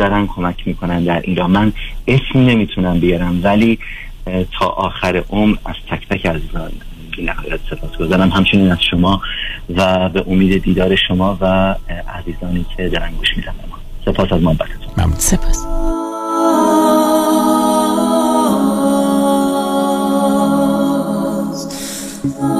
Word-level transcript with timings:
دارن 0.00 0.26
کمک 0.26 0.58
می‌کنن 0.66 1.04
در 1.04 1.20
ایران. 1.20 1.50
من 1.50 1.72
اسم 2.08 2.38
نمی‌تونم 2.38 3.00
بیارم 3.00 3.40
ولی 3.42 3.78
تا 4.58 4.66
آخر 4.66 5.22
عمر 5.30 5.56
از 5.64 5.74
تک 5.90 6.08
تک 6.08 6.26
از 6.26 6.40
نهایت 7.18 7.60
سپاس 7.70 7.96
گذارم. 7.98 8.30
همچنین 8.30 8.72
از 8.72 8.78
شما 8.90 9.20
و 9.76 10.08
به 10.08 10.24
امید 10.26 10.62
دیدار 10.62 10.96
شما 11.08 11.38
و 11.40 11.74
عزیزانی 12.18 12.66
که 12.76 12.88
دارن 12.88 13.12
گوش 13.18 13.36
میدن 13.36 13.54
سپاس 14.04 14.32
از 14.32 14.42
ما 14.42 14.56
ممنون. 14.96 15.18
سپاس. 15.18 15.66
Oh 22.42 22.59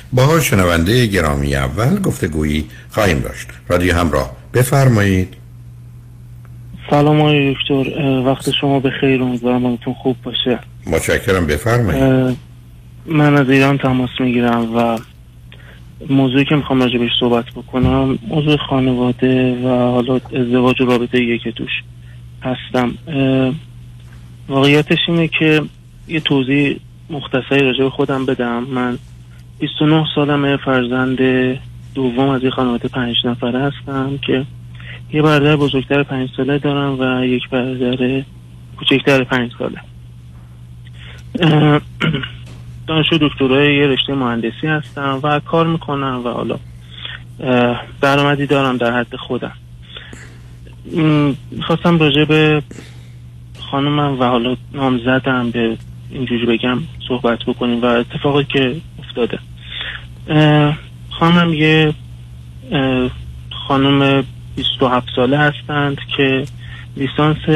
با 0.13 0.39
شنونده 0.39 1.05
گرامی 1.05 1.55
اول 1.55 1.99
گفتگویی 1.99 2.65
خواهیم 2.89 3.19
داشت. 3.19 3.47
رادیو 3.69 3.95
همراه 3.95 4.31
بفرمایید. 4.53 5.33
سلام 6.89 7.21
آقای 7.21 7.53
دکتر. 7.53 7.99
وقت 8.25 8.49
شما 8.61 8.79
به 8.79 8.91
خیر 9.01 9.23
امیدوارم 9.23 9.67
حالتون 9.67 9.93
خوب 9.93 10.15
باشه. 10.23 10.59
متشکرم. 10.87 11.47
بفرمایید. 11.47 12.37
من 13.05 13.37
از 13.37 13.49
ایران 13.49 13.77
تماس 13.77 14.09
می‌گیرم 14.19 14.75
و 14.75 14.99
موضوعی 16.09 16.45
که 16.45 16.55
می‌خوام 16.55 16.81
راجع 16.81 16.97
بهش 16.97 17.11
صحبت 17.19 17.45
بکنم 17.55 18.19
موضوع 18.27 18.57
خانواده 18.69 19.55
و 19.63 19.67
حالا 19.67 20.15
ازدواج 20.15 20.81
و 20.81 20.85
رابطه 20.85 21.23
یکی 21.23 21.51
توش 21.51 21.71
هستم. 22.41 22.93
واقعیتش 24.49 24.97
اینه 25.07 25.27
که 25.27 25.61
یه 26.07 26.19
توضیح 26.19 26.79
مختصری 27.09 27.59
راجع 27.59 27.83
به 27.83 27.89
خودم 27.89 28.25
بدم. 28.25 28.63
من 28.63 28.97
29 29.61 30.05
سالمه 30.15 30.57
فرزند 30.57 31.17
دوم 31.95 32.29
از 32.29 32.43
یه 32.43 32.49
خانواده 32.49 32.87
پنج 32.87 33.15
نفره 33.25 33.59
هستم 33.59 34.17
که 34.17 34.45
یه 35.13 35.21
برادر 35.21 35.55
بزرگتر 35.55 36.03
پنج 36.03 36.29
ساله 36.37 36.57
دارم 36.57 36.99
و 36.99 37.25
یک 37.25 37.49
برادر 37.49 38.23
کوچکتر 38.77 39.23
پنج 39.23 39.51
ساله. 39.59 39.81
دانشجو 42.87 43.17
دکترای 43.21 43.77
یه 43.77 43.87
رشته 43.87 44.13
مهندسی 44.13 44.67
هستم 44.67 45.19
و 45.23 45.39
کار 45.39 45.67
می‌کنم 45.67 46.21
و 46.25 46.29
حالا 46.29 46.59
درآمدی 48.01 48.45
دارم 48.45 48.77
در 48.77 48.99
حد 48.99 49.15
خودم. 49.15 49.53
خواستم 51.61 51.99
راجع 51.99 52.25
به 52.25 52.63
خانمم 53.71 54.19
و 54.19 54.23
حالا 54.23 54.55
نامزدم 54.73 55.51
به 55.51 55.77
اینجوری 56.11 56.45
بگم 56.45 56.77
صحبت 57.07 57.39
بکنیم 57.43 57.81
و 57.81 57.85
اتفاقی 57.85 58.43
که 58.43 58.75
افتاده. 58.99 59.39
خانم 61.09 61.53
یه 61.53 61.93
خانم 63.67 64.23
27 64.55 65.07
ساله 65.15 65.37
هستند 65.37 65.97
که 66.17 66.45
لیسانس 66.97 67.47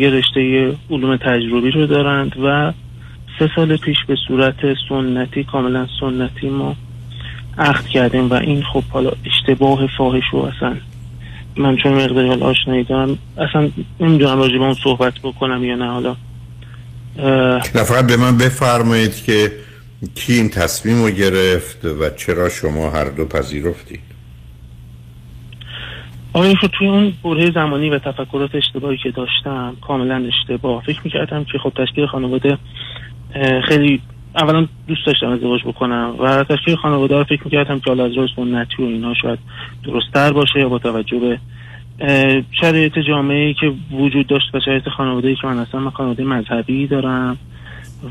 یه 0.00 0.10
رشته 0.10 0.72
علوم 0.90 1.16
تجربی 1.16 1.70
رو 1.70 1.86
دارند 1.86 2.36
و 2.44 2.72
سه 3.38 3.50
سال 3.56 3.76
پیش 3.76 3.96
به 4.08 4.16
صورت 4.28 4.56
سنتی 4.88 5.44
کاملا 5.44 5.86
سنتی 6.00 6.48
ما 6.48 6.76
عقد 7.58 7.86
کردیم 7.86 8.30
و 8.30 8.34
این 8.34 8.62
خب 8.62 8.82
حالا 8.90 9.10
اشتباه 9.24 9.86
فاحش 9.98 10.24
رو 10.32 10.38
اصلا 10.38 10.76
من 11.56 11.76
چون 11.76 11.92
مقداری 11.92 12.28
حال 12.28 12.42
آشنایی 12.42 12.84
دارم 12.84 13.18
اصلا 13.38 13.70
نمی‌دونم 14.00 14.38
راجع 14.38 14.58
به 14.58 14.64
اون 14.64 14.74
صحبت 14.74 15.14
بکنم 15.22 15.64
یا 15.64 15.76
نه 15.76 15.86
حالا 15.86 16.16
نه 17.74 17.82
فقط 17.84 18.06
به 18.06 18.16
من 18.16 18.38
بفرمایید 18.38 19.24
که 19.24 19.52
کی 20.14 20.32
این 20.32 20.48
تصمیم 20.48 21.02
رو 21.02 21.10
گرفت 21.10 21.84
و 21.84 22.10
چرا 22.10 22.48
شما 22.48 22.90
هر 22.90 23.04
دو 23.04 23.24
پذیرفتید؟ 23.24 24.00
آقای 26.32 26.56
خب 26.56 26.66
توی 26.66 26.88
اون 26.88 27.12
بره 27.24 27.50
زمانی 27.50 27.90
و 27.90 27.98
تفکرات 27.98 28.54
اشتباهی 28.54 28.96
که 29.02 29.10
داشتم 29.10 29.76
کاملا 29.80 30.28
اشتباه. 30.28 30.82
فکر 30.82 31.00
می‌کردم 31.04 31.44
که 31.44 31.58
خب 31.58 31.72
تشکیل 31.76 32.06
خانواده 32.06 32.58
خیلی 33.68 34.00
اولا 34.36 34.66
دوست 34.86 35.06
داشتم 35.06 35.28
ازدواج 35.28 35.60
بکنم 35.64 36.14
و 36.20 36.44
تشکیل 36.44 36.76
خانواده 36.76 37.18
رو 37.18 37.24
فکر 37.24 37.44
می‌کردم 37.44 37.80
که 37.80 37.90
حالا 37.90 38.04
از 38.04 38.12
راه 38.12 38.28
سنتی 38.36 38.82
و 38.82 38.86
اینها 38.86 39.14
شاید 39.22 39.38
درستتر 39.84 40.32
باشه 40.32 40.60
یا 40.60 40.68
با 40.68 40.78
توجه 40.78 41.18
به 41.18 41.38
شرایط 42.60 42.98
جامعه 42.98 43.54
که 43.54 43.72
وجود 43.90 44.26
داشت 44.26 44.54
و 44.54 44.60
شرایط 44.60 44.88
خانواده 44.88 45.34
که 45.34 45.46
من 45.46 45.58
اصلا 45.58 45.80
من 45.80 45.90
خانواده 45.90 46.24
مذهبی 46.24 46.86
دارم. 46.86 47.38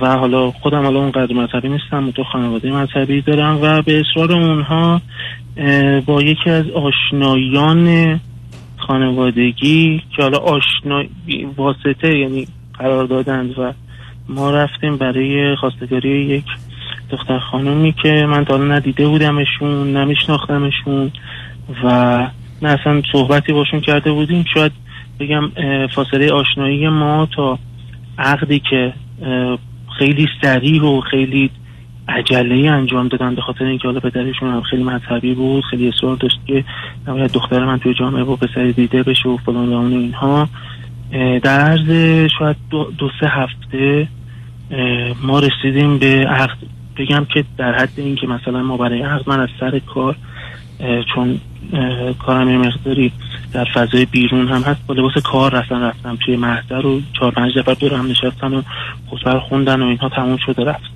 و 0.01 0.17
حالا 0.17 0.51
خودم 0.51 0.83
حالا 0.83 0.99
اونقدر 0.99 1.33
مذهبی 1.33 1.69
نیستم 1.69 2.11
تو 2.11 2.23
خانواده 2.23 2.71
مذهبی 2.71 3.21
دارم 3.21 3.59
و 3.61 3.81
به 3.81 3.99
اصرار 3.99 4.31
اونها 4.31 5.01
با 6.05 6.21
یکی 6.21 6.49
از 6.49 6.65
آشنایان 6.69 8.19
خانوادگی 8.77 10.01
که 10.15 10.23
حالا 10.23 10.37
آشنا 10.37 11.03
واسطه 11.57 12.17
یعنی 12.17 12.47
قرار 12.73 13.05
دادند 13.05 13.59
و 13.59 13.73
ما 14.29 14.51
رفتیم 14.51 14.97
برای 14.97 15.55
خواستگاری 15.55 16.25
یک 16.25 16.45
دختر 17.09 17.39
خانومی 17.39 17.91
که 18.03 18.25
من 18.29 18.45
تا 18.45 18.57
ندیده 18.57 19.07
بودمشون 19.07 19.97
نمیشناختمشون 19.97 21.11
و 21.83 22.17
نه 22.61 22.69
اصلا 22.69 23.01
صحبتی 23.11 23.53
باشون 23.53 23.81
کرده 23.81 24.11
بودیم. 24.11 24.45
شاید 24.53 24.71
بگم 25.19 25.51
فاصله 25.87 26.31
آشنایی 26.31 26.89
ما 26.89 27.27
تا 27.35 27.59
عقدی 28.17 28.61
که 28.69 28.93
خیلی 30.03 30.27
سریع 30.41 30.83
و 30.83 31.01
خیلی 31.01 31.49
عجله 32.07 32.71
انجام 32.71 33.07
دادن 33.07 33.35
به 33.35 33.41
خاطر 33.41 33.65
اینکه 33.65 33.87
حالا 33.87 33.99
پدرشون 33.99 34.49
هم 34.49 34.61
خیلی 34.61 34.83
مذهبی 34.83 35.33
بود 35.33 35.63
خیلی 35.63 35.87
اصرار 35.87 36.15
داشت 36.15 36.39
که 36.47 36.63
نباید 37.07 37.31
دختر 37.31 37.65
من 37.65 37.79
توی 37.79 37.93
جامعه 37.93 38.23
با 38.23 38.35
پسر 38.35 38.71
دیده 38.71 39.03
بشه 39.03 39.29
و 39.29 39.37
فلان 39.37 39.73
و 39.73 39.97
اینها. 39.97 40.49
در 41.43 41.59
عرض 41.59 41.89
شاید 42.39 42.55
دو, 42.69 42.91
دو 42.97 43.09
سه 43.19 43.27
هفته 43.27 44.07
ما 45.23 45.39
رسیدیم 45.39 45.97
به 45.97 46.27
عقد. 46.27 46.57
بگم 46.97 47.25
که 47.25 47.43
در 47.57 47.73
حد 47.73 47.93
این 47.97 48.15
که 48.15 48.27
مثلا 48.27 48.63
ما 48.63 48.77
برای 48.77 49.01
عقد 49.01 49.29
من 49.29 49.39
از 49.39 49.49
سر 49.59 49.79
کار 49.79 50.15
چون 51.15 51.39
کارم 52.25 52.49
یه 52.49 52.57
مقداری 52.57 53.11
در 53.53 53.65
فضای 53.73 54.05
بیرون 54.05 54.47
هم 54.47 54.61
هست. 54.61 54.79
با 54.87 54.93
لباس 54.93 55.23
کار 55.23 55.51
رفتن 55.51 55.81
رفتم 55.81 56.17
توی 56.25 56.35
محضر 56.35 56.85
و 56.85 57.01
چهار 57.19 57.31
پنج 57.31 57.57
نفر 57.57 57.73
دور 57.73 57.93
هم 57.93 58.07
نشستن 58.07 58.53
و 58.53 58.61
خطبه 59.11 59.33
رو 59.33 59.39
خوندن 59.39 59.81
و 59.81 59.85
اینها 59.85 60.09
تموم 60.09 60.37
شده 60.45 60.63
رفت. 60.63 60.91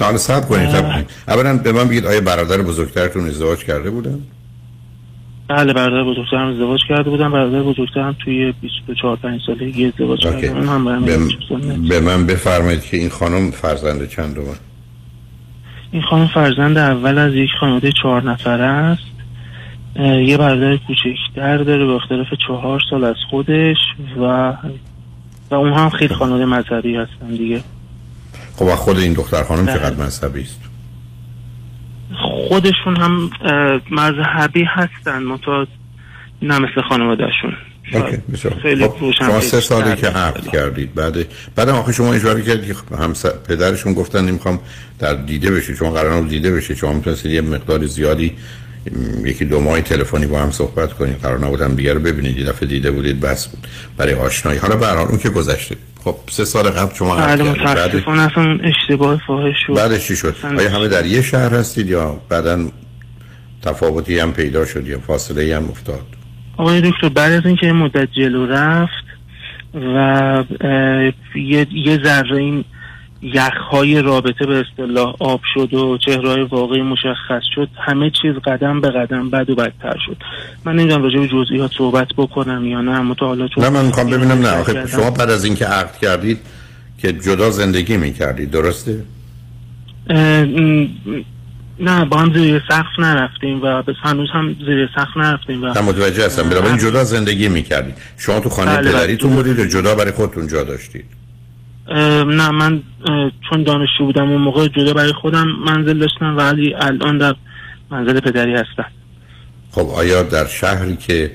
نه 0.00 0.06
حالا 0.06 0.18
صبر 0.18 0.46
کنید. 0.46 1.06
اولا 1.28 1.56
به 1.58 1.72
من 1.72 1.88
بگید 1.88 2.06
آیا 2.06 2.20
برادر 2.20 2.62
بزرگترتون 2.62 3.26
ازدواج 3.26 3.58
کرده 3.58 3.90
بودن؟ 3.90 4.18
بله 5.48 5.72
برادر 5.72 6.10
بزرگترم 6.10 6.48
ازدواج 6.48 6.80
کرده 6.88 7.10
بودم 7.10 7.32
برادر 7.32 7.62
بزرگترم 7.62 8.16
توی 8.24 8.52
24 8.60 9.16
5 9.16 9.40
سالگی 9.46 9.86
ازدواج. 9.86 10.20
کرده 10.20 10.50
اون 10.50 10.68
هم 10.68 11.04
به. 11.04 11.18
به 11.88 12.00
من 12.00 12.26
بفرمایید 12.26 12.82
که 12.82 12.96
این 12.96 13.08
خانم 13.08 13.50
فرزند 13.50 14.08
چند 14.08 14.34
دومه 14.34 14.56
این 15.92 16.02
خانم 16.02 16.26
فرزند 16.26 16.78
اول 16.78 17.18
از 17.18 17.34
یک 17.34 17.50
خانواده 17.60 17.92
چهار 18.02 18.22
نفره 18.22 18.64
است. 18.64 19.02
یه 19.96 20.36
برادر 20.36 20.76
کوچکتر 20.76 21.58
داره 21.58 21.86
به 21.86 21.92
اختلاف 21.92 22.26
چهار 22.46 22.80
سال 22.90 23.04
از 23.04 23.16
خودش 23.30 23.76
و 24.20 24.52
و 25.50 25.54
اون 25.54 25.72
هم 25.72 25.90
خیلی 25.90 26.14
خانواده 26.14 26.44
مذهبی 26.44 26.96
هستن 26.96 27.28
دیگه 27.28 27.62
خب 28.56 28.74
خود 28.74 28.98
این 28.98 29.12
دختر 29.12 29.42
خانم 29.42 29.66
بله. 29.66 29.74
چقدر 29.74 29.96
مذهبی 29.96 30.40
است 30.40 30.60
خودشون 32.48 32.96
هم 32.96 33.30
مذهبی 33.90 34.64
هستن 34.64 35.22
منتها 35.22 35.66
نه 36.42 36.58
مثل 36.58 36.82
خانوادهشون 36.88 37.56
خیلی 38.62 38.88
خب 38.88 39.10
شما 39.10 39.40
سه 39.40 39.60
سالی 39.60 39.96
که. 39.96 40.06
عقد 40.06 40.46
کردید 40.46 40.94
بعد 40.94 41.26
بعدم 41.56 41.74
آخه 41.74 41.92
شما 41.92 42.12
اشاره 42.12 42.42
کردید 42.42 42.66
که 42.66 42.96
همس... 42.96 43.26
پدرشون 43.26 43.92
گفتن 43.92 44.24
نمی‌خوام 44.24 44.60
در 44.98 45.14
دیده 45.14 45.50
بشه 45.50 45.74
شما 45.74 45.90
قرار 45.90 46.22
دیده 46.22 46.52
بشه 46.52 46.74
شما 46.74 46.92
می‌تونستید 46.92 47.32
یه 47.32 47.40
مقدار 47.40 47.86
زیادی 47.86 48.32
یکی 49.24 49.44
دو 49.44 49.60
ماه 49.60 49.80
تلفنی 49.80 50.26
با 50.26 50.38
هم 50.38 50.50
صحبت 50.50 50.92
کنید 50.92 51.18
قرار 51.18 51.44
نبود 51.44 51.60
هم 51.60 51.74
دیگه 51.74 51.94
رو 51.94 52.00
ببینید. 52.00 52.38
یه 52.38 52.44
دفعه 52.44 52.68
دیده 52.68 52.90
بودید 52.90 53.20
بس 53.20 53.46
بود. 53.46 53.66
برای 53.96 54.14
آشنایی. 54.14 54.58
حالا 54.58 54.76
به 54.76 55.00
اون 55.00 55.18
که 55.18 55.28
گذشته. 55.28 55.76
خب 56.04 56.16
سه 56.30 56.44
سال 56.44 56.70
قبل 56.70 56.94
شما 56.94 57.16
بله 57.16 57.42
متاسفانه 57.42 58.22
اصلا 58.22 58.58
اشتباه 58.62 59.20
فاحش 59.26 59.56
شد. 59.66 59.74
بعدش 59.74 60.08
چی 60.08 60.16
شد؟ 60.16 60.36
آیا 60.58 60.70
همه 60.70 60.88
در 60.88 61.06
یه 61.06 61.22
شهر 61.22 61.54
هستید 61.54 61.88
یا 61.88 62.20
بعدا 62.28 62.68
تفاوتی 63.62 64.18
هم 64.18 64.32
پیدا 64.32 64.66
شد 64.66 64.88
یا 64.88 64.98
فاصله 64.98 65.56
هم 65.56 65.64
افتاد؟ 65.64 66.06
آقای 66.56 66.80
دکتر 66.80 67.08
بعد 67.08 67.32
از 67.32 67.46
اینکه 67.46 67.72
مدت 67.72 68.08
جلو 68.12 68.46
رفت 68.46 69.04
و 69.74 70.44
یه 71.74 72.00
ذره 72.04 72.36
این 72.36 72.64
یخهای 73.22 74.02
رابطه 74.02 74.46
به 74.46 74.64
اصطلاح 74.70 75.14
آب 75.20 75.40
شد 75.54 75.74
و 75.74 75.98
چهرهای 75.98 76.42
واقعی 76.42 76.82
مشخص 76.82 77.42
شد. 77.54 77.68
همه 77.86 78.10
چیز 78.22 78.34
قدم 78.44 78.80
به 78.80 78.90
قدم 78.90 79.30
بد 79.30 79.50
و 79.50 79.54
بدتر 79.54 79.96
شد. 80.06 80.16
من 80.64 80.76
نمی‌دونم 80.76 81.02
راجع 81.02 81.18
به 81.18 81.28
جزئیات 81.28 81.70
صحبت 81.78 82.08
بکنم 82.16 82.66
یا 82.66 82.80
نه 82.80 82.90
اما 82.90 83.16
حالا 83.20 83.48
چون 83.48 83.64
نه 83.64 83.70
من 83.70 83.84
می‌خوام 83.84 84.10
ببینم 84.10 84.38
نه. 84.38 84.48
آخه. 84.48 84.86
شما 84.86 85.10
بعد 85.10 85.30
از 85.30 85.44
اینکه 85.44 85.64
عقد 85.64 85.96
کردید 85.96 86.38
که 86.98 87.12
جدا 87.12 87.50
زندگی 87.50 87.96
می‌کردید 87.96 88.50
درسته؟ 88.50 89.02
نه 91.80 92.04
با 92.04 92.16
هم 92.16 92.34
زیر 92.34 92.62
سقف 92.68 92.98
نرفتیم 92.98 93.62
و 93.62 93.82
بس 93.82 93.94
هنوز 94.02 94.28
هم 94.32 94.56
زیر 94.66 94.88
سقف 94.94 95.16
نرفتیم 95.16 95.62
و 95.62 95.66
نه 95.66 95.80
متوجه 95.80 96.24
هستم. 96.24 96.48
بنابراین 96.48 96.78
جدا 96.78 97.04
زندگی 97.04 97.48
می‌کردید. 97.48 97.94
شما 98.18 98.40
تو 98.40 98.48
خانه 98.48 98.76
بله، 98.76 98.90
بله. 98.90 99.00
پدریتون 99.00 99.34
بودید 99.34 99.58
و 99.58 99.64
جدا 99.66 99.94
برای 99.94 100.12
خودتون 100.12 100.48
جا 100.48 100.64
داشتید. 100.64 101.21
نه 102.26 102.50
من 102.50 102.82
چون 103.50 103.62
دانشجو 103.62 104.04
بودم 104.04 104.30
اون 104.30 104.42
موقع 104.42 104.68
جدا 104.68 104.92
برای 104.92 105.12
خودم 105.12 105.46
منزل 105.66 105.98
داشتم 105.98 106.36
ولی 106.36 106.74
الان 106.74 107.18
در 107.18 107.34
منزل 107.90 108.20
پدری 108.20 108.52
هستم. 108.52 108.86
خب 109.70 109.86
آیا 109.96 110.22
در 110.22 110.46
شهری 110.46 110.96
که 110.96 111.30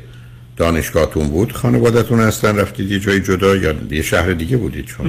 دانشگاهتون 0.57 1.29
بود 1.29 1.51
خانوادتون 1.51 2.19
هستن 2.19 2.57
رفتید 2.57 2.91
یه 2.91 2.99
جای 2.99 3.19
جدا 3.19 3.55
یا 3.55 3.73
یه 3.91 4.01
شهر 4.01 4.31
دیگه 4.31 4.57
بودید 4.57 4.85
چون 4.85 5.07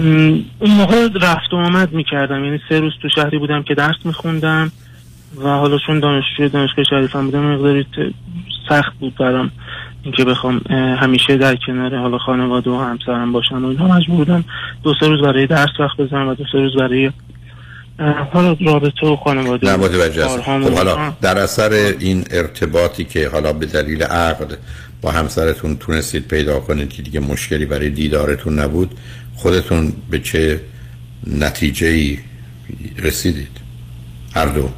اون 0.58 0.70
موقع 0.70 1.08
رفت 1.14 1.52
و 1.52 1.56
آمد 1.56 1.92
می‌کردم. 1.92 2.44
یعنی 2.44 2.60
سه 2.68 2.80
روز 2.80 2.92
تو 3.02 3.08
شهری 3.14 3.38
بودم 3.38 3.62
که 3.62 3.74
درس 3.74 3.96
میخوندم 4.04 4.72
و 5.44 5.48
حالا 5.48 5.78
چون 5.86 6.00
دانشجوی 6.00 6.48
دانشگاه 6.48 6.84
شریفم 6.84 7.24
بودم 7.24 7.40
مقداری 7.40 7.86
سخت 8.68 8.92
بود 9.00 9.14
برام. 9.14 9.50
اینکه 10.08 10.25
بخوام 10.25 10.60
همیشه 11.00 11.37
در 11.37 11.56
کنار 11.66 11.96
حالا 11.96 12.19
خانواده 12.19 12.70
و 12.70 12.76
همسرم 12.76 13.32
باشم 13.32 13.64
و 13.64 13.69
اینها 13.69 13.96
مجبور 13.96 14.16
بودم 14.16 14.44
دو 14.82 14.94
سه 15.00 15.08
روز 15.08 15.22
برای 15.22 15.46
درس 15.46 15.81
وقت 15.81 15.96
بزنم 15.96 16.28
و 16.28 16.34
دو 16.34 16.44
سه 16.52 16.58
روز 16.58 16.76
برای 16.76 17.10
حالا 18.32 18.56
رابطه 18.60 19.06
و 19.06 19.16
خانواده 19.16 19.66
خب 20.38 20.75
حالا. 20.75 21.12
در 21.20 21.38
اثر 21.38 21.72
این 22.00 22.25
ارتباطی 22.31 23.05
که 23.05 23.28
حالا 23.28 23.52
به 23.52 23.66
دلیل 23.66 24.02
عقد 24.02 24.58
با 25.02 25.10
همسرتون 25.10 25.76
تونستید 25.76 26.28
پیدا 26.28 26.60
کنید 26.60 26.88
که 26.88 27.02
دیگه 27.02 27.20
مشکلی 27.20 27.66
برای 27.66 27.90
دیدارتون 27.90 28.58
نبود 28.58 28.90
خودتون 29.37 29.93
به 30.10 30.19
چه 30.19 30.60
نتیجه 31.26 31.87
ای 31.87 32.19
رسیدید؟ 32.99 33.60
هر 34.34 34.46
دو. 34.46 34.69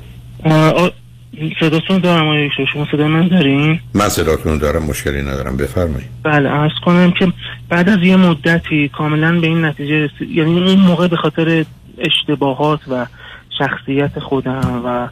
صداتون 1.60 1.98
دارم 1.98 2.48
دکتر. 2.48 2.64
شما 2.72 2.86
صدای 2.92 3.06
من 3.06 3.28
دارین؟ 3.28 3.80
من 3.94 4.08
صداتون 4.08 4.58
دارم 4.58 4.82
مشکلی 4.82 5.22
ندارم 5.22 5.56
بفرمایید 5.56 6.08
بله 6.22 6.50
ارز 6.50 6.72
کنم 6.84 7.10
که 7.10 7.32
بعد 7.68 7.88
از 7.88 7.98
یه 8.02 8.16
مدتی 8.16 8.88
کاملا 8.88 9.40
به 9.40 9.46
این 9.46 9.64
نتیجه 9.64 10.04
رسید 10.04 10.30
یعنی 10.30 10.60
اون 10.60 10.78
موقع 10.78 11.08
به 11.08 11.16
خاطر 11.16 11.64
اشتباهات 11.98 12.80
و 12.88 13.06
شخصیت 13.58 14.18
خودم 14.18 14.82
و 14.84 15.08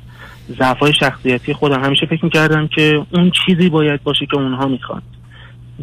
ضعفای 0.58 0.92
شخصیتی 0.92 1.52
خودم 1.52 1.84
همیشه 1.84 2.06
فکر 2.06 2.24
می‌کردم 2.24 2.68
که 2.68 3.06
اون 3.10 3.32
چیزی 3.46 3.68
باید 3.68 4.02
باشه 4.02 4.26
که 4.26 4.36
اونها 4.36 4.66
می‌خوان 4.66 5.02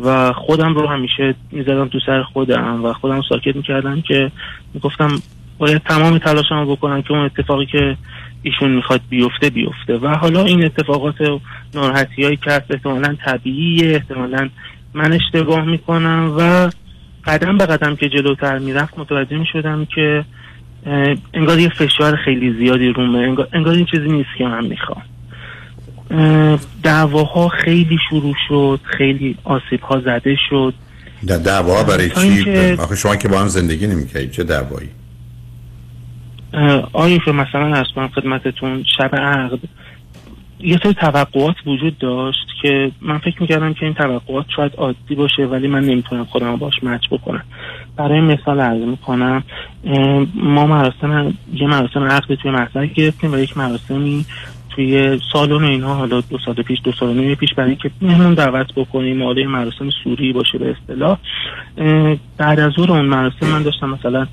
و 0.03 0.33
خودم 0.33 0.73
رو 0.73 0.87
همیشه 0.87 1.35
می‌زدم 1.51 1.87
تو 1.87 1.99
سر 2.05 2.23
خودم 2.23 2.85
و 2.85 2.93
خودم 2.93 3.21
ساکت 3.29 3.55
می‌کردم 3.55 4.01
که 4.01 4.31
می‌گفتم 4.73 5.21
باید 5.57 5.81
تمام 5.83 6.17
تلاشم 6.17 6.55
رو 6.55 6.75
بکنم 6.75 7.01
که 7.01 7.11
اون 7.11 7.25
اتفاقی 7.25 7.65
که 7.65 7.97
ایشون 8.45 8.75
می‌خواد 8.75 9.01
بیفته 9.09 9.49
بیفته. 9.49 9.97
و 9.97 10.07
حالا 10.07 10.45
این 10.45 10.65
اتفاقات 10.65 11.21
و 11.21 11.39
ناراحتی 11.73 12.23
هایی 12.23 12.37
که 12.37 12.51
هست 12.51 12.71
احتمالا 12.71 13.15
طبیعیه 13.25 13.95
احتمالا 13.95 14.49
من 14.93 15.13
اشتباه 15.13 15.65
می‌کنم 15.65 16.33
و 16.37 16.69
قدم 17.25 17.57
به 17.57 17.65
قدم 17.65 17.95
که 17.95 18.09
جلوتر 18.09 18.57
می‌رفت 18.57 18.99
متوجه 18.99 19.37
می‌شدم 19.37 19.87
که 19.95 20.25
انگار 21.33 21.59
یه 21.59 21.69
فشار 21.69 22.15
خیلی 22.15 22.53
زیادی 22.59 22.87
رومه 22.87 23.19
انگار, 23.19 23.47
انگار 23.53 23.73
این 23.73 23.85
چیزی 23.85 24.07
نیست 24.07 24.29
که 24.37 24.43
من 24.43 24.65
می‌خوام. 24.65 25.01
اه، 26.11 26.59
دعواها 26.83 27.47
خیلی 27.47 27.97
شروع 28.09 28.33
شد 28.47 28.79
خیلی 28.97 29.37
آسیب 29.43 29.81
ها 29.81 29.99
زده 29.99 30.37
شد. 30.49 30.73
دعوا 31.43 31.83
برای 31.83 32.09
چی؟ 32.09 32.71
آخه 32.71 32.95
شما 32.95 33.15
که 33.15 33.27
با 33.27 33.39
هم 33.39 33.47
زندگی 33.47 33.87
نمی‌کردید 33.87 34.31
چه 34.31 34.43
دعوایی؟ 34.43 34.89
آیا 36.93 37.17
که 37.17 37.31
مثلا 37.31 37.75
از 37.75 37.85
من 37.95 38.07
خدمتتون 38.07 38.83
شب 38.97 39.15
عقد 39.15 39.59
یه 40.59 40.79
سری 40.83 40.93
توقعات 40.93 41.55
وجود 41.65 41.97
داشت 41.97 42.47
که 42.61 42.91
من 43.01 43.17
فکر 43.17 43.41
می‌کردم 43.41 43.73
که 43.73 43.85
این 43.85 43.93
توقعات 43.93 44.45
شاید 44.55 44.71
عادی 44.77 45.15
باشه 45.15 45.45
ولی 45.45 45.67
من 45.67 45.83
نمی‌تونم 45.83 46.25
خودم 46.25 46.55
باش 46.55 46.83
مچ 46.83 47.07
بکنم. 47.11 47.43
برای 47.95 48.21
مثال 48.21 48.59
عرض 48.59 48.81
می‌کنم 48.81 49.43
ما 50.35 50.65
مراسم 50.65 51.33
یه 51.53 51.67
مراسم 51.67 52.03
عقد 52.03 52.35
توی 52.35 52.51
محضر 52.51 52.85
گرفتیم 52.85 53.33
و 53.33 53.37
یک 53.37 53.57
مراسمی 53.57 54.25
توی 54.69 55.19
سالن 55.33 55.63
و 55.63 55.65
اینها 55.65 55.93
حالا 55.93 56.21
دو 56.21 56.37
سال 56.45 56.55
پیش 56.55 56.79
دو 56.83 56.91
سال 56.91 57.09
و 57.09 57.13
نیم 57.13 57.35
پیش 57.35 57.53
برای 57.53 57.69
اینکه 57.69 57.91
مهمون 58.01 58.33
دعوت 58.33 58.73
بکنیم 58.73 59.21
یه 59.37 59.47
مراسم 59.47 59.89
سوری 60.03 60.33
باشه 60.33 60.57
به 60.57 60.75
اصطلاح. 60.81 61.17
بعد 62.37 62.59
از 62.59 62.71
اون 62.77 63.01
مراسم 63.01 63.47
من 63.47 63.63
داشتم 63.63 63.89
مثلا 63.89 64.27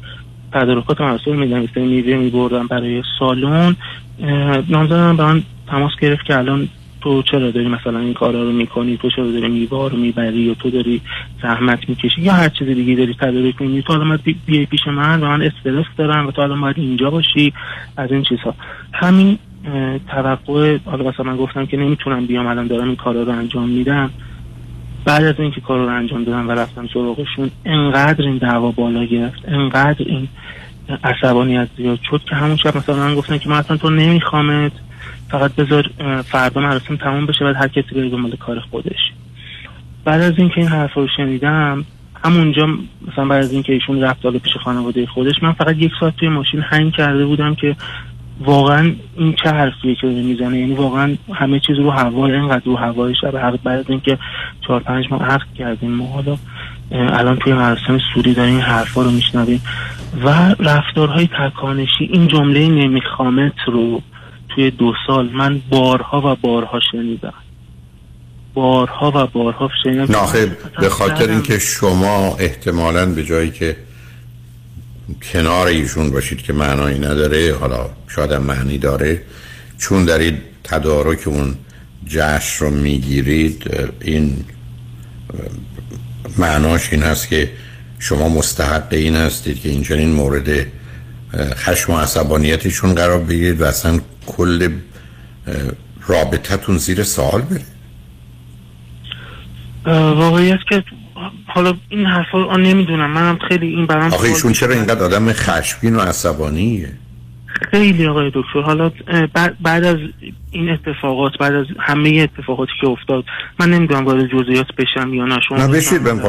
تدارکات 0.52 1.00
مراسم 1.00 1.36
میدنویسه 1.36 1.80
میوه 1.80 2.16
میبردم 2.16 2.66
برای 2.66 3.02
سالن. 3.18 3.76
اه، 4.22 4.70
نامزدم 4.70 5.16
به 5.16 5.24
من 5.24 5.42
تماس 5.66 5.92
گرفت 6.00 6.24
که 6.24 6.38
الان 6.38 6.68
تو 7.00 7.22
چرا 7.22 7.50
داری 7.50 7.68
مثلا 7.68 7.98
این 7.98 8.14
کارا 8.14 8.42
رو 8.42 8.52
می‌کنی؟ 8.52 8.96
تو 8.96 9.10
چرا 9.10 9.30
داری 9.30 9.48
میوه 9.48 9.90
رو 9.90 9.96
می‌بری 9.96 10.50
و 10.50 10.54
تو 10.54 10.70
داری 10.70 11.00
زحمت 11.42 11.88
می‌کشی 11.88 12.20
یا 12.20 12.32
هر 12.32 12.48
چیز 12.48 12.68
دیگه 12.68 12.94
داری 12.94 13.14
تدارک 13.14 13.62
می‌کنی 13.62 13.82
تو 13.82 13.92
الان 13.92 14.18
بیای 14.46 14.66
پیش 14.66 14.86
من 14.86 15.22
و 15.22 15.26
من 15.26 15.42
استرس 15.42 15.86
دارم 15.96 16.26
و 16.26 16.30
تو 16.30 16.42
الان 16.42 16.60
باید 16.60 16.78
اینجا 16.78 17.10
باشی. 17.10 17.52
از 17.96 18.12
این 18.12 18.22
چیزها. 18.22 18.54
همین 18.92 19.38
توقع 20.08 20.78
حالا 20.84 21.08
مثلا 21.08 21.26
من 21.26 21.36
گفتم 21.36 21.66
که 21.66 21.76
نمی‌تونم 21.76 22.26
بیام 22.26 22.46
الان 22.46 22.66
دارم 22.66 22.86
این 22.86 22.96
کارا 22.96 23.22
رو 23.22 23.32
انجام 23.32 23.68
میدم. 23.68 24.10
بعد 25.04 25.24
از 25.24 25.34
اینکه 25.38 25.60
کار 25.60 25.78
رو 25.78 25.86
انجام 25.86 26.24
دادم 26.24 26.48
و 26.48 26.52
رفتم 26.52 26.88
سراغشون 26.94 27.50
انقدر 27.64 28.24
این 28.24 28.38
دعوا 28.38 28.70
بالا 28.70 29.04
گرفت 29.04 29.48
انقدر 29.48 30.04
این 30.06 30.28
عصبانیت 31.04 31.68
زیاد 31.76 31.98
شد 32.10 32.20
که 32.28 32.34
همون 32.34 32.56
شب 32.56 32.76
مثلا 32.76 32.96
من 32.96 33.14
گفتن 33.14 33.38
که 33.38 33.48
من 33.48 33.56
اصلا 33.56 33.76
تو 33.76 33.90
نمیخوامت 33.90 34.72
فقط 35.30 35.54
بذار 35.54 35.90
فردا 36.22 36.60
مراسم 36.60 36.96
تموم 36.96 37.26
بشه 37.26 37.44
بعد 37.44 37.56
هر 37.56 37.68
کسی 37.68 37.94
بره 37.94 38.08
دنبال 38.08 38.36
کار 38.36 38.60
خودش. 38.60 39.12
بعد 40.04 40.20
از 40.20 40.32
اینکه 40.36 40.58
این 40.58 40.68
حرفا 40.68 41.00
رو 41.00 41.08
شنیدم 41.16 41.84
همونجا 42.24 42.66
مثلا 43.12 43.24
بعد 43.24 43.44
از 43.44 43.52
اینکه 43.52 43.72
ایشون 43.72 44.00
رفت 44.00 44.26
پیش 44.26 44.56
خانواده 44.64 45.06
خودش 45.06 45.42
من 45.42 45.52
فقط 45.52 45.76
یک 45.76 45.92
ساعت 46.00 46.16
توی 46.16 46.28
ماشین 46.28 46.60
هنگ 46.60 46.92
کرده 46.92 47.26
بودم 47.26 47.54
که 47.54 47.76
واقعا 48.44 48.92
این 49.16 49.34
چه 49.42 49.50
حرفیه 49.50 49.94
که 49.94 50.06
داره 50.06 50.22
می‌زنه؟ 50.22 50.58
یعنی 50.58 50.74
واقعا 50.74 51.16
همه 51.34 51.60
چیز 51.60 51.76
رو 51.76 51.90
هوا 51.90 52.26
اینقدر 52.26 52.62
رو 52.64 52.76
هوای 52.76 53.14
شب 53.20 53.36
حق 53.36 53.58
از 53.64 53.84
اینکه 53.88 54.18
چهار 54.66 54.80
پنج 54.80 55.04
ماه 55.10 55.22
عقد 55.22 55.46
کردیم 55.58 55.90
ما 55.90 56.06
حالا 56.06 56.36
الان 56.92 57.36
توی 57.36 57.52
مراسم 57.52 58.00
سوری 58.14 58.34
داریم 58.34 58.54
این 58.54 58.62
حرفا 58.62 59.02
رو 59.02 59.10
میشنویم 59.10 59.62
و 60.24 60.54
رفتارهای 60.60 61.28
تکانشی 61.38 62.04
این 62.12 62.28
جمله 62.28 62.68
نمیخوامت 62.68 63.52
رو 63.66 64.02
توی 64.48 64.70
دو 64.70 64.92
سال 65.06 65.30
من 65.32 65.60
بارها 65.70 66.32
و 66.32 66.36
بارها 66.36 66.80
شنیدم. 66.92 67.34
بارها 68.54 69.12
و 69.14 69.26
بارها 69.26 69.70
شنیدم. 69.84 70.14
آخه 70.14 70.56
به 70.80 70.88
خاطر 70.88 71.30
اینکه 71.30 71.58
شما 71.58 72.36
احتمالا 72.38 73.06
به 73.06 73.24
جایی 73.24 73.50
که 73.50 73.76
کنار 75.32 75.66
ایشون 75.66 76.10
باشید 76.10 76.42
که 76.42 76.52
معنایی 76.52 76.98
نداره. 76.98 77.54
حالا 77.54 77.90
شاید 78.08 78.32
معنی 78.32 78.78
داره. 78.78 79.22
چون 79.78 80.04
دارید 80.04 80.42
تدارک 80.64 81.28
اون 81.28 81.54
جشن 82.06 82.64
رو 82.64 82.70
می‌گیرید 82.70 83.70
این 84.00 84.44
معناش 86.38 86.92
این 86.92 87.02
هست 87.02 87.28
که 87.28 87.50
شما 87.98 88.28
مستحق 88.28 88.88
این 88.90 89.16
هستید 89.16 89.60
که 89.60 89.94
این 89.94 90.12
مورد 90.12 90.66
خشم 91.36 91.92
و 91.92 91.98
عصبانیتشون 91.98 92.94
قرار 92.94 93.18
بگیرید 93.18 93.60
و 93.60 93.64
اصلا 93.64 94.00
کل 94.26 94.68
رابطتون 96.06 96.78
زیر 96.78 97.02
سوال 97.02 97.42
بره. 97.42 97.64
واقعیت 100.14 100.58
که 100.68 100.84
حالا 101.46 101.74
این 101.88 102.06
حرفا 102.06 102.42
رو 102.42 102.56
نمی‌دونم. 102.56 103.10
منم 103.10 103.38
خیلی 103.48 103.66
این 103.66 103.86
برام 103.86 104.12
آخه 104.12 104.28
ایشون 104.28 104.52
چرا 104.52 104.74
اینقدر 104.74 105.04
آدم 105.04 105.32
خشمگین 105.32 105.96
و 105.96 106.00
عصبانیه؟ 106.00 106.92
خیلی 107.70 108.06
آقای 108.06 108.30
دکتر. 108.34 108.60
حالا 108.64 108.90
بعد, 109.62 109.84
از 109.84 109.96
این 110.50 110.70
اتفاقات 110.70 111.32
بعد 111.40 111.54
از 111.54 111.66
همه 111.80 112.10
اتفاقاتی 112.10 112.72
که 112.80 112.88
افتاد 112.88 113.24
من 113.60 113.70
نمی‌دونم 113.70 114.04
وارد 114.04 114.26
جزئیات 114.26 114.66
بشم 114.78 115.14
یا 115.14 115.24
نه. 115.24 115.38
شما 115.48 115.58
نه 115.58 115.68
بشید 115.68 116.08
من. 116.08 116.20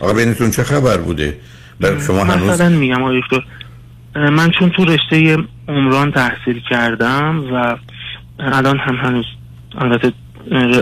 آقا 0.00 0.12
بینتون 0.12 0.50
چه 0.50 0.62
خبر 0.62 0.96
بوده؟ 0.96 1.38
بر 1.80 2.00
شما 2.06 2.24
هنوز 2.24 2.50
مثلا 2.50 2.68
میگم 2.68 3.02
آقای 3.02 3.20
دکتر 3.20 3.44
من 4.30 4.50
چون 4.50 4.70
تو 4.70 4.84
رشته 4.84 5.36
عمران 5.68 6.12
تحصیل 6.12 6.60
کردم 6.70 7.44
و 7.52 7.76
الان 8.38 8.78
هم 8.78 8.96
هنوز 8.96 9.24
البته 9.78 10.12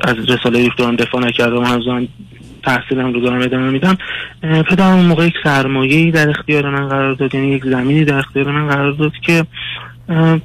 از 0.05 0.17
رساله 0.29 0.69
دکتران 0.69 0.97
دفاع 0.97 1.21
نکردم 1.21 1.65
هنوز 1.65 2.09
تحصیلم 2.67 3.13
رو 3.13 3.21
دارم 3.21 3.43
ادامه 3.43 3.71
میدم. 3.71 3.97
پدرم 4.43 4.93
اون 4.93 5.07
موقع 5.07 5.27
یک 5.27 5.35
سرمایه 5.45 6.11
در 6.11 6.31
اختیار 6.31 6.71
من 6.71 6.89
قرار 6.89 7.15
داد 7.15 7.35
یعنی 7.35 7.49
یک 7.49 7.65
زمینی 7.65 8.05
در 8.05 8.19
اختیار 8.19 8.51
من 8.51 8.69
قرار 8.69 8.93
داد 8.93 9.13
که 9.23 9.45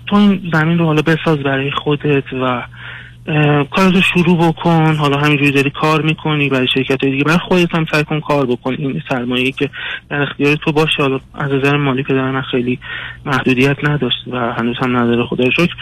تو 0.08 0.16
این 0.16 0.52
زمین 0.54 0.78
رو 0.78 0.86
حالا 0.86 1.02
بساز 1.02 1.38
برای 1.38 1.72
خودت 1.72 2.34
و 2.34 2.64
کارتو 3.72 4.02
شروع 4.02 4.38
بکن. 4.48 4.96
حالا 4.96 5.18
همینجوری 5.18 5.52
داری 5.52 5.70
کار 5.70 6.02
می‌کنی 6.02 6.50
برای 6.50 6.68
شرکت 6.74 7.06
دیگه. 7.06 7.24
برای 7.24 7.38
خودت 7.38 7.76
هم 7.76 7.86
سعی 7.92 8.04
کن 8.04 8.20
کار 8.20 8.46
بکن 8.46 8.76
این 8.78 9.02
سرمایه 9.10 9.52
که 9.52 9.70
در 10.10 10.22
اختیار 10.22 10.56
تو 10.56 10.72
باشه. 10.72 11.02
حالا 11.02 11.20
از 11.34 11.52
نظر 11.52 11.78
مالی 11.78 12.04
پدر 12.04 12.32
من 12.32 12.42
خیلی 12.42 12.80
محدودیت 13.26 13.78
نداشت 13.90 14.28
و 14.32 14.54
هنوز 14.54 14.76
هم 14.82 14.98
نداره 14.98 15.26
خدا 15.26 15.50
شکر. 15.50 15.74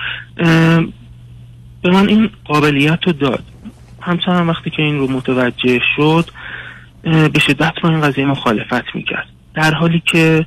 به 1.84 1.90
من 1.92 2.08
این 2.08 2.30
قابلیت 2.46 3.00
رو 3.06 3.14
داد. 3.14 3.44
همچنان 4.02 4.48
وقتی 4.48 4.70
که 4.70 4.82
این 4.82 4.98
رو 4.98 5.12
متوجه 5.12 5.80
شد 5.96 6.26
به 7.04 7.40
شدت 7.40 7.74
با 7.84 7.90
این 7.90 8.02
قضیه 8.02 8.26
مخالفت 8.26 8.96
می‌کرد. 8.96 9.28
در 9.54 9.74
حالی 9.74 10.04
که 10.06 10.46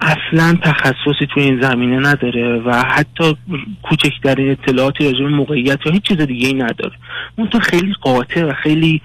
اصلا 0.00 0.58
تخصصی 0.62 1.26
توی 1.34 1.42
این 1.42 1.60
زمینه 1.62 1.98
نداره 1.98 2.58
و 2.58 2.82
حتی 2.82 3.36
کوچکترین 3.82 4.50
اطلاعاتی 4.50 5.04
راجع 5.04 5.22
به 5.22 5.28
موقعیت 5.28 5.78
یا 5.86 5.92
هیچ 5.92 6.02
چیز 6.02 6.16
دیگه 6.16 6.48
ای 6.48 6.54
نداره. 6.54 6.92
اون 7.36 7.48
تو 7.48 7.58
خیلی 7.60 7.92
قاطع 8.00 8.44
و 8.44 8.52
خیلی 8.52 9.02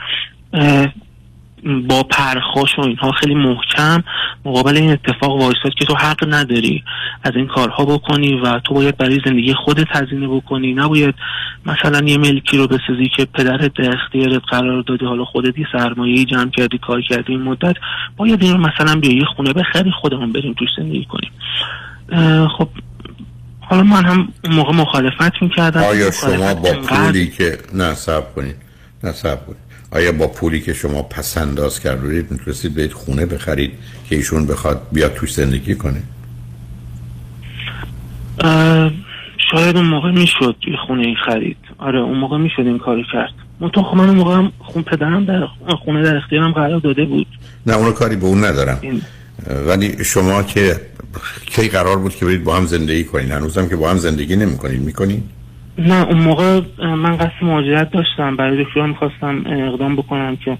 با 1.63 2.03
پرخاش 2.03 2.79
و 2.79 2.81
اینها 2.81 3.12
خیلی 3.12 3.35
محکم 3.35 4.03
مقابل 4.45 4.77
این 4.77 4.91
اتفاق 4.91 5.41
وایستاد 5.41 5.74
که 5.74 5.85
تو 5.85 5.95
حق 5.95 6.33
نداری 6.33 6.83
از 7.24 7.31
این 7.35 7.47
کارها 7.47 7.85
بکنی 7.85 8.39
و 8.39 8.59
تو 8.59 8.74
باید 8.74 8.97
برای 8.97 9.21
زندگی 9.25 9.53
خودت 9.53 9.88
هزینه 9.89 10.27
بکنی. 10.27 10.74
نباید 10.74 11.15
مثلا 11.65 12.07
یه 12.07 12.17
ملکی 12.17 12.57
رو 12.57 12.67
بسازی 12.67 13.09
که 13.15 13.25
پدرت 13.25 13.74
در 13.74 13.93
اختیارت 13.93 14.41
قرار 14.50 14.81
داده 14.81 15.05
حالا 15.05 15.25
خودت 15.25 15.59
یه 15.59 15.65
سرمایه 15.71 16.25
جمع 16.25 16.50
کردی 16.50 16.77
کار 16.77 17.01
کردی 17.01 17.33
این 17.33 17.41
مدت 17.41 17.75
باید 18.17 18.43
این 18.43 18.53
رو 18.53 18.57
مثلا 18.57 19.00
بیا 19.00 19.13
یه 19.13 19.25
خونه 19.35 19.53
بخری 19.53 19.91
خودمون 20.01 20.31
بریم 20.31 20.53
توش 20.53 20.69
زندگی 20.77 21.05
کنیم. 21.05 21.31
خب 22.47 22.69
حالا 23.59 23.83
من 23.83 24.05
هم 24.05 24.27
موقع 24.50 24.74
مخالفت 24.74 25.41
می‌کردم. 25.41 25.83
آیا 25.83 26.12
شما 26.12 26.53
با 26.53 26.74
پولی 26.74 27.27
که 27.27 27.57
نه 27.74 27.93
صبر 27.93 28.31
کنید. 28.35 28.55
نه 29.03 29.12
صبر 29.12 29.45
کنید. 29.45 29.64
آیا 29.95 30.11
با 30.11 30.27
پولی 30.27 30.61
که 30.61 30.73
شما 30.73 31.01
پس 31.01 31.37
انداز 31.37 31.79
کردید 31.79 32.31
می‌تونستید 32.31 32.75
برید 32.75 32.93
خونه 32.93 33.25
بخرید 33.25 33.71
که 34.09 34.15
ایشون 34.15 34.45
بخواد 34.47 34.81
بیاد 34.91 35.13
توش 35.13 35.33
زندگی 35.33 35.75
کنه؟ 35.75 36.03
شاید 39.51 39.75
اون 39.77 39.85
موقع 39.85 40.11
می‌شد 40.11 40.55
یه 40.67 40.77
خونه 40.87 41.07
ای 41.07 41.15
خرید. 41.25 41.57
آره 41.77 41.99
اون 41.99 42.17
موقع 42.17 42.37
می‌شد 42.37 42.59
این 42.59 42.79
کاری 42.79 43.05
کرد. 43.13 43.33
منتها 43.59 43.83
خب 43.83 43.97
من 43.97 44.05
اون 44.05 44.15
موقع 44.15 44.35
هم 44.35 44.51
خون 44.59 44.83
پدرم 44.83 45.25
در 45.25 45.47
خونه 45.85 46.03
در 46.03 46.17
اختیارم 46.17 46.51
قرار 46.51 46.79
داده 46.79 47.05
بود. 47.05 47.27
نه 47.67 47.73
اونو 47.73 47.91
کاری 47.91 48.15
به 48.15 48.25
اون 48.25 48.45
ندارم. 48.45 48.79
این. 48.81 49.01
ولی 49.67 50.03
شما 50.03 50.43
که 50.43 50.81
کی 51.45 51.67
قرار 51.67 51.97
بود 51.97 52.15
که 52.15 52.25
برید 52.25 52.43
با 52.43 52.57
هم 52.57 52.65
زندگی 52.65 53.03
کنید 53.03 53.31
هنوزم 53.31 53.69
که 53.69 53.75
با 53.75 53.89
هم 53.89 53.97
زندگی 53.97 54.35
نمی‌کنید 54.35 54.81
می‌کنید 54.81 55.23
نه 55.77 56.08
اون 56.08 56.20
موقع 56.20 56.62
من 56.79 57.17
قصد 57.17 57.32
مهاجرت 57.41 57.91
داشتم. 57.91 58.36
برای 58.36 58.63
دکترم 58.63 58.89
می‌خواستم 58.89 59.44
اقدام 59.46 59.96
بکنم 59.96 60.36
که 60.36 60.58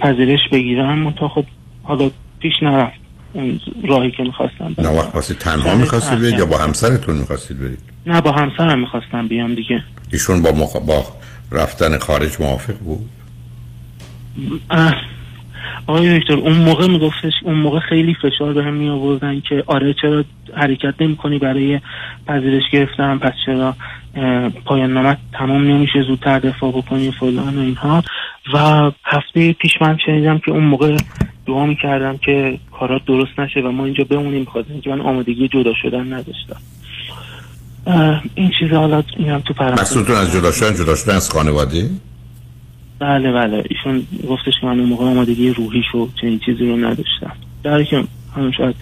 پذیرش 0.00 0.40
بگیرم 0.52 0.98
منتها 0.98 1.28
خب 1.28 1.44
حالا 1.82 2.10
پیش 2.40 2.52
نرفت 2.62 3.00
اون 3.32 3.60
راهی 3.84 4.10
که 4.10 4.22
می‌خواستم 4.22 4.74
نه 4.78 4.88
وقت 4.88 5.32
تنها 5.32 5.74
می‌خواستید 5.74 6.18
برید 6.18 6.38
یا 6.38 6.46
با 6.46 6.58
همسرتون 6.58 7.16
می‌خواستید 7.16 7.60
برید؟ 7.60 7.78
نه 8.06 8.20
با 8.20 8.32
همسرم 8.32 8.78
می‌خواستم 8.78 9.28
بیام 9.28 9.54
دیگه. 9.54 9.82
ایشون 10.12 10.42
با, 10.42 10.52
مخ... 10.52 10.76
با 10.76 11.04
رفتن 11.52 11.98
خارج 11.98 12.36
موافق 12.40 12.78
بود؟ 12.78 13.08
آقای 15.86 16.18
دکتر 16.20 16.34
اون 16.34 16.56
موقع 16.56 16.86
میگفتش 16.86 17.32
اون 17.44 17.54
موقع 17.54 17.78
خیلی 17.80 18.16
فشار 18.22 18.52
بهم 18.52 18.74
می 18.74 18.88
آوردن 18.88 19.40
که 19.40 19.64
آره 19.66 19.94
چرا 20.02 20.24
حرکت 20.56 20.94
نمی 21.00 21.16
کنی 21.16 21.38
برای 21.38 21.80
پذیرش 22.26 22.62
گرفتن 22.72 23.18
پس 23.18 23.32
چرا 23.46 23.76
پایان 24.64 24.92
نامت 24.92 25.18
تمام 25.32 25.64
نمیشه 25.64 26.02
زودتر 26.08 26.38
دفاع 26.38 26.72
بکنی 26.72 27.12
فلان 27.20 27.58
و 27.58 27.60
اینها. 27.60 28.02
و 28.54 28.90
هفته 29.04 29.52
پیش 29.52 29.72
من 29.80 29.98
شنیدم 30.06 30.38
که 30.38 30.50
اون 30.50 30.64
موقع 30.64 30.96
دعا 31.46 31.66
می‌کردم 31.66 32.16
که 32.16 32.58
کارات 32.78 33.04
درست 33.04 33.38
نشه 33.38 33.60
و 33.60 33.70
ما 33.70 33.84
اینجا 33.84 34.04
بمونیم 34.04 34.44
بخاطر 34.44 34.72
اینکه 34.72 34.90
من 34.90 35.00
آمادگی 35.00 35.48
جدا 35.48 35.72
شدن 35.82 36.12
نداشتم. 36.12 36.60
این 38.34 38.50
چیز 38.58 38.70
حالا 38.72 39.02
اینم 39.16 39.40
تو 39.40 39.54
پرانتز. 39.54 39.80
از 39.80 39.94
جدا 39.94 40.52
شدن 40.52 40.74
جدا 40.74 40.94
شدن 40.94 41.16
از 41.16 41.30
خانواده؟ 41.30 41.90
بله 42.98 43.32
بله. 43.32 43.64
ایشون 43.70 44.06
گفتش 44.28 44.52
که 44.60 44.66
من 44.66 44.80
اون 44.80 44.88
موقع 44.88 45.04
آمادگی 45.04 45.50
روحیش 45.50 45.94
و 45.94 46.08
چنین 46.20 46.38
چیزی 46.38 46.66
رو 46.66 46.76
نداشتم. 46.76 47.32
در 47.62 47.84
که 47.84 48.04
همون 48.36 48.52
شاید 48.52 48.74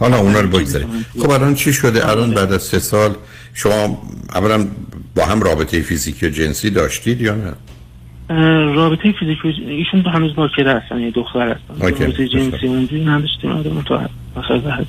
حالا 0.00 0.16
اونا 0.16 0.40
رو 0.40 0.48
بگذاریم. 0.48 0.88
خب 1.22 1.30
الان 1.30 1.54
چی 1.54 1.72
شده؟ 1.72 2.10
الان 2.10 2.30
بعد 2.30 2.52
از 2.52 2.62
سه 2.62 2.78
سال 2.78 3.14
شما 3.54 4.02
اولا 4.34 4.66
با 5.16 5.24
هم 5.24 5.40
رابطه 5.40 5.80
فیزیکی 5.80 6.26
و 6.26 6.30
جنسی 6.30 6.70
داشتید 6.70 7.20
یا 7.20 7.34
نه؟ 7.34 7.52
رابطه 8.74 9.14
فیزیکی 9.20 9.48
ایشون 9.48 10.00
هنوز 10.00 10.34
باکره 10.34 10.74
هستن 10.74 11.00
یه 11.00 11.10
دختر 11.10 11.48
هستن. 11.48 11.80
رابطه 11.80 12.28
جنسی 12.28 12.66
اونجوری 12.66 13.04
نداشتیم 13.04 13.50
آدم 13.50 13.82
تو 13.82 14.00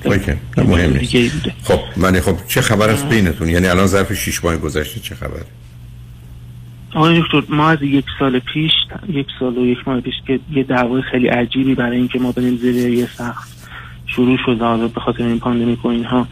اوکی. 0.04 0.32
نه 0.56 0.64
مهم 0.64 0.92
نیست. 0.96 1.50
خب 1.62 1.78
من 1.96 2.20
خب 2.20 2.36
چه 2.48 2.60
خبر 2.60 2.90
است 2.90 3.08
بینتون؟ 3.08 3.48
یعنی 3.48 3.66
الان 3.66 3.86
ظرف 3.86 4.12
شش 4.12 4.44
ماه 4.44 4.56
گذشته 4.56 5.00
چه 5.00 5.14
خبره؟ 5.14 5.44
آقای 6.94 7.20
دکتر 7.20 7.42
ما 7.48 7.68
از 7.68 7.82
یک 7.82 8.04
سال 8.18 8.38
پیش 8.38 8.72
یک 9.08 9.26
سال 9.40 9.58
و 9.58 9.66
یک 9.66 9.78
ماه 9.86 10.00
پیش 10.00 10.14
که 10.26 10.40
یه 10.52 10.62
دعوای 10.62 11.02
خیلی 11.02 11.28
عجیبی 11.28 11.74
برای 11.74 11.96
اینکه 11.96 12.18
ما 12.18 12.32
بریم 12.32 12.56
زیر 12.56 12.74
یه 12.74 13.06
سقف 13.06 13.54
شروع 14.06 14.38
شد. 14.46 14.60
حالا 14.60 14.88
به 14.88 15.00
خاطر 15.00 15.22
این 15.22 15.38
پاندمیک 15.38 15.84
و 15.84 15.88
اینها 15.88 16.26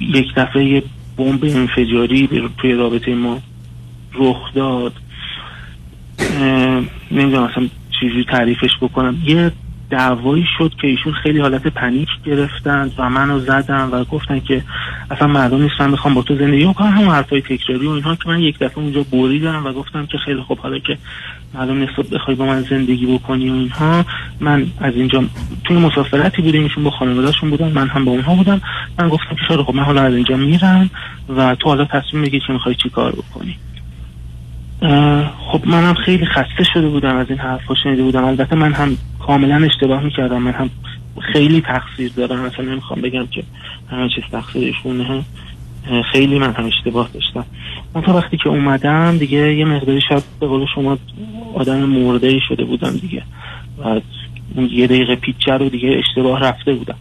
یک 0.00 0.34
دفعه 0.36 0.64
یه 0.64 0.82
بمب 1.18 1.44
انفجاری 1.44 2.50
توی 2.58 2.72
رابطه 2.72 3.14
ما 3.14 3.38
رخ 4.14 4.54
داد. 4.54 4.92
نمی‌دونم 7.10 7.42
اصلا 7.42 7.68
چجوری 8.00 8.24
تعریفش 8.24 8.70
بکنم. 8.80 9.22
یه 9.24 9.52
دعوایی 9.90 10.44
شد 10.58 10.72
که 10.80 10.86
ایشون 10.86 11.12
خیلی 11.12 11.40
حالت 11.40 11.66
پنیک 11.66 12.08
گرفتند 12.24 12.92
و 12.98 13.10
منو 13.10 13.38
زدن 13.38 13.84
و 13.84 14.04
گفتن 14.04 14.40
که 14.40 14.62
اصلا 15.10 15.26
مردم 15.26 15.62
نیست 15.62 15.80
من 15.80 15.90
می‌خوام 15.90 16.14
با 16.14 16.22
تو 16.22 16.36
زندگی 16.36 16.74
کنم. 16.74 16.88
هم 16.88 17.08
حرفای 17.10 17.40
تکراری 17.40 17.86
و 17.86 17.90
اینها 17.90 18.14
که 18.14 18.28
من 18.28 18.40
یک 18.40 18.58
دفعه 18.58 18.78
اونجا 18.78 19.04
بریدم 19.12 19.66
و 19.66 19.72
گفتم 19.72 20.06
که 20.06 20.18
خیلی 20.18 20.40
خوب 20.40 20.58
حالا 20.58 20.78
که 20.78 20.98
معلوم 21.54 21.78
نیست 21.78 22.14
بخوای 22.14 22.36
با 22.36 22.46
من 22.46 22.62
زندگی 22.62 23.06
بکنی 23.06 23.50
و 23.50 23.52
اینها 23.52 24.04
من 24.40 24.66
از 24.80 24.94
اینجا 24.94 25.24
توی 25.64 25.76
مسافرتی 25.76 26.42
بودیم 26.42 26.62
ایشون 26.62 26.84
با 26.84 26.90
خانوادهشون 26.90 27.50
بودن 27.50 27.72
من 27.72 27.88
هم 27.88 28.04
با 28.04 28.12
اونها 28.12 28.34
بودم. 28.34 28.60
من 28.98 29.08
گفتم 29.08 29.36
که 29.48 29.62
خب 29.62 29.74
من 29.74 29.82
حالا 29.82 30.02
از 30.02 30.14
اینجا 30.14 30.36
میرم 30.36 30.90
و 31.36 31.54
تو 31.54 31.68
حالا 31.68 31.84
تصمیم 31.84 32.22
بگی 32.22 32.40
که 32.40 32.52
می‌خوای 32.52 32.74
چی 32.74 32.88
کار 32.90 33.12
بکنی. 33.12 33.56
خب 35.52 35.60
منم 35.66 35.94
خیلی 35.94 36.26
خسته 36.26 36.64
شده 36.74 36.88
بودم 36.88 37.16
از 37.16 37.26
این 37.28 37.38
حرفا 37.38 37.74
شنیده 37.74 38.02
بودم. 38.02 38.24
البته 38.24 38.56
من 38.56 38.72
هم 38.72 38.96
کاملا 39.26 39.66
اشتباه 39.66 40.04
می‌کردم. 40.04 40.42
من 40.42 40.52
هم 40.52 40.70
خیلی 41.32 41.60
تقصیر 41.60 42.12
دارم. 42.16 42.42
اصلا 42.42 42.64
نمی‌خوام 42.64 43.00
بگم 43.00 43.26
که 43.26 43.42
همه 43.90 44.08
چیز 44.08 44.24
تقصیرشونه 44.32 45.24
خیلی 46.12 46.38
من 46.38 46.52
هم 46.52 46.64
اشتباه 46.64 47.08
داشتم. 47.14 47.44
من 47.94 48.02
تا 48.02 48.16
وقتی 48.16 48.36
که 48.36 48.48
اومدم 48.48 49.18
دیگه 49.18 49.54
یه 49.54 49.64
مقداری 49.64 50.00
شاید 50.08 50.22
به 50.40 50.46
قول 50.46 50.66
شما 50.74 50.98
آدم 51.54 51.78
مرده 51.78 52.38
شده 52.48 52.64
بودم 52.64 52.90
دیگه. 52.90 53.22
و 53.78 54.00
اون 54.56 54.68
یه 54.72 54.86
دقیقه 54.86 55.16
پیچه 55.16 55.52
رو 55.52 55.68
دیگه 55.68 55.88
اشتباه 55.88 56.40
رفته 56.40 56.74
بودم. 56.74 56.96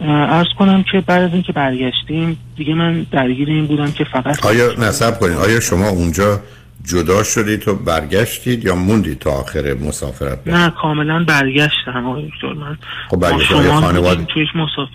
ارز 0.00 0.46
کنم 0.58 0.84
که 0.92 1.00
بعد 1.00 1.22
از 1.22 1.32
اینکه 1.32 1.52
برگشتیم 1.52 2.36
دیگه 2.56 2.74
من 2.74 3.06
درگیر 3.10 3.48
این 3.48 3.66
بودم 3.66 3.90
که 3.90 4.04
فقط 4.04 4.46
آیا 4.46 4.72
نصب 4.78 5.18
کنید 5.20 5.36
آیا 5.36 5.60
شما 5.60 5.88
اونجا 5.88 6.40
جدا 6.84 7.22
شدید 7.22 7.60
تو 7.60 7.74
برگشتید 7.74 8.64
یا 8.64 8.74
موندید 8.74 9.18
تا 9.18 9.30
آخر 9.30 9.74
مسافرت 9.74 10.38
نه 10.46 10.70
کاملا 10.70 11.24
برگشتم. 11.24 12.06
آقای 12.06 12.28
دکتر 12.28 12.52
من 12.52 12.78
خب 13.08 13.16
برگشت 13.16 13.52
خانواده 13.70 14.24
تویش 14.24 14.48
مسافر 14.54 14.92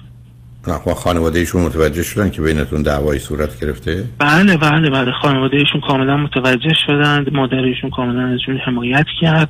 نه 0.68 0.74
خب 0.74 0.94
خانواده 0.94 1.40
ایشون 1.40 1.62
متوجه 1.62 2.04
شدن 2.04 2.30
که 2.30 2.42
بینتون 2.42 2.82
دعوایی 2.82 3.20
صورت 3.20 3.60
گرفته؟ 3.60 4.04
بله 4.20 4.58
بله 4.58 4.90
بله. 4.90 5.12
خانواده 5.12 5.58
ایشون 5.58 5.82
کاملا 5.82 6.18
متوجه 6.18 6.74
شدند. 6.88 7.34
مادر 7.34 7.58
ایشون 7.58 7.90
کاملا 7.90 8.28
ازشون 8.28 8.58
حمایت 8.58 9.06
کرد 9.22 9.50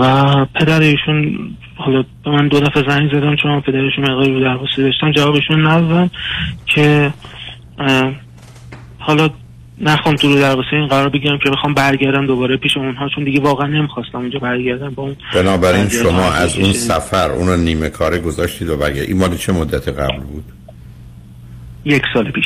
و 0.00 0.24
پدر 0.54 0.80
ایشون 0.80 1.38
حالا 1.76 2.04
به 2.24 2.30
من 2.30 2.48
دو 2.48 2.60
دفعه 2.60 2.84
زنگ 2.88 3.10
زدم 3.12 3.36
چون 3.36 3.60
پدرشون 3.60 4.10
مقداری 4.10 4.34
رو 4.34 4.40
درواسی 4.40 4.82
داشتم. 4.82 5.12
جوابشون 5.12 5.66
ندادن 5.66 6.10
که 6.66 7.12
حالا 8.98 9.28
نخوام 9.80 10.16
تو 10.16 10.28
رو 10.28 10.40
در 10.40 10.56
این 10.72 10.86
قرار 10.86 11.08
بگیرم 11.08 11.38
که 11.38 11.50
بخوام 11.50 11.74
برگردم 11.74 12.26
دوباره 12.26 12.56
پیش 12.56 12.76
اونها 12.76 13.08
چون 13.14 13.24
دیگه 13.24 13.40
واقعا 13.40 13.66
نمی‌خواستم 13.66 14.18
اونجا 14.18 14.38
برگردم 14.38 14.90
با 14.90 15.02
اون 15.02 15.16
بنابراین 15.34 15.88
شما 15.88 16.32
از 16.32 16.58
اون 16.58 16.72
سفر 16.72 17.30
اون 17.30 17.48
رو 17.48 17.56
نیمه 17.56 17.88
کاره 17.88 18.18
گذاشتید 18.18 18.68
و 18.68 18.76
برگرد 18.76 19.08
این 19.08 19.18
مال 19.18 19.36
چه 19.36 19.52
مدت 19.52 19.88
قبل 19.88 20.20
بود؟ 20.20 20.44
یک 21.84 22.02
سال 22.14 22.30
پیش. 22.30 22.44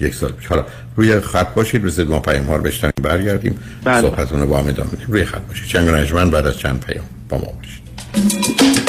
یک 0.00 0.14
سال 0.14 0.32
پیش. 0.32 0.46
حالا 0.46 0.64
روی 0.96 1.20
خط 1.20 1.54
باشید 1.54 1.82
روز 1.82 2.00
ما 2.00 2.20
پیام 2.20 2.46
ها 2.46 2.56
رو 2.56 2.62
بشتن 2.62 2.90
برگردیم. 3.02 3.58
بله. 3.84 4.00
صحبتون 4.00 4.40
رو 4.40 4.46
با 4.46 4.58
هم 4.58 4.68
ادامه 4.68 4.90
روی 5.08 5.24
خط 5.24 5.46
باشید. 5.48 5.66
چند 5.66 5.88
نجمن 5.88 6.30
بعد 6.30 6.46
از 6.46 6.58
چند 6.58 6.84
پیام 6.86 7.04
با 7.28 7.38
ما 7.38 7.44
باشید. 7.44 8.83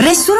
رستوران 0.00 0.39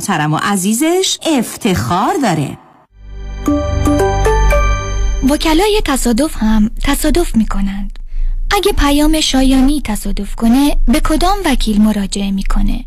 محترم 0.00 0.32
و 0.32 0.38
عزیزش 0.42 1.18
افتخار 1.38 2.14
داره. 2.22 2.58
وکلای 5.30 5.82
تصادف 5.84 6.36
هم 6.36 6.70
تصادف 6.82 7.36
می 7.36 7.46
کنند 7.46 7.98
اگه 8.50 8.72
پیام 8.72 9.20
شایانی 9.20 9.80
تصادف 9.84 10.34
کنه 10.34 10.76
به 10.88 11.00
کدام 11.00 11.38
وکیل 11.44 11.80
مراجعه 11.80 12.30
می‌کنه؟ 12.30 12.84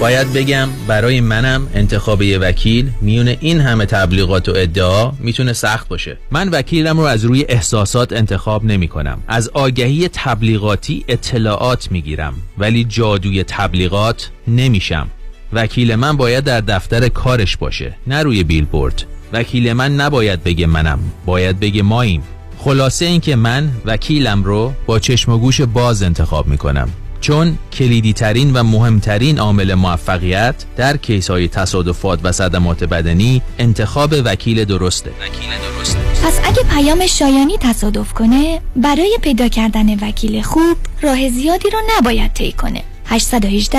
باید 0.00 0.32
بگم 0.32 0.68
برای 0.86 1.20
منم 1.20 1.68
انتخاب 1.74 2.22
یه 2.22 2.38
وکیل 2.38 2.90
میون 3.00 3.28
این 3.28 3.60
همه 3.60 3.86
تبلیغات 3.86 4.48
و 4.48 4.52
ادعا 4.56 5.12
می‌تونه 5.20 5.52
سخت 5.52 5.88
باشه. 5.88 6.18
من 6.30 6.48
وکیلم 6.48 6.98
رو 6.98 7.04
از 7.04 7.24
روی 7.24 7.44
احساسات 7.48 8.12
انتخاب 8.12 8.64
نمی 8.64 8.88
کنم 8.88 9.22
از 9.28 9.48
آگهی 9.48 10.08
تبلیغاتی 10.12 11.04
اطلاعات 11.08 11.90
می‌گیرم 11.90 12.34
ولی 12.58 12.84
جادوی 12.84 13.44
تبلیغات 13.44 14.30
نمیشم. 14.48 15.08
وکیل 15.52 15.94
من 15.94 16.16
باید 16.16 16.44
در 16.44 16.60
دفتر 16.60 17.08
کارش 17.08 17.56
باشه 17.56 17.94
نه 18.06 18.22
روی 18.22 18.44
بیلبورد 18.44 19.04
وکیل 19.32 19.72
من 19.72 19.94
نباید 19.94 20.44
بگه 20.44 20.66
منم 20.66 20.98
باید 21.26 21.60
بگه 21.60 21.82
ماییم 21.82 22.22
خلاصه 22.58 23.04
اینکه 23.04 23.36
من 23.36 23.70
وکیلم 23.84 24.44
رو 24.44 24.72
با 24.86 24.98
چشم 24.98 25.32
و 25.32 25.38
گوش 25.38 25.60
باز 25.60 26.02
انتخاب 26.02 26.46
می‌کنم 26.46 26.88
چون 27.20 27.58
کلیدی 27.72 28.12
ترین 28.12 28.52
و 28.52 28.62
مهمترین 28.62 29.38
عامل 29.38 29.74
موفقیت 29.74 30.54
در 30.76 30.96
کیس 30.96 31.30
های 31.30 31.48
تصادفات 31.48 32.20
و 32.22 32.32
صدمات 32.32 32.84
بدنی 32.84 33.42
انتخاب 33.58 34.14
وکیل 34.24 34.64
درسته. 34.64 35.10
وکیل 35.10 35.50
درسته. 35.76 35.98
پس 36.24 36.40
اگه 36.44 36.62
پیام 36.62 37.06
شایانی 37.06 37.58
تصادف 37.60 38.12
کنه 38.12 38.60
برای 38.76 39.18
پیدا 39.22 39.48
کردن 39.48 39.94
وکیل 39.94 40.42
خوب 40.42 40.76
راه 41.02 41.28
زیادی 41.28 41.70
رو 41.70 41.78
نباید 41.98 42.32
طی 42.32 42.52
کنه. 42.52 42.82
818 43.06 43.78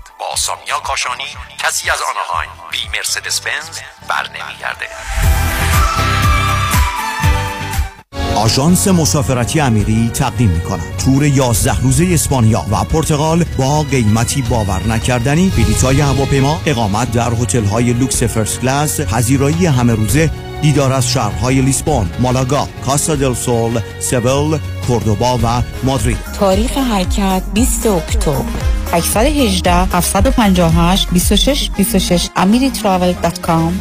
با 0.21 0.35
سامیا 0.35 0.79
کاشانی 0.79 1.23
کسی 1.57 1.89
از 1.89 1.99
Anaheim 2.09 2.49
بی 2.71 2.97
مرسدس 2.97 3.41
بنز 3.41 3.79
بر 4.09 4.27
نمیگرده 4.27 4.85
آژانس 8.35 8.87
مسافرتی 8.87 9.59
امیری 9.59 10.11
تقدیم 10.13 10.49
می 10.49 10.61
کند 10.61 10.97
تور 11.05 11.23
11 11.23 11.81
روزه 11.81 12.07
اسپانیا 12.13 12.65
و 12.71 12.83
پرتغال 12.83 13.43
با 13.57 13.83
قیمتی 13.83 14.41
باور 14.41 14.87
نکردنی. 14.87 15.49
بلیط‌های 15.49 16.01
هواپیما 16.01 16.61
اقامت 16.65 17.11
در 17.11 17.31
هتل‌های 17.31 17.93
لوکس 17.93 18.23
first 18.23 18.61
class 18.61 19.01
پذیرایی 19.01 19.65
همه 19.65 19.95
روزه 19.95 20.31
دیدار 20.61 20.93
از 20.93 21.09
شهرهای 21.09 21.61
لیسبون، 21.61 22.11
مالاگا، 22.19 22.67
کاسا 22.85 23.15
دل 23.15 23.33
سول، 23.33 23.79
سویل، 23.99 24.59
کوردوبا 24.87 25.39
و 25.43 25.63
مادرید. 25.83 26.17
تاریخ 26.39 26.77
حرکت 26.77 27.43
20 27.53 27.87
اکتبر. 27.87 28.80
818 28.93 29.71
758 29.71 31.09
26 31.09 31.69
26 31.77 32.29
amiritravel.com 32.35 33.71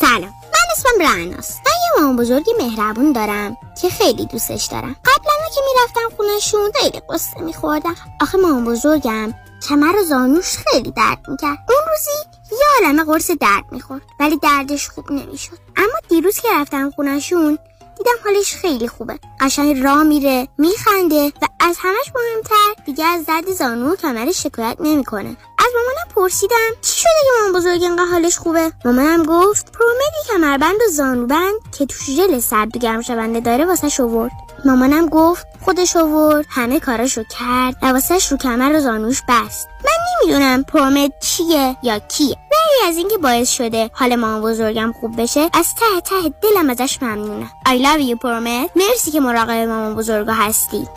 سلام 0.00 0.32
من 0.52 0.66
اسمم 0.72 1.00
رعناست. 1.00 1.60
و 1.66 1.68
یه 1.68 2.00
مامان 2.00 2.16
بزرگی 2.16 2.50
مهربون 2.58 3.12
دارم 3.12 3.56
که 3.82 3.88
خیلی 3.88 4.26
دوستش 4.26 4.64
دارم. 4.64 4.96
قبلا 5.04 5.48
که 5.54 5.60
می‌رفتم 5.74 6.16
خونشون 6.16 6.72
خیلی 6.80 7.00
قصه 7.10 7.40
میخوردم. 7.40 7.96
آخه 8.20 8.38
مامان 8.38 8.64
بزرگم 8.64 9.34
کمر 9.68 9.96
و 9.96 10.04
زانوش 10.08 10.56
خیلی 10.56 10.90
درد 10.90 11.18
می‌کرد. 11.28 11.58
اون 11.68 11.78
روزی 11.90 12.10
یه 12.52 12.86
عالمه 12.86 13.04
قرص 13.04 13.30
درد 13.30 13.64
می‌خورد 13.72 14.02
ولی 14.20 14.36
دردش 14.42 14.88
خوب 14.88 15.12
نمی‌شد. 15.12 15.58
اما 15.76 15.98
دیروز 16.08 16.38
که 16.38 16.48
رفتم 16.60 16.90
خونشون 16.90 17.58
دیدم 17.98 18.12
حالش 18.24 18.54
خیلی 18.54 18.88
خوبه. 18.88 19.18
قشنگ 19.40 19.82
را 19.82 20.02
میره 20.02 20.48
میخنده 20.58 21.32
و 21.42 21.46
از 21.60 21.76
همش 21.78 22.12
مهمتر 22.14 22.82
دیگه 22.86 23.04
از 23.04 23.26
درد 23.26 23.52
زانو 23.52 23.92
و 23.92 23.96
کمرش 23.96 24.42
شکایت 24.42 24.76
نمی‌کنه. 24.80 25.36
از 25.58 25.72
مامانم 25.74 26.14
پرسیدم 26.14 26.70
چی 26.82 27.00
شده 27.00 27.10
که 27.24 27.30
مامان 27.38 27.60
بزرگ 27.60 27.82
اینقدر 27.82 28.04
حالش 28.04 28.38
خوبه؟ 28.38 28.72
مامانم 28.84 29.22
گفت 29.22 29.72
پرومدی 29.72 30.32
کمربند 30.32 30.76
و 30.88 30.90
زانوبند 30.92 31.54
که 31.78 31.86
توش 31.86 32.10
ژل 32.10 32.38
سرد 32.40 32.76
و 32.76 32.78
گرم 32.78 33.02
شونده 33.02 33.40
داره 33.40 33.64
واسه 33.66 33.88
شورد 33.88 34.32
مامانم 34.64 35.06
گفت 35.08 35.46
خودش 35.64 35.96
آورد 35.96 36.46
همه 36.48 36.80
کاراشو 36.80 37.22
کرد 37.38 37.76
و 37.82 37.86
واسش 37.86 38.32
رو 38.32 38.36
کمر 38.36 38.76
و 38.76 38.80
زانوش 38.80 39.22
بست. 39.28 39.68
من 39.84 39.90
نمی‌دونم 40.22 40.62
پرومد 40.64 41.10
چیه 41.20 41.76
یا 41.82 41.98
کیه. 41.98 42.36
ولی 42.50 42.88
از 42.90 42.96
اینکه 42.96 43.18
باعث 43.18 43.50
شده 43.50 43.90
حال 43.92 44.16
مامان 44.16 44.42
بزرگم 44.42 44.92
خوب 45.00 45.22
بشه 45.22 45.40
از 45.54 45.74
ته 45.74 46.00
ته 46.04 46.34
دلم 46.42 46.70
ازش 46.70 46.98
ممنونم 47.02 47.50
I 47.68 47.70
love 47.70 48.10
you 48.10 48.18
پرومد 48.22 48.70
مرسی 48.76 49.10
که 49.10 49.20
مراقب 49.20 49.50
مامان 49.68 49.94
بزرگا 49.94 50.32
هستی. 50.32 50.88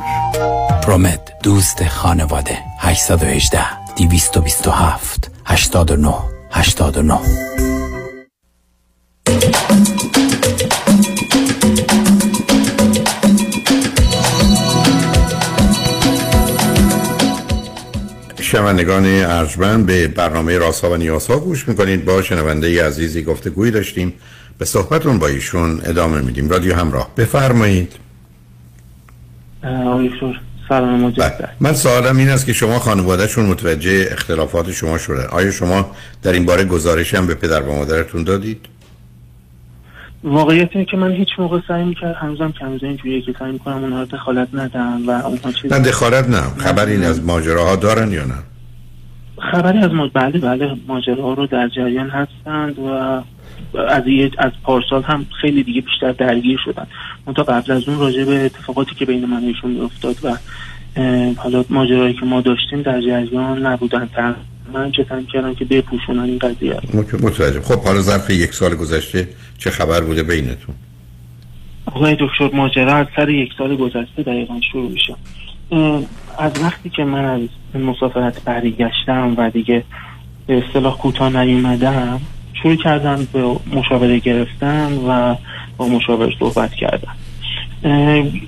پرومد 0.84 1.32
دوست 1.44 1.88
خانواده. 1.88 2.58
818 2.80 3.96
227 3.96 5.32
89 5.46 6.14
89 6.52 7.20
شنوندگان 18.50 19.06
ارجمند 19.06 19.86
به 19.86 20.08
برنامه 20.08 20.58
راسا 20.58 20.92
و 20.92 20.98
نیاسا 20.98 21.40
گوش 21.40 21.68
می‌کنید. 21.68 22.06
با 22.06 22.22
شنونده 22.22 22.86
عزیزی 22.86 23.24
گفته 23.24 23.50
گویی 23.50 23.72
داشتیم. 23.72 24.14
به 24.58 24.66
صحبتون 24.66 25.20
با 25.20 25.28
ایشون 25.28 25.82
ادامه 25.86 26.22
میدیم. 26.22 26.50
رادیو 26.50 26.76
همراه. 26.76 27.16
بفرمایید. 27.18 27.94
سلام 30.70 31.00
مجدد. 31.00 31.50
من 31.60 31.74
سوالم 31.74 32.18
این 32.18 32.30
است 32.30 32.46
که 32.46 32.54
شما 32.54 32.80
خانوادهشون 32.80 33.46
متوجه 33.46 34.08
اختلافات 34.12 34.72
شما 34.72 34.98
شده. 34.98 35.26
آیا 35.28 35.52
شما 35.52 35.92
در 36.24 36.32
این 36.32 36.46
باره 36.46 36.64
گزارشی 36.64 37.18
هم 37.18 37.28
به 37.28 37.36
پدر 37.36 37.62
و 37.62 37.76
مادرتون 37.76 38.24
دادید؟ 38.24 38.66
واقعیت 40.24 40.70
اینه 40.72 40.86
که 40.86 40.98
من 40.98 41.12
هیچ 41.12 41.30
موقع 41.38 41.60
سعی 41.68 41.84
می‌کرد 41.84 42.16
هنوزم 42.16 42.52
که 42.52 42.66
هنوز 42.66 42.84
اینجوریه 42.84 43.22
که 43.22 43.36
سعی 43.40 43.52
می‌کنم 43.52 43.84
اونها 43.84 44.06
دخالت 44.06 44.48
ندم 44.54 45.08
و 45.08 45.12
اونها 45.12 45.52
چیز 45.52 45.74
نه 45.74 45.80
دخالت 45.80 46.30
نه. 46.30 46.42
خبری 46.42 46.92
این 46.92 47.04
از 47.04 47.26
ماجراها 47.26 47.76
دارن 47.76 48.12
یا 48.12 48.26
نه؟ 48.26 48.36
خبری 49.52 49.78
از 49.78 49.92
ما 49.94 50.08
بله 50.08 50.40
بله. 50.40 50.76
ماجراها 50.88 51.34
رو 51.34 51.48
در 51.48 51.68
جریان 51.68 52.10
هستند 52.10 52.80
و 52.80 52.90
از 53.78 54.04
از 54.38 54.52
پارسال 54.64 55.04
هم 55.04 55.26
خیلی 55.42 55.64
دیگه 55.64 55.82
بیشتر 55.82 56.12
درگیر 56.12 56.60
شدن. 56.66 56.88
اون 57.26 57.36
تا 57.36 57.44
قبل 57.44 57.72
از 57.72 57.90
اون 57.90 58.00
راجع 58.00 58.26
به 58.26 58.46
اتفاقاتی 58.46 58.96
که 58.96 59.06
بین 59.06 59.26
من 59.26 59.44
ایشون 59.44 59.82
افتاد 59.82 60.16
و 60.24 60.38
حالا 61.38 61.66
ماجرایی 61.70 62.14
که 62.14 62.26
ما 62.26 62.42
داشتیم 62.42 62.82
در 62.82 63.02
جریان 63.02 63.66
نبودن. 63.66 64.10
من 64.74 64.92
چتم 64.92 65.26
کردم 65.26 65.56
که 65.56 65.66
بپوشونن 65.66 66.20
این 66.20 66.38
قضیه 66.38 66.80
متوجه. 66.94 67.62
خب 67.62 67.84
حالا 67.84 68.02
ظرف 68.02 68.30
یک 68.30 68.54
سال 68.54 68.76
گذشته 68.76 69.28
چه 69.58 69.70
خبر 69.70 70.02
بوده 70.02 70.24
بینتون؟ 70.24 70.76
آقای 71.86 72.18
دکتر 72.20 72.58
ماجرا 72.58 72.96
از 72.96 73.08
سر 73.16 73.30
یک 73.30 73.50
سال 73.58 73.76
گذشته 73.76 74.24
دقیقا 74.24 74.60
شروع 74.72 74.92
میشه. 74.92 75.16
از 76.38 76.52
وقتی 76.64 76.90
که 76.90 77.04
من 77.04 77.26
از 77.26 77.42
مسافرت 77.82 78.44
برگشتم 78.44 79.36
و 79.38 79.50
دیگه 79.50 79.84
به 80.48 80.64
اصطلاح 80.68 80.98
کوتاه 80.98 81.44
نیومدم 81.44 82.22
شروع 82.64 82.76
کردم 82.76 83.28
به 83.34 83.56
مشاوره 83.74 84.20
گرفتن 84.20 84.94
و 84.94 85.36
با 85.78 85.88
مشاور 85.88 86.34
صحبت 86.40 86.72
کردم 86.74 87.16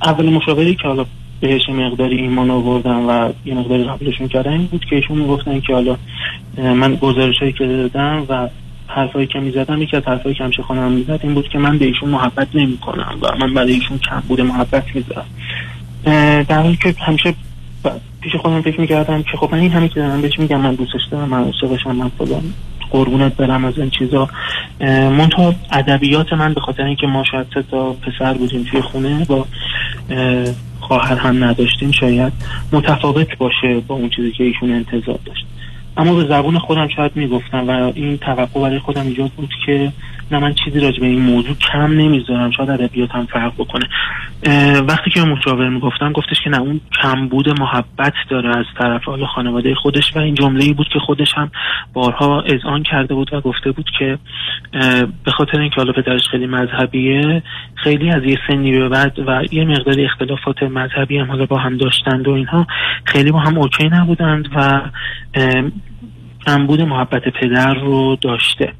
اول 0.03 0.29
مشاوری 0.29 0.75
که 0.75 0.88
حالا 0.88 1.05
بهش 1.41 1.69
مقداری 1.69 2.17
ایمان 2.17 2.51
آوردم 2.51 3.10
و 3.10 3.30
یه 3.45 3.54
مقداری 3.54 3.84
قبلشون 3.84 4.27
کردم 4.27 4.51
این 4.51 4.65
بود 4.65 4.86
که 4.86 4.95
ایشون 4.95 5.17
می‌گفتن 5.17 5.60
که 5.60 5.73
حالا 5.73 5.97
من 6.58 6.95
گزارش 6.95 7.39
هایی 7.39 7.54
که 7.54 7.65
دادم 7.65 8.25
و 8.30 8.47
حرفایی 8.88 9.27
که 9.27 9.39
می‌زدم 9.39 9.82
یکی 9.82 9.97
از 9.97 10.04
حرفایی 10.04 10.36
که 10.36 10.43
همیشه 10.43 10.63
خانم 10.63 10.91
می‌زد 10.91 11.19
این 11.23 11.34
بود 11.34 11.49
که 11.49 11.60
من 11.60 11.77
به 11.77 11.86
ایشون 11.86 12.10
محبت 12.10 12.47
نمی 12.54 12.77
کنم 12.77 13.17
و 13.21 13.27
من 13.39 13.54
برای 13.54 13.73
ایشون 13.73 13.97
کم 13.97 14.23
بوده 14.27 14.43
محبت 14.43 14.84
می‌ذارم. 14.95 15.25
در 16.43 16.62
حالی 16.62 16.75
که 16.75 16.95
همیشه 16.99 17.34
پیش 18.21 18.36
خودم 18.36 18.62
فکر 18.62 18.82
می‌کردم 18.82 19.23
که 19.23 19.38
خب 19.38 19.49
من 19.51 19.60
این 19.60 19.71
همه 19.71 19.88
که 19.88 19.95
دارم 19.95 20.21
بهش 20.21 20.39
میگم 20.39 20.62
من 20.62 20.75
دوستش 20.75 21.01
دارم 21.12 21.30
من 21.30 21.43
عاشقشم 21.43 21.95
من 21.95 22.12
فلان 22.17 22.54
قربونت 22.89 23.36
برم 23.36 23.65
از 23.65 23.80
این 23.80 23.89
چیزا. 23.89 24.30
منتها 24.89 25.56
ادبیات 25.71 26.34
من 26.34 26.54
به 26.54 26.62
خاطر 26.62 26.84
اینکه 26.84 27.08
ما 27.08 27.23
شاید 27.23 27.47
تا 27.71 27.93
پسر 27.93 28.34
بودیم 28.34 28.63
توی 28.63 28.82
خونه 28.82 29.25
با 29.25 29.45
خواهر 30.91 31.15
هم 31.15 31.43
نداشتیم 31.43 31.91
شاید 31.91 32.34
متفاوت 32.71 33.38
باشه 33.38 33.80
با 33.88 33.95
اون 33.95 34.10
چیزی 34.10 34.32
که 34.32 34.43
ایشون 34.43 34.71
انتظار 34.71 35.19
داشت. 35.25 35.45
اما 35.97 36.15
به 36.15 36.27
زبون 36.27 36.60
خودم 36.60 36.88
شاید 36.88 37.12
می‌گفتم 37.15 37.67
و 37.67 37.91
این 37.95 38.17
توقع 38.17 38.62
برای 38.62 38.80
خودم 38.80 39.08
ایجاد 39.08 39.32
بود 39.32 39.49
که 39.65 39.91
نه 40.32 40.39
من 40.39 40.54
چیزی 40.54 40.80
راجع 40.80 41.00
به 41.00 41.06
این 41.06 41.22
موضوع 41.22 41.56
کم 41.56 41.91
نمی‌ذارم. 41.91 42.52
شاید 42.52 42.70
ادبیاتم 42.70 43.26
فرق 43.26 43.54
بکنه. 43.54 43.89
وقتی 44.82 45.10
که 45.10 45.22
مشاور 45.22 45.70
می‌گفتم 45.70 46.12
گفتش 46.12 46.41
که 46.44 46.50
نه 46.50 46.60
اون 46.60 46.82
کمبود 47.02 47.60
محبت 47.60 48.13
داره 48.30 48.58
از 48.58 48.65
طرف 48.78 49.04
حالا 49.04 49.26
خانواده 49.26 49.76
خودش 49.76 50.15
و 50.15 50.20
این 50.20 50.36
جمله 50.36 50.63
ای 50.63 50.74
بود 50.74 50.88
که 50.94 51.00
خودش 51.00 51.34
هم 51.36 51.52
بارها 51.94 52.41
اذعان 52.41 52.84
کرده 52.84 53.13
بود 53.13 53.34
و 53.34 53.41
گفته 53.41 53.72
بود 53.72 53.89
که 54.00 54.17
به 55.24 55.32
خاطر 55.32 55.60
اینکه 55.60 55.76
حالا 55.76 55.94
پدرش 55.94 56.22
خیلی 56.32 56.48
مذهبیه 56.48 57.44
خیلی 57.76 58.12
از 58.12 58.24
یه 58.24 58.38
سنی 58.48 58.72
به 58.72 58.89
بعد 58.89 59.20
و 59.28 59.44
یه 59.52 59.65
مقداری 59.65 60.06
اختلافات 60.06 60.63
مذهبی 60.63 61.17
هم 61.17 61.28
حالا 61.28 61.46
با 61.46 61.58
هم 61.58 61.78
داشتند 61.78 62.28
و 62.28 62.32
اینها 62.32 62.67
خیلی 63.04 63.32
با 63.32 63.39
هم 63.39 63.58
اوکی 63.58 63.89
نبودند 63.89 64.50
و 64.56 64.82
کمبود 66.46 66.82
محبت 66.82 67.30
پدر 67.30 67.74
رو 67.74 68.17
داشته. 68.22 68.74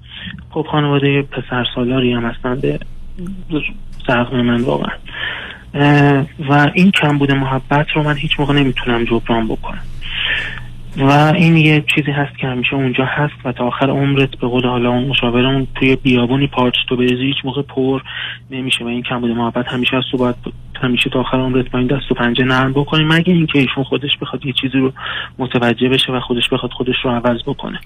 خب 0.50 0.68
خانواده 0.72 1.22
پسر 1.22 1.66
سالاری 1.76 2.14
هم 2.14 2.26
هستن 2.26 2.60
به 2.60 2.80
زرقم 4.08 4.42
من 4.42 4.62
واقعا. 4.62 4.96
و 6.50 6.72
این 6.74 6.92
کمبود 6.92 7.32
محبت 7.32 7.88
رو 7.96 8.04
من 8.04 8.16
هیچ 8.16 8.40
موقع 8.40 8.54
نمی‌تونم 8.54 9.04
جبران 9.06 9.48
بکنم. 9.48 9.82
و 10.98 11.34
این 11.36 11.58
یه 11.58 11.84
چیزی 11.96 12.12
هست 12.12 12.38
که 12.38 12.48
همیشه 12.48 12.76
اونجا 12.76 13.06
هست 13.06 13.34
و 13.46 13.52
تا 13.52 13.68
آخر 13.68 13.90
عمرت 13.90 14.30
به 14.30 14.48
قول 14.48 14.66
حالا 14.66 14.90
اون 14.90 15.08
مشاورمون 15.08 15.68
توی 15.76 15.96
بیابونی 15.96 16.48
پارچ 16.48 16.76
تو 16.90 16.96
بریزی 16.96 17.24
هیچ 17.24 17.38
موقع 17.44 17.62
پر 17.62 18.02
نمیشه 18.52 18.84
و 18.84 18.88
این 18.88 19.04
کم 19.04 19.22
بوده. 19.22 19.34
محبت 19.34 19.68
همیشه 19.68 19.98
از 19.98 20.04
تو 20.12 20.18
باید 20.18 20.36
همیشه 20.82 21.10
تا 21.10 21.20
آخر 21.20 21.38
عمرت 21.38 21.72
با 21.72 21.80
این 21.80 21.88
دست 21.88 22.12
و 22.12 22.16
پنجه 22.16 22.44
نرم 22.44 22.74
بکنی 22.74 23.04
مگه 23.04 23.34
اینکه 23.34 23.60
ایشون 23.60 23.84
خودش 23.84 24.18
بخواد 24.22 24.46
یه 24.46 24.54
چیزی 24.54 24.78
رو 24.78 24.94
متوجه 25.38 25.90
بشه 25.90 26.14
و 26.14 26.20
خودش 26.20 26.50
بخواد 26.50 26.72
خودش 26.72 26.96
رو 27.04 27.12
عوض 27.12 27.42
بکنه. 27.48 27.80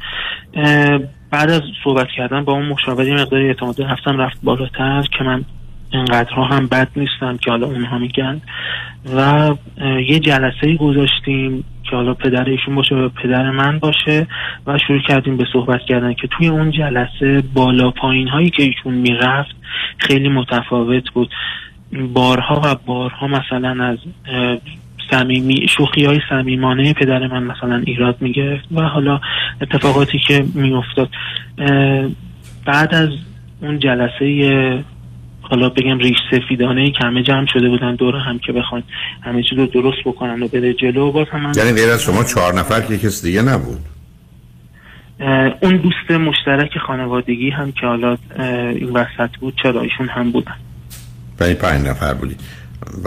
بعد 1.31 1.49
از 1.49 1.61
صحبت 1.83 2.07
کردن 2.17 2.43
با 2.43 2.53
اون 2.53 2.65
مشاوری 2.65 3.13
مقداری 3.13 3.47
اعتماد 3.47 3.81
نفسم 3.81 4.17
رفت 4.17 4.37
بالاتر 4.43 5.05
که 5.17 5.23
من 5.23 5.45
انقدرها 5.93 6.43
هم 6.43 6.67
بد 6.67 6.88
نیستم 6.95 7.38
که 7.38 7.52
حالا 7.52 7.67
اونها 7.67 7.98
میگن. 7.98 8.41
و 9.15 9.52
یه 10.08 10.19
جلسه 10.19 10.76
گذاشتیم 10.76 11.63
که 11.89 11.95
حالا 11.95 12.13
پدر 12.13 12.50
ایشون 12.50 12.76
باشه 12.76 12.95
و 12.95 13.10
پدر 13.10 13.52
من 13.52 13.80
باشه 13.80 14.28
و 14.67 14.78
شروع 14.88 15.02
کردیم 15.08 15.38
به 15.38 15.45
صحبت 15.54 15.82
کردن 15.88 16.13
که 16.13 16.28
توی 16.28 16.48
اون 16.48 16.71
جلسه 16.71 17.43
بالا 17.54 17.91
پایین 17.91 18.28
هایی 18.28 18.50
که 18.50 18.63
ایشون 18.63 18.93
می‌رفت 18.93 19.56
خیلی 19.98 20.30
متفاوت 20.30 21.10
بود. 21.10 21.30
بارها 22.13 22.62
و 22.63 22.76
بارها 22.86 23.28
مثلا 23.28 23.84
از 23.84 23.98
صمیمی 25.12 25.67
شوخی 25.78 26.06
های 26.06 26.19
صمیمانه 26.30 26.93
پدر 26.93 27.28
من 27.28 27.43
مثلا 27.43 27.82
ایراد 27.86 28.17
می‌گرفت 28.21 28.65
و 28.71 28.82
حالا 28.82 29.19
اتفاقاتی 29.62 30.19
که 30.19 30.45
میافتاد. 30.56 31.10
بعد 32.65 32.95
از 32.95 33.10
اون 33.62 33.80
جلسه 33.80 34.84
حالا 35.49 35.69
بگم 35.69 35.97
ریش 35.97 36.17
سفیدانه 36.31 36.81
ای 36.81 36.91
که 36.91 36.99
همه 37.03 37.23
جمع 37.23 37.45
شده 37.53 37.69
بودن 37.69 37.95
دور 37.95 38.15
هم 38.15 38.39
که 38.39 38.51
بخوان 38.51 38.84
همه 39.21 39.43
چیز 39.43 39.58
رو 39.58 39.65
درست 39.65 39.97
بکنن 40.05 40.43
و 40.43 40.47
بره 40.47 40.73
جلو 40.73 41.12
باز 41.12 41.27
هم 41.31 41.51
یعنی 41.55 41.71
غیر 41.71 41.89
از 41.89 42.03
شما 42.03 42.23
چهار 42.23 42.53
نفر 42.53 42.81
که 42.81 42.97
کسی 42.97 43.27
دیگه 43.27 43.41
نبود. 43.41 43.79
اون 45.62 45.77
دوست 45.77 46.12
مشترک 46.12 46.77
خانوادگی 46.88 47.49
هم 47.49 47.71
که 47.71 47.88
حالا 47.88 48.17
این 48.39 48.89
وسط 48.89 49.38
بود 49.39 49.53
چرا 49.63 49.81
ایشون 49.81 50.08
هم 50.08 50.31
بودن؟ 50.31 50.55
این 51.41 51.53
پنج 51.53 51.88
نفر 51.88 52.13
بودی. 52.13 52.36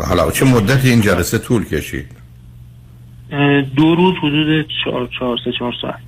حالا 0.08 0.30
چه 0.30 0.44
مدت 0.44 0.84
این 0.84 1.00
جلسه 1.00 1.38
طول 1.38 1.64
کشید؟ 1.64 2.06
دو 3.76 3.94
روز 3.94 4.14
حدود 4.16 4.66
چهار 4.84 5.08
چهار 5.18 5.38
سه 5.44 5.52
چهار 5.58 5.74
ساعت. 5.82 6.00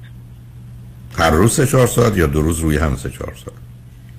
هر 1.18 1.30
روز 1.30 1.52
سه 1.52 1.66
چهار 1.66 1.86
ساعت 1.86 2.16
یا 2.16 2.26
دو 2.26 2.42
روز 2.42 2.60
روی 2.60 2.78
هم 2.78 2.96
سه 2.96 3.10
چهار 3.10 3.34
ساعت؟ 3.44 3.58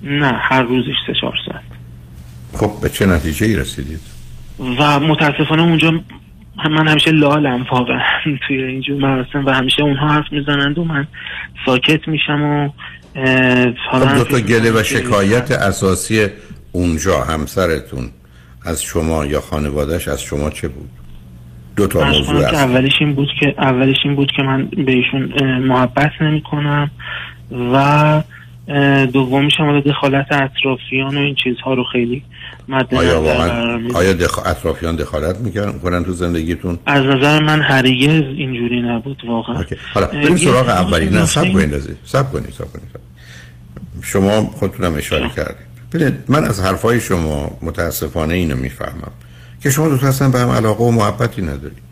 نه 0.02 0.32
هر 0.32 0.62
روزش 0.62 0.94
سه 1.06 1.14
چهار 1.20 1.31
خب 2.54 2.70
به 2.82 2.88
چه 2.88 3.06
نتیجه 3.06 3.46
ای 3.46 3.56
رسیدید؟ 3.56 4.00
و 4.78 5.00
متاسفانه 5.00 5.62
اونجا 5.62 5.92
من 6.70 6.88
همیشه 6.88 7.10
لالم 7.10 7.66
واقعا 7.72 8.00
توی 8.46 8.62
اینجور 8.62 9.00
مراسم 9.00 9.46
و 9.46 9.50
همیشه 9.50 9.82
اونها 9.82 10.08
حرف 10.08 10.32
می‌زنند 10.32 10.78
و 10.78 10.84
من 10.84 11.06
ساکت 11.66 12.08
میشم 12.08 12.42
و 12.42 12.68
خب 13.90 14.14
دو 14.14 14.24
تا 14.24 14.40
گله 14.40 14.80
و 14.80 14.82
شکایت 14.82 15.50
اساسی 15.50 16.26
اونجا 16.72 17.20
همسرتون 17.20 18.10
از 18.64 18.82
شما 18.82 19.26
یا 19.26 19.40
خانوادهش 19.40 20.08
از 20.08 20.22
شما 20.22 20.50
چه 20.50 20.68
بود؟ 20.68 20.90
دو 21.76 21.86
تا 21.86 22.04
موضوع 22.04 22.50
که 22.50 22.56
اولش 22.56 22.92
این 23.00 23.14
بود 23.14 23.28
که 23.40 23.54
اولش 23.58 23.96
این 24.04 24.14
بود 24.14 24.32
که 24.36 24.42
من 24.42 24.66
به 24.66 24.92
ایشون 24.92 25.32
محبت 25.58 26.10
نمی 26.20 26.42
کنم 26.42 26.90
و 27.72 28.22
دومیش 29.12 29.52
هم 29.58 29.80
دخالت 29.80 30.26
اطرافیان 30.30 31.18
و 31.18 31.20
این 31.20 31.34
چیزها 31.44 31.74
رو 31.74 31.84
خیلی 31.92 32.22
مد 32.68 32.94
آیا 32.94 33.22
واقعا. 33.22 33.80
آیا 33.94 34.12
دخ... 34.12 34.46
اطرافیان 34.46 34.96
دخالت 34.96 35.36
می‌کنن 35.38 36.04
تو 36.04 36.12
زندگیتون؟ 36.12 36.78
از 36.86 37.04
نظر 37.04 37.42
من 37.42 37.62
هرگز 37.62 38.22
اینجوری 38.22 38.82
نبود 38.82 39.22
واقعا. 39.26 39.64
حالا 39.94 40.06
بریم 40.06 40.36
سراغ 40.36 40.68
اولی. 40.68 41.10
نه 41.10 41.26
سب 41.26 41.52
کنید 41.52 41.82
سب 42.04 42.32
کنید 42.32 42.50
سب 42.52 42.72
کنید. 42.72 42.88
شما 44.02 44.42
خودتونم 44.42 44.94
اشاره 44.94 45.28
کردید. 45.28 45.72
ببینید 45.92 46.14
من 46.28 46.44
از 46.44 46.60
حرفای 46.60 47.00
شما 47.00 47.58
متاسفانه 47.62 48.34
اینو 48.34 48.56
می‌فهمم 48.56 49.12
که 49.62 49.70
شما 49.70 49.88
دو 49.88 49.98
تا 49.98 50.08
اصلا 50.08 50.28
به 50.28 50.38
هم 50.38 50.50
علاقه 50.50 50.84
و 50.84 50.90
محبتی 50.90 51.42
ندارید. 51.42 51.82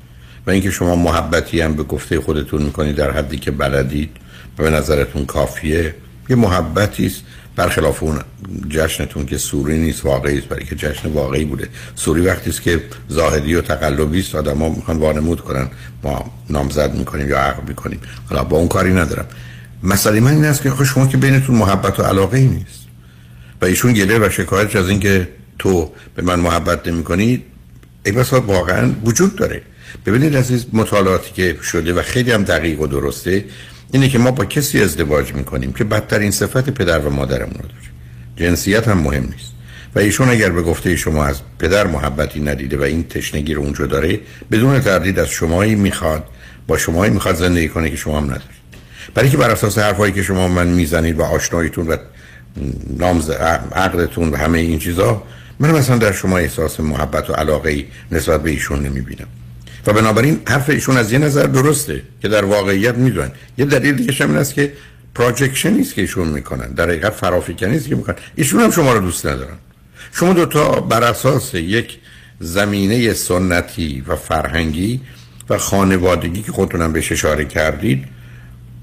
و 0.47 0.51
اینکه 0.51 0.71
شما 0.71 0.97
محبتی 0.97 1.61
هم 1.61 1.75
به 1.75 1.83
گفته 1.83 2.21
خودتون 2.21 2.63
می‌کنید 2.63 2.97
در 2.97 3.11
حدی 3.11 3.39
که 3.39 3.51
بلدید 3.51 4.11
و 4.59 4.63
به 4.63 4.71
نظرتون 4.71 5.25
کافیه. 5.25 5.95
یه 6.31 6.37
محبتی 6.37 7.07
است. 7.07 7.23
برخلاف 7.57 8.03
اون 8.03 8.21
جشنتون 8.69 9.27
که 9.27 9.39
سوری 9.39 9.79
نیست 9.79 10.05
واقعی 10.05 10.39
است. 10.39 10.49
برای 10.49 10.65
که 10.65 10.77
جشن 10.77 11.09
واقعی 11.09 11.45
بوده. 11.45 11.69
سوری 11.95 12.21
وقتی 12.21 12.51
است 12.51 12.63
که 12.63 12.83
زاهدی 13.09 13.55
و 13.55 13.61
تقلبی 13.61 14.21
است 14.21 14.35
آدم‌ها 14.35 14.69
می‌خوان 14.69 14.97
وانمود 14.97 15.41
کنن. 15.41 15.69
ما 16.03 16.33
نامزد 16.51 16.95
می‌کنیم 16.95 17.29
یا 17.29 17.39
عقد 17.39 17.69
می‌کنیم. 17.69 18.01
حالا 18.29 18.45
با 18.45 18.57
اون 18.57 18.69
کاری 18.69 18.95
ندارم. 18.95 19.27
مسئله 19.83 20.21
من 20.21 20.35
این 20.35 20.45
است 20.45 20.63
که 20.63 20.85
شما 20.85 21.07
که 21.07 21.17
بینتون 21.17 21.57
محبت 21.57 22.01
و 22.01 22.03
علاقه 22.03 22.39
ای 22.39 22.49
نیست. 22.49 22.81
و 23.63 23.65
ایشون 23.65 23.93
گله 23.93 24.19
و 24.19 24.31
شکایتش 24.31 24.77
از 24.77 24.89
اینکه 24.89 25.29
تو 25.59 25.93
به 26.15 26.23
من 26.23 26.41
محبت 26.41 26.89
نمی 26.89 27.05
کنی 27.05 27.43
ای 28.07 28.13
بسا 28.13 28.41
واقعا 28.41 28.93
وجود 29.05 29.37
داره. 29.37 29.63
ببینید 30.07 30.37
عزیز 30.37 30.67
مطالعاتی 30.73 31.33
که 31.33 31.59
شده 31.63 31.93
و 31.93 32.03
خیلی 32.03 32.33
هم 32.33 32.43
دقیق 32.43 32.81
و 32.81 32.87
درسته 32.87 33.45
اینه 33.93 34.09
که 34.09 34.19
ما 34.19 34.31
با 34.31 34.45
کسی 34.45 34.83
ازدواج 34.83 35.35
می‌کنیم 35.35 35.73
که 35.73 35.85
بدترین 35.85 36.31
صفت 36.31 36.71
پدر 36.71 36.99
و 36.99 37.11
مادرمون 37.11 37.55
رو 37.55 37.69
داره. 37.69 37.91
جنسیت 38.37 38.89
هم 38.89 38.99
مهم 38.99 39.23
نیست. 39.23 39.51
و 39.95 39.99
ایشون 39.99 40.29
اگر 40.29 40.51
به 40.51 40.63
گفته 40.63 40.97
شما 40.97 41.25
از 41.25 41.41
پدر 41.59 41.87
محبتی 41.87 42.41
ندیده 42.41 42.77
و 42.77 42.83
این 42.83 43.09
تشنگی 43.09 43.55
رو 43.55 43.63
اونجا 43.63 43.87
داره 43.87 44.21
بدون 44.51 44.81
تردید 44.81 45.19
از 45.19 45.29
شمایی 45.29 45.75
می‌خواد 45.75 46.25
با 46.67 46.79
شمایی 46.79 47.13
می‌خواد 47.13 47.35
زندگی 47.35 47.69
کنه 47.69 47.91
که 47.91 47.97
شما 47.97 48.19
هم 48.19 48.25
ندارید. 48.25 48.61
برای 49.15 49.31
که 49.31 49.37
بر 49.37 49.51
اساس 49.51 49.79
حرفایی 49.79 50.13
که 50.13 50.23
شما 50.23 50.49
من 50.49 50.67
می‌زنید 50.67 51.19
و 51.19 51.23
آشناییتون 51.23 51.89
و 51.89 51.97
نامز 52.99 53.31
عقدتون 53.31 54.29
و 54.29 54.37
همه 54.37 54.59
این 54.59 54.79
چیزا 54.79 55.23
من 55.59 55.71
مثلا 55.71 55.99
در 55.99 56.13
شما 56.13 56.39
احساس 56.39 56.81
محبت 56.81 57.31
و 57.31 57.33
علاقه 57.33 57.85
نسبت 58.13 58.43
به 58.43 58.51
ایشون 58.51 58.83
نمی‌بینم. 58.83 59.27
و 59.87 59.93
بنابراین 59.93 60.41
حرف 60.49 60.71
ایشون 60.71 60.97
از 60.97 61.13
یه 61.13 61.19
نظر 61.19 61.43
درسته 61.43 62.03
که 62.23 62.29
در 62.29 62.45
واقعیت 62.45 62.95
می‌دونن. 62.95 63.31
یه 63.59 63.65
دلیل 63.65 63.95
دیگه 63.95 64.13
هم 64.13 64.37
است 64.37 64.55
که 64.55 64.73
پراجکشنی 65.15 65.81
است 65.81 65.95
که 65.95 66.01
ایشون 66.01 66.29
می‌کنن. 66.29 66.73
در 66.73 66.85
حقیقت 66.85 67.13
فرافکنی 67.13 67.77
است 67.77 67.89
که 67.89 67.95
می‌کنن. 67.97 68.17
ایشون 68.37 68.61
هم 68.61 68.71
شما 68.71 68.93
رو 68.93 69.01
دوست 69.01 69.27
ندارن. 69.27 69.57
شما 70.13 70.33
دوتا 70.33 70.81
بر 70.81 71.05
اساس 71.05 71.55
یک 71.55 71.99
زمینه 72.41 73.13
سنتی 73.13 74.05
و 74.07 74.17
فرهنگی 74.17 75.01
و 75.51 75.59
خانوادگی 75.59 76.43
که 76.43 76.53
خودتونم 76.53 76.93
بهش 76.93 77.13
اشاره 77.13 77.45
کردید 77.45 78.05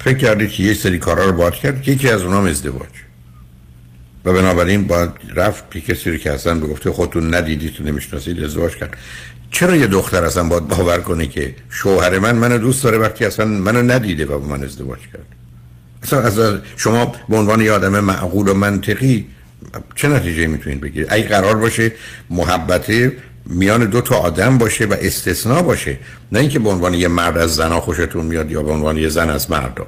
فکر 0.03 0.17
کردید 0.17 0.49
که 0.49 0.63
یه 0.63 0.73
سری 0.73 0.99
کارا 0.99 1.25
رو 1.25 1.31
باید 1.31 1.53
کرد. 1.53 1.88
یکی 1.88 2.10
از 2.10 2.21
اونام 2.21 2.45
ازدواج. 2.45 2.89
و 4.25 4.33
بنابراین 4.33 4.88
باید 4.88 5.10
رفت 5.36 5.69
پی 5.69 5.81
کسی 5.81 6.12
رو 6.12 6.17
که 6.17 6.31
اصلا 6.31 6.55
به 6.55 6.91
خودتون 6.91 7.33
ندیدید 7.36 7.73
تو 7.73 7.83
نمی‌شناسید 7.83 8.43
ازدواج 8.43 8.75
کرد. 8.75 8.97
چرا 9.51 9.75
یه 9.75 9.88
دختر 9.88 10.23
اصلا 10.23 10.43
باید 10.43 10.67
باور 10.67 10.99
کنه 10.99 11.27
که 11.27 11.55
شوهر 11.69 12.19
من 12.19 12.36
منو 12.36 12.57
دوست 12.57 12.83
داره 12.83 12.97
وقتی 12.97 13.25
اصلا 13.25 13.45
منو 13.45 13.81
ندیده 13.81 14.25
و 14.25 14.39
با 14.39 14.47
من 14.47 14.63
ازدواج 14.63 14.99
کرد؟ 14.99 15.25
اصلا 16.03 16.21
از 16.21 16.60
شما 16.77 17.15
به 17.29 17.38
عنوان 17.38 17.62
یه 17.62 17.71
آدم 17.71 17.99
معقول 17.99 18.47
و 18.47 18.53
منطقی 18.53 19.27
چه 19.95 20.07
نتیجه 20.07 20.47
می‌تونید 20.47 20.81
بگیرید؟ 20.81 21.07
اگه 21.10 21.27
قرار 21.27 21.55
باشه 21.55 21.91
محبت 22.29 22.91
میان 23.45 23.86
دو 23.86 24.01
تا 24.01 24.15
آدم 24.15 24.57
باشه 24.57 24.86
و 24.86 24.95
استثناء 24.99 25.62
باشه 25.62 25.97
نه 26.31 26.39
اینکه 26.39 26.60
به 26.60 26.69
عنوان 26.69 26.93
یه 26.93 27.07
مرد 27.07 27.38
از 27.38 27.55
زنا 27.55 27.79
خوشتون 27.79 28.25
میاد 28.25 28.51
یا 28.51 28.63
به 28.63 28.71
عنوان 28.71 28.97
یه 28.97 29.10
زن 29.10 29.29
از 29.29 29.51
مردا. 29.51 29.88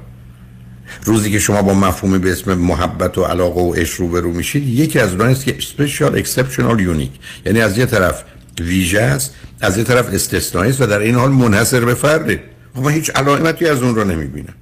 روزی 1.04 1.32
که 1.32 1.38
شما 1.38 1.62
با 1.62 1.74
مفهومی 1.74 2.18
به 2.18 2.32
اسم 2.32 2.54
محبت 2.54 3.18
و 3.18 3.24
علاقه 3.24 3.60
و 3.60 3.74
عشق 3.74 4.00
روبرو 4.00 4.32
میشید 4.32 4.68
یکی 4.68 4.98
از 4.98 5.10
اونها 5.12 5.26
است 5.26 5.44
که 5.44 5.56
special 5.56 6.18
exceptional 6.18 6.80
unique 6.80 7.10
یعنی 7.46 7.60
از 7.60 7.78
یه 7.78 7.86
طرف 7.86 8.24
ویژه 8.60 9.00
است 9.00 9.34
از 9.60 9.78
یه 9.78 9.84
طرف 9.84 10.14
استثنایی 10.14 10.70
است 10.70 10.80
و 10.80 10.86
در 10.86 10.98
این 10.98 11.14
حال 11.14 11.30
منحصر 11.30 11.84
به 11.84 11.94
فرده. 11.94 12.42
خب 12.74 12.82
من 12.82 12.90
هیچ 12.90 13.10
علامتی 13.10 13.66
از 13.66 13.82
اون 13.82 13.94
رو 13.94 14.04
نمی‌بینم. 14.04 14.54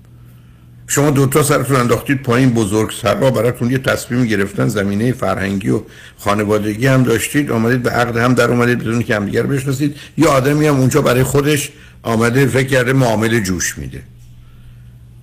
شما 0.86 1.10
دوتا 1.10 1.42
سرتون 1.42 1.76
انداختید 1.76 2.22
پایین 2.22 2.50
بزرگ 2.50 2.90
سرا 3.02 3.30
براتون 3.30 3.70
یه 3.70 3.78
تصمیم 3.78 4.26
گرفتن 4.26 4.68
زمینه 4.68 5.12
فرهنگی 5.12 5.68
و 5.68 5.82
خانوادگی 6.18 6.86
هم 6.86 7.02
داشتید 7.02 7.50
آمدید 7.50 7.82
به 7.82 7.90
عقد 7.90 8.16
هم 8.16 8.34
در 8.34 8.50
اومدید 8.50 8.78
بدون 8.78 9.02
که 9.02 9.16
همدیگر 9.16 9.42
بشناسید. 9.42 9.96
یه 10.18 10.28
آدمی 10.28 10.66
هم 10.66 10.76
اونجا 10.76 11.02
برای 11.02 11.22
خودش 11.22 11.70
آمده 12.02 12.46
فکر 12.46 12.68
کرده 12.68 12.92
معامله 12.92 13.40
جوش 13.40 13.78
میده. 13.78 14.02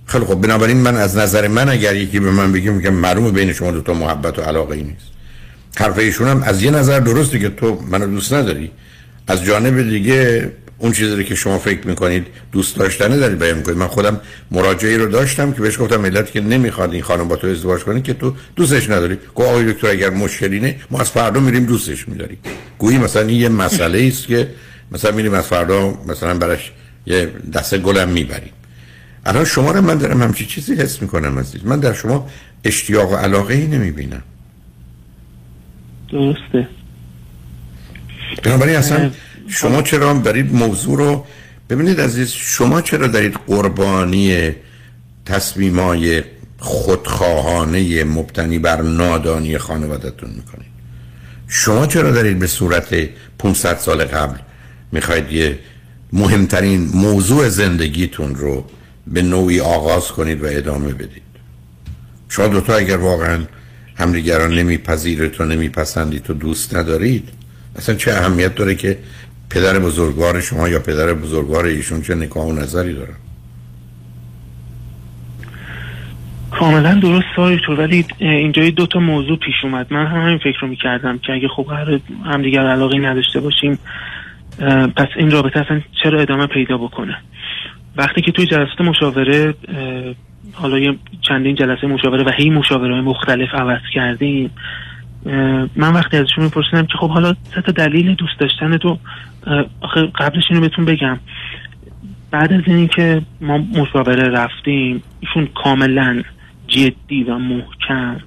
خیلی 0.05 0.25
خب 0.25 0.41
بنابراین 0.41 0.77
من 0.77 0.95
از 0.95 1.17
نظر 1.17 1.47
من 1.47 1.69
اگر 1.69 1.95
یکی 1.95 2.19
به 2.19 2.31
من 2.31 2.51
بگه 2.51 2.71
میگم 2.71 2.93
معلومه 2.93 3.31
بین 3.31 3.53
شما 3.53 3.71
دوتا 3.71 3.93
محبت 3.93 4.39
و 4.39 4.41
علاقه 4.41 4.75
ای 4.75 4.83
نیست. 4.83 5.14
حرف 5.77 5.97
ایشون 5.97 6.27
هم 6.27 6.43
از 6.43 6.63
یه 6.63 6.71
نظر 6.71 6.99
درسته 6.99 7.39
که 7.39 7.49
تو 7.49 7.83
منو 7.91 8.07
دوست 8.07 8.33
نداری؟ 8.33 8.71
از 9.27 9.43
جانب 9.43 9.89
دیگه 9.89 10.51
اون 10.77 10.91
چیزی 10.91 11.23
که 11.23 11.35
شما 11.35 11.59
فکر 11.59 11.87
می‌کنید 11.87 12.27
دوست 12.51 12.77
داشتنه 12.77 13.17
دارید 13.17 13.39
بیان 13.39 13.57
می‌کنید 13.57 13.77
من 13.77 13.87
خودم 13.87 14.21
مراجعه 14.51 14.97
رو 14.97 15.07
داشتم 15.07 15.51
که 15.51 15.61
بهش 15.61 15.79
گفتم 15.79 15.97
ملت 15.97 16.31
که 16.31 16.41
نمی‌خواد 16.41 16.93
این 16.93 17.03
خانم 17.03 17.27
با 17.27 17.35
تو 17.35 17.47
ازدواج 17.47 17.83
کنه 17.83 18.01
که 18.01 18.13
تو 18.13 18.35
دوستش 18.55 18.89
نداری. 18.89 19.17
گفت 19.35 19.49
آقای 19.49 19.73
دکتر 19.73 19.87
اگر 19.87 20.09
مشکلی 20.09 20.59
نه 20.59 20.75
ما 20.91 20.99
از 20.99 21.11
فردا 21.11 21.39
میریم 21.39 21.65
دوستش 21.65 22.07
میداریم. 22.07 22.37
گویی 22.77 22.97
مثلا 22.97 23.21
این 23.21 23.41
یه 23.41 23.49
مسئله 23.49 24.07
است 24.07 24.27
که 24.27 24.47
مثلا 24.91 25.11
میریم 25.11 25.33
از 25.33 25.45
فردا 25.45 25.99
مثلا 26.07 26.33
براش 26.33 26.71
یه 27.05 27.29
دسته 27.53 27.77
گلم 27.77 28.09
می‌بریم. 28.09 28.51
الان 29.25 29.45
شما 29.45 29.71
رو 29.71 29.81
من 29.81 29.97
دارم 29.97 30.21
همچی 30.21 30.45
چیزی 30.45 30.75
حس 30.75 31.01
می‌کنم 31.01 31.39
عزیز. 31.39 31.61
من 31.65 31.79
در 31.79 31.93
شما 31.93 32.29
اشتیاق 32.63 33.11
و 33.11 33.15
علاقه 33.15 33.53
ای 33.53 33.67
نمی‌بینم. 33.67 34.23
درسته. 36.11 36.67
بنابراین 38.43 38.75
اصلا 38.75 39.11
شما 39.47 39.81
چرا 39.81 40.13
دارید 40.13 40.53
موضوع 40.53 40.97
رو 40.97 41.25
ببینید 41.69 42.01
عزیز 42.01 42.29
شما 42.29 42.81
چرا 42.81 43.07
دارید 43.07 43.33
قربانی 43.47 44.51
تصمیمای 45.25 46.23
خودخواهانه 46.57 48.03
مبتنی 48.03 48.59
بر 48.59 48.81
نادانی 48.81 49.57
خانوادتون 49.57 50.29
می‌کنید؟ 50.29 50.75
شما 51.47 51.87
چرا 51.87 52.11
دارید 52.11 52.39
به 52.39 52.47
صورت 52.47 52.95
500 53.39 53.77
سال 53.77 54.05
قبل 54.05 54.37
می‌خواید 54.91 55.31
یه 55.31 55.59
مهمترین 56.13 56.89
موضوع 56.93 57.49
زندگیتون 57.49 58.35
رو 58.35 58.65
به 59.07 59.21
نوعی 59.21 59.59
آغاز 59.59 60.07
کنید 60.07 60.43
و 60.43 60.47
ادامه 60.49 60.93
بدید؟ 60.93 61.21
شما 62.29 62.47
دوتا 62.47 62.75
اگر 62.75 62.97
واقعا 62.97 63.45
همدیگران 63.95 64.53
نمیپذیرید 64.53 65.41
و 65.41 65.45
نمیپسندید 65.45 66.29
و 66.29 66.33
دوست 66.33 66.75
ندارید 66.75 67.29
اصلا 67.75 67.95
چه 67.95 68.11
اهمیت 68.11 68.55
داره 68.55 68.75
که 68.75 68.97
پدر 69.49 69.79
بزرگوار 69.79 70.41
شما 70.41 70.69
یا 70.69 70.79
پدر 70.79 71.13
بزرگوار 71.13 71.65
ایشون 71.65 72.01
چه 72.01 72.15
نگاه 72.15 72.47
و 72.47 72.53
نظری 72.53 72.93
دارن 72.93 73.15
کاملا 76.51 76.93
درست 76.93 77.25
دکتر 77.37 77.71
ولی 77.71 78.05
اینجا 78.19 78.69
دو 78.69 78.87
تا 78.87 78.99
موضوع 78.99 79.37
پیش 79.37 79.55
اومد. 79.63 79.93
من 79.93 80.05
هم 80.05 80.21
همین 80.21 80.37
فکر 80.37 80.59
رو 80.61 80.67
می‌کردم 80.67 81.17
که 81.17 81.33
اگه 81.33 81.47
خب 81.47 81.63
قرار 81.63 81.99
همدیگر 82.25 82.67
علاقه 82.67 82.97
نداشته 82.97 83.39
باشیم 83.39 83.79
پس 84.97 85.07
این 85.15 85.31
رابطه 85.31 85.59
اصلا 85.59 85.81
چرا 86.03 86.21
ادامه 86.21 86.47
پیدا 86.47 86.77
بکنه؟ 86.77 87.17
وقتی 87.97 88.21
که 88.21 88.31
توی 88.31 88.45
جلسات 88.45 88.81
مشاوره 88.81 89.53
حالا 90.55 90.79
یه 90.79 90.95
چندین 91.21 91.55
جلسه 91.55 91.87
مشاوره 91.87 92.23
و 92.23 92.31
هی 92.37 92.49
مشاوره 92.49 93.01
مختلف 93.01 93.53
عوض 93.53 93.81
کردیم. 93.93 94.51
من 95.75 95.93
وقتی 95.93 96.17
ازشون 96.17 96.43
میپرسیدم 96.43 96.85
که 96.85 96.97
خب 96.99 97.09
حالا 97.09 97.33
سه 97.55 97.61
تا 97.61 97.71
دلیل 97.71 98.15
دوست 98.15 98.39
داشتن 98.39 98.77
تو 98.77 98.97
آخه 99.81 100.01
قبلش 100.15 100.43
اینو 100.49 100.61
بهتون 100.61 100.85
بگم. 100.85 101.19
بعد 102.31 102.53
از 102.53 102.61
اینی 102.65 102.87
که 102.87 103.21
ما 103.41 103.57
مشاوره 103.57 104.29
رفتیم 104.29 105.03
ایشون 105.19 105.47
کاملا 105.63 106.23
جدی 106.67 107.23
و 107.23 107.37
محکم 107.37 108.17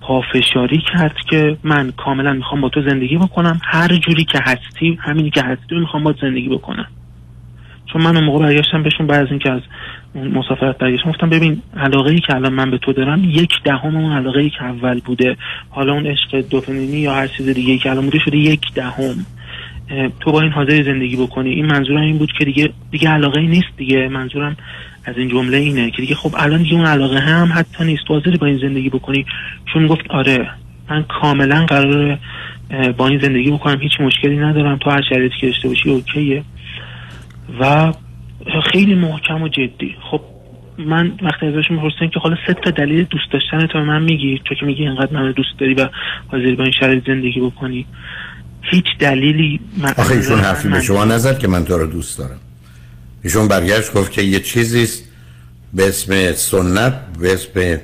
پافشاری 0.00 0.82
کرد 0.92 1.16
که 1.30 1.56
من 1.64 1.92
کاملا 1.96 2.32
می‌خوام 2.32 2.60
با 2.60 2.68
تو 2.68 2.82
زندگی 2.82 3.16
بکنم. 3.16 3.60
هر 3.64 3.88
جوری 3.88 4.24
که 4.24 4.38
هستی 4.42 4.98
همینی 5.02 5.30
که 5.30 5.42
هستی 5.42 5.74
می‌خوام 5.74 6.04
با 6.04 6.14
زندگی 6.20 6.48
بکنم. 6.48 6.86
چون 7.92 8.02
من 8.02 8.16
اون 8.16 8.24
موقع 8.24 8.46
برگشتم 8.46 8.82
بهشون 8.82 9.06
بعد 9.06 9.20
از 9.20 9.30
اینکه 9.30 9.50
از 9.50 9.62
مسافرت 10.14 10.78
برگشتم 10.78 11.10
گفتم 11.10 11.30
ببین 11.30 11.62
علاقه 11.76 12.10
ای 12.10 12.20
که 12.20 12.34
الان 12.34 12.52
من 12.52 12.70
به 12.70 12.78
تو 12.78 12.92
دارم 12.92 13.24
یک 13.24 13.52
دهم 13.64 13.96
اون 13.96 14.12
علاقه 14.12 14.40
ای 14.40 14.50
که 14.50 14.62
اول 14.62 15.00
بوده. 15.00 15.36
حالا 15.70 15.92
اون 15.92 16.06
عشق 16.06 16.40
دوپامینی 16.40 16.98
یا 16.98 17.14
هر 17.14 17.26
چیز 17.26 17.48
دیگه 17.48 17.78
که 17.78 17.90
الان 17.90 18.04
بوده 18.04 18.18
شده 18.18 18.36
یک 18.36 18.60
دهم. 18.74 19.26
تو 20.20 20.32
با 20.32 20.40
این 20.40 20.52
حاضر 20.52 20.82
زندگی 20.82 21.16
بکنی. 21.16 21.50
این 21.50 21.66
منظورم 21.66 22.00
این 22.00 22.18
بود 22.18 22.32
که 22.38 22.44
دیگه 22.44 22.72
دیگه 22.90 23.08
علاقه 23.08 23.40
ای 23.40 23.46
نیست 23.46 23.68
دیگه. 23.76 24.08
منظورم 24.08 24.56
از 25.04 25.18
این 25.18 25.28
جمله 25.28 25.56
اینه 25.56 25.90
که 25.90 26.02
دیگه 26.02 26.14
خب 26.14 26.34
الان 26.38 26.62
دیگه 26.62 26.74
اون 26.74 26.86
علاقه 26.86 27.18
هم 27.18 27.52
حتی 27.54 27.84
نیست. 27.84 28.02
تو 28.08 28.14
حاضری 28.14 28.36
با 28.36 28.46
این 28.46 28.58
زندگی 28.58 28.88
بکنی. 28.88 29.26
چون 29.72 29.86
گفت 29.86 30.10
آره 30.10 30.50
من 30.90 31.04
کاملا 31.20 31.66
قرار 31.66 32.18
با 32.96 33.08
این 33.08 33.18
زندگی 33.18 33.50
بکنم. 33.50 33.80
هیچ 33.80 34.00
مشکلی 34.00 34.36
ندارم. 34.36 34.78
تو 34.78 34.90
هر 34.90 35.02
شرایطی 35.08 35.34
که 35.40 35.46
داشته 35.46 35.68
باشی 35.68 35.90
اوکیه. 35.90 36.42
و 37.60 37.92
خیلی 38.72 38.94
محکم 38.94 39.42
و 39.42 39.48
جدی. 39.48 39.96
خب 40.10 40.20
من 40.78 41.12
وقتی 41.22 41.46
ازشون 41.46 41.76
میپرسیدم 41.76 42.08
که 42.08 42.20
حالا 42.20 42.36
سه 42.46 42.54
تا 42.54 42.70
دلیل 42.70 43.04
دوست 43.04 43.32
داشتن 43.32 43.66
تو 43.66 43.78
من 43.78 44.02
میگی؟ 44.02 44.40
تو 44.44 44.54
که 44.54 44.66
میگی 44.66 44.82
اینقدر 44.82 45.12
من 45.12 45.32
دوست 45.32 45.58
داری 45.58 45.74
و 45.74 45.88
حاضری 46.28 46.56
با 46.56 46.62
این 46.64 46.72
شرایط 46.80 47.06
زندگی 47.06 47.40
بکنی. 47.40 47.86
هیچ 48.62 48.84
دلیلی 48.98 49.60
من 49.76 49.94
آخه 49.96 50.14
ایشون 50.14 50.38
حرفی 50.38 50.68
به 50.68 50.80
شما 50.80 51.04
نزد 51.04 51.38
که 51.38 51.48
من 51.48 51.64
تو 51.64 51.78
رو 51.78 51.86
دوست 51.86 52.18
دارم. 52.18 52.38
ایشون 53.24 53.48
برگشت 53.48 53.92
گفت 53.92 54.12
که 54.12 54.22
یه 54.22 54.40
چیزیست 54.40 55.08
به 55.74 55.88
اسم 55.88 56.32
سنت 56.32 56.92
به 57.20 57.32
اسم 57.32 57.80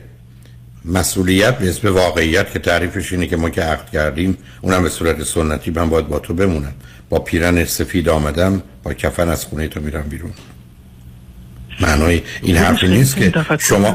مسئولیت 0.85 1.59
به 1.59 1.69
اسم 1.69 1.95
واقعیت 1.95 2.53
که 2.53 2.59
تعریفش 2.59 3.13
اینه 3.13 3.27
که 3.27 3.37
ما 3.37 3.51
که 3.51 3.61
عقد 3.61 3.91
کردیم 3.91 4.37
اونم 4.61 4.83
به 4.83 4.89
صورت 4.89 5.23
سنتی 5.23 5.71
من 5.71 5.91
باید 5.91 6.09
با 6.09 6.19
تو 6.19 6.35
بمونم. 6.35 6.75
با 7.09 7.19
پیرن 7.19 7.65
سفید 7.65 8.09
آمدم 8.09 8.63
با 8.83 8.95
کفن 8.95 9.29
از 9.29 9.45
خونه 9.45 9.69
تو 9.69 9.81
میرم 9.81 10.03
بیرون. 10.11 10.31
معنای 11.81 12.23
این 12.43 12.57
حرفی 12.57 12.89
نیست 12.89 13.17
که 13.17 13.33
شما. 13.59 13.91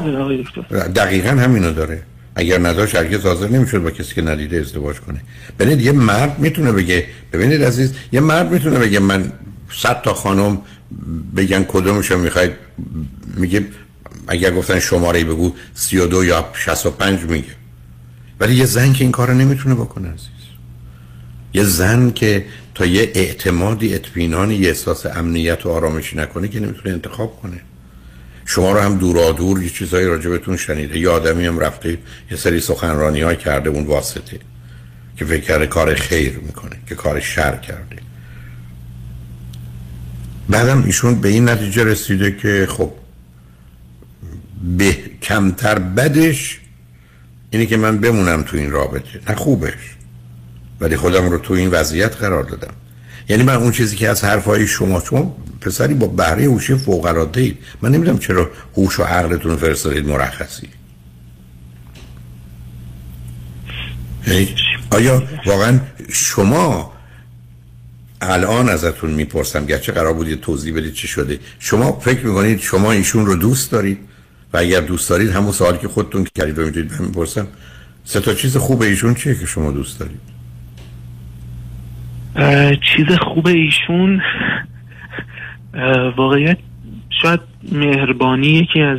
دقیقا 0.96 1.30
همینو 1.30 1.72
داره. 1.72 2.02
اگر 2.34 2.58
نداشت 2.58 2.94
هرگز 2.94 3.26
حاضر 3.26 3.48
نمی‌شد 3.48 3.78
با 3.78 3.90
کسی 3.90 4.14
که 4.14 4.22
ندیده 4.22 4.56
ازدواج 4.56 4.96
کنه. 4.96 5.20
ببینید 5.58 5.80
یه 5.80 5.92
مرد 5.92 6.38
می‌تونه 6.38 6.72
بگه 6.72 7.06
ببینید 7.32 7.64
عزیز 7.64 7.94
یه 8.12 8.20
مرد 8.20 8.52
می‌تونه 8.52 8.78
بگه 8.78 8.98
من 8.98 9.32
صد 9.72 10.02
تا 10.02 10.14
خانم 10.14 10.58
بگن 11.36 11.64
کدومشو 11.68 12.18
می‌خواید. 12.18 12.52
میگه 13.36 13.66
اگر 14.28 14.54
گفتن 14.54 14.80
شماره 14.80 15.24
بگو 15.24 15.54
32 15.74 16.24
یا 16.24 16.48
65 16.54 17.20
میگه. 17.20 17.44
ولی 18.40 18.54
یه 18.54 18.64
زن 18.64 18.92
که 18.92 19.04
این 19.04 19.12
کارو 19.12 19.34
نمی‌تونه 19.34 19.74
بکنه 19.74 20.08
عزیز. 20.08 20.28
یه 21.54 21.64
زن 21.64 22.10
که 22.10 22.44
تا 22.74 22.86
یه 22.86 23.10
اعتمادی 23.14 23.94
اطمینانی 23.94 24.54
یه 24.54 24.68
احساس 24.68 25.06
امنیت 25.06 25.66
و 25.66 25.68
آرامشی 25.68 26.16
نکنه 26.16 26.48
که 26.48 26.60
نمی‌تونه 26.60 26.94
انتخاب 26.94 27.40
کنه. 27.42 27.60
شما 28.50 28.72
رو 28.72 28.80
هم 28.80 28.98
دورادور 28.98 29.62
یه 29.62 29.70
چیزایی 29.70 30.06
راجبتون 30.06 30.56
شنیده. 30.56 30.98
یه 30.98 31.08
آدمی 31.08 31.46
هم 31.46 31.58
رفته 31.58 31.98
یه 32.30 32.36
سری 32.36 32.60
سخنرانی 32.60 33.20
های 33.20 33.36
کرده 33.36 33.70
اون 33.70 33.86
واسطه 33.86 34.38
که 35.16 35.24
فکر 35.24 35.66
کار 35.66 35.94
خیر 35.94 36.38
می‌کنه 36.38 36.76
که 36.86 36.94
کار 36.94 37.20
شر 37.20 37.56
کرده. 37.56 37.96
بعدم 40.48 40.84
ایشون 40.84 41.20
به 41.20 41.28
این 41.28 41.48
نتیجه 41.48 41.84
رسیده 41.84 42.36
که 42.36 42.66
خب 42.70 42.92
به 44.78 44.96
کمتر 45.22 45.78
بدش 45.78 46.60
اینه 47.50 47.66
که 47.66 47.76
من 47.76 47.98
بمونم 47.98 48.42
تو 48.42 48.56
این 48.56 48.70
رابطه. 48.70 49.20
نه 49.28 49.34
خوبش 49.34 49.96
ولی 50.80 50.96
خودم 50.96 51.30
رو 51.30 51.38
تو 51.38 51.54
این 51.54 51.70
وضعیت 51.70 52.16
قرار 52.16 52.42
دادم. 52.42 52.74
یعنی 53.30 53.42
من 53.42 53.54
اون 53.54 53.72
چیزی 53.72 53.96
که 53.96 54.08
از 54.08 54.24
حرفهای 54.24 54.66
شما 54.66 55.00
شما 55.00 55.36
پسری 55.60 55.94
با 55.94 56.06
بهره 56.06 56.44
هوشی 56.44 56.74
فوق 56.74 57.04
العاده 57.04 57.40
اید 57.40 57.58
من 57.82 57.90
نمی‌دونم 57.90 58.18
چرا 58.18 58.50
هوش 58.76 59.00
و 59.00 59.02
عقلتون 59.02 59.56
فرستادید 59.56 60.08
مرخصی. 60.08 60.68
یعنی 64.26 64.54
آیا 64.90 65.22
واقعا 65.46 65.80
شما 66.08 66.92
الان 68.20 68.68
ازتون 68.68 69.10
می‌پرسم 69.10 69.66
گرچه 69.66 69.92
قرار 69.92 70.14
بود 70.14 70.28
یه 70.28 70.36
توضیح 70.36 70.74
بدید 70.74 70.92
چی 70.92 71.08
شده 71.08 71.38
شما 71.58 72.00
فکر 72.00 72.26
می‌کنید 72.26 72.60
شما 72.60 72.92
ایشون 72.92 73.26
رو 73.26 73.36
دوست 73.36 73.70
دارید؟ 73.70 73.98
و 74.52 74.56
اگر 74.56 74.80
دوست 74.80 75.10
دارید 75.10 75.30
همون 75.30 75.52
سوالی 75.52 75.78
که 75.78 75.88
خودتون 75.88 76.26
کردید 76.34 76.58
رو 76.58 76.64
می‌تونید 76.64 76.92
من 76.92 76.98
می‌پرسم 76.98 77.46
سه 78.04 78.20
تا 78.20 78.34
چیز 78.34 78.56
خوب 78.56 78.82
ایشون 78.82 79.14
چیه 79.14 79.34
که 79.34 79.46
شما 79.46 79.70
دوست 79.70 79.98
دارید؟ 79.98 80.39
چیز 82.96 83.18
خوب 83.20 83.46
ایشون 83.46 84.22
واقعیت 86.16 86.58
شاید 87.22 87.40
مهربانی 87.72 88.46
یکی 88.46 88.82
از 88.82 88.98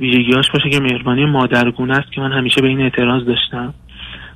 ویژگیهاش 0.00 0.50
باشه 0.50 0.70
که 0.70 0.80
مهربانی 0.80 1.24
مادرگونه 1.24 1.96
است 1.98 2.12
که 2.12 2.20
من 2.20 2.32
همیشه 2.32 2.60
به 2.60 2.68
این 2.68 2.80
اعتراض 2.80 3.24
داشتم. 3.24 3.74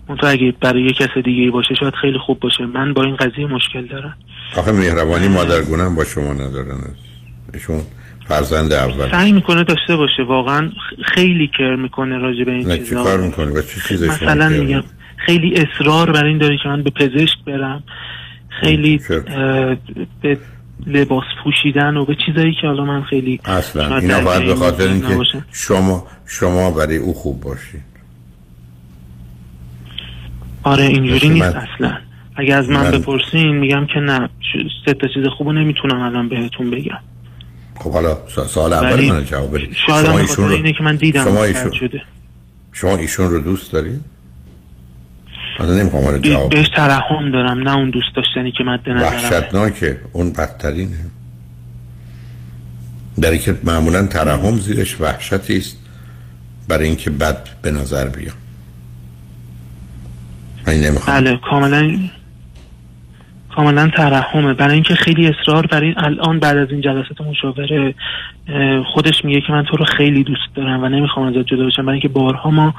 منتها 0.09 0.29
اگه 0.31 0.55
برای 0.61 0.83
یک 0.83 0.97
کس 0.97 1.19
دیگه 1.25 1.51
باشه 1.51 1.75
شاید 1.75 1.95
خیلی 1.95 2.19
خوب 2.19 2.41
باشه. 2.41 2.67
من 2.67 2.95
با 2.95 3.05
این 3.05 3.17
قضیه 3.17 3.47
مشکل 3.47 3.87
دارم. 3.87 4.17
آخه 4.57 4.73
مهربانی 4.73 5.29
مادرگونه 5.29 5.83
هم 5.83 5.95
با 5.95 6.05
شما 6.05 6.33
ندارن 6.33 6.79
ایشون 7.55 7.81
فرزند 8.29 8.73
اول. 8.73 9.11
سعی 9.11 9.33
می‌کنه 9.33 9.65
داشته 9.65 9.97
باشه. 9.97 10.23
واقعا 10.23 10.71
خیلی 11.05 11.51
کر 11.59 11.77
می‌کنه 11.77 12.19
راجع 12.19 12.45
به 12.45 12.53
این 12.53 12.77
چیزا. 12.77 13.05
کار 13.05 13.21
می‌کنه 13.21 13.51
و 13.51 13.63
چی 13.63 13.95
مثلا 13.95 14.49
میگم 14.49 14.83
خیلی 15.17 15.55
اصرار 15.55 16.13
بر 16.13 16.25
این 16.25 16.39
داره 16.39 16.59
که 16.63 16.69
من 16.69 16.83
به 16.83 16.91
پزشک 16.91 17.39
برم. 17.47 17.83
خیلی 18.61 19.01
اه، 19.11 19.77
به 20.23 20.39
لباس 20.87 21.25
پوشیدن 21.45 21.97
و 21.97 22.05
به 22.05 22.17
چیزایی 22.27 22.55
که 22.61 22.67
حالا 22.67 22.85
من 22.85 23.03
خیلی 23.03 23.41
اصلا. 23.45 23.97
اینا 23.99 24.21
باید 24.21 24.47
به 24.47 24.55
خاطر 24.55 24.89
اینکه. 24.89 25.19
شما 25.53 26.07
شما 26.27 26.71
برای 26.71 26.97
او 26.97 27.15
خوب 27.15 27.41
باشید. 27.41 27.83
آره 30.63 30.85
اینجوری 30.85 31.29
نیست 31.29 31.57
من- 31.57 31.67
اصلا. 31.75 31.99
اگه 32.37 32.55
از 32.55 32.69
من, 32.69 32.83
من- 32.83 32.91
بپرسین 32.91 33.57
میگم 33.57 33.87
که 33.95 34.01
نه 34.01 34.29
سه 34.87 34.93
تا 34.95 35.09
چیز 35.15 35.27
خوبو 35.27 35.53
نمی‌تونم 35.53 36.01
الان 36.01 36.29
بهتون 36.29 36.71
بگم. 36.71 36.99
خب 37.79 37.93
حالا 37.93 38.19
س- 38.29 38.41
سوال 38.55 38.73
اول 38.73 39.09
من 39.13 39.25
جواب 39.25 39.55
بدید. 39.55 39.73
شما 39.87 40.19
ایشون 40.19 40.49
رو 40.49 40.55
اینه 40.55 40.73
که 40.73 40.83
من 40.85 40.97
دیدم 40.97 41.25
شما 41.25 41.45
ایشون 41.45 41.73
شده. 41.73 42.03
شما 42.73 42.97
ایشون 42.97 43.31
رو 43.31 43.41
دوست 43.41 43.73
دارید؟ 43.73 44.01
نمی‌خوام 45.61 46.19
جواب 46.19 46.51
بهش 46.51 46.69
ترحم 46.69 47.31
دارم 47.33 47.59
نه 47.59 47.77
اون 47.77 47.91
دوست 47.91 48.17
داشتنی 48.17 48.53
که 48.53 48.65
مد 48.65 48.89
نظرم 48.89 49.03
وحشتناکه. 49.03 50.01
اون 50.13 50.33
بدترینه. 50.33 50.97
برای 53.19 53.39
که 53.39 53.59
معمولا 53.65 54.07
ترحم 54.07 54.57
زیرش 54.57 55.01
وحشتی 55.01 55.57
است 55.57 55.77
برای 56.69 56.87
اینکه 56.87 57.11
بد 57.11 57.49
به 57.63 57.71
نظر 57.71 58.09
بیاد. 58.09 58.35
من 60.67 60.75
نمی‌خوام. 60.75 61.21
بله 61.21 61.41
کاملا 61.51 61.99
کاملا 63.57 63.91
ترحمه. 63.97 64.55
برای 64.55 64.75
اینکه 64.75 64.95
خیلی 64.95 65.27
اصرار 65.27 65.67
برای 65.67 65.95
الان 65.97 66.39
بعد 66.39 66.57
از 66.57 66.69
این 66.71 66.81
جلسات 66.81 67.21
مشاوره 67.21 67.95
خودش 68.95 69.25
میگه 69.25 69.41
که 69.41 69.53
من 69.53 69.65
تو 69.65 69.77
رو 69.77 69.85
خیلی 69.85 70.25
دوست 70.25 70.41
دارم 70.55 70.83
و 70.83 70.89
نمی‌خوام 70.89 71.27
ازت 71.27 71.47
جدا 71.47 71.67
بشم. 71.67 71.83
برای 71.83 71.93
اینکه 71.93 72.09
بارها 72.09 72.51
ما 72.51 72.75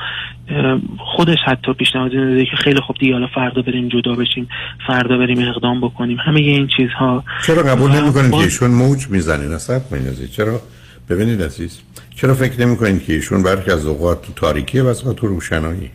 خودش 0.98 1.38
حتی 1.46 1.74
پیشنهاد 1.74 2.12
داده 2.12 2.46
که 2.46 2.56
خیلی 2.58 2.80
خوب 2.80 2.96
دیگه 3.00 3.13
حالا 3.13 3.28
فردا 3.36 3.62
بریم 3.62 3.88
جدا 3.88 4.13
بشیم 4.13 4.50
فردا 4.88 5.18
بریم 5.18 5.50
اقدام 5.50 5.82
بکنیم. 5.82 6.18
همه 6.18 6.40
این 6.40 6.68
چیزها. 6.78 7.24
چرا 7.48 7.63
قبول 7.63 7.92
نمی‌کنید 7.92 8.32
که 8.32 8.38
ایشون 8.38 8.72
موج 8.72 9.08
می‌زنه؟ 9.10 9.56
نصب 9.56 9.90
کنید 9.90 10.32
چرا؟ 10.32 10.62
ببینید 11.10 11.42
عزیز 11.42 11.80
چرا 12.16 12.34
فکر 12.34 12.66
نمی‌کنید 12.66 13.06
که 13.06 13.13
ایشون 13.13 13.44
برخی 13.44 13.72
از 13.72 13.86
اوقات 13.86 14.22
تو 14.22 14.34
تاریکی 14.34 14.80
و 14.80 14.94
تو 14.94 15.28
روشنایی؟ 15.28 15.92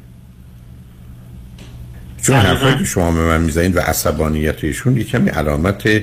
چون. 2.22 2.37
حرفایی 2.37 2.78
که 2.78 2.85
شما 2.85 3.12
به 3.12 3.20
من 3.20 3.40
می‌زنید 3.40 3.77
و 3.77 3.81
عصبانیت 3.81 4.64
ایشون 4.64 4.96
یه 4.96 5.04
کمی 5.04 5.31
علامت 5.31 6.02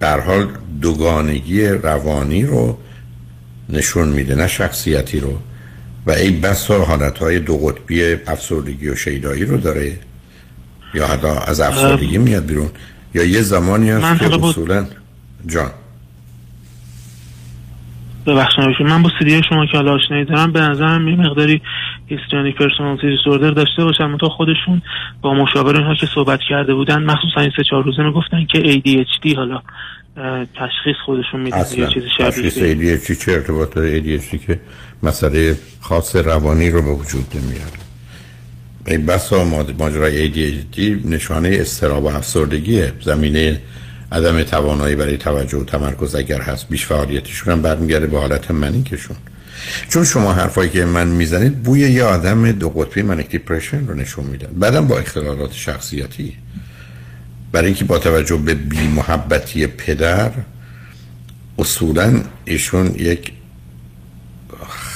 در 0.00 0.20
حال 0.20 0.48
دوگانگی 0.80 1.66
روانی 1.66 2.46
رو 2.46 2.78
نشون 3.68 4.08
میده 4.08 4.34
نه 4.34 4.46
شخصیتی 4.46 5.20
رو 5.20 5.38
و 6.06 6.10
ای 6.10 6.30
بسا 6.30 6.84
حالتهای 6.84 7.40
دو 7.40 7.58
قطبی 7.58 8.02
افسردگی 8.26 8.88
و 8.88 8.94
شیدایی 8.94 9.44
رو 9.44 9.56
داره 9.56 9.92
یا 10.94 11.06
حتی 11.06 11.26
از 11.46 11.60
افسردگی 11.60 12.18
میاد 12.18 12.46
بیرون 12.46 12.70
یا 13.14 13.24
یه 13.24 13.42
زمانی 13.42 13.90
هست 13.90 14.20
که 14.20 14.44
اصولا 14.44 14.86
جان 15.46 15.70
ببخشید. 18.26 18.86
من 18.86 19.02
با 19.02 19.10
سیدی 19.18 19.42
شما 19.48 19.66
که 19.66 19.76
حالا 19.76 19.94
آشنایی 19.94 20.24
دارم 20.24 20.52
به 20.52 20.60
نظرم 20.60 21.08
یه 21.08 21.16
مقداری 21.16 21.62
histrionic 22.06 22.56
personality 22.56 23.16
disorder 23.16 23.50
داشته 23.50 23.84
باشن 23.84 24.16
تا 24.16 24.28
خودشون 24.28 24.82
با 25.22 25.34
مشاور 25.34 25.76
اینها 25.76 25.94
که 25.94 26.06
صحبت 26.14 26.40
کرده 26.48 26.74
بودن 26.74 27.02
مخصوصا 27.02 27.40
این 27.40 27.52
سه 27.56 27.64
چهار 27.70 27.84
روزه 27.84 28.02
می‌گفتن 28.02 28.44
که 28.44 28.58
ADHD 28.62 29.36
حالا 29.36 29.62
تشخیص 30.54 30.96
خودشون 31.06 31.40
میدن 31.40 31.56
یا 31.56 31.62
اصلا 31.62 31.86
چیزی 31.86 32.06
شبیه 32.18 32.30
تشخیص 32.30 32.58
ADHD 32.58 33.24
چه 33.24 33.32
ارتباط 33.32 33.74
داره؟ 33.74 34.00
ADHD 34.00 34.46
که 34.46 34.60
مسئله 35.02 35.56
خاص 35.80 36.16
روانی 36.16 36.70
رو 36.70 36.82
به 36.82 36.90
وجود 36.90 37.24
نمیاره. 37.34 37.78
ای 38.86 38.98
بسا 38.98 39.44
ماجرای 39.78 40.32
ADHD 40.32 40.78
نشانه 41.06 41.48
استراب 41.60 42.04
و 42.04 42.08
افسردگیه. 42.08 42.92
زمینه 43.00 43.60
عدم 44.12 44.42
توانایی 44.42 44.96
برای 44.96 45.16
توجه 45.16 45.58
و 45.58 45.64
تمرکز 45.64 46.14
اگر 46.14 46.40
هست 46.40 46.68
بیش 46.68 46.86
فعالیتشون 46.86 47.52
هم 47.52 47.62
برمیگرده 47.62 48.06
به 48.06 48.18
حالت 48.18 48.50
منیکشون. 48.50 49.16
چون 49.88 50.04
شما 50.04 50.32
حرفایی 50.32 50.70
که 50.70 50.84
من 50.84 51.08
می‌زنید 51.08 51.62
بوی 51.62 51.80
یه 51.80 52.04
آدم 52.04 52.52
دو 52.52 52.68
قطبی 52.68 53.02
منیک 53.02 53.30
دیپرشن 53.30 53.86
رو 53.86 53.94
نشون 53.94 54.24
میدن 54.24 54.48
بعدم 54.54 54.86
با 54.86 54.98
اختلالات 54.98 55.52
شخصیتی. 55.52 56.36
برای 57.52 57.66
اینکه 57.66 57.84
با 57.84 57.98
توجه 57.98 58.36
به 58.36 58.54
بی 58.54 58.88
محبتی 58.88 59.66
پدر 59.66 60.30
اصولا 61.58 62.20
ایشون 62.44 62.94
یک 62.94 63.32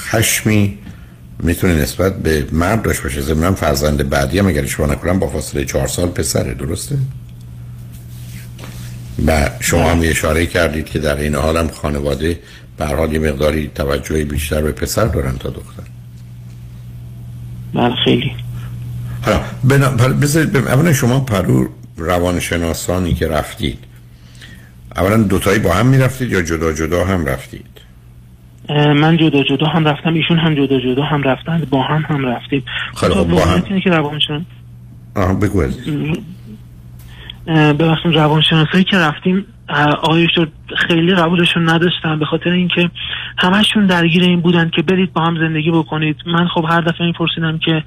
خشمی 0.09 0.77
می‌تونه 1.43 1.75
نسبت 1.75 2.15
به 2.17 2.47
مرد 2.51 2.81
داشته 2.81 3.03
باشه. 3.03 3.21
ضمن 3.21 3.53
فرزند 3.53 4.09
بعدی 4.09 4.39
هم 4.39 4.47
اگر 4.47 4.65
شما 4.65 4.85
نکنم 4.85 5.19
با 5.19 5.27
فاصله 5.27 5.65
چهار 5.65 5.87
سال 5.87 6.09
پسره 6.09 6.53
درسته؟ 6.53 6.97
و 9.25 9.49
شما 9.59 9.91
هم 9.91 9.99
اشاره 10.03 10.45
کردید 10.45 10.85
که 10.85 10.99
در 10.99 11.17
این 11.17 11.35
حال 11.35 11.57
هم 11.57 11.67
خانواده 11.67 12.39
به 12.77 12.85
حال 12.85 13.13
یه 13.13 13.19
مقداری 13.19 13.67
توجه 13.75 14.25
بیشتر 14.25 14.61
به 14.61 14.71
پسر 14.71 15.05
دارن 15.05 15.37
تا 15.37 15.49
دختر. 15.49 15.83
من 17.73 17.95
خیلی. 18.05 18.31
حالا 19.25 20.15
اولا 20.67 20.93
شما 20.93 21.19
پرو 21.19 21.69
روانشناسانی 21.97 23.13
که 23.13 23.27
رفتید 23.27 23.79
اولا 24.95 25.17
دوتایی 25.17 25.59
با 25.59 25.73
هم 25.73 25.85
می‌رفتید 25.85 26.31
یا 26.31 26.41
جدا 26.41 26.73
جدا 26.73 27.05
هم 27.05 27.25
رفتید؟ 27.25 27.65
من 28.69 29.17
جدا 29.17 29.43
جدا 29.43 29.65
هم 29.65 29.87
رفتم 29.87 30.13
ایشون 30.13 30.39
هم 30.39 30.55
جدا 30.55 30.79
جدا 30.79 31.03
هم 31.03 31.23
رفتن 31.23 31.67
با 31.69 31.83
هم 31.83 32.01
هم 32.01 32.25
رفتیم. 32.25 32.63
خیلی 32.95 33.13
خب 33.13 33.27
با 33.27 33.45
هم. 33.45 33.63
اینه 33.65 33.81
که 33.81 33.89
روانشن 33.89 34.45
آها 35.15 35.33
بگو 35.33 35.63
ببخشید 37.47 38.13
روانشناسایی 38.13 38.83
که 38.83 38.97
رفتیم 38.97 39.45
آقای 39.77 40.27
خیلی 40.87 41.15
قبولشون 41.15 41.69
نداشتن 41.69 42.19
به 42.19 42.25
خاطر 42.25 42.49
اینکه 42.49 42.89
همشون 43.37 43.85
درگیر 43.85 44.23
این 44.23 44.41
بودن 44.41 44.69
که 44.69 44.81
برید 44.81 45.13
با 45.13 45.21
هم 45.21 45.39
زندگی 45.39 45.71
بکنید. 45.71 46.15
من 46.25 46.47
خب 46.47 46.65
هر 46.69 46.81
دفعه 46.81 47.01
این 47.01 47.13
پرسیدم 47.13 47.57
که 47.57 47.83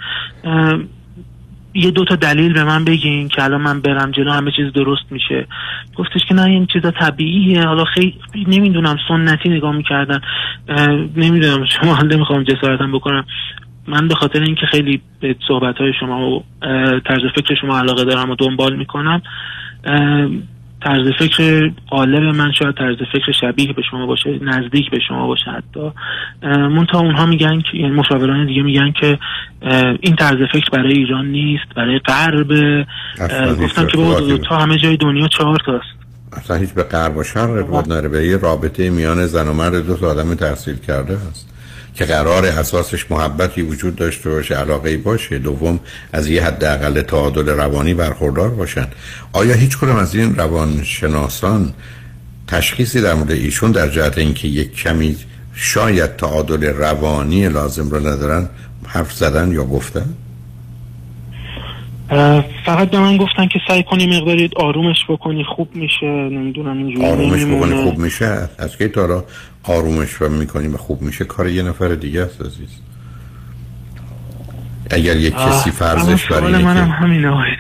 یه 1.74 1.91
دو 1.91 2.05
تا 2.05 2.14
دلیل 2.14 2.53
به 2.53 2.64
من 2.64 2.85
بگین 2.85 3.28
که 3.28 3.45
الان 3.45 3.61
من 3.61 3.80
برم 3.80 4.11
جلو 4.11 4.32
همه 4.32 4.51
چیز 4.57 4.72
درست 4.72 5.03
میشه. 5.11 5.47
گفتش 5.97 6.20
که 6.28 6.35
نه 6.35 6.43
این 6.43 6.66
چیزا 6.66 6.91
طبیعیه. 6.91 7.62
حالا 7.62 7.85
خیلی 7.85 8.18
نمی‌دونم 8.47 8.97
سنتی 9.09 9.49
نگاه 9.49 9.76
می‌کردن. 9.76 10.20
نمی‌دونم 11.16 11.64
شما 11.64 12.03
نمی‌خوام 12.03 12.43
جسارتم 12.43 12.93
بکنم. 12.93 13.24
من 13.89 14.09
به 14.09 14.14
خاطر 14.14 14.41
اینکه 14.41 14.66
خیلی 14.66 15.01
به 15.20 15.37
صحبت 15.49 15.78
های 15.78 15.93
شما 16.01 16.30
و 16.30 16.45
طرز 17.05 17.22
فکر 17.37 17.55
شما 17.61 17.78
علاقه 17.78 18.05
دارم 18.05 18.30
و 18.30 18.35
دنبال 18.35 18.76
می‌کنم 18.76 19.22
طرز 20.85 21.09
فکر 21.18 21.72
قالب 21.91 22.22
من 22.22 22.53
شاید 22.53 22.74
طرز 22.74 22.97
فکر 23.12 23.32
شبیه 23.41 23.72
به 23.72 23.82
شما 23.91 24.07
باشه 24.07 24.39
نزدیک 24.43 24.91
به 24.91 24.99
شما 25.09 25.26
باشه 25.26 25.51
حتی. 25.51 25.91
تا 26.93 26.99
اونها 26.99 27.26
میگن 27.26 27.61
که 27.61 27.78
یعنی 27.78 27.91
مشاوران 27.91 28.47
دیگه 28.47 28.62
میگن 28.62 28.93
که 29.01 29.18
این 30.01 30.16
طرز 30.16 30.49
فکر 30.53 30.70
برای 30.72 30.93
ایران 30.93 31.26
نیست 31.26 31.64
برای 31.76 31.99
غرب. 31.99 32.49
گفتم 33.62 33.87
که 33.87 33.97
بابا 33.97 34.37
تا 34.37 34.57
همه 34.57 34.78
جای 34.78 34.97
دنیا 34.97 35.28
چهار 35.28 35.59
تاست. 35.66 35.87
اصلا 36.32 36.57
هیچ 36.57 36.70
به 36.70 36.82
غرب 36.82 37.16
و 37.16 37.22
شرق 37.22 37.51
ارتباط 37.51 37.89
نره 37.89 38.09
به 38.09 38.26
یه 38.26 38.37
رابطه 38.37 38.91
میان 38.91 39.26
زن 39.26 39.49
و 39.49 39.53
مرد 39.53 39.87
دو 39.87 39.97
تا 39.97 40.11
آدم 40.11 40.35
تحصیل 40.35 40.76
کرده 40.76 41.14
هست. 41.14 41.54
که 41.95 42.05
قرار 42.05 42.47
اساسش 42.47 43.11
محبتی 43.11 43.63
وجود 43.63 43.97
داشته 43.97 44.31
باشه 44.31 44.55
علاقه 44.55 44.97
باشه. 44.97 45.39
دوم 45.39 45.81
از 46.13 46.29
یه 46.29 46.45
حد 46.45 46.65
اقل 46.65 47.03
تعادل 47.03 47.49
روانی 47.49 47.95
برخوردار 47.95 48.49
باشن. 48.49 48.87
آیا 49.33 49.55
هیچ 49.55 49.85
از 49.85 50.15
این 50.15 50.37
روانشناسان 50.37 51.73
تشخیصی 52.47 53.01
در 53.01 53.15
مورد 53.15 53.31
ایشون 53.31 53.73
در 53.73 53.89
جهت 53.89 54.19
اینکه 54.19 54.49
یک 54.49 54.75
کمی 54.75 55.17
شاید 55.55 56.17
تعادل 56.17 56.65
روانی 56.65 57.49
لازم 57.49 57.91
رو 57.91 58.07
ندارن 58.07 58.49
حرف 58.87 59.13
زدن 59.13 59.53
یا 59.53 59.65
گفتن؟ 59.65 60.15
فقط 62.67 62.91
به 62.91 63.01
من 63.01 63.17
گفتن 63.17 63.47
که 63.47 63.59
سعی 63.69 63.83
کنی 63.83 64.21
مقداری 64.21 64.51
آرومش 64.57 65.05
بکنی 65.09 65.45
خوب 65.45 65.77
میشه 65.77 66.07
نمی‌دونم 66.07 66.79
اینجوری 66.79 67.07
آرومش 67.07 67.45
بکنی 67.45 67.85
خوب 67.85 67.99
میشه؟ 67.99 68.49
از 68.59 68.77
که 68.77 68.89
تا 68.89 69.25
آرومش 69.63 70.23
و 70.23 70.29
می‌کنی 70.29 70.69
و 70.69 70.77
خوب 70.77 71.03
میشه؟ 71.03 71.25
کار 71.25 71.49
یه 71.49 71.63
نفر 71.63 71.89
دیگه 71.89 72.23
است 72.23 72.41
عزیز. 72.41 72.69
اگر 74.91 75.17
یک 75.17 75.35
کسی 75.35 75.71
فرضش 75.71 76.27
برای 76.27 76.55
اینه 76.55 76.65
منم 76.65 76.89
همین 76.89 77.27
آقای 77.27 77.51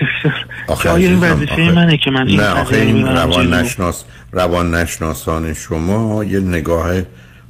دکتر. 0.68 0.90
این 0.90 1.20
وظیفه 1.20 1.72
منه 1.72 1.96
که 1.96 2.10
من 2.10 2.26
نه 2.26 2.48
آخه 2.48 2.76
این 2.76 3.06
روان 3.06 3.54
نشناس 3.54 4.04
روان 4.32 4.74
نشناسان 4.74 5.54
شما 5.54 6.24
یه 6.24 6.40
نگاه 6.40 6.92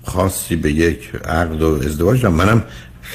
خاصی 0.05 0.57
به 0.57 0.72
یک 0.72 1.11
عقد 1.24 1.62
و 1.62 1.80
ازدواج 1.86 2.22
دارم. 2.22 2.34
منم 2.34 2.62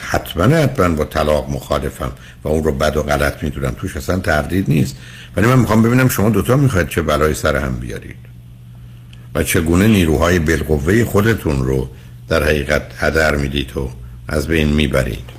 حتما 0.02 0.56
حتما 0.56 0.96
با 0.96 1.06
طلاق 1.06 1.50
مخالفم 1.50 2.12
و 2.44 2.48
اون 2.48 2.64
رو 2.64 2.72
بد 2.72 2.98
و 2.98 3.04
غلط 3.04 3.44
می‌دونم. 3.44 3.76
توش 3.78 3.98
اصلا 3.98 4.20
تردید 4.20 4.70
نیست. 4.70 4.96
ولی 5.36 5.48
من 5.48 5.60
می‌خوام 5.60 5.82
ببینم 5.82 6.10
شما 6.10 6.30
دوتا 6.30 6.56
می‌خواید 6.56 6.88
چه 6.88 7.02
بلای 7.02 7.34
سر 7.34 7.56
هم 7.56 7.80
بیارید 7.80 8.16
و 9.36 9.44
چگونه 9.44 9.88
نیروهای 9.88 10.40
بالقوه 10.40 11.04
خودتون 11.04 11.66
رو 11.66 11.90
در 12.30 12.44
حقیقت 12.44 12.82
هدر 12.98 13.36
می‌دید 13.36 13.78
و 13.78 13.90
از 14.28 14.48
بین 14.48 14.68
می‌برید. 14.68 15.30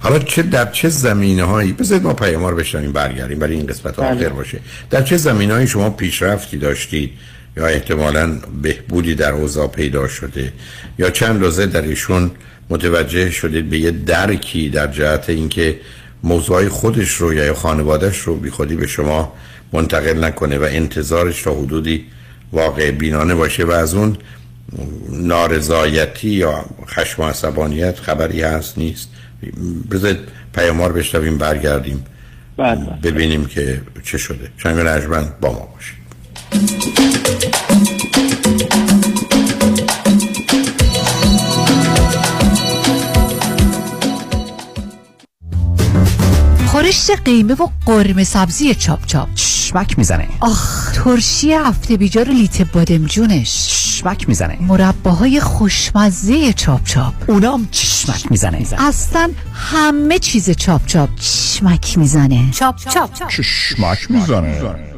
حالا 0.00 0.18
چه 0.18 0.42
در 0.42 0.70
چه 0.70 0.88
زمینه 0.88 1.44
هایی 1.44 1.72
بذارید 1.72 2.02
ما 2.02 2.14
پیامار 2.14 2.54
بشنیم 2.54 2.92
برگردیم 2.92 3.38
برای 3.38 3.56
این 3.56 3.66
قسمت 3.66 3.96
بله. 3.96 4.06
آخر 4.06 4.28
باشه. 4.28 4.60
در 4.90 5.02
چه 5.02 5.16
زمینه 5.16 5.54
هایی 5.54 5.66
شما 5.66 5.90
پیشرفتی 5.90 6.58
داشتید؟ 6.58 7.10
یا 7.56 7.66
احتمالا 7.66 8.38
بهبودی 8.62 9.14
در 9.14 9.32
اوضاع 9.32 9.68
پیدا 9.68 10.08
شده؟ 10.08 10.52
یا 10.98 11.10
چند 11.10 11.42
لحظه 11.42 11.66
در 11.66 11.82
ایشون 11.82 12.30
متوجه 12.70 13.30
شدید 13.30 13.70
به 13.70 13.78
یه 13.78 13.90
درکی 13.90 14.68
در 14.68 14.86
جهت 14.86 15.30
اینکه 15.30 15.80
موضوع 16.22 16.68
خودش 16.68 17.10
رو 17.10 17.34
یا 17.34 17.54
خانوادهش 17.54 18.18
رو 18.18 18.36
بی 18.36 18.50
خودی 18.50 18.76
به 18.76 18.86
شما 18.86 19.32
منتقل 19.72 20.24
نکنه 20.24 20.58
و 20.58 20.62
انتظارش 20.70 21.42
تا 21.42 21.54
حدودی 21.54 22.04
واقع 22.52 22.90
بینانه 22.90 23.34
باشه 23.34 23.64
و 23.64 23.70
از 23.70 23.94
اون 23.94 24.16
نارضایتی 25.10 26.28
یا 26.28 26.64
خشم 26.86 27.22
و 27.22 27.24
عصبانیت 27.24 28.00
خبری 28.00 28.42
هست 28.42 28.78
نیست. 28.78 29.08
بذارید 29.90 30.18
پیامار 30.54 30.92
بشتویم 30.92 31.38
برگردیم. 31.38 32.04
بله، 32.56 32.74
بله. 32.74 32.98
ببینیم 33.02 33.46
که 33.46 33.80
چه 34.04 34.18
شده. 34.18 34.50
شنگ 34.56 34.78
نجمن 34.78 35.28
با 35.40 35.52
ما 35.52 35.68
باشید. 35.74 35.98
خورشت 46.78 47.10
قیمه 47.10 47.54
و 47.54 47.68
قرمه 47.86 48.24
سبزی 48.24 48.74
چاپ 48.74 49.06
چاپ. 49.06 49.34
چشمک 49.34 49.98
می‌زنه. 49.98 50.28
آخ 50.40 50.92
ترشی 50.92 51.52
هفته 51.52 51.96
بیجار 51.96 52.28
لیت 52.28 52.62
بادمجونش 52.62 53.66
چشمک 53.66 54.28
می‌زنه. 54.28 54.58
مرباهای 54.60 55.40
خوشمزه 55.40 56.52
چاپ 56.52 56.84
چاپ. 56.84 57.14
اونام 57.30 57.68
چشمک 57.70 58.30
می‌زنه. 58.30 58.66
اصلا 58.78 59.30
همه 59.54 60.18
چیز 60.18 60.50
چاپ 60.50 60.86
چاپ. 60.86 61.10
چشمک 61.20 61.98
می‌زنه. 61.98 62.50
چاپ 62.50 62.76
چاپ. 62.76 63.28
چشمک 63.28 64.10
می‌زنه. 64.10 64.97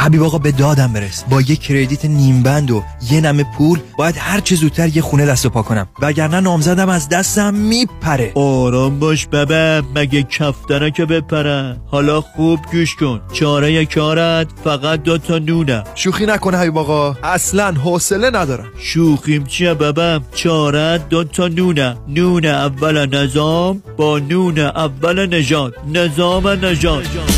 حبیب 0.00 0.22
آقا 0.22 0.38
به 0.38 0.52
دادم 0.52 0.92
برس. 0.92 1.24
با 1.30 1.40
یه 1.40 1.56
کردیت 1.56 2.04
نیم 2.04 2.42
بند 2.42 2.70
و 2.70 2.84
یه 3.10 3.20
نمه 3.20 3.44
پول 3.58 3.78
باید 3.98 4.14
هر 4.18 4.40
چه 4.40 4.56
زودتر 4.56 4.96
یه 4.96 5.02
خونه 5.02 5.26
دست 5.26 5.46
و 5.46 5.50
پا 5.50 5.62
کنم. 5.62 5.86
وگرنه 6.02 6.40
نامزدم 6.40 6.88
از 6.88 7.08
دستم 7.08 7.54
میپره. 7.54 8.32
آرام 8.34 8.98
باش 8.98 9.26
بابا 9.26 9.82
مگه 9.94 10.22
کفتره 10.22 10.90
که 10.90 11.04
بپره. 11.04 11.76
حالا 11.86 12.20
خوب 12.20 12.60
گوش 12.72 12.96
کن. 12.96 13.20
چاره 13.32 13.86
کارت 13.86 14.48
فقط 14.64 15.02
دو 15.02 15.18
تا 15.18 15.38
نونه. 15.38 15.84
شوخی 15.94 16.26
نکنه 16.26 16.56
حبیب 16.56 16.78
آقا. 16.78 17.16
اصلا 17.22 17.72
حوصله 17.72 18.30
ندارم. 18.30 18.66
شوخیم 18.78 19.44
چیه 19.44 19.74
بابا؟ 19.74 20.20
چاره 20.34 20.98
دو 20.98 21.24
تا 21.24 21.48
نونه. 21.48 21.96
نون 22.08 22.46
اول 22.46 23.16
نظام 23.16 23.82
با 23.96 24.18
نون 24.18 24.58
اول 24.58 25.34
نجات 25.34 25.74
نظام 25.92 26.48
نجات 26.48 27.37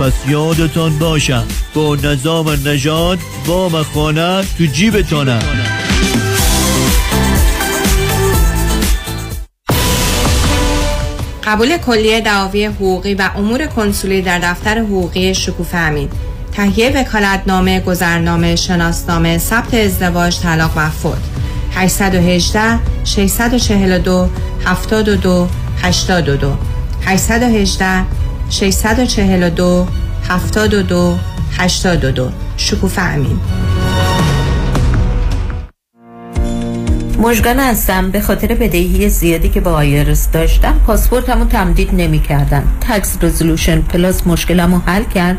پس 0.00 0.12
یادتان 0.28 0.98
باشم 0.98 1.44
با 1.74 1.96
نظام 1.96 2.48
نجات 2.48 3.18
وام 3.46 3.82
خانه 3.82 4.44
تو 4.58 4.64
جیبتانه. 4.64 5.38
قبول 11.44 11.76
کلیه 11.76 12.20
دعاوی 12.20 12.64
حقوقی 12.64 13.14
و 13.14 13.30
امور 13.36 13.66
کنسولی 13.66 14.22
در 14.22 14.38
دفتر 14.38 14.78
حقوقی 14.78 15.34
شکوفه 15.34 15.78
امین. 15.78 16.08
تهیه 16.52 16.90
وکالتنامه 16.90 17.80
گذرنامه 17.80 18.56
شناسنامه 18.56 19.38
ثبت 19.38 19.74
ازدواج 19.74 20.38
طلاق 20.40 20.72
و 20.76 20.90
فوت. 20.90 21.18
818 21.74 22.78
642 23.04 24.28
72 24.64 25.48
82 25.82 26.56
818 27.06 28.29
642 28.50 29.86
72 30.28 31.18
82 31.58 32.30
شکوفه 32.56 33.02
امین. 33.02 33.40
مشگان 37.18 37.58
هستم. 37.58 38.10
به 38.10 38.20
خاطر 38.20 38.54
بدهی 38.54 39.08
زیادی 39.08 39.48
که 39.48 39.60
با 39.60 39.72
IRS 39.72 40.30
داشتم 40.30 40.80
پاسپورتمو 40.86 41.44
تمدید 41.44 41.94
نمی 41.94 42.18
کردم 42.22 42.62
Tax 42.80 43.18
Resolution 43.22 43.80
Plus 43.80 44.26
مشکلمو 44.26 44.78
حل 44.78 45.04
کرد. 45.04 45.38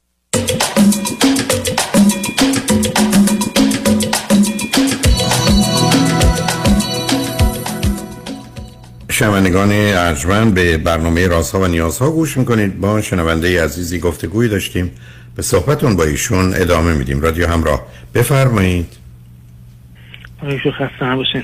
شنوندگان 9.21 9.71
ارجمند 9.71 10.53
به 10.53 10.77
برنامه 10.77 11.27
رازها 11.27 11.59
و 11.59 11.67
نیازها 11.67 12.11
گوش 12.11 12.37
می‌کنید. 12.37 12.79
با 12.79 13.01
شنونده 13.01 13.63
عزیزی 13.63 13.99
گفتگوی 13.99 14.47
داشتیم. 14.47 14.91
به 15.35 15.41
صحبتون 15.41 15.95
با 15.95 16.03
ایشون 16.03 16.53
ادامه 16.55 16.93
میدیم. 16.93 17.21
رادیو 17.21 17.47
همراه. 17.47 17.85
بفرمایید. 18.13 18.97
آقایشو 20.43 20.71
خسته 20.71 21.05
نباشین. 21.05 21.43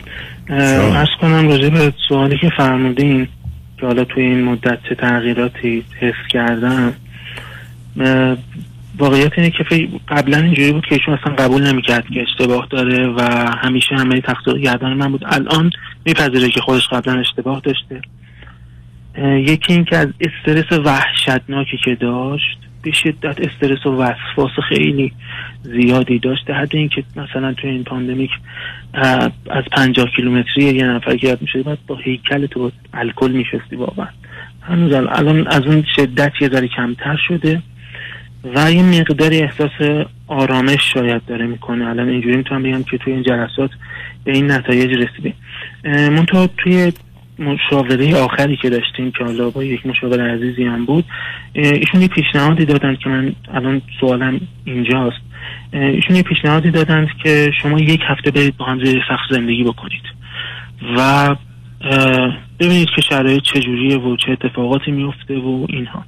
ارز 0.49 1.07
کنم 1.21 1.47
راجع 1.47 1.69
به 1.69 1.93
سوالی 2.09 2.37
که 2.37 2.49
فرمودین 2.57 3.27
که 3.79 3.85
حالا 3.85 4.03
توی 4.03 4.23
این 4.23 4.43
مدت 4.43 4.77
چه 4.89 4.95
تغییراتی 4.95 5.85
حس 5.99 6.27
کردم 6.29 6.93
واقعیت 8.97 9.31
اینه 9.37 9.49
که 9.49 9.89
قبلا 10.07 10.37
اینجوری 10.37 10.71
بود 10.71 10.85
که 10.85 10.95
ایشون 10.95 11.13
اصلا 11.13 11.35
قبول 11.35 11.67
نمی‌کرد 11.73 12.05
که 12.13 12.21
اشتباه 12.21 12.67
داره 12.69 13.07
و 13.07 13.21
همیشه 13.63 13.95
همه 13.95 14.21
تقصیر 14.21 14.53
گردن 14.53 14.93
من 14.93 15.11
بود. 15.11 15.23
الان 15.25 15.71
میپذیره 16.05 16.49
که 16.49 16.61
خودش 16.61 16.87
قبلا 16.87 17.19
اشتباه 17.19 17.61
داشته. 17.63 18.01
یکی 19.23 19.73
این 19.73 19.85
که 19.85 19.97
از 19.97 20.07
استرس 20.19 20.79
وحشتناکی 20.85 21.77
که 21.83 21.95
داشت 21.95 22.57
به 22.81 22.91
شدت 22.91 23.39
استرس 23.39 23.85
و 23.85 23.95
وسواس 23.95 24.51
خیلی 24.69 25.11
زیادی 25.63 26.19
داشته 26.19 26.53
حد 26.53 26.75
اینکه 26.75 27.03
مثلا 27.15 27.53
توی 27.53 27.69
این 27.69 27.83
پاندمیک 27.83 28.31
از 29.49 29.63
پنجاه 29.71 30.07
کیلومتری 30.15 30.63
یه 30.63 30.87
نفر 30.87 31.15
گرد 31.15 31.41
می‌شدی 31.41 31.63
باید 31.63 31.79
با 31.87 31.95
هیکل 31.95 32.45
تو 32.45 32.71
الکل 32.93 33.31
میشستی 33.31 33.75
واقعا. 33.75 34.07
هنوز 34.61 34.93
الان 34.93 35.47
از 35.47 35.61
اون 35.65 35.83
شدت 35.95 36.31
یه 36.41 36.49
ذره 36.49 36.67
کمتر 36.67 37.17
شده. 37.27 37.61
و 38.55 38.71
یه 38.71 38.99
مقداری 38.99 39.41
احساس 39.41 40.05
آرامش 40.27 40.93
شاید 40.93 41.25
داره 41.25 41.47
می‌کنه. 41.47 41.85
الان 41.85 42.09
اینجوری 42.09 42.37
می‌تونم 42.37 42.63
بگم 42.63 42.83
که 42.83 42.97
توی 42.97 43.13
این 43.13 43.23
جلسات 43.23 43.69
به 44.23 44.31
این 44.31 44.51
نتایج 44.51 44.89
رسیدیم. 44.91 45.33
منتها 45.85 46.49
توی 46.57 46.91
مشاوره 47.39 48.15
آخری 48.15 48.57
که 48.57 48.69
داشتیم 48.69 49.11
که 49.11 49.23
حالا 49.23 49.49
با 49.49 49.63
یک 49.63 49.85
مشاور 49.85 50.33
عزیزی 50.35 50.63
هم 50.63 50.85
بود 50.85 51.05
ایشون 51.53 52.01
یه 52.01 52.07
پیشنهادی 52.07 52.65
دادن 52.65 52.95
که 52.95 53.09
من 53.09 53.33
الان 53.53 53.81
سوالم 53.99 54.41
اینجاست. 54.65 55.17
ایشون 55.73 56.15
یه 56.15 56.23
پیشنهادی 56.23 56.71
دادن 56.71 57.07
که 57.23 57.51
شما 57.61 57.79
یک 57.79 58.01
هفته 58.07 58.31
برید 58.31 58.57
با 58.57 58.65
هم 58.65 58.85
زیر 58.85 59.03
سخت 59.09 59.33
زندگی 59.33 59.63
بکنید. 59.63 60.03
و 60.97 61.35
ببینید 62.59 62.89
که 62.95 63.01
شرایط 63.01 63.43
چجوریه 63.43 63.97
و 63.97 64.15
چه 64.15 64.31
اتفاقاتی 64.31 64.91
میفته 64.91 65.37
و 65.37 65.65
اینها. 65.69 66.05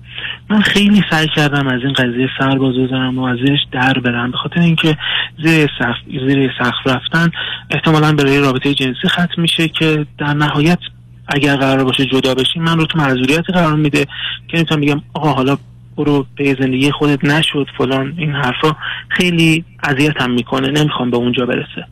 من 0.49 0.61
خیلی 0.61 1.03
سعی 1.11 1.27
کردم 1.35 1.67
از 1.67 1.81
این 1.83 1.93
قضیه 1.93 2.29
سر 2.39 2.57
باز 2.57 2.75
بزنم 2.75 3.19
و 3.19 3.23
ازش 3.23 3.57
در 3.71 3.93
برم. 3.93 4.31
به 4.31 4.37
خاطر 4.37 4.59
اینکه 4.59 4.97
زیر 5.43 5.69
سقف 5.79 6.27
زیر 6.27 6.51
سقف 6.59 6.87
رفتن 6.87 7.31
احتمالا 7.69 8.11
برای 8.11 8.39
رابطه 8.39 8.73
جنسی 8.73 9.07
ختم 9.07 9.41
میشه 9.41 9.67
که 9.67 10.05
در 10.17 10.33
نهایت 10.33 10.79
اگر 11.27 11.55
قرار 11.55 11.83
باشه 11.83 12.05
جدا 12.05 12.35
بشیم 12.35 12.63
من 12.63 12.77
رو 12.77 12.85
تو 12.85 12.97
معذوریت 12.97 13.49
قرار 13.53 13.75
میده 13.75 14.05
که 14.47 14.57
نمی‌تونم 14.57 14.81
بگم 14.81 15.01
آقا 15.13 15.33
حالا 15.33 15.57
برو 15.97 16.25
به 16.35 16.57
زندگی 16.59 16.91
خودت 16.91 17.25
نشد 17.25 17.67
فلان 17.77 18.13
این 18.17 18.31
حرفا. 18.31 18.75
خیلی 19.09 19.65
اذیتم 19.83 20.31
می‌کنه 20.31 20.67
نمی‌خوام 20.67 21.11
به 21.11 21.17
اونجا 21.17 21.45
برسه. 21.45 21.85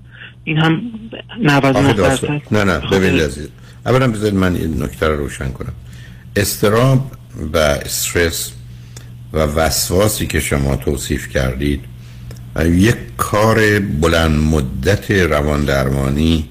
این 0.43 0.57
هم 0.57 0.81
99 1.41 1.93
درصد. 1.93 2.41
نه 2.51 2.63
نه 2.63 2.79
ببینید 2.79 3.21
عزیز 3.21 3.51
اولا 3.87 4.07
بذارید 4.07 4.33
من 4.33 4.55
این 4.55 4.83
نکته 4.83 5.07
رو 5.07 5.15
روشن 5.15 5.51
کنم. 5.51 5.73
استراب 6.35 7.11
و 7.53 7.57
استرس 7.57 8.51
و 9.33 9.37
وسواسی 9.37 10.27
که 10.27 10.39
شما 10.39 10.75
توصیف 10.75 11.29
کردید 11.29 11.81
یک 12.65 12.95
کار 13.17 13.79
بلند 13.79 14.39
مدت 14.39 15.11
روان 15.11 15.65
درمانی 15.65 16.49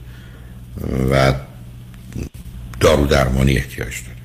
و 1.10 1.34
دارو 2.80 3.06
درمانی 3.06 3.56
احتیاج 3.56 3.94
داره. 4.02 4.16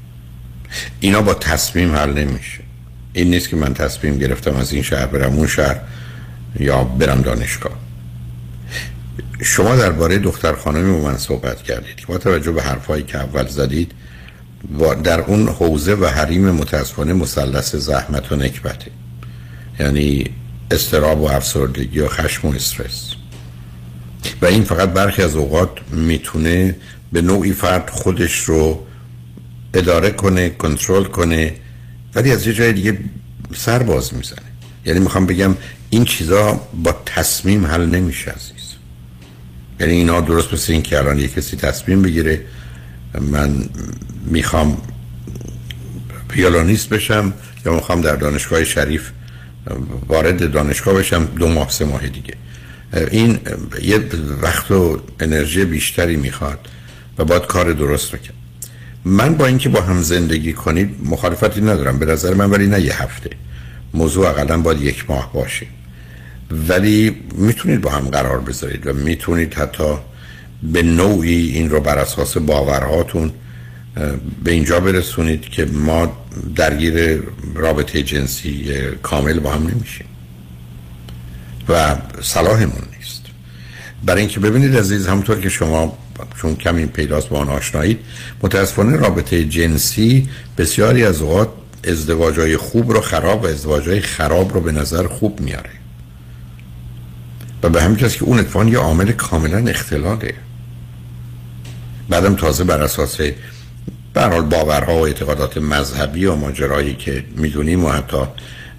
اینا 0.99 1.21
با 1.21 1.33
تصمیم 1.33 1.95
حل 1.95 2.13
نمیشه. 2.13 2.59
این 3.13 3.29
نیست 3.29 3.49
که 3.49 3.55
من 3.55 3.73
تصمیم 3.73 4.17
گرفتم 4.17 4.55
از 4.55 4.73
این 4.73 4.83
شهر 4.83 5.05
برم 5.05 5.33
اون 5.33 5.47
شهر 5.47 5.79
یا 6.59 6.83
برم 6.83 7.21
دانشگاه. 7.21 7.73
شما 9.43 9.75
درباره 9.75 10.17
دختر 10.17 10.55
خانمی 10.55 10.91
با 10.91 11.09
من 11.09 11.17
صحبت 11.17 11.63
کردید 11.63 12.05
با 12.07 12.17
توجه 12.17 12.51
به 12.51 12.61
حرفایی 12.61 13.03
که 13.03 13.17
اول 13.17 13.47
زدید 13.47 13.91
در 15.03 15.21
اون 15.21 15.47
حوزه 15.47 15.93
و 15.93 16.05
حریم 16.05 16.51
متاسفانه 16.51 17.13
مثلث 17.13 17.75
زحمت 17.75 18.31
و 18.31 18.35
نکبته. 18.35 18.91
یعنی 19.79 20.29
استراب 20.71 21.21
و 21.21 21.25
افسردگی 21.25 21.99
و 21.99 22.07
خشم 22.07 22.47
و 22.47 22.51
استرس. 22.51 23.11
و 24.41 24.45
این 24.45 24.63
فقط 24.63 24.89
برخی 24.89 25.21
از 25.21 25.35
اوقات 25.35 25.69
می‌تونه 25.91 26.75
به 27.11 27.21
نوعی 27.21 27.53
فرد 27.53 27.89
خودش 27.89 28.39
رو 28.39 28.85
اداره 29.73 30.11
کنه 30.11 30.49
کنترل 30.49 31.03
کنه 31.03 31.55
ولی 32.15 32.31
از 32.31 32.47
یه 32.47 32.53
جای 32.53 32.73
دیگه 32.73 32.97
سر 33.55 33.83
باز 33.83 34.13
می‌زنه. 34.13 34.41
یعنی 34.85 34.99
می‌خوام 34.99 35.25
بگم 35.25 35.55
این 35.89 36.05
چیزا 36.05 36.61
با 36.83 36.95
تصمیم 37.05 37.65
حل 37.65 37.85
نمیشه 37.85 38.31
یعنی 39.81 39.93
اینا 39.93 40.21
درست 40.21 40.53
مثل 40.53 40.73
این 40.73 40.81
که 40.81 40.97
الان 40.97 41.19
یه 41.19 41.27
کسی 41.27 41.57
تصمیم 41.57 42.01
بگیره 42.01 42.41
من 43.21 43.69
می‌خوام 44.25 44.77
پیالونیست 46.29 46.89
بشم 46.89 47.33
یا 47.65 47.73
می‌خوام 47.73 48.01
در 48.01 48.15
دانشگاه 48.15 48.63
شریف 48.63 49.09
وارد 50.07 50.51
دانشگاه 50.51 50.93
بشم 50.93 51.25
دو 51.25 51.47
ماه 51.47 51.69
سه 51.69 51.85
ماه 51.85 52.07
دیگه. 52.07 52.33
این 53.11 53.39
یه 53.81 53.99
وقت 54.41 54.71
و 54.71 55.01
انرژی 55.19 55.65
بیشتری 55.65 56.15
می‌خواد 56.15 56.59
و 57.17 57.25
باید 57.25 57.45
کار 57.45 57.73
درست 57.73 58.13
رو 58.13 58.19
کرد 58.19 58.33
من 59.05 59.35
با 59.35 59.45
اینکه 59.45 59.69
با 59.69 59.81
هم 59.81 60.01
زندگی 60.01 60.53
کنید 60.53 60.95
مخالفتی 61.05 61.61
ندارم. 61.61 61.99
به 61.99 62.05
نظر 62.05 62.33
من 62.33 62.49
ولی 62.49 62.67
نه 62.67 62.81
یه 62.81 63.03
هفته. 63.03 63.29
موضوع 63.93 64.29
اقلا 64.29 64.57
باید 64.57 64.81
یک 64.81 65.09
ماه 65.09 65.33
باشه. 65.33 65.65
ولی 66.67 67.17
می‌تونید 67.35 67.81
با 67.81 67.89
هم 67.89 68.09
قرار 68.09 68.39
بذارید 68.39 68.87
و 68.87 68.93
می‌تونید 68.93 69.53
حتی 69.53 69.97
به 70.63 70.83
نوعی 70.83 71.49
این 71.49 71.69
رو 71.69 71.79
بر 71.79 71.97
اساس 71.97 72.37
باورهاتون 72.37 73.31
به 74.43 74.51
اینجا 74.51 74.79
برسونید 74.79 75.41
که 75.41 75.65
ما 75.65 76.17
درگیر 76.55 77.23
رابطه 77.55 78.03
جنسی 78.03 78.71
کامل 79.03 79.39
با 79.39 79.51
هم 79.51 79.67
نمیشیم 79.67 80.05
و 81.69 81.95
صلاحمون 82.21 82.83
نیست. 82.97 83.21
برای 84.05 84.21
اینکه 84.21 84.39
ببینید 84.39 84.77
عزیز 84.77 85.07
همونطور 85.07 85.39
که 85.39 85.49
شما 85.49 85.97
چون 86.41 86.55
کمی 86.55 86.85
پیداست 86.85 87.29
با 87.29 87.39
آن 87.39 87.49
آشنایید 87.49 87.99
متاسفانه 88.43 88.97
رابطه 88.97 89.43
جنسی 89.45 90.29
بسیاری 90.57 91.05
از 91.05 91.21
اوقات 91.21 91.49
ازدواجهای 91.87 92.57
خوب 92.57 92.91
رو 92.91 93.01
خراب 93.01 93.43
و 93.43 93.47
ازدواجهای 93.47 94.01
خراب 94.01 94.53
رو 94.53 94.61
به 94.61 94.71
نظر 94.71 95.07
خوب 95.07 95.41
میاره. 95.41 95.80
و 97.63 97.69
به 97.69 97.81
همین 97.81 97.97
که 97.97 98.23
اون 98.23 98.39
اتفاقا 98.39 98.65
یه 98.65 98.77
عامل 98.77 99.11
کاملا 99.11 99.69
اختلاله. 99.69 100.33
بعدم 102.09 102.35
تازه 102.35 102.63
بر 102.63 102.81
اساس 102.81 103.17
برحال 104.13 104.41
باورها 104.41 104.95
و 104.95 105.05
اعتقادات 105.05 105.57
مذهبی 105.57 106.25
و 106.25 106.35
ماجرایی 106.35 106.93
که 106.93 107.23
می‌دونیم 107.35 107.85
و 107.85 107.89
حتی 107.89 108.17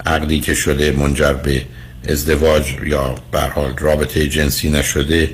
عقلی 0.07 0.41
که 0.41 0.55
شده 0.55 0.93
منجر 0.93 1.33
به 1.33 1.63
ازدواج 2.09 2.75
یا 2.87 3.15
به 3.31 3.41
حال 3.41 3.77
رابطه 3.79 4.29
جنسی 4.29 4.71
نشده 4.71 5.31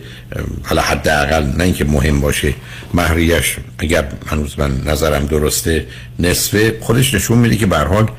حالا 0.62 0.82
حداقل 0.82 1.44
نه 1.56 1.64
اینکه 1.64 1.84
مهم 1.84 2.20
باشه 2.20 2.54
مهریش 2.94 3.56
اگر 3.78 4.08
هنوز 4.26 4.58
من 4.58 4.80
نظرم 4.86 5.26
درسته 5.26 5.86
نصفه 6.18 6.78
خودش 6.80 7.14
نشون 7.14 7.38
میده 7.38 7.56
که 7.56 7.66
به 7.66 7.78
حال 7.78 8.10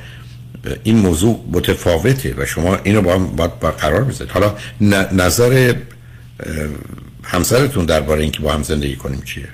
این 0.83 0.97
موضوع 0.97 1.45
متفاوته 1.51 2.35
و 2.37 2.45
شما 2.45 2.77
اینو 2.83 3.01
با 3.01 3.15
هم 3.15 3.27
باید 3.27 3.51
قرار 3.79 4.03
بذارید. 4.03 4.33
حالا 4.33 4.53
نظر 5.11 5.73
همسرتون 7.23 7.85
درباره 7.85 8.21
اینکه 8.21 8.39
با 8.39 8.53
هم 8.53 8.63
زندگی 8.63 8.95
کنیم 8.95 9.21
چیه؟ 9.25 9.47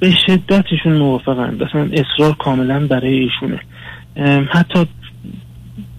به 0.00 0.14
شدتشون 0.26 0.92
موافقن. 0.92 1.58
اصلا 1.68 1.88
اصرار 1.92 2.36
کاملا 2.38 2.86
برای 2.86 3.14
ایشونه. 3.14 3.60
حتی 4.50 4.86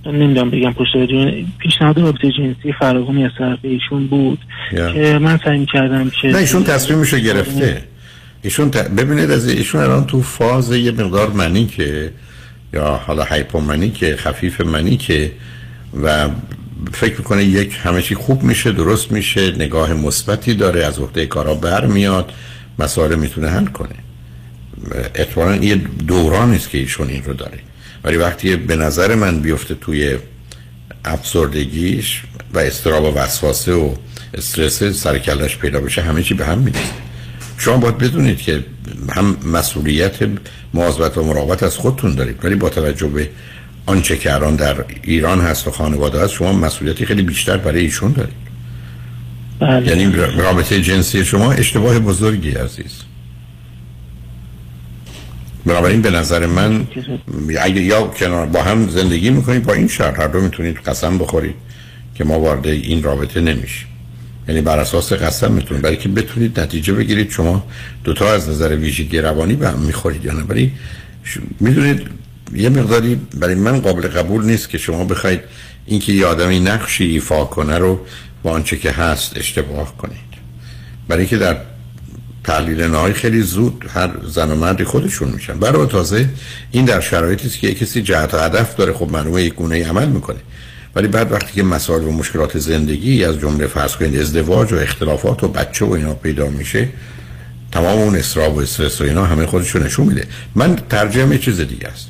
نمی‌دونم 0.05 0.49
بگم 0.49 0.73
پشت 0.73 0.91
پیشنهاد 1.57 1.99
رابطه 1.99 2.31
جنسی 2.31 2.73
فراغمی 2.79 3.25
از 3.25 3.31
طرف 3.37 3.59
ایشون 3.61 4.07
بود 4.07 4.39
yeah. 4.71 4.75
که 4.75 5.19
من 5.21 5.39
سعی 5.45 5.65
کردم 5.73 6.09
که 6.21 6.27
نه 6.27 6.37
ایشون 6.37 6.63
تصمیمش 6.63 7.13
گرفته. 7.13 7.83
ایشون 8.41 8.71
ت... 8.71 8.77
ببینید 8.77 9.31
از 9.31 9.47
ایشون 9.47 9.81
الان 9.81 10.05
تو 10.05 10.21
فاز 10.21 10.75
یه 10.75 10.91
مقدار 10.91 11.29
منی 11.29 11.65
که 11.65 12.11
یا 12.73 13.01
حالا 13.05 13.23
هایپومنی 13.23 13.91
که 13.91 14.15
خفیف 14.15 14.61
منی 14.61 14.97
که 14.97 15.31
و 16.03 16.29
فکر 16.93 17.17
می‌کنه 17.17 17.43
یک 17.43 17.79
همه 17.83 18.01
چی 18.01 18.15
خوب 18.15 18.43
میشه 18.43 18.71
درست 18.71 19.11
میشه 19.11 19.51
نگاه 19.51 19.93
مثبتی 19.93 20.53
داره 20.53 20.85
از 20.85 20.99
عهده 20.99 21.25
کارا 21.25 21.55
برمیاد 21.55 22.33
مسائل 22.79 23.15
می‌تونه 23.15 23.49
حل 23.49 23.65
کنه. 23.65 23.95
اتفاقا 25.15 25.55
یه 25.55 25.75
دوران 26.07 26.53
است 26.53 26.69
که 26.69 26.77
ایشون 26.77 27.09
این 27.09 27.23
رو 27.23 27.33
داره. 27.33 27.59
ولی 28.03 28.17
وقتی 28.17 28.55
به 28.55 28.75
نظر 28.75 29.15
من 29.15 29.39
بیفته 29.39 29.75
توی 29.75 30.17
افسردگیش 31.05 32.23
و 32.53 32.59
استراب 32.59 33.03
و 33.03 33.17
وسواسه 33.17 33.73
و 33.73 33.95
استرس 34.33 34.83
سرکلش 34.83 35.57
پیدا 35.57 35.79
بشه 35.79 36.01
همه 36.01 36.23
چی 36.23 36.33
به 36.33 36.45
هم 36.45 36.57
میده 36.57 36.79
شما 37.57 37.77
باید 37.77 37.97
بدونید 37.97 38.37
که 38.37 38.63
هم 39.09 39.37
مسئولیت 39.45 40.17
مواظبت 40.73 41.17
و 41.17 41.23
مراقبت 41.23 41.63
از 41.63 41.77
خودتون 41.77 42.15
دارید. 42.15 42.45
ولی 42.45 42.55
با 42.55 42.69
توجه 42.69 43.07
به 43.07 43.29
آنچه 43.85 44.17
که 44.17 44.33
الان 44.33 44.55
در 44.55 44.75
ایران 45.01 45.41
هست 45.41 45.67
و 45.67 45.71
خانواده 45.71 46.21
هست 46.21 46.33
شما 46.33 46.53
مسئولیتی 46.53 47.05
خیلی 47.05 47.21
بیشتر 47.21 47.57
برای 47.57 47.81
ایشون 47.81 48.11
دارید. 48.11 48.47
بله. 49.59 49.87
یعنی 49.87 50.11
رابطه 50.37 50.81
جنسی 50.81 51.25
شما 51.25 51.51
اشتباه 51.51 51.99
بزرگی 51.99 52.51
عزیز. 52.51 53.01
بنابراین 55.65 56.01
به 56.01 56.11
نظر 56.11 56.45
من 56.45 56.87
اگه 57.59 57.81
یا 57.81 58.07
کنار 58.07 58.45
با 58.45 58.63
هم 58.63 58.89
زندگی 58.89 59.29
می‌کنید 59.29 59.63
با 59.63 59.73
این 59.73 59.87
شرط 59.87 60.19
هر 60.19 60.27
دو 60.27 60.41
می‌تونید 60.41 60.77
قسم 60.77 61.17
بخورید 61.17 61.55
که 62.15 62.23
ما 62.23 62.39
وارد 62.39 62.67
این 62.67 63.03
رابطه 63.03 63.41
نمیشیم. 63.41 63.87
یعنی 64.47 64.61
بر 64.61 64.79
اساس 64.79 65.13
قسم 65.13 65.51
می‌تونید 65.51 65.83
برای 65.83 65.97
که 65.97 66.09
بتونید 66.09 66.59
نتیجه 66.59 66.93
بگیرید 66.93 67.31
شما 67.31 67.67
دوتا 68.03 68.33
از 68.33 68.49
نظر 68.49 68.75
ویژگی 68.75 69.19
روانی 69.19 69.55
به 69.55 69.69
هم 69.69 69.79
می‌خورید 69.79 70.25
یا 70.25 70.33
نه. 70.33 70.43
برای 70.43 70.71
می‌دونید 71.59 72.07
یه 72.53 72.69
مقداری 72.69 73.15
برای 73.39 73.55
من 73.55 73.79
قابل 73.79 74.07
قبول 74.07 74.45
نیست 74.45 74.69
که 74.69 74.77
شما 74.77 75.03
بخواید 75.03 75.39
اینکه 75.85 76.13
یه 76.13 76.25
آدمی 76.25 76.59
نقشی 76.59 77.03
ایفا 77.03 77.45
کنه 77.45 77.77
رو 77.77 77.99
با 78.43 78.51
آنچه 78.51 78.77
که 78.77 78.91
هست 78.91 79.37
اشتباه 79.37 79.97
کنید. 79.97 80.17
برای 81.07 81.25
که 81.25 81.37
در 81.37 81.57
تحلیل 82.43 82.81
نهایی 82.81 83.13
خیلی 83.13 83.41
زود 83.41 83.85
هر 83.93 84.09
زن 84.27 84.51
و 84.51 84.55
مردی 84.55 84.83
خودشون 84.83 85.29
میشن. 85.29 85.59
برای 85.59 85.87
تازه 85.87 86.29
این 86.71 86.85
در 86.85 86.99
شرایطی 86.99 87.47
است 87.47 87.59
که 87.59 87.73
کسی 87.73 88.01
جهت 88.01 88.33
و 88.33 88.37
هدف 88.37 88.75
داره 88.75 88.93
خب 88.93 89.11
معلومه 89.11 89.43
یک 89.43 89.53
گونه 89.53 89.87
عمل 89.87 90.07
می‌کنه. 90.07 90.39
ولی 90.97 91.07
بعد 91.07 91.31
وقتی 91.31 91.53
که 91.53 91.63
مسائل 91.63 92.03
و 92.03 92.11
مشکلات 92.11 92.57
زندگی 92.57 93.23
از 93.23 93.39
جمله 93.39 93.67
فرض 93.67 93.95
کنید 93.95 94.19
ازدواج 94.19 94.73
و 94.73 94.75
اختلافات 94.75 95.43
و 95.43 95.47
بچه 95.47 95.85
و 95.85 95.91
اینا 95.91 96.13
پیدا 96.13 96.47
میشه 96.47 96.89
تمام 97.71 97.97
اون 97.97 98.15
اسراب 98.15 98.55
و 98.55 98.59
استرس 98.59 99.01
و 99.01 99.03
اینا 99.03 99.25
همه 99.25 99.45
خودشون 99.45 99.83
نشون 99.83 100.07
میده. 100.07 100.27
من 100.55 100.75
ترجمه 100.75 101.35
یه 101.35 101.41
چیز 101.41 101.61
دیگه 101.61 101.87
است. 101.87 102.07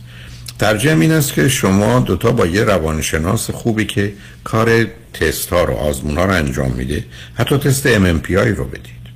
ترجمه 0.60 1.02
این 1.02 1.12
است 1.12 1.34
که 1.34 1.48
شما 1.48 2.00
دوتا 2.00 2.32
با 2.32 2.46
یه 2.46 2.64
روانشناس 2.64 3.52
خوبی 3.52 3.86
که 3.86 4.14
کار 4.44 4.86
تست 5.14 5.50
ها 5.50 5.64
رو 5.64 5.74
آزمون 5.74 6.18
ها 6.18 6.26
رو 6.26 6.34
انجام 6.34 6.72
میده 6.72 7.06
حتی 7.34 7.58
تست 7.58 7.98
MMPI 7.98 8.32
رو 8.58 8.66
بدید. 8.66 9.08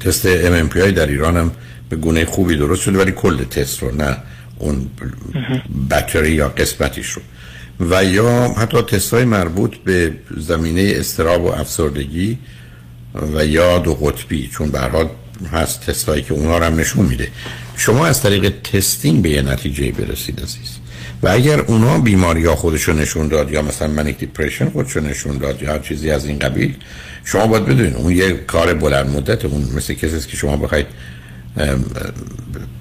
تست 0.00 0.26
MMPI 0.26 0.76
در 0.76 1.06
ایران 1.06 1.36
هم 1.36 1.50
به 1.88 1.96
گونه 1.96 2.24
خوبی 2.24 2.56
درست 2.56 2.82
شده 2.82 2.98
ولی 2.98 3.12
کل 3.12 3.44
تست 3.44 3.82
رو 3.82 3.94
نه 3.94 4.16
اون 4.58 4.90
battery 5.90 6.32
یا 6.32 6.48
قسمتیش 6.48 7.10
رو. 7.10 7.22
و 7.80 8.04
یا 8.04 8.48
حتی 8.48 8.82
تست 8.82 9.14
های 9.14 9.24
مربوط 9.24 9.76
به 9.76 10.12
زمینه 10.36 10.92
اضطراب 10.94 11.44
و 11.44 11.48
افسردگی 11.48 12.38
و 13.34 13.46
یا 13.46 13.78
دو 13.78 13.94
قطبی 13.94 14.48
چون 14.48 14.76
حال 14.76 15.08
هست 15.52 15.80
تست 15.80 16.08
هایی 16.08 16.22
که 16.22 16.34
اونها 16.34 16.58
رو 16.58 16.64
هم 16.64 16.76
نشون 16.80 17.06
میده. 17.06 17.28
شما 17.76 18.06
از 18.06 18.22
طریق 18.22 18.54
testing 18.62 19.22
به 19.22 19.30
یه 19.30 19.42
نتیجه 19.42 19.92
برسید 19.92 20.40
عزیز. 20.40 20.76
و 21.22 21.28
اگر 21.28 21.60
اونها 21.60 21.98
بیماری 21.98 22.44
ها 22.44 22.56
خودشون 22.56 22.98
نشون 22.98 23.28
داد 23.28 23.50
یا 23.50 23.62
مثلا 23.62 23.88
manic 23.88 24.18
depression 24.18 24.70
خودشون 24.70 25.06
نشون 25.06 25.38
داد 25.38 25.62
یا 25.62 25.72
هر 25.72 25.78
چیزی 25.78 26.10
از 26.10 26.26
این 26.26 26.38
قبیل 26.38 26.74
شما 27.24 27.46
باید 27.46 27.64
بدونید 27.64 27.94
اون 27.94 28.12
یه 28.12 28.32
کار 28.32 28.74
بلند 28.74 29.10
مدت 29.16 29.44
اون 29.44 29.68
مثل 29.76 29.94
کسی 29.94 30.28
که 30.28 30.36
شما 30.36 30.56
بخواید 30.56 30.86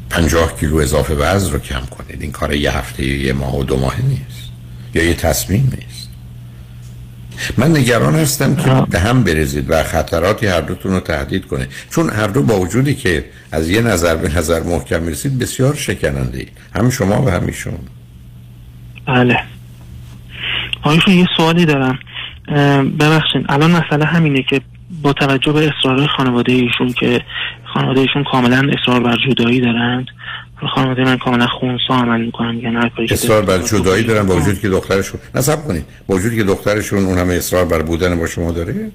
پنجاه 0.10 0.60
کیلو 0.60 0.78
اضافه 0.78 1.14
وزن 1.14 1.52
رو 1.52 1.60
کم 1.60 1.82
کنید. 1.86 2.22
این 2.22 2.32
کار 2.32 2.54
یه 2.54 2.78
هفته 2.78 3.06
یه 3.06 3.34
ماه 3.34 3.60
و 3.60 3.64
دو 3.64 3.78
ماه 3.78 4.02
نیست. 4.02 4.49
یا 4.94 5.04
یه 5.04 5.14
تصمیم 5.14 5.74
نیست. 5.78 6.10
من 7.58 7.78
نگران 7.78 8.16
هستم 8.16 8.56
که 8.56 8.92
به 8.92 9.00
هم 9.00 9.24
برزید 9.24 9.66
و 9.70 9.84
خطراتی 9.84 10.48
هر 10.48 10.62
دوتون 10.62 10.92
رو 10.92 11.00
تهدید 11.00 11.46
کنه 11.46 11.68
چون 11.90 12.10
هر 12.10 12.28
دو 12.28 12.44
با 12.44 12.60
وجودی 12.60 12.96
که 12.96 13.26
از 13.52 13.70
یه 13.70 13.82
نظر 13.82 14.16
به 14.16 14.38
نظر 14.38 14.64
محکم 14.64 15.02
می‌رسید 15.02 15.40
بسیار 15.40 15.76
شکننده 15.76 16.38
اید. 16.38 16.52
هم 16.76 16.90
شما 16.90 17.22
و 17.22 17.30
همیشون 17.30 17.74
بله. 19.08 19.40
آیشون 20.82 21.14
یه 21.14 21.28
سوالی 21.38 21.66
دارم 21.66 22.00
ببخشید 23.00 23.46
الان 23.50 23.72
مسئله 23.72 24.06
همینه 24.06 24.44
که 24.44 24.62
با 25.02 25.14
توجه 25.14 25.52
به 25.52 25.74
اصرار 25.78 26.08
خانواده 26.08 26.52
ایشون 26.52 26.94
که 26.94 27.22
خانواده 27.74 28.02
ایشون 28.02 28.24
کاملا 28.24 28.72
اصرار 28.80 29.00
بر 29.00 29.18
جدایی 29.30 29.62
دارند. 29.62 30.08
خانواده 30.68 31.04
من 31.04 31.18
کاملا 31.18 31.48
خونسا 31.48 31.94
عمل 31.94 32.22
می‌کنن 32.22 32.56
میگن 32.56 32.76
هر 32.76 32.90
کاری 32.90 33.08
اصرار 33.12 33.42
بر 33.42 33.58
جدایی 33.58 34.04
دارن 34.04 34.28
با 34.28 34.36
وجود 34.36 34.60
که 34.60 34.70
دخترشون 34.70 35.20
نصب 35.36 35.68
کنید. 35.68 35.86
با 36.08 36.16
وجود 36.16 36.36
که 36.36 36.44
دخترشون 36.44 37.06
اون 37.06 37.18
همه 37.18 37.34
اصرار 37.34 37.66
بر 37.66 37.82
بودن 37.82 38.20
با 38.20 38.28
شما 38.28 38.52
داره؟ 38.52 38.92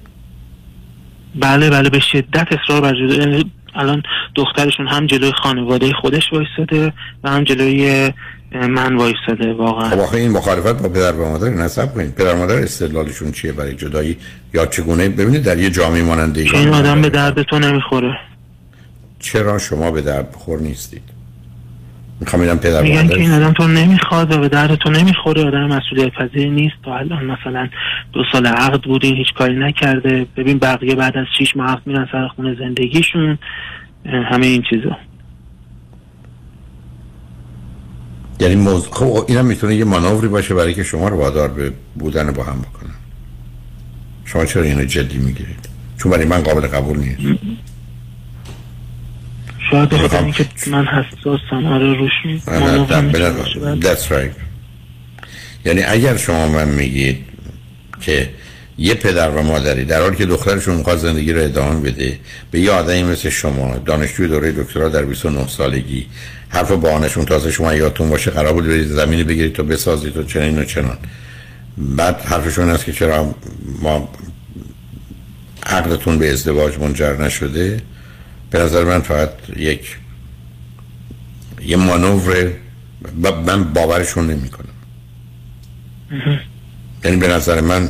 بله 1.35 1.69
بله 1.69 1.89
به 1.89 1.99
شدت 1.99 2.47
اصرار 2.51 2.81
بر 2.81 2.93
جدا 2.93 3.15
یعنی 3.15 3.51
الان 3.75 4.03
دخترشون 4.35 4.87
هم 4.87 5.05
جلوی 5.05 5.31
خانواده 5.31 5.93
خودش 5.93 6.33
وایستاده 6.33 6.93
و 7.23 7.29
هم 7.29 7.43
جلوی 7.43 8.11
من 8.51 8.95
وایستاده 8.95 9.53
واقعا. 9.53 9.89
خب 9.89 9.99
آخه 9.99 10.17
این 10.17 10.31
مخالفت 10.31 10.81
با 10.81 10.89
پدر 10.89 11.13
و 11.13 11.29
مادر 11.29 11.49
نصب 11.49 11.93
کنید. 11.93 12.15
پدر 12.15 12.35
و 12.35 12.37
مادر 12.37 12.55
استدلالشون 12.55 13.31
چیه 13.31 13.51
برای 13.51 13.73
جدایی؟ 13.73 14.17
یا 14.53 14.65
چگونه؟ 14.65 15.09
ببینید 15.09 15.43
در 15.43 15.57
یه 15.57 15.69
جامعه 15.69 16.03
مانند 16.03 16.37
این 16.37 16.69
آدم 16.69 17.01
به 17.01 17.09
درد 17.09 17.41
تو 17.41 17.59
نمی‌خوره. 17.59 18.17
چرا 19.19 19.57
شما 19.57 19.91
به 19.91 20.01
درد 20.01 20.31
بخور 20.31 20.59
نیستید؟ 20.59 21.14
می‌خوام 22.19 22.41
ببینم 22.41 22.59
پدر 22.59 22.81
میگن 22.81 23.07
که 23.07 23.15
این 23.15 23.31
مادر 23.31 23.43
آدم 23.43 23.53
تو 23.53 23.67
نمی‌خواد 23.67 24.31
و 24.31 24.37
به 24.37 24.49
درد 24.49 24.75
تو 24.75 24.89
نمی‌خوره 24.89 25.45
آدم 25.45 25.67
مسئولیت 25.67 26.13
پذیر 26.13 26.49
نیست. 26.49 26.75
تا 26.83 26.97
الان 26.97 27.25
مثلا 27.25 27.69
دو 28.13 28.23
سال 28.31 28.47
عقد 28.47 28.81
بودین 28.81 29.15
هیچ 29.15 29.33
کاری 29.37 29.59
نکرده. 29.59 30.25
ببین 30.37 30.59
بقیه 30.59 30.95
بعد 30.95 31.17
از 31.17 31.25
شیش 31.37 31.57
ماه 31.57 31.71
عقد 31.71 31.87
میرن 31.87 32.07
سر 32.11 32.27
خونه 32.27 32.55
زندگیشون. 32.59 33.37
همه 34.05 34.45
این 34.45 34.63
چیزا. 34.69 34.97
یعنی 38.39 38.55
موضوع 38.55 38.93
خب 38.93 39.25
اینم 39.27 39.45
می‌تونه 39.45 39.75
یه 39.75 39.85
مانوری 39.85 40.27
باشه 40.27 40.53
برای 40.53 40.73
که 40.73 40.83
شما 40.83 41.07
رو 41.07 41.17
وادار 41.17 41.47
به 41.47 41.71
بودن 41.95 42.31
با 42.31 42.43
هم 42.43 42.61
بکنن. 42.61 42.95
شما 44.25 44.45
چرا 44.45 44.63
اینو 44.63 44.85
جدی 44.85 45.17
می‌گیرید؟ 45.17 45.69
چون 45.97 46.11
برای 46.11 46.25
من 46.25 46.41
قابل 46.41 46.67
قبول 46.67 46.97
نیست. 46.97 47.39
شاید 49.71 49.89
به 49.89 49.97
خاطر 49.97 50.23
اینکه 50.23 50.45
من 50.67 50.85
حساسم 50.85 51.65
آره 51.65 51.93
روش 51.93 52.11
می‌تونه 52.25 53.31
باشه. 53.31 53.59
بعد 53.59 53.81
That's 53.81 54.03
right. 54.09 54.35
یعنی 55.65 55.83
اگر 55.83 56.17
شما 56.17 56.47
من 56.47 56.67
میگید 56.67 57.17
که 58.01 58.29
یه 58.77 58.93
پدر 58.93 59.29
و 59.29 59.41
مادری 59.43 59.85
در 59.85 60.01
حالی 60.01 60.15
که 60.15 60.25
دخترشون 60.25 60.75
می‌خواد 60.75 60.97
زندگی 60.97 61.33
رو 61.33 61.43
ادامه 61.43 61.81
بده 61.81 62.19
به 62.51 62.59
یه 62.59 62.71
آدمی 62.71 63.03
مثل 63.03 63.29
شما 63.29 63.77
دانشجوی 63.77 64.27
دوره 64.27 64.51
دکترا 64.51 64.89
در 64.89 65.05
29 65.05 65.47
سالگی 65.47 66.05
حرف 66.49 66.71
بانشون 66.71 67.25
تازه 67.25 67.51
شما 67.51 67.73
یادتون 67.73 68.09
باشه 68.09 68.31
قرار 68.31 68.53
بود 68.53 68.67
برید 68.67 68.87
زمینی 68.87 69.23
بگیرید 69.23 69.53
تو 69.53 69.63
بسازید 69.63 70.17
و 70.17 70.23
چنین 70.23 70.59
و 70.59 70.63
چنان 70.63 70.97
بعد 71.77 72.21
حرفشون 72.21 72.69
است 72.69 72.85
که 72.85 72.93
چرا 72.93 73.35
ما 73.81 74.09
عقلتون 75.65 76.17
به 76.17 76.31
ازدواج 76.31 76.79
منجر 76.79 77.17
نشده 77.17 77.81
به 78.55 78.61
نظر 78.61 78.83
من 78.83 79.01
فقط 79.01 79.29
یک 79.55 79.97
یه 81.65 81.77
مانور 81.77 82.51
من 83.45 83.63
باورشون 83.63 84.27
نمی 84.27 84.49
کنم 84.49 84.73
یعنی 87.03 87.17
به 87.17 87.27
نظر 87.27 87.61
من 87.61 87.89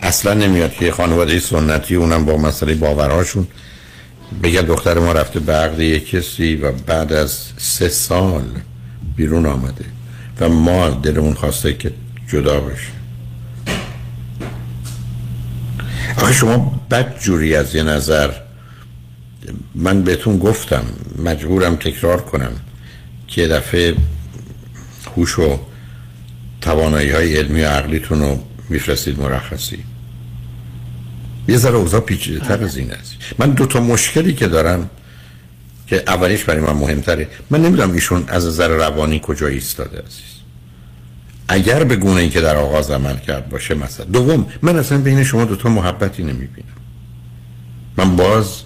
اصلا 0.00 0.34
نمیاد 0.34 0.72
که 0.72 0.92
خانواده 0.92 1.38
سنتی 1.38 1.94
اونم 1.94 2.24
با 2.24 2.36
مسئله 2.36 2.74
باورهاشون 2.74 3.46
بگه 4.42 4.62
دختر 4.62 4.98
ما 4.98 5.12
رفته 5.12 5.40
به 5.40 5.52
عقد 5.52 5.80
یک 5.80 6.10
کسی 6.10 6.56
و 6.56 6.72
بعد 6.72 7.12
از 7.12 7.38
سه 7.56 7.88
سال 7.88 8.44
بیرون 9.16 9.46
آمده 9.46 9.84
و 10.40 10.48
ما 10.48 10.90
دلمون 10.90 11.34
خواسته 11.34 11.74
که 11.74 11.92
جدا 12.28 12.60
بشه. 12.60 12.92
آخه 16.16 16.32
شما 16.32 16.80
بد 16.90 17.18
جوری 17.20 17.56
از 17.56 17.74
یه 17.74 17.82
نظر 17.82 18.47
من 19.74 20.02
بهتون 20.02 20.38
گفتم 20.38 20.84
مجبورم 21.24 21.76
تکرار 21.76 22.20
کنم 22.20 22.52
که 23.26 23.48
دفعه 23.48 23.94
هوش 25.16 25.38
و 25.38 25.58
توانایی 26.60 27.10
های 27.10 27.36
علمی 27.36 27.62
و 27.62 27.68
عقلیتون 27.68 28.20
رو 28.20 28.42
میفرستید 28.68 29.20
مرخصی. 29.20 29.78
یه 31.48 31.56
ذره 31.56 31.74
اوضاع 31.74 32.00
پیچیده 32.00 32.40
تر 32.40 32.64
از 32.64 32.76
این 32.76 32.90
است. 32.90 33.14
من 33.38 33.50
دو 33.50 33.66
تا 33.66 33.80
مشکلی 33.80 34.34
که 34.34 34.48
دارم 34.48 34.90
که 35.86 36.02
اولیش 36.06 36.44
برای 36.44 36.60
من 36.60 36.72
مهمتره. 36.72 37.28
من 37.50 37.62
نمی‌دونم 37.62 37.92
ایشون 37.92 38.24
از 38.28 38.46
نظر 38.46 38.68
روانی 38.68 39.20
کجا 39.22 39.46
ایستاده 39.46 39.98
عزیز. 39.98 40.38
اگر 41.48 41.84
به 41.84 41.96
گونه 41.96 42.20
ای 42.20 42.28
که 42.28 42.40
در 42.40 42.56
آغاز 42.56 42.90
عمل 42.90 43.16
کرد 43.16 43.48
باشه 43.48 43.74
مثلا. 43.74 44.06
دوم 44.06 44.46
من 44.62 44.76
اصلا 44.76 44.98
بین 44.98 45.24
شما 45.24 45.44
دوتا 45.44 45.68
محبتی 45.68 46.22
نمی‌بینم. 46.22 46.68
من 47.96 48.16
باز 48.16 48.62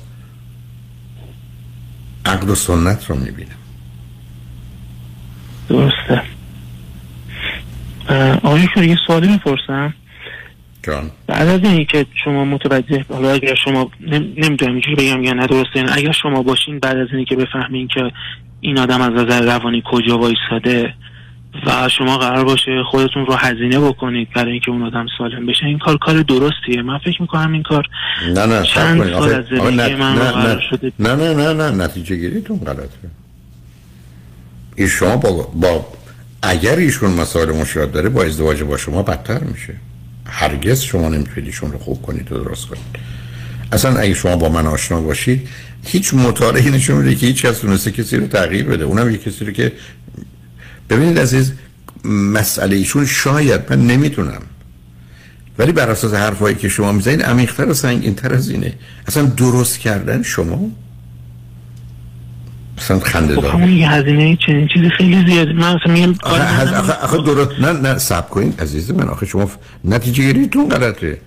عقل 2.25 2.49
و 2.49 2.55
سنت 2.55 3.05
رو 3.11 3.17
می‌بینم. 3.17 3.49
درسته. 5.69 6.23
آقای 8.43 8.67
دکتر، 8.67 8.83
یه 8.83 8.99
سوالی 9.07 9.29
می‌پرسم. 9.29 9.95
جان. 10.83 11.11
بعد 11.27 11.49
از 11.49 11.61
اینی 11.63 11.85
که 11.85 12.07
شما 12.25 12.45
متوجه 12.45 13.05
حالا 13.09 13.31
اگر 13.31 13.55
شما 13.55 13.91
نم- 14.01 14.33
نمی‌دونم 14.37 14.73
اینجوری 14.73 14.95
بگم 14.95 15.23
یا 15.23 15.33
نه 15.33 15.47
درسته 15.47 15.77
یعنی 15.77 15.91
اگر 15.93 16.13
شما 16.13 16.43
باشین 16.43 16.79
بعد 16.79 16.97
از 16.97 17.09
اینی 17.13 17.25
که 17.25 17.37
بفهمین 17.37 17.89
که 17.89 18.13
این 18.61 18.79
آدم 18.79 19.01
از 19.01 19.11
نظر 19.11 19.43
روانی 19.43 19.83
کجا 19.85 20.19
وایساده 20.19 20.95
و 21.67 21.89
شما 21.99 22.19
قرار 22.19 22.45
باشه 22.45 22.83
خودتون 22.91 23.27
رو 23.27 23.35
هزینه 23.35 23.81
بکنید 23.81 24.29
برای 24.35 24.53
اینکه 24.53 24.71
اون 24.71 24.83
آدم 24.83 25.07
سالم 25.19 25.47
بشه. 25.47 25.67
این 25.67 25.79
کار 25.79 25.99
کار 25.99 26.23
درستیه. 26.23 26.83
من 26.83 26.99
فکر 26.99 27.23
می‌کنم 27.23 27.53
این 27.53 27.63
کار 27.63 27.87
نه 28.35 28.47
نه 28.47 28.63
چند. 28.63 29.05
سال 29.13 29.35
از 29.35 29.45
زندگی 29.51 29.77
نه- 29.77 29.97
من 29.97 30.17
رو 30.19 30.25
نه- 30.25 30.31
قرار 30.31 30.55
نه. 30.57 30.63
شده. 30.71 30.93
نه 30.99 31.15
نه 31.15 31.35
نه 31.35 31.53
نه. 31.53 31.85
نتیجه 31.85 32.17
گیریتون 32.17 32.59
غلطه. 32.59 32.89
این 34.77 34.89
شما 34.89 35.17
با, 35.17 35.33
با 35.55 35.87
اگر 36.43 36.77
ایشون 36.77 37.11
مسائل 37.11 37.53
مشکلات 37.57 37.93
داره 37.93 38.09
با 38.09 38.23
ازدواج 38.25 38.63
با 38.63 38.77
شما 38.77 39.03
بدتر 39.03 39.39
میشه. 39.39 39.75
هرگز 40.27 40.81
شما 40.83 41.09
نمی‌تونید 41.09 41.47
ایشون 41.47 41.73
رو 41.73 41.79
خوب 41.79 42.03
کنید 42.03 42.33
و 42.33 42.45
درست 42.45 42.67
کنید. 42.67 42.83
اصلا 43.73 43.97
اگه 44.01 44.15
شما 44.15 44.37
با 44.37 44.49
من 44.49 44.67
آشنا 44.67 45.01
باشید 45.01 45.49
هیچ 45.85 46.15
مطالعه 46.15 46.71
نشون 46.71 46.97
میده 46.97 47.15
که 47.15 47.27
هیچ 47.27 47.47
کس 47.47 47.59
تونسته 47.59 47.91
کسی 47.91 48.17
رو 48.17 48.27
تغییر 48.27 48.65
بده. 48.65 48.85
اونم 48.85 49.11
یه 49.11 49.19
کسی 49.19 49.45
رو 49.45 49.53
که 49.53 49.73
ببینید 50.97 51.19
عزیز 51.19 51.53
مسئله 52.05 52.77
ایشون 52.77 53.07
شاید 53.07 53.61
من 53.71 53.87
نمی‌تونم 53.87 54.43
ولی 55.59 55.73
بر 55.73 55.91
اساس 55.91 56.15
حرفایی 56.15 56.57
که 56.57 56.69
شما 56.69 56.93
می‌زنید 56.93 57.23
عمیق‌تر 57.23 57.67
و 57.67 57.75
سنگین‌تر 57.75 58.35
از 58.35 58.51
اینه. 58.51 58.73
اصلا 59.07 59.23
درست 59.23 59.79
کردن 59.79 60.23
شما؟ 60.23 60.71
اصلا 62.79 63.01
خنده 63.01 63.35
خب 63.37 63.43
داره. 63.43 63.55
همون 63.55 63.73
یه 63.73 63.91
هزینه 63.91 64.39
چنین 64.47 64.69
چیزی 64.75 64.91
خیلی 64.91 65.25
زیاده. 65.27 65.53
من 65.53 65.77
اصلا 65.77 65.93
میگم 65.93 66.15
آخه, 66.23 66.77
آخه, 66.77 66.93
آخه, 66.93 67.17
درست. 67.17 67.61
نه 67.61 67.73
نه 67.73 67.99
سب 67.99 68.31
کنید 68.31 68.61
عزیز 68.61 68.91
من. 68.91 69.09
آخه 69.09 69.27
شما 69.27 69.51
نتیجه 69.85 70.23
گیریتون 70.23 70.69
غلطه. 70.69 71.21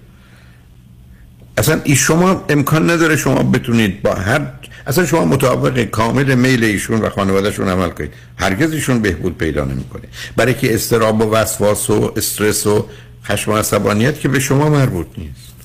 اصلا 1.58 1.82
ای 1.84 1.96
شما 1.96 2.46
امکان 2.50 2.90
نداره 2.90 3.16
شما 3.16 3.44
بتونید 3.44 4.02
با 4.02 4.14
هر 4.14 4.42
اصلا 4.88 5.06
شما 5.06 5.26
مطابق 5.26 5.84
کامل 5.84 6.36
میل 6.36 6.64
ایشون 6.64 7.02
و 7.02 7.10
خانوادهشون 7.10 7.68
عمل 7.68 7.90
کنید. 7.90 8.14
هرگز 8.38 8.74
ایشون 8.74 9.00
بهبود 9.00 9.38
پیدا 9.38 9.66
نمی‌کنه 9.66 10.04
برای 10.36 10.54
که 10.54 10.74
استراب 10.76 11.22
و 11.22 11.32
وسواس 11.32 11.90
و 11.90 12.14
استرس 12.18 12.68
و 12.68 12.90
خشم 13.26 13.52
و 13.52 13.58
عصبانیت 13.58 14.20
که 14.20 14.28
به 14.28 14.40
شما 14.40 14.70
مربوط 14.70 15.08
نیست. 15.18 15.56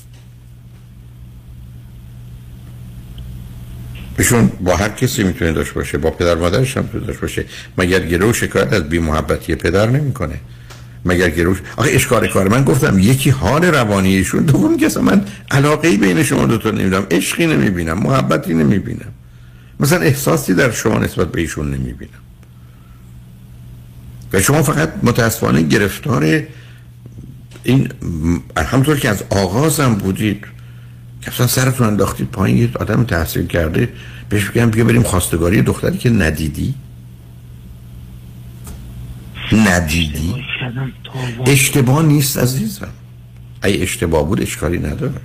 ایشون 4.17 4.47
با 4.47 4.75
هر 4.75 4.89
کسی 4.89 5.23
می‌تونه 5.23 5.51
داشته 5.51 5.73
باشه. 5.73 5.97
با 5.97 6.11
پدر 6.11 6.35
مادرش 6.35 6.77
هم 6.77 6.89
داشته 6.93 7.21
باشه. 7.21 7.45
مگر 7.77 7.99
گروه 7.99 8.33
شکایت 8.33 8.73
از 8.73 8.89
بی 8.89 8.99
محبتی 8.99 9.55
پدر 9.55 9.89
نمی‌کنه؟ 9.89 10.39
مگر 11.05 11.29
گروش 11.29 11.57
آخه 11.77 11.89
اشکار 11.93 12.27
کار 12.27 12.47
من 12.47 12.63
گفتم 12.63 12.99
یکی 12.99 13.29
حال 13.29 13.65
روانی 13.65 14.15
ایشون 14.15 14.43
دوم 14.43 14.77
که 14.77 14.99
من 14.99 15.25
علاقه 15.51 15.87
ای 15.87 15.97
بین 15.97 16.23
شما 16.23 16.45
دو 16.45 16.57
تا 16.57 16.71
نمی‌دونم 16.71 17.05
عشقی 17.11 17.47
نمی‌بینم 17.47 17.99
محبتی 17.99 18.53
نمی‌بینم. 18.53 19.11
مثلا 19.79 19.99
احساسی 19.99 20.53
در 20.53 20.71
شما 20.71 20.99
نسبت 20.99 21.31
به 21.31 21.41
ایشون 21.41 21.73
نمی‌بینم. 21.73 22.11
و 24.33 24.41
شما 24.41 24.63
فقط 24.63 24.93
متاسفانه 25.03 25.61
گرفتار 25.61 26.43
این 27.63 27.89
همطور 28.57 28.99
که 28.99 29.09
از 29.09 29.23
آغازم 29.29 29.95
بودید 29.95 30.45
که 31.21 31.31
اصلا 31.31 31.47
سرتون 31.47 31.87
انداختید 31.87 32.27
پایین 32.27 32.57
یه 32.57 32.69
آدم 32.79 33.03
تحصیل 33.03 33.47
کرده 33.47 33.89
بهش 34.29 34.49
بگم 34.49 34.69
بیا 34.69 34.83
بریم 34.83 35.03
خواستگاری 35.03 35.61
دختری 35.61 35.97
که 35.97 36.09
ندیدی؟ 36.09 36.73
ندیدی؟ 39.51 40.35
اشتباه 41.45 42.03
نیست 42.03 42.37
عزیزم. 42.37 42.87
ای 43.63 43.81
اشتباه 43.81 44.27
بود 44.27 44.41
اشکالی 44.41 44.77
نداشت. 44.77 45.15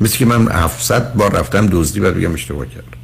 مثل 0.00 0.18
که 0.18 0.24
من 0.24 0.48
700 0.48 1.14
بار 1.14 1.32
رفتم 1.36 1.66
دزدی 1.66 2.00
و 2.00 2.12
بگم 2.12 2.32
اشتباه 2.32 2.66
کردم. 2.66 2.98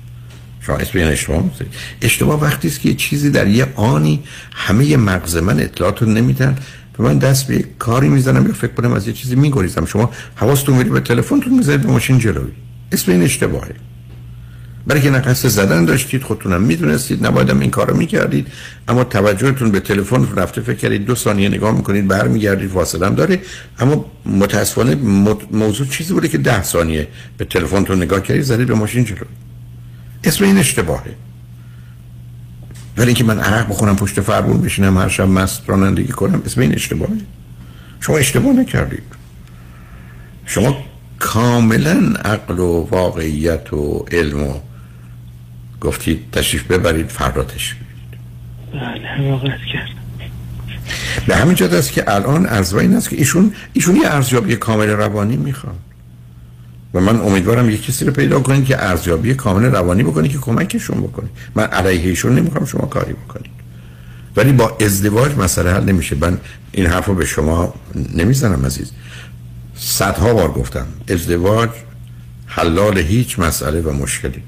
شما 0.60 0.76
اسم 0.76 0.98
این 0.98 1.08
اشتباه 1.08 1.42
می‌ذارید. 1.42 1.74
اشتباه 2.02 2.40
وقتی 2.40 2.68
است 2.68 2.80
که 2.80 2.88
یه 2.88 2.94
چیزی 2.94 3.30
در 3.30 3.46
یه 3.46 3.66
آنی 3.76 4.22
همه 4.52 4.96
مغز 4.96 5.36
من 5.36 5.60
اطلاعات 5.60 6.02
رو 6.02 6.08
نمیدن. 6.08 6.56
و 6.98 7.02
من 7.02 7.18
دست 7.18 7.46
به 7.46 7.64
کاری 7.78 8.08
می‌زنم 8.08 8.46
یا 8.46 8.52
فکر 8.52 8.72
کنم 8.72 8.92
از 8.92 9.06
یه 9.06 9.12
چیزی 9.12 9.36
میگریزم. 9.36 9.84
شما 9.84 10.10
حواستون 10.36 10.76
میری 10.76 10.90
به 10.90 11.00
تلفنتون 11.00 11.54
می‌ذارید 11.54 11.82
به 11.82 11.88
ماشین 11.88 12.18
جلوی. 12.18 12.52
اسم 12.92 13.12
این 13.12 13.22
اشتباهه. 13.22 13.74
برای 14.86 15.00
که 15.00 15.10
نقص 15.10 15.46
زدن 15.46 15.84
داشتید 15.84 16.22
خودتونم 16.22 16.62
می‌دونستید 16.62 17.26
نبایدم 17.26 17.60
این 17.60 17.70
کارو 17.70 17.96
می‌کردید. 17.96 18.46
اما 18.88 19.04
توجهتون 19.04 19.70
به 19.70 19.80
تلفن 19.80 20.28
رفته 20.36 20.60
فکر 20.60 20.76
کردید 20.76 21.04
دو 21.04 21.14
ثانیه 21.14 21.48
نگاه 21.48 21.76
می‌کنید 21.76 22.08
برمیگردید 22.08 22.70
فاصله 22.70 23.10
داره 23.10 23.40
اما 23.78 24.04
متاسفانه 24.26 24.94
موضوع 25.50 25.86
چیزی 25.86 26.14
بوده 26.14 26.28
که 26.28 26.38
ده 26.38 26.62
ثانیه 26.62 27.08
به 27.38 27.44
تلفنتون 27.44 28.02
نگاه 28.02 28.22
کردید 28.22 28.42
زدید 28.42 28.68
به 28.68 28.74
ماشین 28.74 29.04
جلو. 29.04 29.18
اسم 30.24 30.44
این 30.44 30.58
اشتباهه. 30.58 31.14
ولی 32.96 33.06
اینکه 33.06 33.24
من 33.24 33.38
عرق 33.38 33.68
بخورم 33.68 33.96
پشت 33.96 34.20
فرمون 34.20 34.60
بشینم 34.60 34.98
هر 34.98 35.08
شب 35.08 35.28
مست 35.28 35.62
رانندگی 35.66 36.12
کنم 36.12 36.42
اسم 36.46 36.60
این 36.60 36.74
اشتباهه. 36.74 37.12
شما 38.00 38.18
اشتباه 38.18 38.52
نکردید. 38.52 39.02
شما 40.46 40.76
کاملا 41.18 42.14
عقل 42.24 42.58
و 42.58 42.88
واقعیت 42.90 43.72
و 43.72 44.04
علم 44.12 44.42
و 44.42 44.54
گفتید 45.80 46.30
تشریف 46.32 46.64
ببرید 46.64 47.08
فردا 47.08 47.44
تشریف 47.44 47.80
بله 48.72 49.58
کرد 49.72 49.88
به 51.26 51.36
همین 51.36 51.54
جد 51.54 51.74
است 51.74 51.92
که 51.92 52.14
الان 52.14 52.46
ارزوه 52.46 52.80
این 52.80 52.94
است 52.94 53.10
که 53.10 53.16
ایشون 53.16 53.52
ایشون 53.72 53.96
یه 53.96 54.06
ارزیابی 54.06 54.56
کامل 54.56 54.88
روانی 54.88 55.36
می‌خوان. 55.36 55.74
و 56.94 57.00
من 57.00 57.20
امیدوارم 57.20 57.70
یه 57.70 57.78
کسی 57.78 58.04
رو 58.04 58.12
پیدا 58.12 58.40
کنید 58.40 58.64
که 58.64 58.84
ارزیابی 58.84 59.34
کامل 59.34 59.64
روانی 59.64 60.02
بکنه 60.02 60.28
که 60.28 60.38
کمکشون 60.38 61.00
بکنه. 61.00 61.28
من 61.54 61.64
علیه 61.64 62.08
ایشون 62.08 62.34
نمی‌خوام 62.34 62.64
شما 62.64 62.86
کاری 62.86 63.12
بکنید. 63.12 63.50
ولی 64.36 64.52
با 64.52 64.76
ازدواج 64.80 65.32
مسئله 65.38 65.72
حل 65.72 65.84
نمیشه. 65.84 66.16
من 66.20 66.38
این 66.72 66.86
حرف 66.86 67.06
رو 67.06 67.14
به 67.14 67.24
شما 67.24 67.74
نمی‌زنم 68.14 68.66
عزیز. 68.66 68.92
صدها 69.76 70.34
بار 70.34 70.52
گفتم 70.52 70.86
ازدواج 71.08 71.70
حلال 72.46 72.98
هیچ 72.98 73.38
مسئله 73.38 73.80
و 73.80 73.92
مشکلی. 73.92 74.42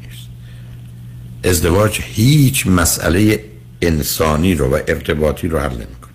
ازدواج 1.47 2.01
هیچ 2.03 2.67
مسئله 2.67 3.45
انسانی 3.83 4.55
رو 4.55 4.67
و 4.67 4.75
ارتباطی 4.89 5.49
رو 5.49 5.59
حل 5.59 5.73
نمی‌کنه. 5.73 6.13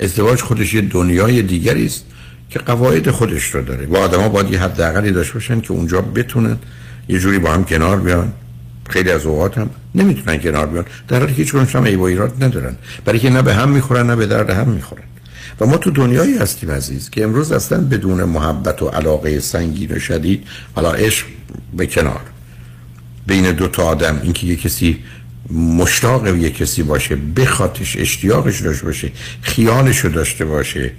ازدواج 0.00 0.40
خودش 0.40 0.74
یه 0.74 0.80
دنیای 0.80 1.42
دیگری 1.42 1.86
است 1.86 2.04
که 2.50 2.58
قواعد 2.58 3.10
خودش 3.10 3.44
رو 3.44 3.62
داره. 3.62 3.86
و 3.86 3.96
آدما 3.96 4.28
باید 4.28 4.50
یه 4.50 4.62
حداقلی 4.62 5.12
داشته 5.12 5.34
باشن 5.34 5.60
که 5.60 5.72
اونجا 5.72 6.00
بتونن 6.00 6.56
یه 7.08 7.18
جوری 7.18 7.38
با 7.38 7.50
هم 7.50 7.64
کنار 7.64 8.00
بیان. 8.00 8.32
خیلی 8.88 9.10
از 9.10 9.26
اوقات 9.26 9.58
هم 9.58 9.70
نمی‌تونن 9.94 10.38
کنار 10.38 10.66
بیان. 10.66 10.84
در 11.08 11.18
حالی 11.18 11.34
که 11.34 11.42
هیچ 11.42 11.54
هم 11.54 11.84
ای 11.84 11.94
ایراد 11.94 12.44
ندارن. 12.44 12.76
برای 13.04 13.18
که 13.18 13.30
نه 13.30 13.42
به 13.42 13.54
هم 13.54 13.68
می‌خورن 13.68 14.06
نه 14.06 14.16
به 14.16 14.26
درد 14.26 14.50
هم 14.50 14.68
می‌خورن. 14.68 15.02
و 15.60 15.66
ما 15.66 15.76
تو 15.76 15.90
دنیایی 15.90 16.38
هستیم 16.38 16.70
عزیز 16.70 17.10
که 17.10 17.24
امروز 17.24 17.52
اصلا 17.52 17.80
بدون 17.80 18.24
محبت 18.24 18.82
و 18.82 18.88
علاقه 18.88 19.40
سنگین 19.40 19.92
و 19.92 19.98
شدید 19.98 20.46
حالا 20.74 20.92
عشق 20.92 21.26
به 21.76 21.86
کنار. 21.86 22.20
بین 23.26 23.52
دو 23.52 23.68
تا 23.68 23.82
آدم. 23.82 24.20
اینکه 24.22 24.46
یه 24.46 24.56
کسی 24.56 24.98
مشتاق 25.50 26.26
یه 26.26 26.50
کسی 26.50 26.82
باشه 26.82 27.16
بخاطش 27.16 27.96
اشتیاقش 27.96 28.60
داشته 28.60 28.84
باشه 28.84 29.12
خیالش 29.42 29.98
رو 29.98 30.10
داشته 30.10 30.44
باشه 30.44 30.90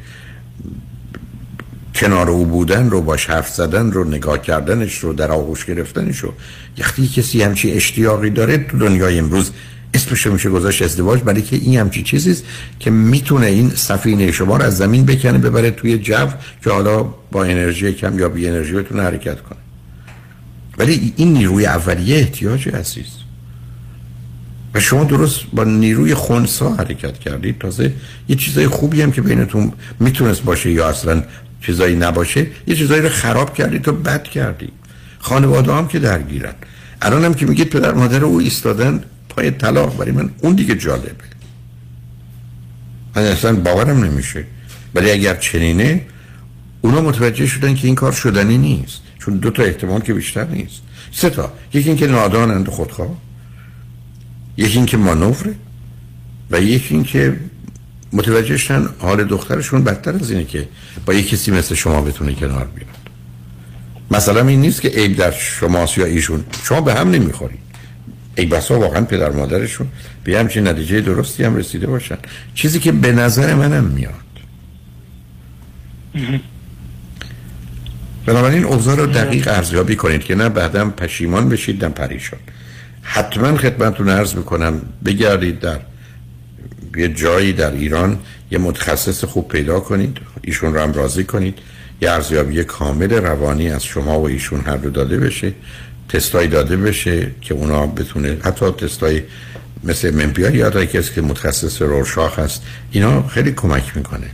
کنار 1.96 2.30
او 2.30 2.46
بودن 2.46 2.90
رو 2.90 3.02
باش 3.02 3.26
حرف 3.26 3.50
زدن 3.50 3.92
رو 3.92 4.04
نگاه 4.04 4.42
کردنش 4.42 4.98
رو 4.98 5.14
در 5.14 5.32
آغوش 5.32 5.66
گرفتنش 5.66 6.20
رو. 6.20 6.34
وقتی 6.78 7.08
کسی 7.08 7.42
همچی 7.42 7.72
اشتیاقی 7.72 8.30
داره 8.30 8.58
تو 8.58 8.78
دنیای 8.78 9.20
امروز 9.20 9.52
اسمش 9.94 10.28
میشه 10.28 10.50
گذاشت 10.50 10.82
ازدواج 10.82 11.22
برای 11.22 11.42
که 11.42 11.56
این 11.56 11.80
همچی 11.80 12.04
چیزیست 12.04 12.44
که 12.80 12.92
می‌تونه 12.92 13.46
این 13.46 13.70
سفینه 13.70 14.32
شما 14.32 14.58
رو 14.58 14.64
از 14.64 14.78
زمین 14.78 15.06
بکنه 15.06 15.38
ببره 15.38 15.72
توی 15.72 15.98
جو 15.98 16.28
که 16.64 16.70
حالا 16.70 17.04
با 17.04 17.44
انرژی 17.44 17.94
کم 17.94 18.20
یا 18.20 18.30
بی 18.30 18.48
انرژی 18.48 18.74
بتونه 18.74 19.04
حرکت 19.04 19.42
کنه. 19.42 19.63
ولی 20.84 21.14
این 21.16 21.34
نیروی 21.34 21.66
اولیه 21.66 22.18
احتیاج 22.18 22.70
عزیز. 22.70 23.06
و 24.74 24.80
شما 24.80 25.04
درست 25.04 25.40
با 25.54 25.64
نیروی 25.64 26.14
خونسا 26.14 26.74
حرکت 26.74 27.20
کردید. 27.20 27.60
تازه 27.60 27.94
یه 28.30 28.36
چیزای 28.36 28.68
خوبی 28.68 29.02
هم 29.02 29.12
که 29.12 29.22
بینتون 29.22 29.74
می‌تونست 30.00 30.44
باشه 30.44 30.72
یا 30.72 30.90
اصلا 30.90 31.24
چیزایی 31.62 31.96
نباشه 31.96 32.48
یه 32.68 32.76
چیزایی 32.76 33.02
رو 33.02 33.10
خراب 33.10 33.54
کردید 33.54 33.82
تو 33.82 33.92
بد 33.92 34.24
کردید. 34.24 34.74
خانواده 35.20 35.74
هم 35.74 35.88
که 35.88 36.00
درگیرن. 36.00 36.54
الان 37.02 37.26
هم 37.26 37.34
که 37.34 37.46
میگید 37.46 37.70
پدر 37.70 37.94
مادر 37.94 38.24
او 38.24 38.40
ایستادن 38.40 39.04
پای 39.30 39.52
طلاق 39.52 39.98
برای 39.98 40.12
من 40.12 40.30
اون 40.42 40.56
دیگه 40.56 40.76
جالبه. 40.76 41.12
من 43.16 43.22
اصلا 43.22 43.56
باورم 43.56 44.04
نمیشه. 44.04 44.46
ولی 44.96 45.12
اگر 45.12 45.36
چنینه 45.36 46.02
اونا 46.82 47.02
متوجه 47.02 47.48
شدن 47.48 47.76
که 47.76 47.88
این 47.88 47.96
کار 47.96 48.12
شدنی 48.12 48.58
نیست. 48.58 49.03
چون 49.26 49.38
دو 49.38 49.50
تا 49.50 49.64
احتمال 49.64 50.02
که 50.02 50.14
بیشتر 50.14 50.48
نیست. 50.48 50.82
سه 51.12 51.30
تا. 51.30 51.54
یکی 51.74 51.90
اینکه 51.90 52.08
نادانند 52.08 52.68
خودخواه. 52.68 53.18
یکی 54.58 54.78
اینکه 54.78 54.98
مانوره. 54.98 55.56
و 56.52 56.62
یکی 56.62 56.94
اینکه 56.94 57.40
متوجه 58.14 58.58
شدن 58.58 58.90
حال 59.00 59.24
دخترشون 59.24 59.84
بدتر 59.84 60.16
از 60.16 60.32
اینه 60.32 60.46
که 60.46 60.68
با 61.06 61.14
یک 61.14 61.30
کسی 61.30 61.52
مثل 61.52 61.76
شما 61.76 62.02
بتونه 62.02 62.34
کنار 62.34 62.66
بیاد. 62.66 62.90
مثلا 64.12 64.48
این 64.48 64.62
نیست 64.62 64.82
که 64.82 64.90
عیب 64.90 65.16
در 65.16 65.32
شماست 65.32 65.98
یا 65.98 66.06
ایشون. 66.06 66.44
شما 66.64 66.82
به 66.82 66.94
هم 66.94 67.12
نمی‌خورید. 67.12 67.60
ای 68.36 68.46
بسا 68.46 68.80
واقعا 68.80 69.02
پدر 69.02 69.32
مادرشون 69.32 69.88
به 70.24 70.40
همچین 70.40 70.68
نتیجه 70.68 71.02
درستی 71.02 71.44
هم 71.44 71.56
رسیده 71.56 71.88
باشن. 71.88 72.18
چیزی 72.56 72.80
که 72.80 72.92
به 72.92 73.12
نظر 73.12 73.56
منم 73.56 73.84
میاد. 73.84 74.14
بنابراین 78.26 78.64
اوضاع 78.64 78.96
رو 78.96 79.06
دقیق 79.06 79.48
ارزیابی 79.48 79.96
کنید 79.96 80.24
که 80.24 80.36
نه 80.36 80.50
بعدم 80.50 80.92
پشیمان 80.92 81.50
بشید 81.50 81.86
نه 81.86 81.92
پریشان 81.92 82.40
حتما 83.02 83.58
خدمتتون 83.58 84.10
عرض 84.10 84.36
می‌کنم 84.36 84.82
بگردید 85.06 85.60
در 85.60 85.80
یه 86.98 87.08
جایی 87.08 87.54
در 87.54 87.72
ایران 87.72 88.20
یه 88.52 88.58
متخصص 88.58 89.24
خوب 89.24 89.48
پیدا 89.48 89.80
کنید 89.80 90.18
ایشون 90.42 90.74
رو 90.74 90.82
هم 90.82 90.94
راضی 90.94 91.24
کنید. 91.24 91.60
یه 92.02 92.12
ارزیابی 92.12 92.64
کامل 92.64 93.14
روانی 93.14 93.70
از 93.70 93.84
شما 93.84 94.20
و 94.20 94.28
ایشون 94.28 94.62
هر 94.62 94.78
دو 94.78 94.90
داده 94.90 95.18
بشه 95.18 95.54
تستای 96.10 96.48
داده 96.48 96.78
بشه 96.78 97.32
که 97.42 97.54
اونا 97.54 97.88
بتونه 97.88 98.38
حتی 98.44 98.72
تستای 98.72 99.22
مثل 99.84 100.26
ممپیا 100.26 100.50
یا 100.50 100.70
کسی 100.70 101.14
که 101.14 101.22
متخصص 101.22 101.82
رورشاخ 101.82 102.40
هست. 102.40 102.64
اینا 102.92 103.28
خیلی 103.28 103.52
کمک 103.52 103.98
می‌کنه. 103.98 104.28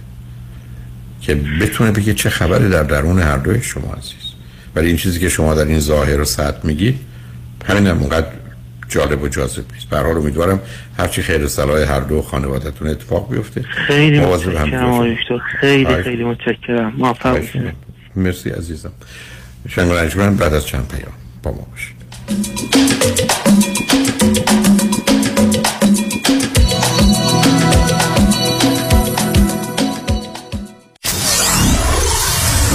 که 1.21 1.35
بتونه 1.35 1.91
بگه 1.91 2.13
چه 2.13 2.29
خبری 2.29 2.69
در 2.69 2.83
درون 2.83 3.19
هر 3.19 3.37
دوی 3.37 3.61
شما 3.61 3.93
عزیز. 3.93 4.33
ولی 4.75 4.87
این 4.87 4.97
چیزی 4.97 5.19
که 5.19 5.29
شما 5.29 5.53
در 5.53 5.65
این 5.65 5.79
ظاهر 5.79 6.21
و 6.21 6.25
سطح 6.25 6.59
میگید 6.63 6.99
همین 7.65 7.87
هم 7.87 7.97
اونقدر 7.97 8.27
جالب 8.89 9.21
و 9.21 9.27
جاذب 9.27 9.63
نیست. 9.73 9.89
برحال 9.89 10.17
امیدوارم 10.17 10.59
هرچی 10.97 11.21
خیر 11.21 11.47
صلاح 11.47 11.79
هر 11.79 11.99
دو 11.99 12.21
خانوادتون 12.21 12.87
اتفاق 12.87 13.31
بیفته. 13.31 13.61
خیلی 13.61 14.19
متشکرم 14.19 15.15
خیلی 15.59 16.03
خیلی 16.03 16.23
متشکرم. 16.23 16.93
موفق 16.97 17.39
مرسی 18.15 18.49
عزیزم. 18.49 18.91
شنگ 19.67 20.37
بعد 20.37 20.53
از 20.53 20.67
چند 20.67 20.87
پیام 20.87 21.13
با 21.43 21.51
ما 21.51 21.67
باشید. 21.71 23.28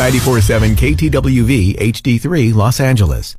KTWV 0.05 1.77
HD3 1.93 2.55
Los 2.55 2.81
Angeles. 2.81 3.37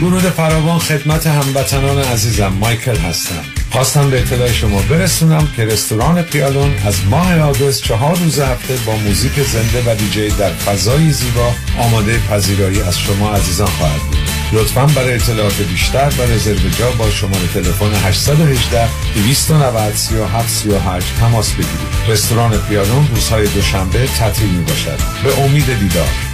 درود 0.00 0.22
فراوان 0.22 0.78
خدمت 0.78 1.26
هموطنان 1.26 1.98
عزیزم 1.98 2.52
مایکل 2.60 2.96
هستم. 2.96 3.44
خواستم 3.70 4.10
به 4.10 4.20
اطلاع 4.20 4.52
شما 4.52 4.82
برسونم 4.82 5.48
که 5.56 5.64
رستوران 5.64 6.22
پیالون 6.22 6.74
از 6.86 7.06
ماه 7.10 7.40
آگوست 7.40 7.82
چهار 7.82 8.16
روز 8.16 8.40
هفته 8.40 8.76
با 8.86 8.96
موزیک 8.96 9.32
زنده 9.42 9.92
و 9.92 9.94
دیجی 9.94 10.28
در 10.28 10.50
فضای 10.50 11.12
زیبا 11.12 11.52
آماده 11.78 12.18
پذیرایی 12.18 12.80
از 12.80 12.98
شما 12.98 13.30
عزیزان 13.30 13.68
خواهد 13.68 14.00
بود. 14.00 14.23
لطفا 14.54 14.86
برای 14.86 15.14
اطلاعات 15.14 15.62
بیشتر 15.62 16.12
و 16.18 16.22
رزرو 16.22 16.70
جا 16.78 16.90
با 16.90 17.10
شماره 17.10 17.46
تلفن 17.54 18.06
818 18.06 18.88
290 19.14 19.94
37 19.94 20.48
38 20.48 21.06
تماس 21.20 21.52
بگیرید. 21.52 22.08
رستوران 22.08 22.58
پیالون 22.58 23.08
روزهای 23.14 23.46
دوشنبه 23.46 24.06
تعطیل 24.06 24.48
می 24.48 24.64
باشد 24.64 24.98
به 25.24 25.42
امید 25.42 25.78
دیدار. 25.78 26.33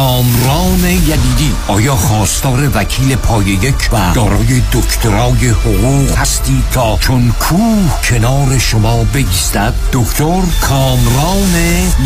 کامران 0.00 0.84
یدیدی. 0.84 1.52
آیا 1.68 1.96
خواستار 1.96 2.70
وکیل 2.74 3.16
پای 3.16 3.44
یک 3.44 3.88
و 3.92 4.12
دارای 4.14 4.62
دکترای 4.72 5.48
حقوق 5.48 6.18
هستی 6.18 6.62
تا 6.72 6.98
چون 7.00 7.34
کوه 7.40 8.00
کنار 8.04 8.58
شما 8.58 9.04
بگیستد 9.04 9.74
دکتر 9.92 10.42
کامران 10.60 11.54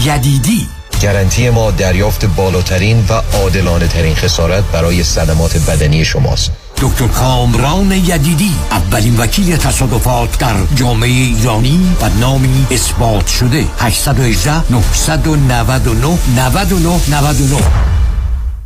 یدیدی. 0.04 0.68
گارانتی 1.02 1.50
ما 1.50 1.70
دریافت 1.70 2.24
بالاترین 2.24 3.04
و 3.08 3.12
عادلانه 3.12 3.86
ترین 3.86 4.14
خسارت 4.14 4.64
برای 4.64 5.02
صدمات 5.04 5.56
بدنی 5.56 6.04
شماست. 6.04 6.50
دکتر 6.84 7.06
کامران 7.06 7.92
یدیدی 7.92 8.52
اولین 8.70 9.16
وکیل 9.16 9.56
تصادفات 9.56 10.38
در 10.38 10.54
جامعه 10.74 11.10
ایرانی 11.10 11.96
و 12.00 12.08
نامی 12.20 12.66
اثبات 12.70 13.26
شده. 13.26 13.64
818 13.78 14.72
999 14.72 16.18
99 16.36 17.00
99 17.10 17.56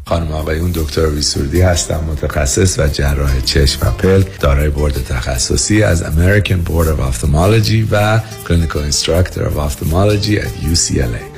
خانم 0.05 0.33
آقایون 0.33 0.71
دکتر 0.71 1.07
ویسوردی 1.07 1.61
هستم 1.61 2.01
متخصص 2.11 2.79
و 2.79 2.89
جراح 2.89 3.41
چشم 3.41 3.87
و 3.87 3.91
پلک 3.91 4.41
دارای 4.41 4.69
بورد 4.69 5.05
تخصصی 5.05 5.83
از 5.83 6.03
American 6.03 6.69
Board 6.69 6.87
of 6.87 7.15
Ophthalmology 7.15 7.87
و 7.91 8.21
Clinical 8.45 8.93
Instructor 8.93 9.41
of 9.41 9.59
Ophthalmology 9.59 10.39
at 10.39 10.65
UCLA 10.73 11.38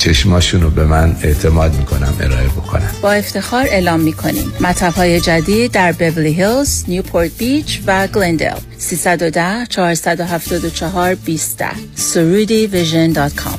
چشماشون 0.00 0.62
رو 0.62 0.70
به 0.70 0.84
من 0.84 1.16
اعتماد 1.22 1.74
می‌کنم 1.74 2.14
ارائه 2.20 2.48
بکنم. 2.48 2.90
با 3.02 3.12
افتخار 3.12 3.66
اعلام 3.66 4.00
می‌کنیم. 4.00 4.52
مطب 4.60 4.92
های 4.92 5.20
جدید 5.20 5.72
در 5.72 5.92
Beverly 5.92 6.32
Hills، 6.32 6.84
Newport 6.88 7.30
Beach 7.38 7.80
و 7.86 8.06
گلندل 8.06 8.56
310 8.78 9.66
474 9.68 11.14
20 11.14 11.64
سرودی 11.94 12.66
vision 12.66 13.12
dot 13.12 13.34
com. 13.34 13.58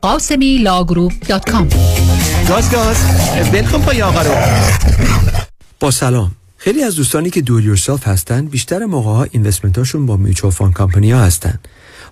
قاسمی 0.00 0.58
law 0.58 0.78
group 0.78 1.12
dot 1.28 1.50
com 1.50 1.68
گاز 2.48 2.70
گاز. 2.70 2.96
بلکن 3.52 3.82
پای 3.82 4.02
آقا 4.02 4.22
رو. 4.22 4.30
با 5.80 5.90
سلام. 5.90 6.32
خیلی 6.56 6.82
از 6.82 6.96
دوستانی 6.96 7.30
که 7.30 7.40
do 7.40 7.52
it 7.52 7.64
yourself 7.64 8.08
هستن 8.08 8.46
بیشتر 8.46 8.84
موقع 8.84 9.10
ها 9.10 9.26
investment 9.30 9.78
هاشون 9.78 10.06
با 10.06 10.16
mutual 10.16 10.52
fund 10.52 10.74
company 10.74 11.10
ها 11.12 11.20
هستن. 11.20 11.58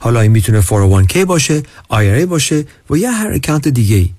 حالا 0.01 0.21
این 0.21 0.33
می‌تونه 0.33 0.63
401k 0.63 1.17
باشه 1.17 1.63
IRA 1.93 2.27
باشه 2.29 2.65
و 2.91 2.97
یا 2.97 3.11
هر 3.11 3.33
account 3.33 3.69
دیگه 3.69 3.97
ای 3.97 4.11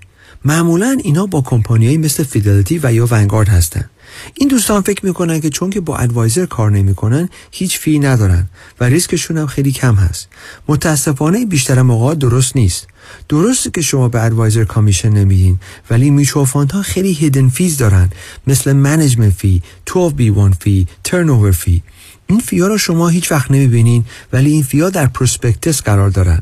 معمولا 0.46 0.98
اینا 1.04 1.26
با 1.26 1.42
کمپانیایی 1.42 1.98
مثل 1.98 2.24
Fidelity 2.24 2.80
و 2.84 2.94
یا 2.94 3.08
Vanguard 3.12 3.50
هستن. 3.50 3.90
این 4.34 4.50
دوستان 4.50 4.82
فکر 4.82 5.06
می‌کنن 5.06 5.42
که 5.42 5.50
چون 5.50 5.70
که 5.70 5.80
با 5.80 5.98
advisor 5.98 6.46
کار 6.46 6.72
نمی‌کنن 6.72 7.30
هیچ 7.52 7.80
fee 7.80 8.00
ندارن 8.00 8.50
و 8.80 8.84
ریسکشون 8.84 9.38
هم 9.38 9.48
خیلی 9.48 9.72
کم 9.72 9.96
هست. 9.96 10.28
متاسفانه 10.68 11.46
بیشتر 11.46 11.82
موقع 11.82 12.16
درست 12.16 12.56
نیست. 12.56 12.88
درسته 13.30 13.72
که 13.72 13.82
شما 13.82 14.10
به 14.10 14.24
advisor 14.24 14.64
commission 14.64 15.10
نمیدین 15.10 15.60
ولی 15.90 16.10
میچو 16.10 16.46
ها 16.46 16.82
خیلی 16.82 17.14
hidden 17.14 17.50
fees 17.50 17.78
دارن. 17.78 18.10
مثل 18.48 18.74
management 18.74 19.34
fee 19.34 19.62
12B1 19.90 20.54
fee 20.60 20.88
turn 21.04 21.52
fee 21.52 21.84
این 22.28 22.40
fee 22.40 22.61
ا 22.61 22.68
رو 22.68 22.78
شما 22.78 23.10
هیچ 23.10 23.32
وقت 23.32 23.52
نمی‌بینین 23.52 24.06
ولی 24.34 24.52
این 24.52 24.64
fee 24.64 24.83
ا 24.83 24.90
در 24.90 25.06
prospectus 25.06 25.82
قرار 25.82 26.10
دارن. 26.10 26.42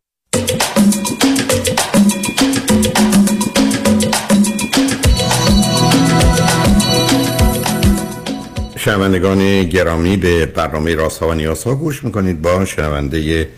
شنوندگان 8.83 9.63
گرامی 9.63 10.17
به 10.17 10.45
برنامه 10.45 10.95
راست 10.95 11.19
ها 11.19 11.29
و 11.29 11.33
نیاز 11.33 11.63
ها 11.63 11.75
گوش 11.75 12.03
می‌کنید 12.03 12.41
با 12.41 12.65
شنونده 12.65 13.49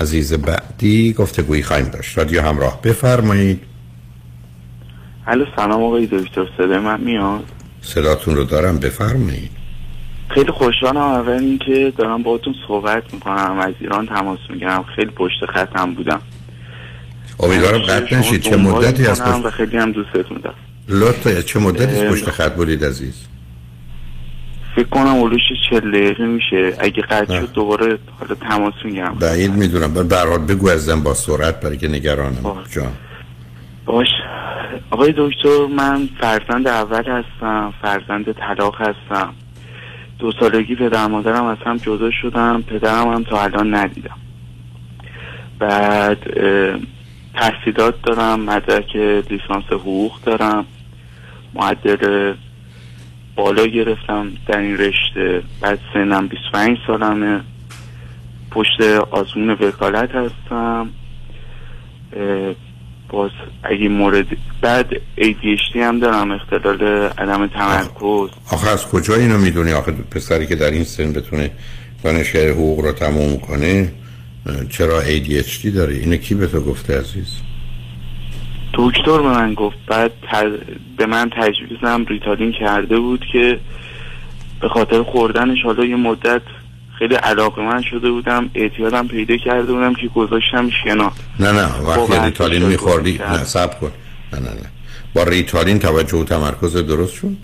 عزیز 0.00 0.32
بعدی 0.32 1.12
گفتگویی 1.12 1.62
خواهیم 1.62 1.88
داشت. 1.88 2.18
رادیو 2.18 2.42
همراه 2.42 2.82
بفرمایید. 2.82 3.60
الو 5.26 5.44
سلام 5.56 5.82
آقای 5.82 6.06
دکتر 6.06 6.46
صدای 6.58 6.78
من 6.78 7.00
میاد؟ 7.00 7.44
صداتون 7.82 8.36
رو 8.36 8.44
دارم 8.44 8.78
بفرمایید. 8.78 9.50
خیلی 10.28 10.52
خوشحالم 10.52 10.96
اول 10.96 11.32
اینکه 11.32 11.92
دارم 11.98 12.22
باهاتون 12.22 12.54
صحبت 12.68 13.14
می‌کنم 13.14 13.58
از 13.58 13.74
ایران 13.80 14.06
تماس 14.06 14.38
می‌گیرم 14.50 14.84
خیلی 14.96 15.10
پشت 15.10 15.46
خطم 15.54 15.94
بودم. 15.94 16.20
امیدوارم 17.40 17.78
قطع 17.78 18.18
نشید. 18.18 18.40
چه 18.40 18.56
مدتی 18.56 19.06
از 19.06 19.22
پشت... 19.22 19.50
خیلی 19.50 19.76
هم 19.76 19.92
دوستتون 19.92 20.40
دارم. 20.44 20.56
لطفا 20.88 21.40
چه 21.42 21.58
مدتی 21.58 22.08
پشت 22.08 22.30
خط 22.30 22.54
بودید 22.54 22.84
عزیز؟ 22.84 23.14
فکر 24.76 24.88
کنم 24.88 25.06
اولوش 25.06 25.40
چل 25.70 25.90
دقیقه 25.90 26.26
میشه. 26.26 26.76
اگه 26.78 27.02
قطع 27.02 27.40
شد 27.40 27.52
دوباره 27.52 27.98
حالا 28.20 28.34
تماس 28.34 28.74
میگم 28.84 29.14
بعید 29.20 29.52
می‌دونم. 29.52 29.94
به 29.94 30.16
هر 30.16 30.26
حال 30.26 30.38
بگو 30.38 30.68
ازم 30.68 31.02
با 31.02 31.14
سرعت 31.14 31.60
برای 31.60 31.76
که 31.76 31.88
نگرانم. 31.88 32.64
جان. 32.70 32.92
باش. 33.86 34.08
آقای 34.90 35.14
دکتر 35.16 35.66
من 35.76 36.08
فرزند 36.20 36.68
اول 36.68 37.04
هستم 37.04 37.74
فرزند 37.82 38.32
طلاق 38.32 38.80
هستم. 38.80 39.34
دو 40.18 40.32
سالگی 40.40 40.74
پدر 40.74 41.06
مادرم 41.06 41.44
از 41.44 41.58
هم 41.66 41.76
جدا 41.76 42.10
شدم 42.22 42.62
پدرم 42.62 43.08
هم 43.08 43.22
تا 43.22 43.42
الان 43.42 43.74
ندیدم. 43.74 44.16
بعد 45.58 46.18
تحصیلات 47.34 47.94
دارم 48.02 48.40
مدرک 48.40 48.96
لیسانس 49.30 49.64
حقوق 49.70 50.20
دارم 50.20 50.66
معدل 51.54 52.34
بالا 53.36 53.66
گرفتم 53.66 54.32
در 54.46 54.58
این 54.58 54.76
رشته 54.76 55.42
بعد 55.60 55.78
سنم 55.94 56.28
25 56.28 56.78
سالمه. 56.86 57.40
پشت 58.50 58.80
آزمون 59.10 59.50
وکالت 59.50 60.10
هستم. 60.10 60.90
باز 63.08 63.30
اگه 63.62 63.88
مورد 63.88 64.26
بعد 64.60 64.86
ADHD 65.18 65.76
هم 65.76 65.98
دارم 65.98 66.30
اختلال 66.30 66.82
عدم 67.18 67.46
تمرکز. 67.46 68.30
آخه 68.52 68.68
از 68.68 68.86
کجا 68.86 69.14
اینو 69.14 69.38
می‌دونی؟ 69.38 69.72
آخه 69.72 69.92
پسری 69.92 70.46
که 70.46 70.56
در 70.56 70.70
این 70.70 70.84
سن 70.84 71.12
بتونه 71.12 71.50
دانشگاه 72.04 72.48
حقوق 72.48 72.80
رو 72.80 72.92
تموم 72.92 73.38
کنه 73.38 73.92
چرا 74.70 75.02
ADHD 75.02 75.66
داره؟ 75.74 75.94
اینو 75.94 76.16
کی 76.16 76.34
به 76.34 76.46
تو 76.46 76.60
گفته 76.60 76.98
عزیز؟ 76.98 77.43
دکتر 78.78 79.18
به 79.18 79.28
من 79.28 79.54
گفت 79.54 79.76
بعد 79.86 80.12
به 80.96 81.06
من 81.06 81.30
تجویزم 81.30 82.04
ریتالین 82.08 82.52
کرده 82.52 82.98
بود 82.98 83.24
که 83.32 83.58
به 84.60 84.68
خاطر 84.68 85.02
خوردنش 85.02 85.58
حالا 85.64 85.84
یه 85.84 85.96
مدت 85.96 86.42
خیلی 86.98 87.14
علاقه 87.14 87.62
من 87.62 87.82
شده 87.90 88.10
بودم 88.10 88.50
اعتیادم 88.54 89.08
پیدا 89.08 89.36
کرده 89.36 89.72
بودم 89.72 89.94
که 89.94 90.08
گذاشتم 90.08 90.70
شنا. 90.84 91.12
نه 91.40 91.52
نه 91.52 91.80
وقتی 91.80 92.24
ریتالین 92.24 92.62
میخوردی. 92.62 93.20
نه 93.30 93.44
سب 93.44 93.80
کن. 93.80 93.90
نه 94.32 94.38
نه 94.38 94.48
نه. 94.48 94.70
با 95.14 95.22
ریتالین 95.22 95.78
توجه 95.78 96.16
و 96.16 96.24
تمرکز 96.24 96.76
درست 96.76 97.14
شد؟ 97.14 97.36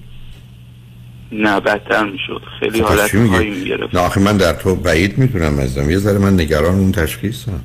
نه 1.33 1.61
بدتر 1.61 2.05
می‌شد. 2.05 2.43
خیلی 2.61 2.83
خب، 2.83 2.89
حالت؟ 2.89 3.15
هایی 3.15 3.51
می‌گرفت. 3.51 3.95
نه 3.95 4.01
آخه 4.01 4.21
من 4.21 4.37
در 4.37 4.53
تو 4.53 4.75
بعید 4.75 5.19
می‌دونم 5.19 5.59
ازم 5.59 5.91
یه 5.91 5.99
ذره 5.99 6.19
من 6.19 6.41
نگران 6.41 6.75
اون 6.75 6.93
تشخیصم 6.93 7.61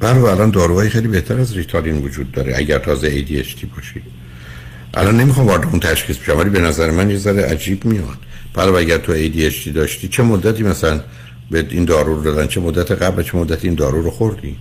بله 0.00 0.24
الان 0.24 0.50
داروهای 0.50 0.88
خیلی 0.90 1.08
بهتر 1.08 1.40
از 1.40 1.56
ریتالین 1.56 1.98
وجود 1.98 2.32
داره 2.32 2.54
اگر 2.56 2.78
تازه 2.78 3.24
ADHD 3.24 3.66
باشی. 3.76 4.02
الان 4.94 5.16
نمی‌خوام 5.16 5.46
وارد 5.46 5.64
اون 5.64 5.80
تشخیص 5.80 6.18
بشم 6.18 6.38
ولی 6.38 6.50
به 6.50 6.60
نظر 6.60 6.90
من 6.90 7.10
یه 7.10 7.16
ذره 7.16 7.42
عجیب 7.42 7.84
میاد. 7.84 8.18
بله 8.54 8.72
اگر 8.72 8.98
تو 8.98 9.12
ADHD 9.12 9.68
داشتی 9.68 10.08
چه 10.08 10.22
مدتی 10.22 10.62
مثلا 10.62 11.00
به 11.50 11.66
این 11.70 11.84
دارو 11.84 12.14
رو 12.14 12.22
دادن؟ 12.22 12.46
چه 12.46 12.60
مدت 12.60 12.92
قبل 12.92 13.22
چه 13.22 13.38
مدتی 13.38 13.68
این 13.68 13.76
دارو 13.76 14.02
رو 14.02 14.10
خوردی؟ 14.10 14.56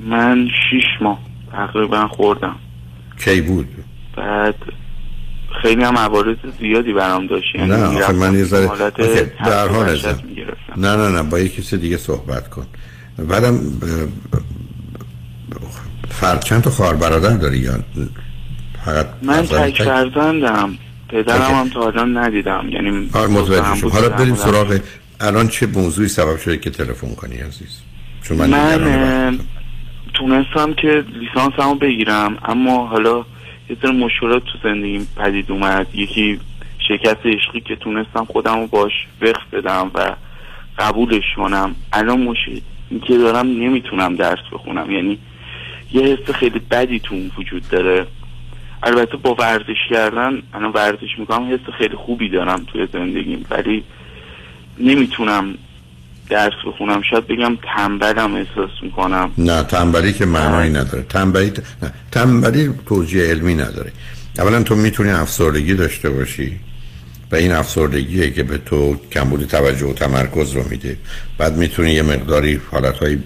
من 0.00 0.48
شیش 0.70 0.84
ماه 1.00 1.18
تقریبا 1.52 2.08
خوردم. 2.08 2.56
کی 3.24 3.40
بود؟ 3.40 3.68
بعد 4.16 4.54
خیلی 5.62 5.84
هم 5.84 5.98
عوارض 5.98 6.36
زیادی 6.60 6.92
برام 6.92 7.26
داشت 7.26 7.54
یعنی 7.54 7.70
نه 7.70 7.76
آخه 7.76 8.12
من 8.12 8.34
یه 8.34 8.44
ذره 8.44 8.68
در 9.46 9.68
حال. 9.68 9.98
نه 10.76 10.96
نه 10.96 11.08
نه 11.08 11.22
با 11.22 11.38
یک 11.38 11.56
کسی 11.56 11.76
دیگه 11.76 11.96
صحبت 11.96 12.48
کن. 12.48 12.66
بعدم 13.28 13.60
فرد 16.08 16.44
چند 16.44 16.62
تا 16.62 16.70
خواهر 16.70 16.94
برادر 16.94 17.36
داری 17.36 17.58
یا 17.58 17.72
فقط 18.84 19.06
من 19.22 19.42
تک 19.42 19.82
فرزندم. 19.82 20.78
پدرم 21.08 21.54
هم 21.54 21.68
تا 21.68 21.86
الان 21.86 22.16
ندیدم. 22.16 22.68
یعنی 22.72 23.10
آره 23.12 23.32
حالا 23.92 24.08
بریم. 24.08 24.34
سراغ 24.34 24.78
الان 25.20 25.48
چه 25.48 25.66
موضوعی 25.66 26.08
سبب 26.08 26.38
شده 26.38 26.58
که 26.58 26.70
تلفن 26.70 27.14
کنی 27.14 27.36
عزیز؟ 27.36 27.80
چون 28.22 28.36
من, 28.36 28.50
من 28.50 29.38
تونستم 30.14 30.74
که 30.74 31.04
لیسانسمو 31.20 31.74
بگیرم 31.74 32.38
اما 32.44 32.86
حالا 32.86 33.24
یه 33.70 33.76
سری 33.82 33.92
مشکلات 33.92 34.42
تو 34.44 34.58
زندگیم 34.62 35.08
پدید 35.16 35.50
اومد. 35.50 35.86
یکی 35.94 36.40
شرکت 36.88 37.18
عشقی 37.24 37.60
که 37.60 37.76
تونستم 37.76 38.24
خودم 38.24 38.60
رو 38.60 38.66
باش 38.66 38.92
وقف 39.22 39.54
بدم 39.54 39.90
و 39.94 40.16
قبولش 40.78 41.24
کنم. 41.36 41.74
الان 41.92 42.20
مشکل 42.20 42.60
که 43.06 43.18
دارم 43.18 43.46
نمی‌تونم 43.46 44.16
درس 44.16 44.44
بخونم. 44.52 44.90
یعنی 44.90 45.18
یه 45.92 46.02
حس 46.02 46.30
خیلی 46.30 46.58
بدی 46.70 47.00
تو 47.00 47.14
اون 47.14 47.30
وجود 47.38 47.68
داره. 47.68 48.06
البته 48.82 49.16
با 49.16 49.34
ورزش 49.34 49.88
کردن 49.90 50.42
الان 50.54 50.72
ورزش 50.72 51.18
می‌کنم 51.18 51.52
حس 51.52 51.74
خیلی 51.78 51.96
خوبی 51.96 52.28
دارم 52.28 52.66
توی 52.72 52.88
زندگیم. 52.92 53.46
ولی 53.50 53.84
نمی‌تونم 54.78 55.54
درس 56.28 56.52
بخونم. 56.66 57.02
شاید 57.10 57.26
بگم 57.26 57.58
تنبلم 57.76 58.34
احساس 58.34 58.70
می‌کنم. 58.82 59.32
نه 59.38 59.62
تنبلی 59.62 60.12
که 60.12 60.26
معنایی 60.26 60.70
نداره. 60.70 61.02
تنبلی 61.02 61.52
تنبلی 62.12 62.70
توجیه 62.86 63.24
علمی 63.24 63.54
نداره. 63.54 63.92
اولا 64.38 64.62
تو 64.62 64.74
می‌تونی 64.74 65.10
افسردگی 65.10 65.74
داشته 65.74 66.10
باشی. 66.10 66.60
و 67.32 67.36
این 67.36 67.52
افسردگیه 67.52 68.30
که 68.30 68.42
به 68.42 68.58
تو 68.58 68.96
کمبود 69.12 69.44
توجه 69.44 69.86
و 69.86 69.92
تمرکز 69.92 70.52
رو 70.52 70.68
میده. 70.70 70.96
بعد 71.38 71.56
می‌تونی 71.56 71.90
یه 71.90 72.02
مقداری 72.02 72.60
حالتهای 72.70 73.18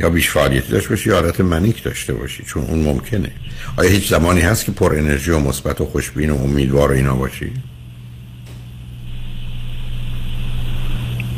یا 0.00 0.10
بیش 0.10 0.30
فعالیتی 0.30 0.72
داشته 0.72 0.88
باشی 0.88 1.08
یا 1.10 1.14
حالت 1.14 1.40
منیک 1.40 1.82
داشته 1.82 2.12
باشی 2.14 2.44
چون 2.44 2.62
اون 2.64 2.82
ممکنه. 2.82 3.30
آیا 3.76 3.90
هیچ 3.90 4.08
زمانی 4.08 4.40
هست 4.40 4.64
که 4.64 4.72
پر 4.72 4.94
انرژی 4.94 5.30
و 5.30 5.38
مثبت 5.38 5.80
و 5.80 5.84
خوشبین 5.84 6.30
و 6.30 6.42
امیدوار 6.42 6.92
و 6.92 6.94
اینا 6.94 7.14
باشی؟ 7.14 7.52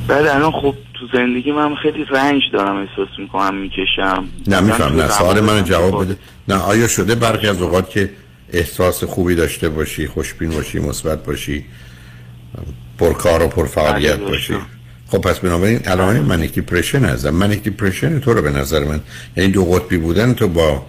بعد 0.09 0.27
الان 0.27 0.53
خب 0.53 0.75
تو 0.95 1.07
زندگی 1.13 1.53
من 1.53 1.75
خیلی 1.75 2.05
رنج 2.05 2.43
دارم 2.53 2.77
احساس 2.77 3.19
می‌کنم 3.19 3.55
می‌کشم. 3.55 4.25
نه 4.47 4.61
میفهم 4.61 5.01
نه 5.01 5.09
سوال 5.09 5.41
من 5.41 5.65
جواب 5.65 6.05
بده. 6.05 6.17
نه 6.49 6.55
آیا 6.55 6.89
شده 6.89 7.15
برخی 7.15 7.47
از 7.47 7.63
اوقات 7.63 7.91
که 7.91 8.11
احساس 8.53 9.05
خوبی 9.05 9.35
داشته 9.35 9.69
باشی 9.69 10.07
خوشبین 10.07 10.51
باشی 10.51 10.79
مثبت 10.79 11.25
باشی؟ 11.25 11.65
پرکار 13.01 13.43
و 13.43 13.49
پرفعالیت 13.49 14.17
بله، 14.17 14.31
باشی. 14.31 14.55
خب 15.09 15.19
پس 15.19 15.39
بنابراین 15.39 15.79
علائم 15.79 16.21
manic 16.21 16.53
depression 16.53 17.05
هستم. 17.05 17.31
manic 17.31 17.63
depression 17.63 18.21
تو 18.21 18.35
رو 18.35 18.43
به 18.43 18.51
نظر 18.51 18.85
من 18.85 19.01
یعنی 19.37 19.53
دو 19.53 19.65
قطبی 19.65 19.97
بودن 19.97 20.35
تو 20.35 20.49
با 20.49 20.83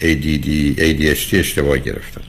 ADD 0.00 0.46
ADHD 0.78 1.34
اشتباه 1.34 1.78
گرفتن. 1.78 2.20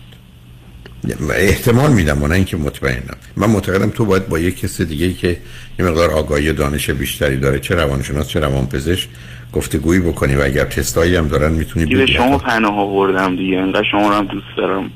احتمال 1.36 1.92
میدم 1.94 2.26
نه 2.26 2.36
اینکه 2.36 2.58
مطمئنم. 2.58 3.18
من 3.36 3.50
معتقدم 3.50 3.90
تو 3.90 4.06
باید 4.06 4.28
با 4.28 4.40
یک 4.40 4.60
کس 4.60 4.82
دیگه 4.82 5.14
که 5.14 5.38
یه 5.80 5.86
مقدار 5.86 6.12
آگاهی 6.12 6.54
دانش 6.54 6.90
بیشتری 6.90 7.38
داره 7.38 7.60
چه 7.60 7.76
روانشناس 7.76 8.28
چه 8.28 8.40
روانپزشک 8.40 9.10
گفتگویی 9.54 10.00
بکنی. 10.00 10.36
و 10.36 10.42
اگر 10.42 10.66
تستایی 10.66 11.16
هم 11.16 11.28
دارن 11.28 11.52
می‌تونی 11.52 11.86
به 11.86 12.06
شما 12.06 12.38
پناه 12.38 12.80
آوردم 12.80 13.36
دیگه. 13.36 13.58
انقدر 13.58 13.84
شما 13.92 14.10
رو 14.10 14.16
هم 14.16 14.26
دوست 14.26 14.58
دارم. 14.58 14.92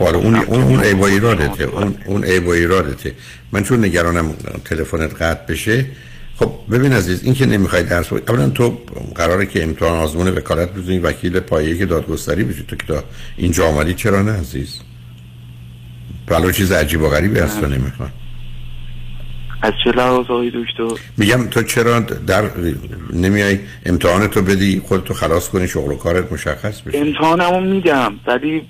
حالا 0.00 0.18
اون 0.18 0.34
اون 0.34 0.62
اون 0.62 0.80
عیب 0.80 1.00
و 1.00 1.06
شما 1.06 1.06
ایرادته 1.06 1.64
اون 1.64 1.94
اون 2.06 2.24
عیب 2.24 2.46
و 2.46 2.50
ایرادته. 2.50 3.12
من 3.52 3.62
چون 3.62 3.84
نگرانم 3.84 4.34
تلفنت 4.64 5.22
قطع 5.22 5.52
بشه 5.52 5.86
خب 6.36 6.52
ببین 6.70 6.92
عزیز 6.92 7.24
این 7.24 7.34
که 7.34 7.46
نمی‌خوای 7.46 7.82
درس 7.82 8.06
بخونی 8.06 8.22
اولا 8.28 8.48
تو 8.48 8.78
قراره 9.14 9.46
که 9.46 9.62
امتحان 9.62 9.98
آزمون 9.98 10.28
وکالت 10.28 10.74
بزنی 10.74 10.98
وکیل 10.98 11.40
پایه‌ای 11.40 11.78
که 11.78 11.86
دادگستری 11.86 12.44
بشی 12.44 12.64
تو 12.68 12.76
که 12.76 12.86
تا 12.86 13.04
اینجا 13.36 13.66
آمدی 13.66 13.94
چرا 13.94 14.22
نه 14.22 14.32
عزیز؟ 14.32 14.78
ولو 16.28 16.52
چیز 16.52 16.72
عجیب 16.72 17.02
و 17.02 17.08
غریبی 17.08 17.38
هست 17.38 17.60
تو 17.60 17.66
نمی‌خوای. 17.66 18.08
از 19.62 19.72
چه 19.84 19.90
لحاظ 19.90 20.24
آقای 20.24 20.50
دکتر؟ 20.50 21.00
میگم 21.16 21.46
تو 21.46 21.62
چرا 21.62 22.00
در 22.00 22.42
نمیای 23.12 23.58
امتحان 23.86 24.26
تو 24.26 24.42
بدی 24.42 24.82
خودتو 24.84 25.14
خلاص 25.14 25.48
کنی 25.48 25.68
شغل 25.68 25.92
و 25.92 25.96
کارت 25.96 26.32
مشخص 26.32 26.80
بشه. 26.80 26.98
امتحانمو 26.98 27.60
میدم 27.60 28.20
ولی 28.26 28.62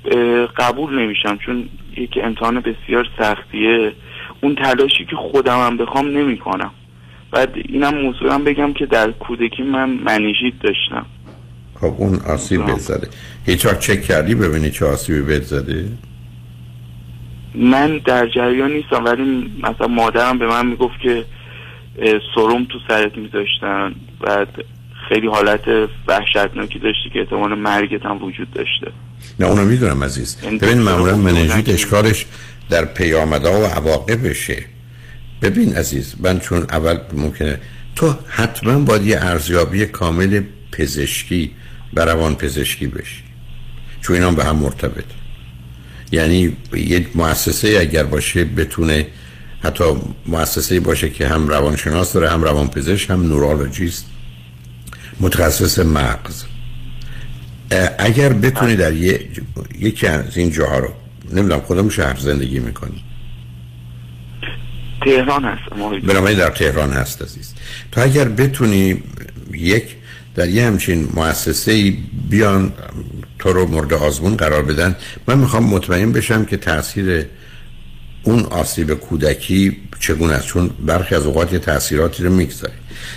قبول 0.57 0.99
نمیشم 0.99 1.39
چون 1.47 1.69
یک 1.97 2.11
امتحان 2.25 2.61
بسیار 2.61 3.07
سختیه. 3.19 3.93
اون 4.41 4.55
تلاشی 4.55 5.05
که 5.11 5.17
خودم 5.33 5.67
هم 5.67 5.77
بخوام 5.77 6.09
نمی‌کنم. 6.09 6.71
بعد 7.33 7.55
اینم 7.69 7.95
موضوعم 7.95 8.45
بگم 8.45 8.73
که 8.73 8.87
در 8.87 9.11
کودکی 9.11 9.63
من 9.63 9.91
منیژیت 9.91 10.55
داشتم. 10.63 11.07
خب 11.81 11.95
اون 11.99 12.21
آسیب 12.27 12.67
بهت 12.67 12.79
زده. 12.79 13.09
هیچ 13.47 13.67
چک 13.67 14.03
کردی 14.03 14.35
ببینی 14.35 14.71
چه 14.71 14.87
آسیبی 14.87 15.21
بهت 15.21 15.43
زده؟ 15.43 15.85
من 17.57 17.99
در 17.99 18.27
جریان 18.27 18.73
نیستم 18.73 19.05
ولی 19.05 19.53
مثلا 19.63 19.87
مادرم 19.87 20.39
به 20.39 20.47
من 20.47 20.67
می‌گفت 20.67 21.01
که 21.03 21.25
سرم 22.35 22.65
تو 22.65 22.79
سرت 22.89 23.19
میذاشتن. 23.19 23.95
بعد 24.21 24.49
خیلی 25.09 25.27
حالت 25.27 25.61
وحشتناکی 26.09 26.79
داشتی 26.79 27.11
که 27.13 27.19
احتمال 27.21 27.55
مرگت 27.59 28.07
هم 28.07 28.25
وجود 28.25 28.51
داشته. 28.51 28.93
نه 29.41 29.47
اونو 29.47 29.65
می‌دونم 29.65 30.05
عزیز. 30.05 30.37
یعنی 30.45 30.59
ببین 30.59 30.79
معمولا 30.79 31.63
که- 31.63 31.73
اشکالش 31.73 32.27
در 32.71 32.85
پیامدها 32.85 33.61
و 33.61 33.65
عواقبشه. 33.65 34.65
ببین 35.43 35.77
عزیز 35.77 36.15
من 36.21 36.39
چون 36.39 36.59
اول 36.59 36.99
ممکنه 37.13 37.61
تو 37.97 38.15
حتما 38.29 38.79
باید 38.79 39.07
یه 39.07 39.19
ارزیابی 39.21 39.87
کامل 39.87 40.41
پزشکی 40.73 41.51
و 41.95 42.01
روان 42.01 42.35
پزشکی 42.35 42.87
بشی. 42.87 43.23
چون 44.03 44.17
اینا 44.17 44.31
به 44.31 44.45
هم 44.45 44.57
مرتبط 44.57 45.05
یعنی 46.17 46.57
یک 46.75 47.17
مؤسسه 47.17 47.77
اگر 47.81 48.05
باشه 48.05 48.45
بتونه 48.45 49.07
حتی 49.63 49.85
مؤسسه 50.27 50.81
باشه 50.81 51.11
که 51.11 51.29
هم 51.29 51.49
روانشناس 51.49 52.13
داره 52.13 52.31
هم 52.31 52.43
روانپزشک 52.43 53.11
هم 53.11 53.23
نورولوژیست. 53.29 54.07
متخصص 55.21 55.79
مغز. 55.79 56.45
اگر 57.99 58.33
بتونی 58.33 58.77
در 58.77 58.93
یه- 58.93 59.29
یکی 59.79 60.07
از 60.07 60.37
این 60.37 60.51
جاها 60.51 60.79
رو 60.79 60.89
نمی‌دونم 61.33 61.61
کدوم 61.61 61.89
شهر 61.89 62.17
زندگی 62.21 62.59
می‌کنی 62.59 63.05
تهران 65.05 65.55
دکتر. 65.55 66.01
بنابراین 66.01 66.39
در 66.39 66.51
تهران 66.51 66.91
هست 66.93 67.23
عزیز. 67.23 67.55
تو 67.93 68.01
اگر 68.01 68.29
بتونی 68.29 69.03
یک 69.55 69.85
در 70.35 70.49
یه 70.49 70.67
همچین 70.67 71.09
مؤسسه 71.15 71.95
بیان 72.31 72.73
تو 73.39 73.53
رو 73.53 73.67
مورد 73.67 73.95
آزمون 73.95 74.37
قرار 74.37 74.63
بدن. 74.63 74.97
من 75.27 75.39
می‌خوام 75.39 75.65
مطمئن 75.65 76.13
بشم 76.13 76.45
که 76.45 76.57
تاثیر 76.57 77.27
اون 78.23 78.41
آسیب 78.45 78.95
کودکی 78.95 79.77
چگونه 80.01 80.33
است. 80.33 80.47
چون 80.47 80.71
برخی 80.87 81.15
از 81.15 81.27
اوقات 81.27 81.53
یه 81.53 81.59
تاثیراتی 81.59 82.23
رو 82.23 82.33
می‌گذاره. 82.33 82.73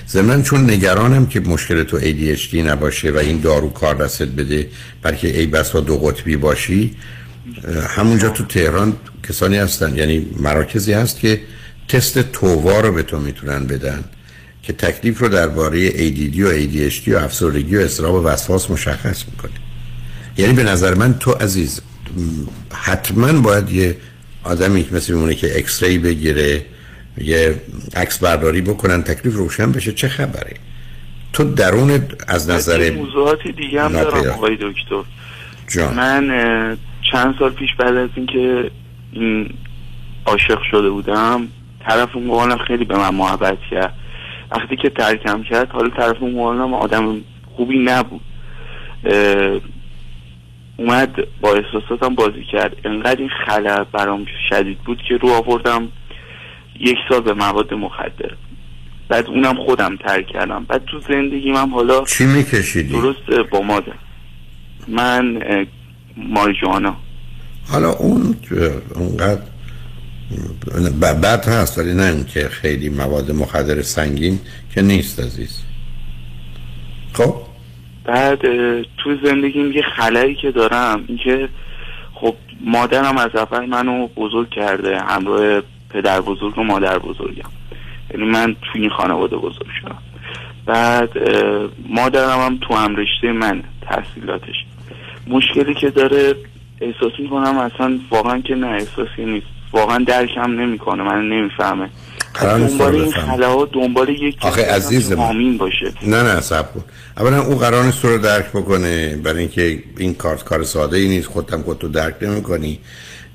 ضمن 0.07 0.43
چون 0.43 0.69
نگرانم 0.69 1.25
که 1.25 1.39
مشکل 1.39 1.83
تو 1.83 1.99
ADHD 1.99 2.53
نباشه 2.55 3.11
و 3.11 3.17
این 3.17 3.39
دارو 3.39 3.69
کار 3.69 3.95
دستت 3.95 4.27
بده 4.27 4.69
بلکه 5.01 5.39
ای 5.39 5.45
بسا 5.45 5.79
دو 5.79 5.97
قطبی 5.97 6.35
باشی 6.35 6.95
همونجا 7.87 8.29
تو 8.29 8.45
تهران 8.45 8.93
کسانی 9.29 9.57
هستن. 9.57 9.95
یعنی 9.95 10.25
مراکزی 10.39 10.93
هست 10.93 11.19
که 11.19 11.41
تست 11.87 12.31
تووا 12.31 12.79
رو 12.79 12.91
به 12.91 13.03
تو 13.03 13.19
می‌تونن 13.19 13.67
بدن 13.67 14.03
که 14.63 14.73
تکلیف 14.73 15.19
رو 15.19 15.27
درباره 15.27 15.89
ADD 15.89 16.39
و 16.39 16.51
ADHD 16.51 17.07
و 17.07 17.17
افسردگی 17.17 17.75
و 17.75 17.79
اضطراب 17.79 18.15
و 18.15 18.23
وسواس 18.23 18.71
مشخص 18.71 19.23
می‌کنه. 19.31 19.68
یعنی 20.39 20.53
به 20.53 20.63
نظر 20.63 20.93
من 20.93 21.19
تو 21.19 21.31
عزیز 21.31 21.81
حتما 22.73 23.41
باید 23.41 23.71
یه 23.71 23.97
آدمی 24.43 24.87
مثل 24.91 25.13
میمونه 25.13 25.35
که 25.35 25.57
اکس 25.57 25.83
ری 25.83 25.97
بگیره 25.97 26.65
یه 27.17 27.61
عکس 27.95 28.17
برداری 28.17 28.61
بکنن 28.61 29.03
تکلیف 29.03 29.35
روشن 29.35 29.71
بشه 29.71 29.91
چه 29.91 30.07
خبره؟ 30.07 30.53
تو 31.33 31.43
درون 31.43 32.07
از 32.27 32.49
نظر 32.49 32.91
موضوعات 32.91 33.47
دیگه 33.47 33.83
هم. 33.83 33.91
دارم 33.91 34.29
آقای 34.29 34.55
دکتر. 34.55 35.03
جان. 35.67 35.93
من 35.93 36.77
چند 37.11 37.35
سال 37.39 37.49
پیش 37.49 37.69
بعد 37.79 37.95
از 37.95 38.09
اینکه 38.15 38.71
این 39.11 39.53
عاشق 40.25 40.59
شده 40.71 40.89
بودم 40.89 41.47
طرف 41.85 42.15
اون 42.15 42.57
خیلی 42.57 42.85
به 42.85 42.97
من 42.97 43.15
محبت 43.15 43.57
کرد. 43.71 43.93
وقتی 44.51 44.75
که 44.75 44.89
ترکم 44.89 45.43
کرد 45.43 45.69
حالا 45.69 45.89
طرف 45.89 46.17
اون 46.19 46.73
آدم 46.73 47.21
خوبی 47.55 47.79
نبود. 47.79 48.21
اومد 50.79 51.15
با 51.41 51.53
احساساتم 51.53 52.15
بازی 52.15 52.43
کرد. 52.51 52.75
انقدر 52.85 53.19
این 53.19 53.29
خلع 53.45 53.83
برام 53.83 54.25
شدید 54.49 54.77
بود 54.77 55.01
که 55.09 55.17
رو 55.17 55.29
آوردم 55.29 55.87
یک 56.79 56.97
سال 57.09 57.21
به 57.21 57.33
مواد 57.33 57.73
مخدر. 57.73 58.31
بعد 59.09 59.25
اونم 59.27 59.55
خودم 59.65 59.97
ترک 59.97 60.27
کردم. 60.27 60.65
بعد 60.67 60.85
تو 60.85 60.99
زندگیم 60.99 61.55
هم 61.55 61.73
حالا 61.73 62.03
چی 62.05 62.25
میکشیدی؟ 62.25 62.93
درست 62.93 63.49
با 63.51 63.61
ماده. 63.61 63.91
من 64.87 65.41
ماریجوانا. 66.17 66.95
حالا 67.67 67.91
اون 67.91 68.35
اونقدر 68.95 69.41
بد 71.13 71.47
هست 71.47 71.77
ولی 71.77 71.93
نه 71.93 72.03
اینکه 72.03 72.49
خیلی 72.49 72.89
مواد 72.89 73.31
مخدر 73.31 73.81
سنگین 73.81 74.39
که 74.73 74.81
نیست 74.81 75.19
عزیز. 75.19 75.61
خب؟ 77.13 77.48
بعد 78.09 78.41
تو 78.81 79.15
زندگیم 79.23 79.71
یه 79.71 79.81
خلایی 79.81 80.35
که 80.35 80.51
دارم 80.51 81.03
اینکه 81.07 81.49
خب 82.13 82.35
مادرم 82.61 83.17
از 83.17 83.35
اول 83.35 83.65
منو 83.65 84.07
بزرگ 84.07 84.49
کرده 84.49 84.99
همراه 84.99 85.61
پدر 85.89 86.21
بزرگ 86.21 86.57
و 86.57 86.63
مادر 86.63 86.99
بزرگم. 86.99 87.49
یعنی 88.13 88.25
من 88.25 88.53
تو 88.53 88.69
این 88.73 88.89
خانواده 88.89 89.37
بزرگ 89.37 89.67
شدم. 89.81 89.97
بعد 90.65 91.09
مادرم 91.89 92.39
هم 92.39 92.57
تو 92.61 92.73
هم 92.75 92.95
رشته 92.95 93.31
من 93.31 93.63
تحصیلاتش. 93.81 94.65
مشکلی 95.27 95.73
که 95.73 95.89
داره 95.89 96.35
احساس 96.81 97.11
می‌کنم 97.19 97.57
اصلا 97.57 97.99
واقعا 98.09 98.39
که 98.39 98.55
نه 98.55 98.67
احساسی 98.67 99.25
نیست. 99.25 99.47
واقعا 99.71 99.97
درکم 99.97 100.51
نمی‌کنه 100.51 101.03
من 101.03 101.29
نمی‌فهمه. 101.29 101.89
دنبال 102.41 102.95
این. 102.95 103.11
خلاها 103.11 103.69
دنبال 103.73 104.09
یک 104.09 104.37
آخه 104.41 104.65
عزیز 104.65 105.13
باشه. 105.59 105.93
نه 106.07 106.23
نه 106.23 106.41
سب 106.41 106.73
کن. 106.73 106.83
اولا 107.17 107.41
اون 107.41 107.57
قرار 107.57 107.83
نیست 107.83 108.01
تو 108.01 108.09
رو 108.09 108.17
درک 108.17 108.49
بکنه 108.49 109.15
برای 109.15 109.39
اینکه 109.39 109.83
این 109.97 110.13
کار 110.13 110.35
کار 110.37 110.63
ساده 110.63 110.97
ای 110.97 111.07
نیست 111.07 111.27
خودت 111.27 111.53
هم 111.53 111.61
خودتو 111.63 111.87
درک 111.87 112.15
نمی 112.21 112.41
کنی 112.41 112.79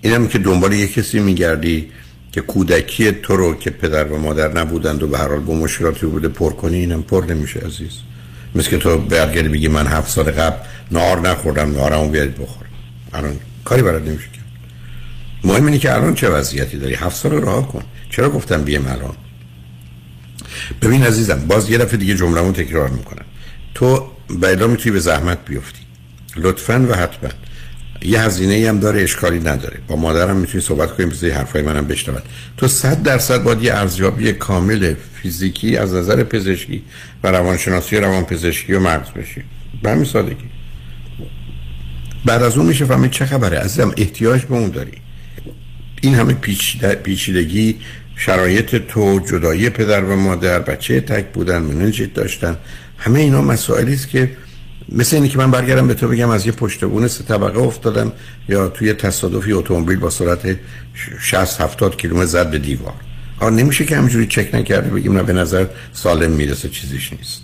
اینم 0.01 0.29
که 0.29 0.39
دنبال 0.39 0.73
یه 0.73 0.87
کسی 0.87 1.21
میگردی 1.21 1.91
که 2.33 2.41
کودکی 2.41 3.13
تو 3.13 3.37
رو 3.37 3.55
که 3.55 3.71
پدر 3.71 4.05
و 4.05 4.19
مادر 4.19 4.49
نبودند 4.49 5.03
و 5.03 5.07
به 5.07 5.19
هر 5.19 5.29
حال 5.29 5.41
با 5.41 5.55
مشکلاتی 5.55 6.07
بوده 6.07 6.29
پر 6.29 6.53
کنی 6.53 6.77
اینم 6.77 7.03
پر 7.03 7.25
نمیشه 7.25 7.61
عزیز. 7.61 7.93
مثل 8.55 8.71
که 8.71 8.79
تو 8.79 8.99
برگردی 8.99 9.49
بگی 9.49 9.69
من 9.69 9.87
هفت 9.87 10.11
سال 10.11 10.25
قبل 10.25 10.57
نار 10.91 11.21
نخوردم 11.21 11.73
نارمو 11.73 12.09
بیارید 12.09 12.35
بخورم. 12.39 12.71
الان 13.15 13.37
کاری 13.65 13.83
برات 13.83 14.03
نمیشه. 14.03 14.34
مهم 15.45 15.67
اینه 15.67 15.79
که 15.79 15.95
الان 15.95 16.15
چه 16.15 16.29
وضعیتی 16.29 16.79
داری؟ 16.79 16.95
هفت 16.95 17.17
سال 17.17 17.33
راه 17.33 17.69
کن. 17.69 17.83
چرا 18.11 18.31
گفتم 18.31 18.63
بیم 18.63 18.87
الان 18.87 19.15
ببین 20.83 21.03
عزیزم 21.03 21.45
باز 21.49 21.71
یه 21.71 21.79
دفعه 21.79 21.97
دیگه 21.97 22.15
جمله‌مو 22.15 22.53
تکرار 22.53 22.89
می‌کنم. 22.89 23.25
تو 23.75 24.07
بعدا 24.41 24.67
می‌تونی 24.67 24.93
به 24.93 25.01
زحمت 25.01 25.39
بیفتی. 25.45 25.81
لطفا 26.37 26.87
و 26.89 26.95
حتما. 26.95 27.31
یه 28.03 28.21
هزینه 28.21 28.69
هم 28.69 28.81
داره 28.81 29.03
اشکالی 29.03 29.39
نداره. 29.39 29.79
با 29.89 29.97
مادرم 29.97 30.37
می‌تونی 30.37 30.65
صحبت 30.65 30.97
کنیم 30.97 31.09
بذاری 31.09 31.33
حرفای 31.33 31.63
منم 31.63 31.87
بشنون 31.87 32.23
تو 32.57 32.69
صد 32.69 33.03
درصد 33.03 33.43
باید 33.43 33.63
یه 33.63 33.75
ارزیابی 33.75 34.33
کامل 34.33 34.95
فیزیکی 35.23 35.77
از 35.77 35.95
نظر 35.95 36.25
پزشکی 36.25 36.83
و 37.25 37.29
روانشناسی 37.29 37.97
و 37.97 38.01
روانپزشکی 38.01 38.73
و 38.73 38.81
مغز 38.81 39.11
بشی. 39.11 39.43
به 39.83 39.91
همین 39.91 40.05
سادگی. 40.05 40.45
بعد 42.25 42.43
از 42.43 42.57
اون 42.57 42.67
میشه 42.67 42.85
فهمید 42.85 43.11
چه 43.11 43.27
خبره. 43.27 43.59
عزیزم 43.59 43.95
احتیاج 43.97 44.45
به 44.45 44.55
اون 44.55 44.71
داری. 44.71 44.93
این 46.05 46.15
همه 46.15 46.35
پیچیدگی 47.03 47.77
شرایط 48.17 48.77
تو 48.77 49.21
جدایی 49.31 49.71
پدر 49.71 50.05
و 50.05 50.17
مادر 50.17 50.59
بچه 50.59 51.01
تک 51.01 51.25
بودن 51.33 51.59
مننجیت 51.59 52.15
داشتن. 52.15 52.57
همه 52.99 53.21
اینا 53.21 53.43
مسائلی 53.43 53.95
است 53.95 54.09
که 54.09 54.31
مثل 54.89 55.17
اینه 55.17 55.29
که 55.29 55.39
من 55.39 55.51
برگردم 55.51 55.87
به 55.87 55.95
تو 55.95 56.09
بگم 56.09 56.31
از 56.31 56.47
یه 56.47 56.53
پشت 56.53 56.85
بونه 56.85 57.09
سه 57.09 57.25
طبقه 57.25 57.59
افتادم 57.59 58.13
یا 58.49 58.69
توی 58.69 58.93
تصادفی 58.93 59.53
اتومبیل 59.53 59.99
با 59.99 60.11
سرعت 60.11 60.57
60 61.21 61.61
70 61.61 61.97
کیلومتر 61.97 62.27
زد 62.27 62.51
به 62.51 62.59
دیوار. 62.59 62.95
آن 63.41 63.57
نمیشه 63.57 63.85
که 63.85 63.97
همینجوری 63.97 64.27
چک 64.27 64.55
نکرده 64.55 64.91
بگیم 64.91 65.17
نه 65.17 65.23
به 65.23 65.33
نظر 65.33 65.67
سالم 65.93 66.31
می‌رسه 66.31 66.69
چیزیش 66.69 67.13
نیست. 67.13 67.43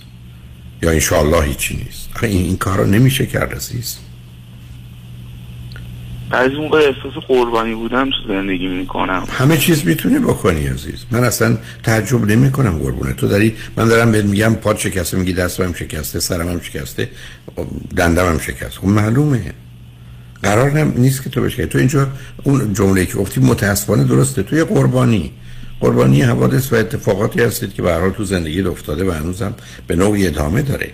یا 0.83 0.91
انشالله 0.91 1.45
هیچی 1.45 1.77
نیست. 1.77 2.09
این, 2.23 2.45
این 2.45 2.57
کار 2.57 2.79
رو 2.79 2.87
نمیشه 2.87 3.27
کرد 3.27 3.55
عزیز. 3.55 3.97
بعضی 6.31 6.55
موقع 6.55 6.79
احساس 6.79 7.25
قربانی 7.29 7.75
بودن 7.75 8.11
تو 8.11 8.29
زندگی 8.29 8.69
می‌کنم. 8.69 9.25
همه 9.31 9.57
چیز 9.57 9.87
می‌تونی 9.87 10.19
بکنی 10.19 10.67
عزیز. 10.67 11.05
من 11.11 11.25
اصلا 11.25 11.59
تعجب 11.83 12.25
نمی 12.25 12.51
کنم 12.51 12.79
قربونه 12.79 13.13
تو 13.13 13.29
داری 13.29 13.57
من 13.77 13.89
دارم 13.89 14.13
بهت 14.13 14.25
میگم 14.25 14.55
پاد 14.55 14.79
شکسته 14.79 15.17
میگی 15.17 15.33
دستم 15.33 15.73
شکسته 15.73 16.21
سرم 16.21 16.49
هم 16.49 16.61
شکسته 16.61 17.09
دندم 17.97 18.27
هم 18.27 18.39
شکسته 18.39 18.81
خب 18.81 18.87
معلومه. 18.87 19.53
قرار 20.43 20.71
نم 20.71 20.93
نیست 20.97 21.25
که 21.25 21.31
تو 21.31 21.43
بشه 21.43 21.67
تو 21.67 21.79
اینجا 21.79 22.07
اون 22.43 22.75
جمله 22.75 23.07
که 23.07 23.15
گفتی 23.15 23.41
متاسفانه 23.41 24.05
درسته. 24.05 24.43
تو 24.43 24.57
یه 24.57 24.65
قربانی. 24.65 25.33
قربانی 25.81 26.23
حوادث 26.23 26.73
و 26.73 26.77
اتفاقاتی 26.77 27.43
هستید 27.43 27.75
که 27.75 27.83
به 27.83 28.13
تو 28.17 28.25
زندگی 28.25 28.63
افتاده 28.63 29.05
و 29.05 29.11
هنوزم 29.11 29.55
به 29.87 29.97
نوعی 29.97 30.27
ادامه 30.27 30.63
داره. 30.63 30.91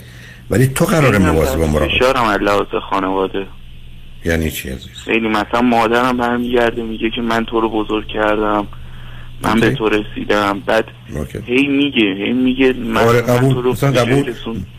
ولی 0.51 0.67
تو 0.67 0.85
قرار 0.85 1.19
مواظب 1.19 1.61
و 1.61 1.67
مراقب 1.67 2.47
از 2.47 2.83
خانواده. 2.91 3.47
یعنی 4.27 4.51
چی 4.51 4.69
عزیز؟ 4.69 4.97
خیلی 5.05 5.29
مثلا 5.29 5.63
مادرم 5.63 6.17
برمیگرده 6.17 6.83
میگه 6.83 7.11
که 7.11 7.23
من 7.23 7.45
تو 7.45 7.61
رو 7.61 7.71
بزرگ 7.71 8.07
کردم 8.07 8.67
من 9.43 9.61
به 9.61 9.71
تو 9.71 9.89
رسیدم. 9.89 10.61
بعد 10.67 10.85
هی 11.47 11.67
میگه 11.67 12.15
هی 12.25 12.33
میگه 12.33 12.73
من, 12.73 13.01
آره 13.01 13.21
من 13.21 13.27
تو 13.27 13.33
قبول 13.33 13.63
رو 13.63 13.73
مثلا 13.73 13.93
قبول. 13.93 14.35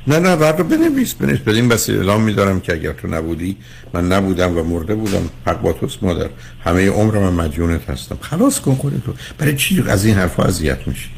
نه 0.07 0.19
نه 0.19 0.36
بعد 0.36 0.57
رو 0.57 0.64
بنویس 0.64 1.14
بنویس. 1.14 1.40
بدین 1.40 1.69
بس 1.69 1.90
اعلام 1.90 2.22
میدارم 2.22 2.60
که 2.60 2.74
اگر 2.74 2.91
تو 2.91 3.07
نبودی 3.07 3.57
من 3.94 4.07
نبودم 4.07 4.57
و 4.57 4.64
مرده 4.64 4.95
بودم. 4.95 5.30
حق 5.48 5.61
با 5.61 5.74
توست 5.74 6.03
مادر. 6.03 6.30
همه 6.65 6.90
عمر 6.90 7.19
من 7.19 7.45
مدیونت 7.45 7.90
هستم. 7.90 8.18
خلاص 8.22 8.60
کن 8.60 8.76
خودتو 8.76 9.14
برای 9.38 9.56
چی 9.56 9.84
از 9.88 10.06
این 10.06 10.15
حرفا 10.15 10.44
اذیت 10.44 10.88
میشی؟ 10.88 11.10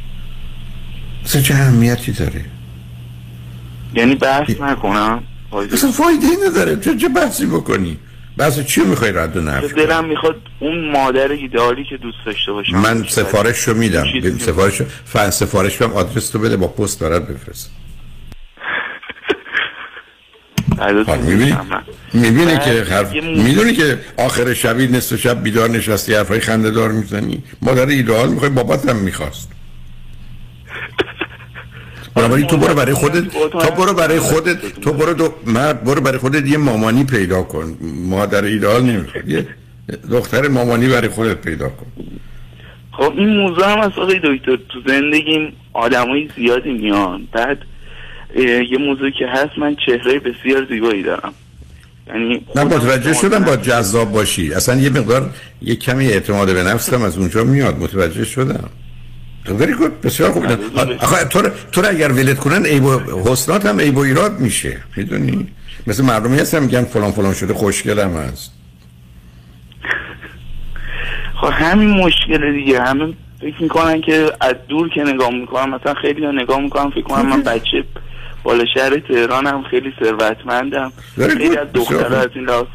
اصلا 1.26 1.42
چه 1.42 1.54
اهمیتی 1.54 2.12
داره؟ 2.12 2.46
یعنی 3.96 4.16
بحث 4.16 4.50
نکنم. 4.62 5.24
اصلا 5.74 5.92
فایده 5.92 6.28
نداره. 6.48 6.96
چه 6.98 7.10
بحثی 7.10 7.46
بکنی؟ 7.46 7.98
بحث 8.40 8.60
چی 8.60 8.82
می‌خوای 8.82 9.12
رد 9.12 9.38
و 9.38 9.42
نفی؟ 9.42 9.68
دلم 9.68 10.06
می‌خواد 10.06 10.42
اون 10.60 10.92
مادر 10.92 11.32
ایدئالی 11.32 11.84
که 11.84 11.98
دوست 11.98 12.18
داشته 12.26 12.52
باشم 12.52 12.76
من 12.78 13.04
سفارش 13.08 13.68
رو 13.68 13.74
میدم. 13.74 14.06
سفارش 14.40 14.82
ف... 15.06 15.30
سفارش 15.30 15.82
هم 15.82 15.94
آدرس 15.94 16.30
تو 16.30 16.40
بده 16.40 16.58
با 16.58 16.68
پست 16.68 17.04
برات 17.04 17.28
بفرست. 17.28 17.72
می‌بینی؟ 21.24 21.58
می‌بینی 22.14 22.46
بعد 22.46 22.64
که 22.64 22.84
حرف 22.84 23.14
موضوع- 23.14 23.44
می‌دونی 23.44 23.74
که 23.74 24.00
آخر 24.18 24.54
شبی 24.54 24.88
نصف 24.88 25.16
شب 25.16 25.44
بیدار 25.44 25.70
نشستی 25.70 26.14
حرفای 26.14 26.40
خنده 26.40 26.72
دار 26.72 26.92
می‌زنی؟ 26.92 27.44
مادر 27.62 27.86
ایدئال 27.86 28.30
می‌خوای 28.30 28.50
بابات 28.52 28.90
هم 28.90 28.96
می‌خواست. 28.96 29.52
بنابراین 32.20 32.48
تو 32.48 32.58
برو 32.58 32.74
برای 32.74 32.94
خودت 32.94 33.24
تو 33.52 33.72
برو 33.72 33.94
برای 33.94 34.20
خودت 34.20 34.82
تو 34.82 34.94
برو 34.94 35.14
دو 35.14 35.34
مرد 35.46 35.84
برو 35.84 36.02
برای 36.02 36.18
خودت 36.18 36.48
یه 36.48 36.58
مامانی 36.58 37.04
پیدا 37.04 37.44
کن. 37.44 37.78
مادر 38.10 38.44
ایدئال 38.44 38.84
نمی‌خواد 38.84 39.30
یه 39.30 39.48
دختر 40.12 40.48
مامانی 40.48 40.88
برای 40.88 41.10
خودت 41.10 41.42
پیدا 41.42 41.70
کن. 41.70 41.86
خب 42.92 43.14
این 43.18 43.30
موضوع 43.30 43.72
هم 43.72 43.80
از 43.80 43.92
آقای 43.98 44.20
دکتر 44.24 44.56
تو 44.70 44.82
زندگیم 44.88 45.54
آدمای 45.74 46.30
زیادی 46.36 46.72
میان. 46.72 47.28
بعد 47.32 47.58
یه 48.72 48.78
موضوع 48.80 49.10
که 49.10 49.28
هست 49.28 49.58
من 49.58 49.76
چهره 49.86 50.20
بسیار 50.20 50.68
زیبایی 50.70 51.04
دارم. 51.04 51.34
یعنی 52.08 52.46
من 52.56 52.64
متوجه 52.64 53.14
شدم 53.14 53.40
با 53.40 53.56
جذاب 53.56 54.12
باشی. 54.12 54.54
اصلا 54.54 54.82
یه 54.82 54.90
مقدار 54.90 55.30
یه 55.62 55.76
کمی 55.76 56.08
اعتماد 56.08 56.54
به 56.54 56.64
نفس 56.64 56.94
هم 56.94 57.02
از 57.02 57.18
اونجا 57.18 57.44
میاد. 57.44 57.80
متوجه 57.80 58.26
شدم. 58.26 58.70
ولی 59.54 59.74
گود 59.74 60.02
بسیار 60.02 60.32
خوب. 60.32 60.46
آخه 61.02 61.26
تو 61.26 61.50
تو 61.72 61.82
اگر 61.90 62.12
ولت 62.12 62.40
کنن 62.40 62.66
عیب 62.66 62.86
و 62.86 63.00
حسنات 63.26 63.66
هم 63.66 63.80
عیب 63.80 63.98
و 63.98 64.00
ایراد 64.00 64.40
میشه. 64.40 64.78
می‌دونی؟ 64.96 65.48
مثل 65.88 66.06
مردمی 66.06 66.40
هستن 66.40 66.60
میگن 66.60 66.84
فلان 66.84 67.12
فلان 67.12 67.34
شده 67.34 67.54
خوشگلم 67.54 68.14
هست. 68.18 68.52
خب 71.42 71.52
همین 71.52 71.90
مشکل 71.90 72.52
دیگه. 72.52 72.82
همه 72.82 73.14
فکر 73.42 73.62
می‌کنن 73.64 74.02
که 74.02 74.32
از 74.42 74.56
دور 74.68 74.90
که 74.90 75.04
نگاه 75.04 75.30
می‌کنم 75.30 75.76
مثلا 75.76 75.94
خیلی 75.94 76.26
ها 76.26 76.32
نگاه 76.32 76.60
می‌کنم 76.60 76.90
فکر 76.90 77.02
کنم 77.02 77.30
من 77.30 77.42
بچه 77.42 77.84
بالا 78.44 78.66
شهر 78.74 79.00
تهرانم 79.00 79.64
خیلی 79.64 79.94
ثروتمندم. 80.00 80.92
خیلی. 81.16 81.58
از 81.58 81.68
بسیار 81.68 82.16
از 82.16 82.30
این 82.36 82.46
لحاظ 82.46 82.66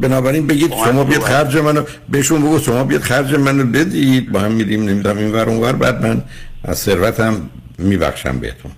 بنابراین 0.00 0.46
بگید 0.46 0.70
شما 0.84 1.04
بیاد. 1.04 1.20
خرج 1.22 1.56
منو 1.56 1.82
بهشون 2.08 2.40
بگو 2.42 2.58
شما 2.58 2.84
بیاد 2.84 3.00
خرج 3.02 3.34
منو 3.34 3.64
بدید. 3.64 4.32
با 4.32 4.40
هم 4.40 4.52
میریم 4.52 4.88
نمی‌دونم 4.88 5.18
این 5.18 5.32
ور 5.32 5.48
اون 5.48 5.60
ور. 5.60 5.72
بعد 5.72 6.06
من 6.06 6.22
از 6.64 6.78
ثروتم 6.78 7.50
میبخشم 7.78 8.38
بهتون. 8.38 8.70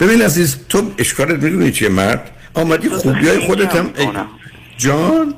ببین 0.00 0.22
عزیز 0.22 0.56
تو 0.68 0.90
اشکالت 0.98 1.42
می‌دونی 1.42 1.72
چیه 1.72 1.88
مرد؟ 1.88 2.30
آمدی 2.54 2.88
خوبی 2.88 3.28
های 3.28 3.38
خودت 3.38 3.76
هم 3.76 3.90
ای- 3.96 4.08
جان؟ 4.76 5.34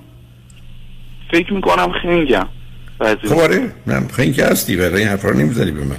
فکر 1.32 1.52
می‌کنم 1.52 1.93
خنگم. 2.02 2.47
خب 3.28 3.39
آره 3.39 3.73
من 3.86 4.32
که 4.32 4.44
هستی 4.44 4.77
و 4.77 4.82
این 4.94 5.09
حرفا 5.09 5.31
نمی‌زنی 5.31 5.70
به 5.70 5.85
من. 5.85 5.97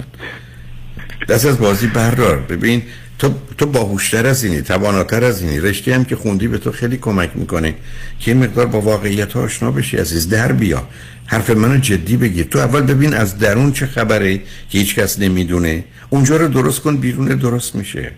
دست 1.28 1.46
از 1.46 1.58
بازی 1.58 1.86
بردار. 1.86 2.36
ببین 2.36 2.82
تو 3.22 3.34
تو 3.58 3.66
باهوشتر 3.66 4.26
از 4.26 4.44
اینی 4.44 4.62
تواناتر 4.62 5.24
از 5.24 5.42
اینی. 5.42 5.60
رشته 5.60 5.94
هم 5.94 6.04
که 6.04 6.16
خوندی 6.16 6.48
به 6.48 6.58
تو 6.58 6.72
خیلی 6.72 6.96
کمک 6.96 7.30
می‌کنه 7.34 7.74
که 8.18 8.30
یه 8.30 8.36
مقدار 8.36 8.66
با 8.66 8.80
واقعیت 8.80 9.36
آشنا 9.36 9.70
بشی 9.70 9.96
عزیز. 9.96 10.28
در 10.28 10.52
بیا. 10.52 10.88
حرف 11.26 11.50
منو 11.50 11.76
جدی 11.78 12.16
بگیر. 12.16 12.46
تو 12.46 12.58
اول 12.58 12.80
ببین 12.80 13.14
از 13.14 13.38
درون 13.38 13.72
چه 13.72 13.86
خبره 13.86 14.38
که 14.38 14.78
هیچ 14.78 14.94
کس 14.94 15.18
نمی‌دونه. 15.18 15.84
اونجا 16.10 16.36
رو 16.36 16.48
درست 16.48 16.80
کن 16.80 16.96
بیرون 16.96 17.28
درست 17.28 17.74
میشه. 17.74 18.12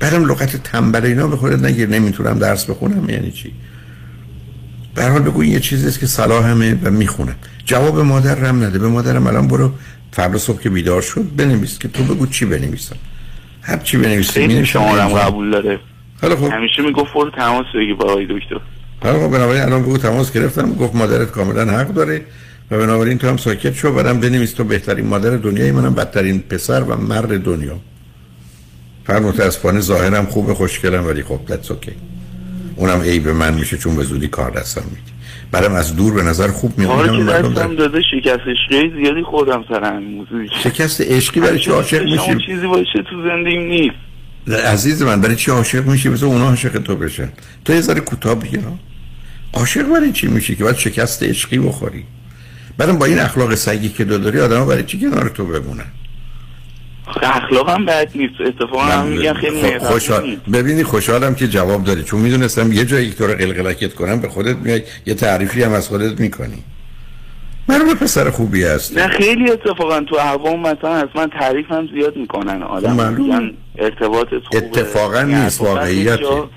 برم 0.00 0.24
لغت 0.24 0.62
تنبل 0.62 1.04
اینا 1.04 1.26
به 1.26 1.36
خودت 1.36 1.58
نگیر. 1.58 1.88
نمی‌تونم 1.88 2.38
درس 2.38 2.64
بخونم 2.64 3.10
یعنی 3.10 3.30
چی؟ 3.30 3.52
به 4.94 5.04
حال 5.04 5.22
بگو 5.22 5.40
این 5.40 5.52
یه 5.52 5.60
چیزی 5.60 5.86
است 5.86 6.00
که 6.00 6.06
صلاحمه 6.06 6.78
و 6.82 6.90
می‌خونم 6.90 7.36
جواب 7.64 7.98
مادر 7.98 8.34
رم 8.34 8.64
نده. 8.64 8.78
به 8.78 8.88
مادرم 8.88 9.26
الان 9.26 9.48
برو 9.48 9.72
فردا 10.12 10.38
صبح 10.38 10.60
که 10.62 10.70
بیدار 10.70 11.02
شد 11.02 11.26
بنویس 11.36 11.78
که 11.78 11.88
تو 11.88 12.04
بگو 12.04 12.26
چی 12.26 12.44
بنویسم. 12.44 12.96
هر 13.68 13.76
چی 13.76 13.96
بنویسی 13.96 14.32
خیلی 14.32 14.46
می‌نویسم. 14.46 14.72
شمارم 14.72 15.08
قبول 15.08 15.50
داره. 15.50 15.80
خیلی 16.20 16.34
خوب 16.34 16.52
همیشه 16.52 16.82
می‌گفت 16.82 17.14
برو 17.14 17.30
تماس 17.30 17.66
بگی 17.74 17.94
با 17.94 18.04
آقای 18.04 18.26
دکتر. 18.26 18.60
حالا 19.02 19.18
خب 19.18 19.32
بنابراین 19.32 19.62
الان 19.62 19.82
بگو 19.82 19.98
تماس 19.98 20.32
گرفتم 20.32 20.74
گفت 20.74 20.94
مادرت 20.94 21.30
کاملا 21.30 21.78
حق 21.78 21.88
داره 21.88 22.22
و 22.70 22.78
بنابراین 22.78 23.18
تو 23.18 23.28
هم 23.28 23.36
ساکت 23.36 23.74
شو 23.74 23.92
بعدم 23.92 24.20
بنویس 24.20 24.52
تو 24.52 24.64
بهترین 24.64 25.06
مادر 25.06 25.36
دنیای 25.36 25.72
منم 25.72 25.94
بدترین 25.94 26.40
پسر 26.40 26.82
و 26.82 26.96
مرد 26.96 27.42
دنیا. 27.44 27.78
فقط 29.04 29.22
متاسفانه 29.22 29.80
ظاهرم 29.80 30.26
خوبه 30.26 30.54
خوشگلم 30.54 31.06
ولی 31.06 31.22
خب 31.22 31.40
that's 31.48 31.68
okay. 31.68 31.92
اونم 32.76 33.00
عیب 33.00 33.28
من 33.28 33.54
میشه 33.54 33.76
چون 33.76 33.96
به 33.96 34.02
زودی 34.04 34.28
کار 34.28 34.50
دستم 34.50 34.82
میدی 34.90 35.17
برام 35.52 35.72
از 35.74 35.96
دور 35.96 36.14
به 36.14 36.22
نظر 36.22 36.48
خوب 36.48 36.78
میاد. 36.78 37.26
در- 37.26 37.66
داده 37.66 38.00
شکست 38.02 38.40
عشقی 38.46 38.90
زیادی 39.02 39.22
خوردم 39.22 39.64
سر 39.68 39.84
همین 39.84 40.08
موضوع. 40.10 40.46
شکست 40.62 41.00
عشقی 41.00 41.40
برای 41.40 41.58
چی 41.58 41.70
عاشق 41.70 42.02
میشی 42.02 42.46
چیزی 42.46 42.66
باشه 42.66 43.02
تو 43.10 43.22
زندگی 43.28 43.58
نیست. 43.58 43.96
عزیز 44.66 45.02
من 45.02 45.20
برای 45.20 45.36
چی 45.36 45.50
عاشق 45.50 45.86
میشی؟ 45.86 46.08
بذار 46.08 46.28
اونا 46.30 46.44
عاشق 46.48 46.78
تو 46.82 46.96
بشن. 46.96 47.28
تو 47.64 47.72
یه 47.72 47.80
ذره 47.80 48.00
کوتاه 48.00 48.34
بگیر. 48.34 48.60
عاشق 49.54 49.82
برای 49.82 50.12
چی 50.12 50.26
میشی 50.26 50.56
که 50.56 50.64
باید 50.64 50.76
شکست 50.76 51.22
عشقی 51.22 51.58
بخوری؟ 51.58 52.04
بعدم 52.78 52.98
با 52.98 53.06
این 53.06 53.18
اخلاق 53.18 53.54
سگی 53.54 53.88
که 53.88 54.04
دو 54.04 54.18
داری 54.18 54.40
آدم 54.40 54.66
برای 54.66 54.82
چی 54.82 55.00
کنار 55.00 55.28
تو 55.28 55.44
بمونن؟ 55.46 55.84
اخلاقم 57.22 57.84
بد 57.84 58.10
نیست 58.14 58.40
اتفاقا 58.40 58.82
هم 58.82 59.06
میگن 59.06 59.34
خیلی 59.34 59.78
خب،. 59.78 59.78
خوشحال 59.78 60.36
ببینی 60.52 60.84
خوشحالم 60.84 61.34
که 61.34 61.48
جواب 61.48 61.84
داری 61.84 62.02
چون 62.02 62.20
می‌دونستم 62.20 62.72
یه 62.72 62.84
جایی 62.84 63.10
تو 63.10 63.26
رو 63.26 63.34
قلقلکت 63.34 63.94
کنم 63.94 64.20
به 64.20 64.28
خودت 64.28 64.56
میای 64.56 64.82
یه 65.06 65.14
تعریفی 65.14 65.62
هم 65.62 65.72
از 65.72 65.88
خودت 65.88 66.20
می‌کنی 66.20 66.62
من 67.68 67.94
پسر 67.94 68.30
خوبی 68.30 68.64
هست 68.64 68.98
نه 68.98 69.08
خیلی 69.08 69.50
اتفاقا 69.50 70.00
تو 70.00 70.16
عوام 70.16 70.60
مثلا 70.60 70.94
از 70.94 71.08
من 71.14 71.28
تعریف 71.28 71.72
هم 71.72 71.88
زیاد 71.94 72.16
می‌کنن 72.16 72.62
آدم. 72.62 73.12
میگن 73.12 73.50
ارتباطت 73.78 74.44
خوبه 74.44 74.66
اتفاقا 74.66 75.18
یعنی 75.18 75.34
نیست،. 75.34 75.62
جا- 76.20 76.50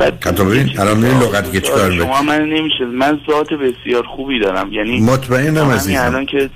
حتی 0.00 0.44
ببین 0.44 0.80
الان 0.80 0.96
می‌بینی 0.96 1.20
لغتی 1.20 1.52
که 1.52 1.60
چیکار. 1.60 1.92
شما 1.92 2.22
من 2.22 2.40
نمیشه 2.42 2.84
من 2.84 3.20
ذات 3.30 3.52
بسیار 3.52 4.02
خوبی 4.16 4.40
دارم 4.40 4.72
یعنی 4.72 5.00
مطمئنم 5.00 5.70
عزیزم. 5.70 6.02
الان 6.02 6.26
که 6.26 6.50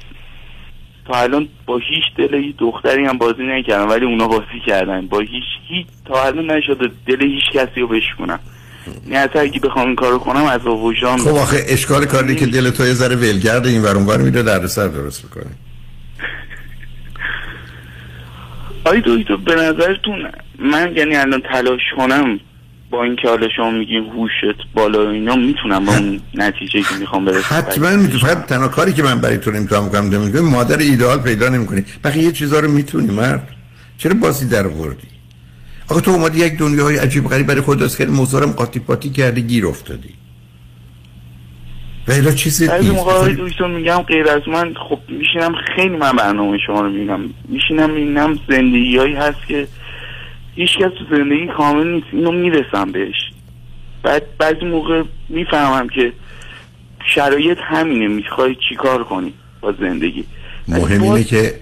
تا 1.10 1.20
الان 1.20 1.48
با 1.66 1.78
هیچ 1.78 2.04
دل 2.16 2.34
هیچ 2.34 2.56
دختری 2.56 3.04
هم 3.04 3.18
بازی 3.18 3.42
نکردم 3.42 3.88
ولی 3.88 4.04
اونا 4.04 4.28
بازی 4.28 4.60
کردن. 4.66 5.06
با 5.06 5.18
هیچ 5.18 5.44
هیچ 5.68 5.86
تا 6.04 6.24
الان 6.24 6.50
نشده 6.50 6.90
دل 7.06 7.22
هیچ 7.22 7.44
کسی 7.52 7.80
رو 7.80 7.88
بشکنم 7.88 8.40
نه 9.06 9.18
حتی 9.18 9.38
اگه 9.38 9.60
بخوام 9.60 9.86
این 9.86 9.96
کارو 9.96 10.18
کنم 10.18 10.44
از 10.44 10.66
وجدان 10.66 11.18
خب 11.18 11.28
آخه 11.28 11.64
اشکال 11.68 12.04
کاری 12.04 12.36
که 12.36 12.46
دل 12.46 12.70
تو 12.70 12.86
یه 12.86 12.92
ذره 12.92 13.16
ولگرد 13.16 13.66
این 13.66 13.82
ور 13.82 13.96
اونور 13.96 14.16
میره 14.16 14.42
دردسر 14.42 14.88
درست 14.88 15.24
می‌کنه. 15.24 15.50
آی 18.84 19.02
دکتر 19.06 19.36
به 19.36 19.54
نظرتون 19.54 20.30
من 20.58 20.96
یعنی 20.96 21.16
الان 21.16 21.42
تلاش 21.52 21.80
کنم 21.96 22.40
با 22.90 23.04
اینکه 23.04 23.28
حالا 23.28 23.48
شما 23.56 23.70
میگین 23.70 24.04
هوشت 24.04 24.58
بالا 24.74 25.06
و 25.06 25.08
اینا 25.08 25.36
می‌تونم 25.36 25.84
با 25.84 25.92
اون 25.92 26.20
نتیجه 26.34 26.82
که 26.82 26.94
می‌خوام 27.00 27.24
برسم 27.24 27.56
حتما 27.56 27.90
می‌تونی 27.90 28.18
فقط 28.18 28.46
تنها 28.46 28.68
کاری 28.68 28.92
که 28.92 29.02
من 29.02 29.20
برای 29.20 29.38
تو 29.38 29.50
نمی‌تونم 29.50 29.88
بکنم 29.88 30.04
نمی‌تونم 30.04 30.48
مادر 30.48 30.78
ایدئال 30.78 31.18
پیدا 31.18 31.48
نمی‌کنی. 31.48 31.84
بقیه 32.04 32.32
چیزا 32.32 32.60
رو 32.60 32.70
می‌تونی 32.70 33.14
مرد. 33.14 33.48
چرا 33.98 34.14
بازی 34.14 34.48
در 34.48 34.66
وردی 34.66 35.08
آخه 35.88 36.00
تو 36.00 36.10
اومدی 36.10 36.46
یک 36.46 36.58
دنیای 36.58 36.96
عجیب 36.96 37.28
غریب 37.28 37.46
برای 37.46 37.60
خودت 37.60 37.80
درست 37.80 37.98
کردی 37.98 38.12
موضوعم 38.12 38.50
قاطی 38.52 38.80
پاتی 38.80 39.10
کردی 39.10 39.42
گیر 39.42 39.66
افتادی. 39.66 40.14
و 42.08 42.32
چیزی 42.32 42.68
نیست. 42.68 42.90
موقع 42.90 43.34
دکتر 43.34 43.66
میگم 43.66 43.98
غیر 43.98 44.28
از 44.28 44.48
من 44.48 44.74
خب 44.88 44.98
میشینم 45.08 45.54
خیلی 45.76 45.96
من 45.96 46.12
برنامه 46.12 46.58
شما 46.66 46.80
رو 46.80 46.90
می‌بینم. 46.90 47.30
میشینم 47.48 47.90
می‌بینم 47.90 48.38
زندگی 48.48 48.96
هایی 48.96 49.14
هست 49.14 49.46
که 49.48 49.68
هیچ 50.54 50.70
کس 50.78 50.90
تو 50.98 51.16
زندگی 51.16 51.46
کامل 51.56 51.86
نیست. 51.86 52.06
اینو 52.12 52.32
می‌رسم 52.32 52.92
بهش. 52.92 53.14
بعد 54.02 54.22
بعضی 54.38 54.64
موقع 54.64 55.02
می‌فهمم 55.28 55.88
که 55.88 56.12
شرایط 57.14 57.58
همینه. 57.62 58.08
می‌خوای 58.08 58.56
چیکار 58.68 59.04
کنی 59.04 59.34
با 59.60 59.72
زندگی؟ 59.80 60.24
مهم 60.68 61.02
اینه 61.02 61.24
که 61.24 61.60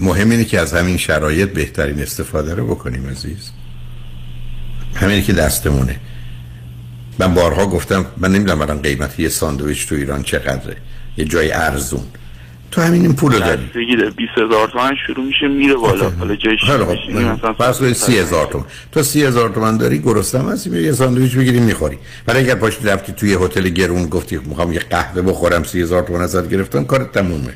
مهم 0.00 0.30
اینه 0.30 0.44
که 0.44 0.60
از 0.60 0.74
همین 0.74 0.96
شرایط 0.96 1.48
بهترین 1.48 2.02
استفاده 2.02 2.54
رو 2.54 2.66
بکنیم 2.66 3.06
عزیز. 3.06 3.52
همینه 4.94 5.22
که 5.22 5.32
دستمونه. 5.32 6.00
من 7.18 7.34
بارها 7.34 7.66
گفتم 7.66 8.06
من 8.16 8.32
نمی‌دونم 8.32 8.60
الان 8.60 8.82
قیمت 8.82 9.20
یه 9.20 9.28
ساندویچ 9.28 9.88
تو 9.88 9.94
ایران 9.94 10.22
چقدره. 10.22 10.76
یه 11.16 11.24
جای 11.24 11.52
ارزون. 11.52 12.04
تو 12.70 12.82
همین 12.82 13.02
این 13.02 13.14
پول 13.14 13.32
رو 13.32 13.38
داری. 13.38 13.66
بستگی 13.66 13.96
داره 13.96 14.10
20 14.10 14.30
هزار 14.36 14.68
تومن 14.68 14.92
شروع 15.06 15.26
میشه 15.26 15.48
میره 15.48 15.74
بالا. 15.74 16.10
حالا 16.10 16.36
جایش 16.36 16.60
مثلا 16.62 17.52
فرض 17.52 17.78
کنید 17.78 17.92
سی 17.92 18.18
هزار 18.18 18.46
تومن. 18.46 18.64
تو 18.92 19.02
سی 19.02 19.24
هزار 19.24 19.48
تومن 19.48 19.76
داری 19.76 19.98
گرسنم 19.98 20.48
هستی 20.48 20.70
میری 20.70 20.84
یه 20.84 20.92
ساندویچ 20.92 21.36
بگیری 21.36 21.60
می‌خوری. 21.60 21.98
ولی 22.26 22.38
اگر 22.38 22.54
پاشتی 22.54 22.86
رفتی 22.86 23.12
توی 23.12 23.34
هتل 23.34 23.68
گرون 23.68 24.08
گفتی 24.08 24.38
می‌خوام 24.44 24.72
یه 24.72 24.80
قهوه 24.90 25.22
بخورم 25.22 25.62
سی 25.62 25.80
هزار 25.80 26.02
تومن 26.02 26.20
ازت 26.20 26.50
گرفتن 26.50 26.84
کارت 26.84 27.12
تمومه. 27.12 27.54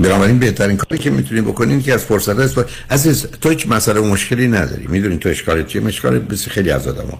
بنابراین 0.00 0.38
بهترین 0.38 0.76
کاری 0.76 1.02
که 1.02 1.10
می‌تونی 1.10 1.40
بکنین 1.40 1.82
که 1.82 1.94
از 1.94 2.04
فرصت 2.04 2.38
است 2.38 2.64
عزیز 2.90 3.26
تو 3.26 3.48
هیچ 3.48 3.66
مسئله 3.68 4.00
و 4.00 4.04
مشکلی 4.04 4.48
نداری. 4.48 4.86
می‌دونی 4.86 5.18
تو 5.18 5.28
اشکالت 5.28 5.66
چیه؟ 5.66 5.86
اشکال 5.86 6.18
بس 6.18 6.48
خیلی 6.48 6.70
از 6.70 6.88
آدم 6.88 7.18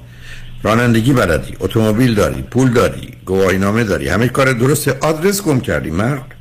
رانندگی 0.62 1.12
بلدی 1.12 1.54
اتومبیل 1.60 2.14
داری 2.14 2.42
پول 2.42 2.70
داری 2.70 3.08
گواهی 3.24 3.58
نامه 3.58 3.84
داری 3.84 4.08
همه 4.08 4.28
کار 4.28 4.52
درسته 4.52 4.98
آدرس 5.00 5.42
گم 5.42 5.60
کردی 5.60 5.90
مرد. 5.90 6.34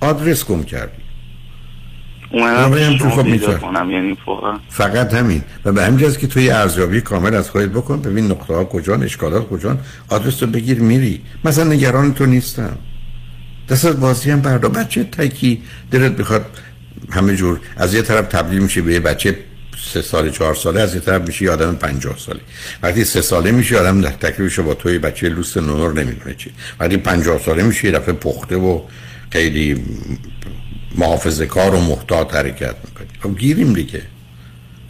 آدرس 0.00 0.44
گم 0.44 0.62
کردی. 0.62 1.02
اومدم. 2.30 2.98
کنم 3.58 3.90
یعنی 3.90 4.18
فقط 4.68 5.14
همین. 5.14 5.42
و 5.64 5.72
به 5.72 5.84
همین 5.84 6.12
که 6.12 6.26
توی 6.26 6.50
ارزیابی 6.50 7.00
کامل 7.00 7.34
از 7.34 7.50
خودت 7.50 7.68
بکن 7.68 8.02
ببین 8.02 8.30
نقطه 8.30 8.54
ها 8.54 8.64
کجان 8.64 9.02
اشکالات 9.02 9.48
کجان. 9.48 9.78
آدرس 10.08 10.42
رو 10.42 10.48
بگیر 10.48 10.80
میری. 10.80 11.20
مثلا 11.44 11.64
نگران 11.64 12.14
تو 12.14 12.26
نیستم. 12.26 12.78
دست 13.68 13.84
از 13.84 14.00
بازی 14.00 14.30
هم 14.30 14.40
بردا 14.40 14.68
بچه 14.68 15.04
تکی 15.04 15.62
دلت 15.90 16.12
بخواد 16.12 16.44
همه 17.10 17.36
جور 17.36 17.60
از 17.76 17.94
یه 17.94 18.02
طرف 18.02 18.26
تبدیل 18.26 18.58
میشه 18.58 18.82
به 18.82 18.92
یه 18.92 19.00
بچه 19.00 19.36
سه 19.78 20.02
ساله 20.02 20.30
چهار 20.30 20.54
ساله 20.54 20.80
از 20.80 20.94
یه 20.94 21.00
طرف 21.00 21.22
میشه 21.22 21.50
آدم 21.50 21.74
پنجاه 21.74 22.18
ساله. 22.18 22.40
وقتی 22.82 23.04
سه 23.04 23.20
ساله 23.20 23.50
میشه 23.50 23.78
آدم 23.78 24.00
ده 24.00 24.10
تکلیفش 24.10 24.60
با 24.60 24.74
توی 24.74 24.98
بچه 24.98 25.28
لوست 25.28 25.58
نونور 25.58 25.92
نمی‌دونه 25.92 26.34
چی. 26.34 26.50
وقتی 26.80 26.96
پنجاه 26.96 27.38
ساله 27.38 27.62
میشه 27.62 27.84
یه 27.84 27.90
دفعه 27.92 28.12
پخته 28.14 28.56
و 28.56 28.80
خیلی 29.30 29.84
محافظه 30.94 31.46
کار 31.46 31.74
و 31.74 31.80
محتاط 31.80 32.34
حرکت 32.34 32.76
می‌کنی. 32.84 33.08
خب 33.22 33.38
گیریم 33.38 33.72
دیگه. 33.72 34.02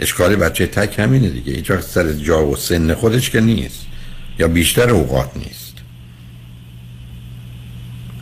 اشکال 0.00 0.36
بچه 0.36 0.66
تک 0.66 0.98
همینه 0.98 1.28
دیگه. 1.28 1.52
هیچ 1.52 1.70
وقت 1.70 1.82
سر 1.82 2.12
جا 2.12 2.46
و 2.46 2.56
سن 2.56 2.94
خودش 2.94 3.30
که 3.30 3.40
نیست. 3.40 3.86
یا 4.38 4.48
بیشتر 4.48 4.90
اوقات 4.90 5.36
نیست. 5.36 5.72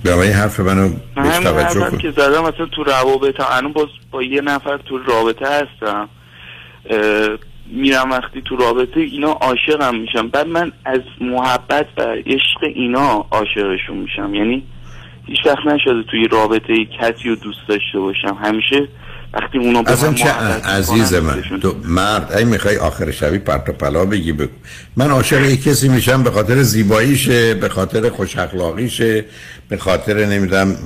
به 0.02 0.18
این 0.18 0.32
حرف 0.32 0.60
منو 0.60 0.88
بهش 1.16 1.38
توجه 1.38 1.90
کن. 1.90 1.98
که 1.98 2.10
زدم 2.10 2.42
مثلا 2.42 2.66
تو 2.66 2.84
روابط 2.84 3.40
الان 3.40 3.72
باز 3.72 3.88
با 4.10 4.22
یه 4.22 4.40
نفر 4.40 4.78
تو 4.78 4.98
رابطه 4.98 5.46
هستم. 5.46 6.08
میرم 7.72 8.10
وقتی 8.10 8.42
تو 8.44 8.56
رابطه 8.56 9.00
اینا 9.00 9.32
عاشقم 9.32 9.96
میشم. 9.96 10.28
بعد 10.28 10.46
من 10.46 10.72
از 10.84 11.00
محبت 11.20 11.86
و 11.96 12.02
عشق 12.26 12.74
اینا 12.74 13.26
عاشقشون 13.30 13.96
میشم. 13.96 14.34
یعنی 14.34 14.62
هیچ 15.26 15.38
وقت 15.46 15.66
نشده 15.66 16.02
توی 16.10 16.28
رابطه 16.28 16.74
کسی 17.00 17.28
رو 17.28 17.34
دوست 17.34 17.68
داشته 17.68 17.98
باشم. 17.98 18.38
همیشه 18.44 18.88
وقتی 19.34 19.58
اونا 19.58 19.80
اصلا 19.80 20.08
من 20.08 20.14
چه 20.14 20.30
عزیز 20.68 21.14
من 21.14 21.42
تو 21.62 21.74
مرد 21.84 22.32
ای 22.32 22.44
می‌خوای 22.44 22.76
آخر 22.76 23.10
شبی 23.10 23.38
پرت 23.38 23.68
و 23.68 23.72
پلا 23.72 24.04
بگی 24.04 24.32
بگو. 24.32 24.52
من 24.96 25.10
عاشق 25.10 25.44
یک 25.44 25.62
کسی 25.64 25.88
میشم 25.88 26.22
به 26.22 26.30
خاطر 26.30 26.62
زیباییشه 26.62 27.54
به 27.54 27.68
خاطر 27.68 28.10
خوش 28.10 28.38
اخلاقیشه 28.38 29.24
به 29.68 29.76
خاطر 29.76 30.26
نمی‌دونم 30.26 30.76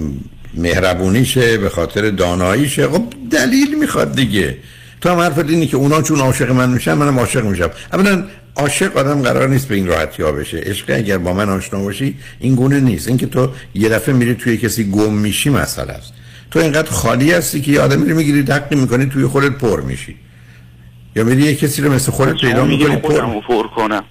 مهربونیشه 0.54 1.58
به 1.58 1.68
خاطر 1.68 2.10
داناییشه. 2.10 2.88
خب 2.88 3.02
دلیل 3.30 3.78
می‌خواد 3.80 4.14
دیگه. 4.14 4.58
تو 5.04 5.10
هم 5.10 5.18
حرفت 5.18 5.50
اینه 5.50 5.66
که 5.66 5.76
اونا 5.76 6.02
چون 6.02 6.20
عاشق 6.20 6.50
من 6.50 6.70
میشن 6.70 6.92
منم 6.92 7.18
عاشق 7.18 7.44
میشم. 7.44 7.70
اولا 7.92 8.24
عاشق 8.56 8.96
آدم 8.96 9.22
قرار 9.22 9.48
نیست 9.48 9.68
به 9.68 9.74
این 9.74 9.86
راحتی 9.86 10.22
ها 10.22 10.32
بشه. 10.32 10.58
عشق 10.58 10.90
اگر 10.94 11.18
با 11.18 11.32
من 11.32 11.48
آشنا 11.48 11.80
باشی 11.82 12.16
این 12.40 12.54
گونه 12.54 12.80
نیست. 12.80 13.08
اینکه 13.08 13.26
تو 13.26 13.48
یه 13.74 13.88
دفعه 13.88 14.14
میری 14.14 14.34
توی 14.34 14.56
کسی 14.56 14.90
گم 14.90 15.14
میشی 15.14 15.50
مسئله 15.50 15.92
است. 15.92 16.12
تو 16.50 16.58
اینقدر 16.58 16.90
خالی 16.90 17.32
هستی 17.32 17.60
که 17.60 17.72
یه 17.72 17.80
آدم 17.80 17.98
میری 17.98 18.12
می‌گیری 18.12 18.42
دقی 18.42 18.76
می‌کنی 18.76 19.06
توی 19.06 19.26
خودت 19.26 19.52
پر 19.52 19.80
میشی. 19.80 20.16
یا 21.16 21.24
میری 21.24 21.42
یه 21.42 21.54
کسی 21.54 21.82
رو 21.82 21.92
مثل 21.92 22.12
خودت 22.12 22.34
پیدا 22.40 22.64
می‌کنی 22.64 22.96
پر 22.96 23.20
رو 23.20 23.40
پر 23.40 23.66
کنم. 23.76 24.04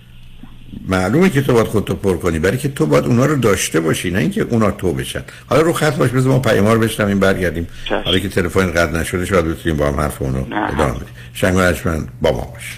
معلومه 0.88 1.30
که 1.30 1.42
تو 1.42 1.54
باید 1.54 1.68
خودتو 1.68 1.96
پر 1.96 2.18
کنی 2.18 2.40
برای 2.40 2.58
که 2.58 2.70
تو 2.70 2.86
باید 2.86 3.06
اونا 3.06 3.26
رو 3.26 3.36
داشته 3.36 3.80
باشی 3.80 4.12
نه 4.12 4.20
اینکه 4.20 4.42
اونا 4.42 4.72
تو 4.72 4.94
بشن. 4.94 5.24
حالا 5.50 5.62
رو 5.62 5.74
خط 5.74 5.96
باش 5.96 6.10
بذار 6.10 6.32
ما 6.32 6.40
پیام 6.40 6.68
رو 6.68 6.80
بشنویم 6.80 7.20
برگردیم. 7.20 7.68
حالا 8.06 8.20
که 8.20 8.30
تلفن 8.30 8.72
قطع 8.72 8.92
نشده 8.92 9.26
شاید 9.26 9.46
بتونیم 9.46 9.78
با 9.78 9.88
هم 9.88 10.00
حرف 10.00 10.22
اونو 10.22 10.40
ادامه 10.40 10.94
بدیم. 10.94 11.08
شنگ 11.34 11.56
با 12.22 12.32
ما 12.32 12.54
باش. 12.54 12.78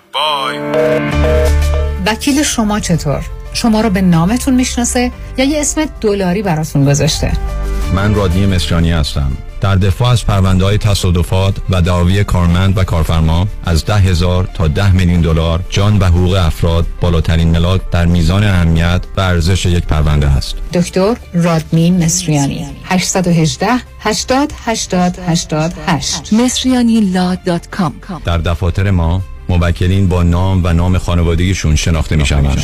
بای 0.13 0.59
وکیل 2.05 2.43
شما 2.43 2.79
چطور؟ 2.79 3.25
شما 3.53 3.81
رو 3.81 3.89
به 3.89 4.01
نامتون 4.01 4.53
می‌شناسه 4.55 5.11
یا 5.37 5.45
یه 5.45 5.61
اسم 5.61 5.85
دلاری 6.01 6.41
براتون 6.41 6.85
گذاشته؟ 6.85 7.31
من 7.95 8.15
رادنی 8.15 8.45
مصریانی 8.45 8.91
هستم. 8.91 9.31
در 9.61 9.75
دفاع 9.75 10.09
از 10.09 10.25
پرونده 10.25 10.65
های 10.65 10.77
تصادفات 10.77 11.55
و 11.69 11.81
دعاوی 11.81 12.23
کارمند 12.23 12.77
و 12.77 12.83
کارفرما 12.83 13.47
از 13.63 13.85
ده 13.85 13.95
هزار 13.95 14.49
تا 14.53 14.67
ده 14.67 14.91
میلیون 14.91 15.21
دلار 15.21 15.63
جان 15.69 15.99
و 15.99 16.05
حقوق 16.05 16.33
افراد 16.33 16.85
بالاترین 17.01 17.49
ملاک 17.49 17.81
در 17.91 18.05
میزان 18.05 18.43
اهمیت 18.43 19.01
و 19.17 19.21
ارزش 19.21 19.65
یک 19.65 19.85
پرونده 19.85 20.27
است 20.27 20.55
دکتر 20.73 21.15
رادمین 21.33 22.03
مصریانی. 22.03 22.67
818 22.85 23.67
80 23.99 24.53
80 24.65 25.17
88 25.27 26.33
مصریانی 26.33 27.13
در 28.25 28.37
دفاتر 28.37 28.91
ما 28.91 29.21
موکلین 29.49 30.07
با 30.07 30.23
نام 30.23 30.61
و 30.63 30.73
نام 30.73 30.97
خانوادگیشون 30.97 31.75
شناخته 31.75 32.15
می 32.15 32.25
شوند. 32.25 32.63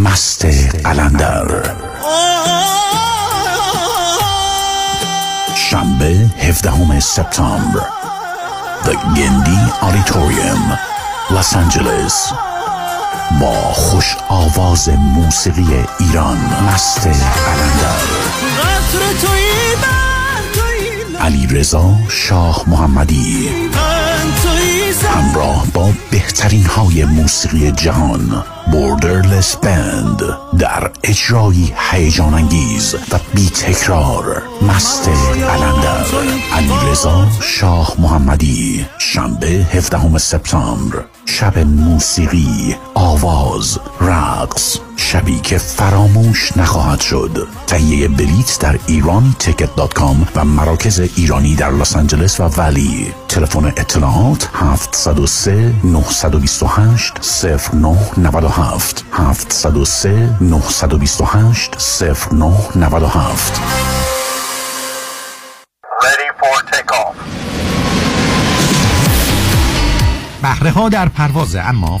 مست 0.00 0.44
قلندر. 0.84 1.74
شنبه 5.54 6.30
17 6.38 7.00
سپتامبر. 7.00 7.80
The 8.84 8.94
گندی 9.16 9.58
آریتوریوم 9.80 10.78
لس 11.30 11.56
آنجلس 11.56 12.32
با 13.40 13.72
خوش 13.72 14.16
آواز 14.28 14.88
موسیقی 14.88 15.84
ایران 15.98 16.38
مست 16.68 17.06
قلندر. 17.06 18.00
علی 21.20 21.46
رضا 21.46 21.96
شاه 22.08 22.62
محمدی. 22.66 23.50
همراه 25.14 25.66
با 25.74 25.92
بهترین 26.10 26.66
های 26.66 27.04
موسیقی 27.04 27.72
جهان. 27.72 28.44
Borderless 28.72 29.56
Band 29.56 30.22
در 30.58 30.90
اجرایی 31.04 31.74
هیجان 31.90 32.34
انگیز 32.34 32.94
و 32.94 33.18
بی 33.34 33.50
تکرار 33.50 34.42
مست 34.62 35.08
قلندر 35.08 36.04
علی 36.54 36.90
رضا 36.90 37.26
شاه 37.42 37.94
محمدی 37.98 38.86
شنبه 38.98 39.46
17 39.46 40.18
سپتامبر. 40.18 41.04
شب 41.26 41.58
موسیقی 41.58 42.76
آواز 42.94 43.78
رقص. 44.00 44.78
شبی 44.96 45.40
که 45.40 45.58
فراموش 45.58 46.56
نخواهد 46.56 47.00
شد. 47.00 47.48
تهیه 47.66 48.08
بلیت 48.08 48.58
در 48.60 48.78
ایرانی 48.86 49.36
ticket 49.38 49.76
dot 49.76 49.94
com 49.94 50.28
و 50.36 50.44
مراکز 50.44 51.00
ایرانی 51.16 51.54
در 51.54 51.70
لس 51.70 51.96
آنجلس 51.96 52.40
و 52.40 52.44
Valley. 52.44 53.12
تلفن 53.28 53.64
اطلاعات 53.64 54.50
703 54.54 55.74
928 55.84 57.12
0997 57.54 58.59
703 58.60 60.36
928 60.40 61.78
0997 62.32 63.60
بهره 70.42 70.70
ها 70.70 70.88
در 70.88 71.08
پرواز 71.08 71.56
اما 71.56 72.00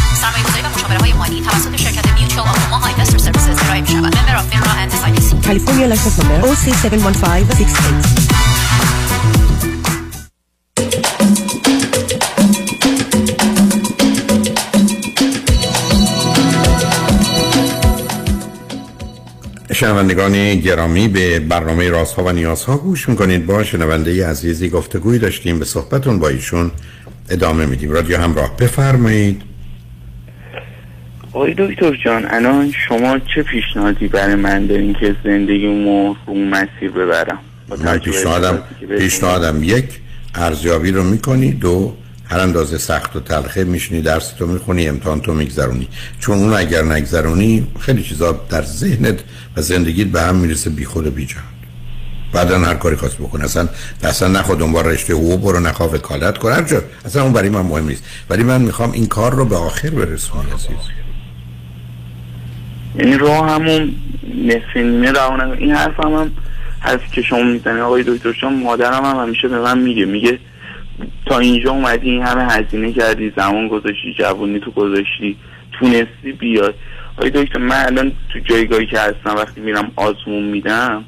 سرمایه‌گذاری 0.21 0.61
و 0.61 0.69
مشاوره 0.75 0.99
های 0.99 1.13
مالی 1.13 1.41
توسط 1.41 1.75
شرکت 1.75 2.19
Mutual 2.19 2.47
of 2.47 2.63
Omaha 2.65 2.87
Investor 2.87 3.17
Services 3.17 3.63
ارائه 3.65 3.81
می‌شود. 3.81 4.17
Member 4.17 4.35
of 4.35 4.49
FINRA 4.49 4.71
and 4.71 4.91
SIPC. 4.91 5.45
California 5.45 5.87
license 5.93 6.17
number 6.19 6.37
OC71568. 6.47 8.21
شنوندگان 19.73 20.55
گرامی 20.55 21.07
به 21.07 21.39
برنامه 21.39 21.89
رازها 21.89 22.23
و 22.23 22.31
نیازها 22.31 22.77
گوش 22.77 23.09
می‌کنید 23.09 23.45
با 23.45 23.63
شنونده 23.63 24.27
عزیزی 24.27 24.69
گفتگوی 24.69 25.19
داشتیم 25.19 25.59
به 25.59 25.65
صحبتون 25.65 26.19
با 26.19 26.27
ایشون 26.27 26.71
ادامه 27.29 27.65
میدیم 27.65 27.91
رادیو 27.91 28.17
همراه 28.17 28.57
بفرمایید 28.57 29.50
آقای 31.33 31.55
دکتر 31.57 31.95
جان 32.05 32.25
الان 32.29 32.73
شما 32.87 33.19
چه 33.35 33.43
پیشنهادی 33.43 34.07
برای 34.07 34.35
من 34.35 34.65
دارین 34.65 34.93
که 34.93 35.15
زندگیمو 35.23 36.15
رو 36.27 36.35
مسیر 36.35 36.91
ببرم؟ 36.91 37.39
من 37.69 37.97
پیشنهادم 37.97 38.63
پیشنهادم 38.99 39.63
یک 39.63 39.85
ارزیابی 40.35 40.91
رو 40.91 41.03
می‌کنی. 41.03 41.51
دو 41.51 41.95
هر 42.25 42.39
اندازه 42.39 42.77
سخت 42.77 43.15
و 43.15 43.19
تلخه 43.19 43.63
میشنی 43.63 44.01
درس 44.01 44.29
تو 44.29 44.47
می‌خونی 44.47 44.87
امتحان 44.87 45.21
تو 45.21 45.33
میگذرونی. 45.33 45.87
چون 46.19 46.37
اون 46.37 46.53
اگر 46.53 46.83
نگذرونی 46.83 47.67
خیلی 47.79 48.03
چیزا 48.03 48.31
در 48.49 48.61
ذهنت 48.61 49.19
و 49.57 49.61
زندگیت 49.61 50.07
به 50.07 50.21
هم 50.21 50.35
می‌رسه 50.35 50.69
بی 50.69 50.85
خود 50.85 51.07
و 51.07 51.11
بی 51.11 51.25
جهت 51.25 51.43
بعدا 52.33 52.59
هر 52.59 52.73
کاری 52.73 52.95
خواست 52.95 53.17
بکن 53.17 53.41
اصلا 53.41 53.67
اصلا 54.03 54.27
نخوا 54.27 54.55
دنبال 54.55 54.85
رشته 54.85 55.13
او 55.13 55.37
برو 55.37 55.59
نخوا 55.59 55.87
وکالت 55.87 56.37
کن. 56.37 56.51
هر 56.51 56.81
اصلا 57.05 57.23
اون 57.23 57.33
برای 57.33 57.49
من 57.49 57.61
مهم 57.61 57.87
نیست. 57.87 58.03
ولی 58.29 58.43
من 58.43 58.61
می‌خوام 58.61 58.91
این 58.91 59.07
کار 59.07 59.33
رو 59.35 59.45
به 59.45 59.55
آخر 59.55 59.89
برسونی 59.89 60.51
عزیز 60.53 61.00
یعنی 62.95 63.17
راه 63.17 63.51
همون 63.51 63.95
نصف 64.45 64.77
نیمه 64.77 65.11
روانه 65.11 65.57
این 65.57 65.71
حرف 65.71 66.05
هم, 66.05 66.13
هم 66.13 66.31
هست 66.81 67.13
که 67.13 67.21
شما 67.21 67.43
می‌زنی. 67.43 67.79
آقای 67.79 68.03
دکتر 68.03 68.31
چون 68.31 68.53
مادرم 68.53 69.05
هم 69.05 69.15
همیشه 69.15 69.47
به 69.47 69.59
من 69.59 69.77
میگه. 69.77 70.05
میگه 70.05 70.39
تا 71.25 71.39
اینجا 71.39 71.71
اومدی 71.71 72.09
این 72.09 72.23
همه 72.23 72.43
هزینه 72.43 72.93
کردی 72.93 73.33
زمان 73.35 73.67
گذاشتی 73.67 74.15
جوونی 74.19 74.59
تو 74.59 74.71
گذاشتی 74.71 75.37
تونستی 75.71 76.31
بیای. 76.39 76.73
آقای 77.17 77.29
دکتر 77.29 77.59
من 77.59 77.85
الان 77.85 78.11
تو 78.33 78.39
جایگاهی 78.39 78.85
که 78.85 78.99
هستم 78.99 79.35
وقتی 79.35 79.61
میرم 79.61 79.91
آزمون 79.95 80.43
میدم 80.43 81.03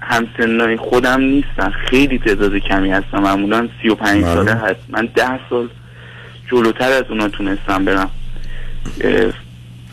همسنای 0.00 0.76
خودم 0.76 1.20
نیستن. 1.20 1.70
خیلی 1.70 2.18
تعداد 2.18 2.56
کمی 2.56 2.90
هستم 2.90 3.18
معمولا 3.18 3.68
سی 3.82 3.88
و 3.88 3.94
پنج 3.94 4.22
بله. 4.22 4.34
ساله 4.34 4.52
هست. 4.52 4.80
من 4.88 5.08
ده 5.14 5.40
سال 5.50 5.68
جلوتر 6.50 6.92
از 6.92 7.04
اونا 7.08 7.28
تونستم 7.28 7.84
برم. 7.84 8.10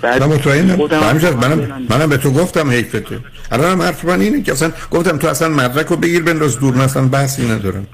بعد 0.01 0.23
من 0.23 0.35
مطمئنم. 0.35 0.75
منم 1.35 1.87
منم 1.89 2.09
به 2.09 2.17
تو 2.17 2.31
گفتم 2.31 2.69
حیفته. 2.69 3.19
الان 3.51 3.71
هم 3.71 3.81
حرف 3.81 4.05
من 4.05 4.21
اینه 4.21 4.41
که 4.41 4.51
اصلا 4.51 4.71
گفتم 4.91 5.17
تو 5.17 5.27
اصلا 5.27 5.49
مدرک 5.49 5.85
رو 5.85 5.95
بگیر 5.95 6.23
بنداز 6.23 6.59
دور 6.59 6.73
من 6.73 6.81
اصلا 6.81 7.07
بحثی 7.07 7.45
ندارم. 7.45 7.87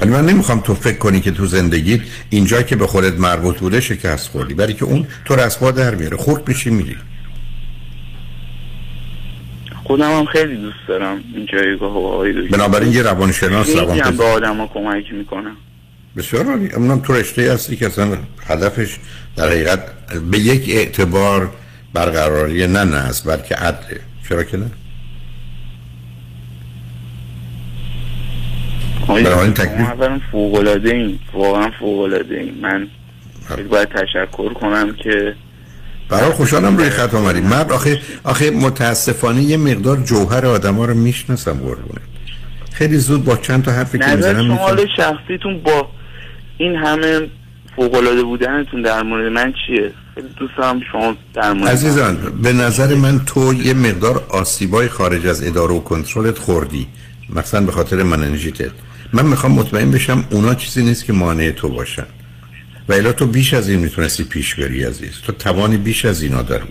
ولی 0.00 0.10
من 0.10 0.26
نمی‌خوام 0.26 0.60
تو 0.60 0.74
فکر 0.74 0.98
کنی 0.98 1.20
که 1.20 1.30
تو 1.30 1.46
زندگیت 1.46 2.00
اینجا 2.30 2.62
که 2.62 2.76
به 2.76 2.86
خودت 2.86 3.18
مربوط 3.18 3.58
بوده 3.58 3.80
شکست 3.80 4.28
خوردی. 4.28 4.54
برای 4.54 4.74
که 4.74 4.84
اون 4.84 5.06
تو 5.24 5.36
رسوا 5.36 5.70
در 5.70 5.94
میاره. 5.94 6.16
خورد 6.16 6.48
میشی 6.48 6.70
میری. 6.70 6.96
خودم 9.84 10.18
هم 10.18 10.24
خیلی 10.24 10.56
دوست 10.56 10.76
دارم 10.88 11.24
این 11.34 11.46
جایگاه 11.46 11.94
و 11.94 12.06
آقای. 12.06 12.32
بنابراین 12.32 12.92
یه 12.92 13.02
روانشناس 13.02 13.76
روان 13.76 14.16
به 14.16 14.24
آدم 14.24 14.56
ها 14.56 14.66
کمک 14.66 15.12
می‌کنم. 15.12 15.56
بسیار 16.16 16.46
عالی. 16.46 16.72
اونم 16.72 17.00
تو 17.00 17.12
رشته 17.12 17.52
هستی 17.52 17.76
که 17.76 17.86
اصلا 17.86 18.18
هدفش 18.46 18.96
در 19.36 19.48
حقیقت 19.48 19.80
به 20.30 20.38
یک 20.38 20.68
اعتبار 20.68 21.50
برقراری 21.94 22.66
نه 22.66 22.84
نصب 22.84 23.36
بلکه 23.36 23.54
عدله 23.54 24.00
چرا 24.28 24.44
که 24.44 24.56
نه؟ 24.56 24.70
بنابراین 29.08 29.54
تکلیف. 29.54 29.88
اولا 29.88 30.20
فوق 30.32 30.54
العاده 30.54 30.90
این 30.90 31.18
واقعا 31.32 31.70
فوق 31.80 32.00
العاده 32.00 32.34
این 32.34 32.54
من 32.62 32.88
خیلی 33.48 33.68
باید 33.68 33.88
تشکر 33.88 34.52
کنم 34.52 34.94
که 35.04 35.34
برای 36.08 36.30
خوشحالم 36.30 36.76
روی 36.76 36.90
خط 36.90 37.14
آمدی 37.14 37.40
من 37.40 37.70
آخه 37.70 38.00
آخه 38.24 38.50
متاسفانه 38.50 39.42
یه 39.42 39.56
مقدار 39.56 39.96
جوهر 39.96 40.46
آدما 40.46 40.84
رو 40.84 40.94
می‌شناسم 40.94 41.52
قربونه 41.52 42.00
خیلی 42.72 42.96
زود 42.96 43.24
با 43.24 43.36
چند 43.36 43.64
تا 43.64 43.72
حرفی 43.72 43.98
که 43.98 44.04
نظر 44.04 44.16
می‌زنم 44.16 44.34
شما 44.34 44.52
میفهم. 44.52 44.66
حال 44.66 44.86
شخصیتون 44.96 45.60
با 45.62 45.88
این 46.58 46.76
همه 46.76 47.20
فوق 47.76 47.94
العاده 47.94 48.22
بودنتون 48.22 48.82
در 48.82 49.02
مورد 49.02 49.32
من 49.32 49.52
چیه؟ 49.66 49.92
خیلی 50.14 50.28
دوست 50.36 50.52
دارم 50.56 50.80
شما 50.92 51.16
در 51.34 51.52
مورد 51.52 51.68
عزیزان 51.68 52.16
به 52.42 52.52
نظر 52.52 52.94
من 52.94 53.20
تو 53.26 53.54
یه 53.54 53.74
مقدار 53.74 54.26
آسیبای 54.28 54.88
خارج 54.88 55.26
از 55.26 55.46
اداره 55.46 55.74
و 55.74 55.80
کنترلت 55.80 56.38
خوردی 56.38 56.86
مثلا 57.34 57.60
به 57.66 57.72
خاطر 57.72 58.02
مننژیتت. 58.02 58.70
من 59.12 59.26
می‌خوام 59.26 59.52
مطمئن 59.52 59.90
بشم 59.90 60.24
اونا 60.30 60.54
چیزی 60.54 60.84
نیست 60.84 61.04
که 61.04 61.12
مانع 61.12 61.50
تو 61.50 61.68
باشن. 61.68 62.06
و 62.88 62.92
الا 62.92 63.12
تو 63.12 63.26
بیش 63.26 63.54
از 63.54 63.68
این 63.68 63.80
می‌تونستی 63.80 64.24
پیش 64.24 64.54
بری 64.54 64.84
عزیز. 64.84 65.12
تو 65.26 65.32
توانی 65.32 65.76
بیش 65.76 66.04
از 66.04 66.22
اینا 66.22 66.42
داری. 66.42 66.64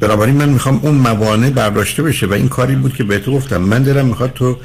بنابراین 0.00 0.36
من 0.36 0.48
می‌خوام 0.48 0.80
اون 0.82 0.94
موانع 0.94 1.50
برداشته 1.50 2.02
بشه 2.02 2.26
و 2.26 2.32
این 2.32 2.48
کاری 2.48 2.74
بود 2.74 2.94
که 2.94 3.04
به 3.04 3.18
تو 3.18 3.32
گفتم. 3.32 3.56
من 3.56 3.82
دلم 3.82 4.06
می‌خواد 4.06 4.32
تو 4.32 4.56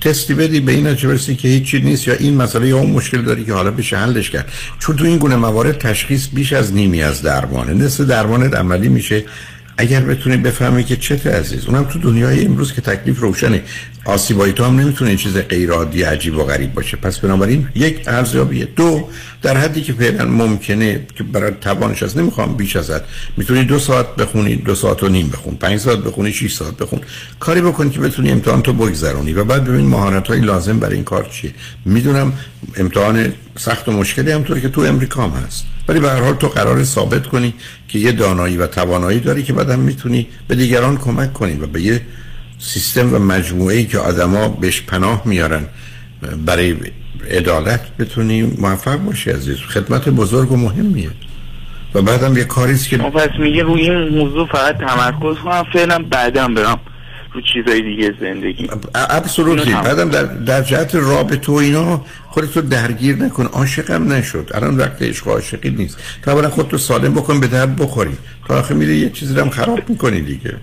تستی 0.00 0.34
بدی 0.34 0.60
به 0.60 0.72
این 0.72 0.86
نتیجه 0.86 1.08
برسی 1.08 1.36
که 1.36 1.48
هیچی 1.48 1.80
نیست 1.80 2.08
یا 2.08 2.14
این 2.14 2.36
مسئله 2.36 2.68
یا 2.68 2.78
اون 2.78 2.90
مشکل 2.90 3.22
داری 3.22 3.44
که 3.44 3.52
حالا 3.52 3.70
بشه 3.70 3.96
حلش 3.96 4.30
کرد. 4.30 4.52
چون 4.78 4.96
تو 4.96 5.04
این 5.04 5.18
گونه 5.18 5.36
موارد 5.36 5.78
تشخیص 5.78 6.28
بیش 6.32 6.52
از 6.52 6.74
نیمی 6.74 7.02
از 7.02 7.22
درمانه. 7.22 7.74
نصف 7.74 8.00
درمانت 8.00 8.54
عملی 8.54 8.88
میشه. 8.88 9.24
اگر 9.78 10.00
بتونی 10.00 10.36
بفهمی 10.36 10.84
که 10.84 10.96
چه 10.96 11.30
عزیز 11.30 11.66
اونم 11.66 11.84
تو 11.84 11.98
دنیای 11.98 12.44
امروز 12.44 12.72
که 12.72 12.80
تکلیف 12.80 13.20
روشنه. 13.20 13.62
آسیبای 14.04 14.52
تو 14.52 14.64
هم 14.64 14.80
نمی‌تونه 14.80 15.16
چیز 15.16 15.36
غیر 15.36 15.70
عادی 15.70 16.02
عجیب 16.02 16.38
و 16.38 16.44
غریب 16.44 16.74
باشه. 16.74 16.96
پس 16.96 17.18
بنابراین 17.18 17.68
یک 17.74 18.02
ارزیابیه 18.06 18.68
دو 18.76 19.08
در 19.42 19.56
حدی 19.56 19.82
که 19.82 19.92
فعلا 19.92 20.24
ممکنه 20.24 21.06
که 21.14 21.24
برای 21.24 21.52
توانش 21.60 22.02
از 22.02 22.18
نمی‌خوام 22.18 22.56
بیش 22.56 22.76
ازت 22.76 23.00
می‌تونی 23.36 23.64
دو 23.64 23.78
ساعت 23.78 24.16
بخونی 24.16 24.56
دو 24.56 24.74
ساعت 24.74 25.02
و 25.02 25.08
نیم 25.08 25.28
بخون. 25.28 25.54
پنج 25.54 25.80
ساعت 25.80 25.98
بخونی 25.98 26.32
6 26.32 26.52
ساعت 26.52 26.76
بخون. 26.76 27.00
کاری 27.40 27.60
بکن 27.60 27.90
که 27.90 28.00
بتونی 28.00 28.30
امتحان 28.30 28.62
تو 28.62 28.72
بگذرونی. 28.72 29.32
و 29.32 29.44
بعد 29.44 29.64
ببین 29.64 29.86
مهارت 29.86 30.28
های 30.28 30.40
لازم 30.40 30.78
برای 30.78 30.94
این 30.94 31.04
کار 31.04 31.28
چیه. 31.32 31.50
می‌دونم 31.84 32.32
امتحان 32.76 33.32
سخت 33.60 33.88
و 33.88 33.92
مشکلی 33.92 34.32
همطوری 34.32 34.60
که 34.60 34.68
تو 34.68 34.80
امریکا 34.80 35.22
هم 35.22 35.44
هست. 35.44 35.64
ولی 35.88 36.00
به 36.00 36.10
هر 36.10 36.20
حال 36.20 36.34
تو 36.34 36.48
قرار 36.48 36.84
ثابت 36.84 37.26
کنی 37.26 37.54
که 37.88 37.98
یه 37.98 38.12
دانایی 38.12 38.56
و 38.56 38.66
توانایی 38.66 39.20
داری 39.20 39.42
که 39.42 39.52
بعدم 39.52 39.78
می‌تونی 39.78 40.26
به 40.48 40.54
دیگران 40.54 40.96
کمک 40.96 41.32
کنی 41.32 41.56
و 41.56 41.66
به 41.66 41.82
یه 41.82 42.00
سیستم 42.58 43.14
و 43.14 43.18
مجموعه 43.18 43.76
ای 43.76 43.84
که 43.84 43.98
آدما 43.98 44.48
بهش 44.48 44.80
پناه 44.80 45.22
میارن 45.24 45.66
برای 46.46 46.76
عدالت 47.30 47.80
بتونی 47.98 48.42
موفق 48.42 48.96
باشی 48.96 49.30
عزیز. 49.30 49.56
خدمت 49.56 50.08
بزرگ 50.08 50.52
و 50.52 50.56
مهمیه. 50.56 51.10
و 51.94 52.02
بعدم 52.02 52.36
یه 52.36 52.44
کاریست 52.44 52.88
که 52.88 52.98
پس 52.98 53.28
میگه 53.38 53.62
روی 53.62 53.90
این 53.90 54.08
موضوع 54.08 54.46
فقط 54.46 54.78
تمرکز 54.78 55.38
کنم 55.44 55.64
فعلا 55.72 55.98
بعدم 55.98 56.54
برم. 56.54 56.80
رو 57.32 57.40
چیزای 57.40 57.82
دیگه 57.82 58.14
زندگی. 58.20 58.70
ابسولوتلی 58.94 59.72
بعدم 59.72 60.10
در, 60.10 60.22
در 60.22 60.62
جهت 60.62 60.94
رابطه 60.94 61.52
و 61.52 61.54
اینا 61.54 62.04
خودتو 62.28 62.60
درگیر 62.60 63.16
نکن. 63.16 63.46
عاشقم 63.46 64.12
نشد. 64.12 64.50
الان 64.54 64.76
وقت 64.76 65.02
عشق 65.02 65.26
و 65.26 65.30
عاشقی 65.30 65.70
نیست. 65.70 65.98
تا 66.22 66.32
اولا 66.32 66.50
خودتو 66.50 66.78
سالم 66.78 67.14
بکن 67.14 67.40
به 67.40 67.46
درد 67.46 67.76
بخوری. 67.76 68.16
تا 68.48 68.58
آخه 68.58 68.74
میره 68.74 68.96
یه 68.96 69.10
چیزی 69.10 69.40
هم 69.40 69.50
خراب 69.50 69.80
می‌کنی 69.88 70.20
دیگه. 70.20 70.54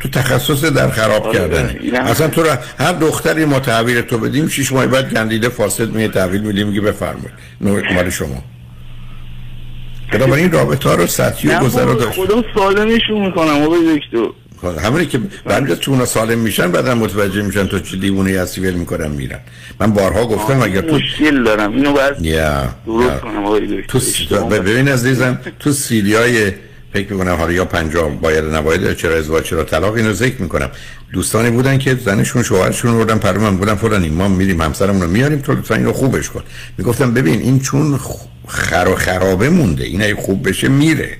تو 0.00 0.08
تخصص 0.08 0.64
در 0.64 0.90
خراب 0.90 1.32
کردن 1.32 1.76
اصلا 1.94 2.28
تو 2.28 2.42
را 2.42 2.58
هر 2.78 2.92
دختری 2.92 3.44
ما 3.44 3.60
تحویل 3.60 4.00
تو 4.00 4.18
بدیم 4.18 4.48
شش 4.48 4.72
ماه 4.72 4.86
بعد 4.86 5.14
گندیده 5.14 5.48
فاسد 5.48 5.90
میه 5.94 6.08
تحویل 6.08 6.40
میدیم 6.40 6.68
میگه 6.68 6.80
بفرمایید. 6.80 7.30
نوع 7.60 7.92
مال 7.92 8.10
شما. 8.10 8.42
بنابراین 10.12 10.52
رابطه 10.52 10.88
ها 10.88 10.94
رو 10.94 11.06
سطحی 11.06 11.48
و 11.48 11.58
گذرا 11.58 11.94
داشت. 11.94 12.16
خودم 12.16 12.44
سالمشون 12.54 13.26
می‌کنم 13.26 13.62
آقای 13.62 13.98
دکتر. 13.98 14.41
همونی 14.70 15.06
که 15.06 15.20
بعد 15.44 15.74
تو 15.74 15.90
اونا 15.90 16.04
سالم 16.04 16.38
میشن 16.38 16.70
بعدم 16.70 16.98
متوجه 16.98 17.42
میشن 17.42 17.66
تو 17.66 17.78
چه 17.78 17.96
دیوونه 17.96 18.40
هستی 18.40 18.60
ول 18.60 18.74
می‌کنن 18.74 19.10
میرن. 19.10 19.38
من 19.80 19.92
بارها 19.92 20.26
گفتم 20.26 20.62
اگر 20.62 20.80
تو 20.80 20.96
مشکل 20.96 21.44
دارم. 21.44 21.72
اینو 21.72 21.92
باید 21.92 22.14
یا 22.20 22.74
درست 22.86 23.20
کنم 23.20 23.44
آقای 23.44 23.82
تو 23.82 23.98
س... 23.98 24.22
ببین 24.32 24.88
عزیزم 24.88 25.40
تو 25.58 25.72
سیلیای 25.72 26.52
فکر 26.92 27.12
می‌کنم 27.12 27.34
حالا 27.34 27.52
یا 27.52 27.64
پنجاه 27.64 28.10
باید 28.10 28.44
نباید 28.44 28.96
چرا 28.96 29.16
ازدواج 29.16 29.44
چرا 29.44 29.64
طلاق 29.64 29.94
اینو 29.94 30.12
ذکر 30.12 30.42
می‌کنم. 30.42 30.70
دوستانی 31.12 31.50
بودن 31.50 31.78
که 31.78 31.94
زنشون 32.04 32.42
شوهرشون 32.42 32.98
بردن 32.98 33.18
پر 33.18 33.38
من 33.38 33.56
بودن 33.56 33.74
فلانی 33.74 34.08
ما 34.08 34.28
میریم 34.28 34.60
همسرمون 34.60 35.02
رو 35.02 35.08
میاریم 35.08 35.38
تو 35.38 35.52
لطفا 35.52 35.74
اینو 35.74 35.92
خوبش 35.92 36.30
کن. 36.30 36.42
می‌گفتم 36.78 37.14
ببین 37.14 37.40
این 37.40 37.60
چون 37.60 38.00
خر 38.48 38.88
و 38.88 38.96
خرابه 38.96 39.50
مونده 39.50 39.84
این 39.84 40.02
اگه 40.02 40.14
خوب 40.14 40.48
بشه 40.48 40.68
میره. 40.68 41.16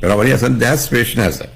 بنابراین 0.00 0.32
اصلا 0.32 0.48
دست 0.48 0.90
بهش 0.90 1.18
نزن. 1.18 1.46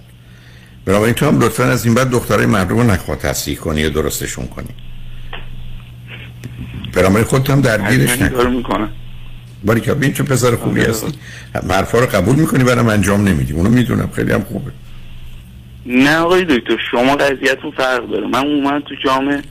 بنابراین 0.86 1.14
تو 1.14 1.26
هم 1.26 1.40
لطفا 1.40 1.64
از 1.64 1.84
این 1.84 1.94
بعد 1.94 2.10
دخترای 2.10 2.46
مردم 2.46 2.78
رو 2.78 2.82
نخواه 2.82 3.18
تصحیح 3.18 3.56
کنی 3.56 3.80
یا 3.80 3.88
درستشون 3.88 4.46
کنی. 4.46 4.68
بنابراین 6.92 7.24
خودت 7.24 7.50
هم 7.50 7.60
درگیرش 7.60 8.22
نکن. 8.22 8.90
باری 9.64 9.80
که 9.80 9.94
ببین 9.94 10.12
چه 10.12 10.22
پسر 10.22 10.56
خوبی 10.56 10.80
هستی. 10.80 11.12
حرفا 11.70 11.98
رو 11.98 12.06
قبول 12.06 12.36
می‌کنی 12.36 12.64
برام 12.64 12.88
انجام 12.88 13.28
نمیدی. 13.28 13.52
اونو 13.52 13.70
می‌دونم. 13.70 14.10
خیلی 14.16 14.32
هم 14.32 14.42
خوبه. 14.42 14.70
نه 15.86 16.16
آقای 16.16 16.44
دکتر 16.44 16.76
شما 16.90 17.16
قضیتون 17.16 17.70
فرق 17.76 18.10
داره. 18.10 18.26
من 18.26 18.38
عموما 18.38 18.80
تو 18.80 18.94
جامعه 19.04 19.42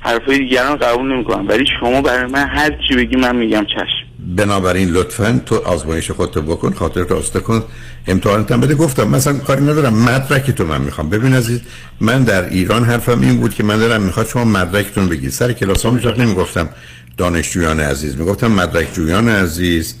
حرفای 0.00 0.38
دیگران 0.38 0.76
قبول 0.76 1.12
نمی‌کنم. 1.12 1.48
ولی 1.48 1.64
شما 1.80 2.02
برای 2.02 2.32
من 2.32 2.48
هر 2.48 2.70
چی 2.88 2.96
بگی 2.96 3.16
من 3.16 3.36
میگم 3.36 3.64
چشم. 3.64 4.01
بنابراین 4.36 4.88
لطفا 4.88 5.40
تو 5.46 5.56
آزمایش 5.56 6.10
خودتو 6.10 6.42
بکن 6.42 6.72
خاطر 6.72 7.02
راسته 7.02 7.40
کن. 7.40 7.64
امتحانت 8.06 8.52
هم 8.52 8.60
بده. 8.60 8.74
گفتم 8.74 9.08
مثلا 9.08 9.38
کاری 9.38 9.62
ندارم. 9.62 9.94
مدرک 9.94 10.50
تو 10.50 10.64
من 10.64 10.80
می‌خوام. 10.80 11.10
ببین 11.10 11.34
عزیز 11.34 11.60
من 12.00 12.24
در 12.24 12.48
ایران 12.48 12.84
حرفم 12.84 13.20
این 13.20 13.36
بود 13.40 13.54
که 13.54 13.62
من 13.62 13.78
دارم 13.78 14.02
می‌خواد 14.02 14.26
شما 14.26 14.44
مدرکتون 14.44 15.08
بگید. 15.08 15.30
سر 15.30 15.52
کلاس 15.52 15.86
هم 15.86 16.00
نمی‌گفتم 16.18 16.68
دانشجویان 17.16 17.80
عزیز. 17.80 18.16
می‌گفتم 18.16 18.52
مدرک 18.52 18.94
جویان 18.94 19.28
عزیز 19.28 19.94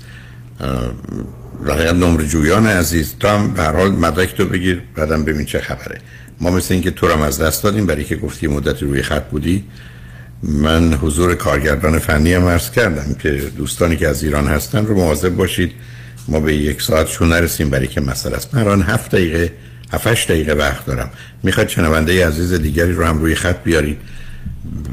رقیق 1.64 1.92
نمره 1.92 2.26
جویان 2.26 2.66
عزیز. 2.66 3.14
تو 3.20 3.28
هم 3.28 3.52
به 3.54 3.62
هر 3.62 3.76
حال 3.76 3.90
مدرک 3.90 4.36
تو 4.36 4.46
بگیر 4.46 4.82
بعدم 4.96 5.24
ببین 5.24 5.46
چه 5.46 5.60
خبره. 5.60 5.98
ما 6.40 6.50
مثل 6.50 6.74
اینکه 6.74 6.90
تو 6.90 7.08
رو 7.08 7.22
از 7.22 7.40
دست 7.40 7.64
دادیم 7.64 7.86
برای 7.86 8.04
که 8.04 8.16
گفتی 8.16 8.46
مدت 8.46 8.82
روی 8.82 9.02
خط 9.02 9.30
بودی. 9.30 9.64
من 10.42 10.94
حضور 10.94 11.34
کارگردان 11.34 11.98
فنی 11.98 12.34
هم 12.34 12.44
عرض 12.44 12.70
کردم 12.70 13.14
که 13.22 13.30
دوستانی 13.56 13.96
که 13.96 14.08
از 14.08 14.24
ایران 14.24 14.46
هستن 14.46 14.86
رو 14.86 14.94
مواظب 14.94 15.36
باشید. 15.36 15.72
ما 16.28 16.40
به 16.40 16.54
یک 16.54 16.82
ساعتشون 16.82 17.28
نرسیم 17.28 17.70
برای 17.70 17.86
که 17.86 18.00
مسئله 18.00 18.36
است. 18.36 18.54
من 18.54 18.60
الان 18.60 18.82
هفت 18.82 19.10
دقیقه 19.10 19.52
هفتش 19.92 20.24
دقیقه 20.24 20.52
وقت 20.52 20.86
دارم. 20.86 21.10
می‌خواد 21.42 21.68
شنونده 21.68 22.26
عزیز 22.26 22.52
دیگری 22.52 22.92
رو 22.92 23.04
هم 23.04 23.18
روی 23.18 23.34
خط 23.34 23.62
بیارید 23.64 23.98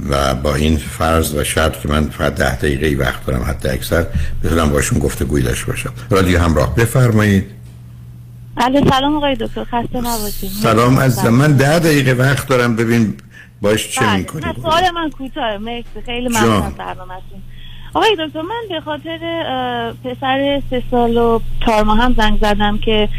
و 0.10 0.36
با 0.36 0.56
این 0.56 0.78
فرض 0.78 1.34
و 1.34 1.44
شرط 1.44 1.80
که 1.80 1.90
من 1.90 2.10
فقط 2.10 2.36
ده 2.36 2.56
دقیقه 2.56 3.04
وقت 3.04 3.26
دارم 3.26 3.44
حتی 3.48 3.70
اکثر 3.70 4.06
بتونم 4.44 4.70
باشون 4.70 5.00
گفته 5.00 5.26
گوی 5.26 5.42
داشته 5.42 5.66
باشم 5.66 5.94
رادیو 6.10 6.40
همراه 6.40 6.76
بفرمایید. 6.76 7.46
بله 8.56 8.82
سلام 8.90 9.16
آقای 9.16 9.36
دکتر. 9.36 9.64
خسته 9.64 10.02
نباشید. 10.02 10.50
سلام 10.64 10.98
از 10.98 11.26
من 11.26 11.58
ده 11.58 11.80
دقیقه 11.80 12.14
وقت 12.14 12.48
دارم. 12.48 12.76
ببین 12.76 13.14
باش 13.62 13.92
چه 13.92 14.02
بله. 14.02 14.18
می‌کنی؟ 14.18 14.42
سوال 14.62 14.90
من 14.96 15.10
کوتاه 15.10 15.58
مرسی. 15.58 16.02
خیلی 16.06 16.28
ممنون 16.28 16.64
از 16.64 16.76
برنامه‌تون. 16.76 17.42
آقای 17.94 18.16
دکتر 18.20 18.42
من 18.42 18.62
به 18.70 18.82
خاطر 18.82 19.18
پسر 20.04 20.62
سه 20.70 20.84
سال 20.92 21.18
و 21.18 21.40
چهار 21.66 21.84
ماه 21.84 21.98
هم 21.98 22.16
زنگ 22.18 22.40
زدم 22.42 22.78
که 22.78 23.10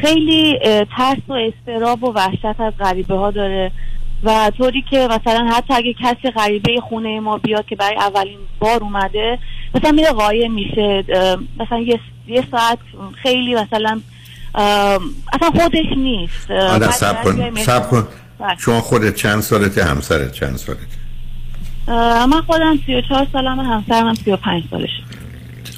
خیلی 0.00 0.58
ترس 0.96 1.18
و 1.28 1.32
استراب 1.32 2.04
و 2.04 2.12
وحشت 2.12 2.60
از 2.60 2.72
غریبه 2.80 3.14
ها 3.14 3.30
داره 3.30 3.70
و 4.24 4.50
طوری 4.58 4.84
که 4.90 5.08
مثلا 5.10 5.48
حتی 5.52 5.74
اگه 5.74 5.94
کسی 5.94 6.30
غریبه 6.30 6.80
خونه 6.80 7.20
ما 7.20 7.38
بیاد 7.38 7.66
که 7.66 7.76
برای 7.76 7.96
اولین 7.96 8.38
بار 8.58 8.82
اومده 8.82 9.38
مثلا 9.74 9.92
میره 9.92 10.10
قایم 10.10 10.52
میشه. 10.52 11.04
مثلا 11.60 11.78
یه, 11.78 12.00
یه 12.26 12.44
ساعت 12.50 12.78
خیلی 13.22 13.54
مثلا 13.54 14.00
اصلا 15.32 15.50
خودش 15.60 15.86
نیست. 15.96 16.50
آره 16.50 16.90
سب 16.90 17.12
بعد 17.12 17.24
کن. 17.24 17.54
سب 17.54 17.90
کن. 17.90 18.08
شما 18.58 18.80
خودت 18.80 19.14
چند 19.14 19.40
سالته 19.40 19.84
همسرت 19.84 20.32
چند 20.32 20.56
سالته؟ 20.56 20.82
اه، 21.88 22.26
من 22.26 22.40
خودم 22.40 22.78
34 22.86 23.26
سالمه 23.32 23.64
همسرم 23.64 24.06
هم 24.06 24.14
35 24.14 24.64
سالشه. 24.70 25.02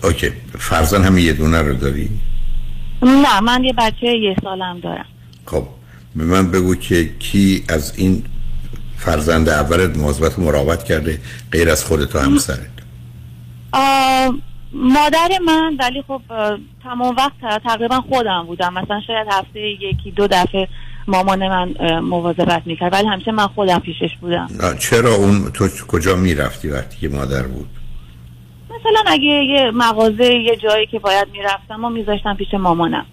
اوکی. 0.05 0.31
فرزن 0.59 1.05
همین 1.05 1.25
یه 1.25 1.33
دونه 1.33 1.63
رو 1.63 1.75
داری؟ 1.75 2.11
نه 3.03 3.41
من 3.41 3.65
یه 3.65 3.73
بچه 3.73 4.07
یه 4.07 4.37
سالم 4.43 4.81
دارم. 4.81 5.07
خب 5.47 5.67
به 6.17 6.25
من 6.25 6.51
بگو 6.51 6.75
که 6.75 7.11
کی 7.19 7.65
از 7.69 7.99
این 7.99 8.25
فرزند 8.97 9.49
اولت 9.49 9.97
مواظبت 9.97 10.39
و 10.39 10.43
مراقبت 10.43 10.85
کرده 10.85 11.19
غیر 11.53 11.71
از 11.71 11.85
خودت 11.85 12.17
و 12.17 12.19
همسرت؟ 12.19 12.69
مادر 14.73 15.29
من 15.47 15.77
ولی 15.81 16.03
خب 16.09 16.23
تمام 16.85 17.17
وقت 17.17 17.63
تقریبا 17.65 18.01
خودم 18.01 18.45
بودم. 18.47 18.75
مثلا 18.75 19.01
شاید 19.07 19.27
هفته 19.31 19.61
یکی 19.61 20.11
دو 20.11 20.27
دفعه 20.27 20.69
مامان 21.09 21.49
من 21.49 22.01
مواظبت 22.01 22.63
می‌کرد. 22.67 22.93
ولی 22.93 23.09
همیشه 23.09 23.33
من 23.33 23.47
خودم 23.47 23.79
پیشش 23.79 24.17
بودم. 24.21 24.49
چرا 24.79 25.15
اون 25.15 25.51
تو 25.55 25.69
کجا 25.89 26.17
می‌رفتی 26.17 26.69
وقتی 26.69 26.97
که 27.01 27.09
مادر 27.09 27.43
بود؟ 27.43 27.69
مثلا 28.65 29.13
اگه 29.13 29.45
یه 29.45 29.71
مغازه 29.75 30.25
یه 30.25 30.57
جایی 30.57 30.87
که 30.87 30.99
باید 30.99 31.29
می‌رفتم 31.33 31.85
و 31.85 31.89
میذاشتم 31.89 32.35
پیش 32.35 32.55
مامانم. 32.55 33.07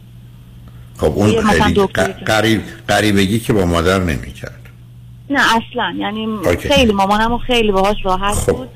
خب 0.98 1.06
اون 1.16 1.32
قریب 2.26 2.62
قریبگی 2.88 3.40
که 3.40 3.54
با 3.54 3.66
مادر 3.66 4.00
نمی‌کرد. 4.00 4.62
نه 5.30 5.40
اصلا. 5.40 5.96
یعنی 5.98 6.26
اوکی. 6.26 6.70
خیلی 6.70 6.94
مامانم 6.94 7.38
خیلی 7.38 7.72
باهاش 7.72 7.98
راحت 8.04 8.50
بود. 8.52 8.70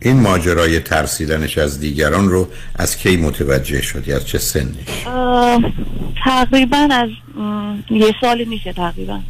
این 0.00 0.20
ماجرای 0.20 0.80
ترسیدنش 0.80 1.58
از 1.58 1.80
دیگران 1.80 2.28
رو 2.28 2.48
از 2.74 2.96
کی 2.96 3.16
متوجه 3.16 3.82
شدی؟ 3.82 4.12
از 4.12 4.26
چه 4.26 4.38
سنی 4.38 4.78
اه، 5.06 5.60
تقریبا 6.24 6.88
از 6.90 7.08
یه 7.90 8.14
سالی 8.20 8.44
میشه 8.44 8.72
تقریبا. 8.72 9.20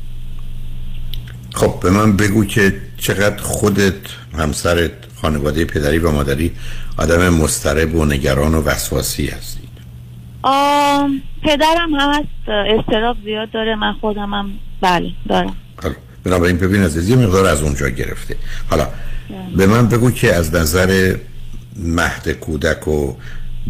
خب 1.55 1.81
به 1.83 1.91
من 1.91 2.17
بگو 2.17 2.45
که 2.45 2.81
چقدر 2.99 3.43
خودت 3.43 3.95
همسرت 4.39 4.91
خانواده 5.23 5.65
پدری 5.65 5.99
و 5.99 6.11
مادری 6.11 6.53
آدم 6.99 7.29
مسترب 7.29 7.95
و 7.95 8.05
نگران 8.05 8.55
و 8.55 8.63
وسواسی 8.63 9.27
هستید 9.27 9.69
پدرم 11.43 11.95
هم 11.95 12.11
هست 12.11 12.49
استراب 12.49 13.17
زیاد 13.25 13.51
داره 13.51 13.75
من 13.75 13.93
خودم 13.93 14.35
هم 14.35 14.51
بله 14.81 15.11
دارم. 15.29 15.57
بنابراین 16.25 16.57
ببین 16.57 16.83
از 16.83 17.09
یه 17.09 17.17
مقدار 17.17 17.47
از 17.47 17.63
اونجا 17.63 17.89
گرفته. 17.89 18.37
حالا 18.71 18.89
به 19.57 19.67
من 19.67 19.89
بگو 19.89 20.11
که 20.11 20.35
از 20.35 20.55
نظر 20.55 21.17
مهد 21.77 22.29
کودک 22.29 22.89
و 22.89 23.15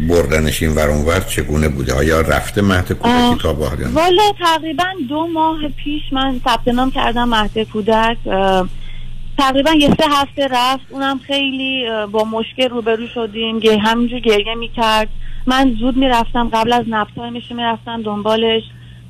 بردنش 0.09 0.63
این 0.63 0.75
ور 0.75 0.89
اونور 0.89 1.19
چگونه 1.19 1.67
بوده؟ 1.69 1.93
آیا 1.93 2.21
رفته 2.21 2.61
مهد 2.61 2.91
کودکی 2.91 3.41
تا 3.41 3.51
نه؟ 3.51 3.87
والا 3.93 4.23
تقریبا 4.39 4.85
دو 5.09 5.27
ماه 5.27 5.57
پیش 5.83 6.01
من 6.11 6.41
ثبت 6.43 6.67
نام 6.67 6.91
کردم 6.91 7.29
مهد 7.29 7.63
کودک. 7.63 8.17
تقریبا 9.37 9.71
یه 9.71 9.89
سه 9.89 10.05
هفته 10.09 10.47
رفت. 10.51 10.83
اونم 10.89 11.19
خیلی 11.27 11.85
با 12.11 12.23
مشکل 12.23 12.69
روبرو 12.69 13.07
شدیم. 13.07 13.59
همینجور 13.83 14.19
گریه 14.19 14.55
می‌کرد. 14.59 15.07
من 15.47 15.75
زود 15.79 15.97
می‌رفتم. 15.97 16.49
قبل 16.53 16.73
از 16.73 16.85
نپ 16.87 17.07
تایمش 17.15 17.51
می‌رفتم 17.51 18.03
دنبالش. 18.03 18.63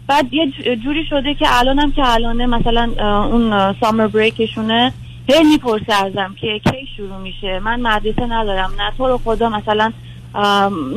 بعد 0.09 0.25
یه 0.33 0.75
جوری 0.75 1.05
شده 1.09 1.33
که 1.33 1.45
الانم 1.59 1.91
که 1.91 2.01
الانه 2.05 2.45
مثلا 2.45 2.91
اون 3.31 3.75
سامر 3.81 4.07
بریکشونه 4.07 4.93
هی 5.27 5.43
می‌پرسه 5.43 5.93
ازم 6.05 6.35
که 6.41 6.61
کی 6.63 6.87
شروع 6.97 7.17
میشه. 7.17 7.59
من 7.59 7.79
مدرسه 7.81 8.25
ندارم 8.25 8.71
نه 8.79 8.91
تو 8.97 9.07
رو 9.07 9.17
خدا 9.23 9.49
مثلا 9.49 9.91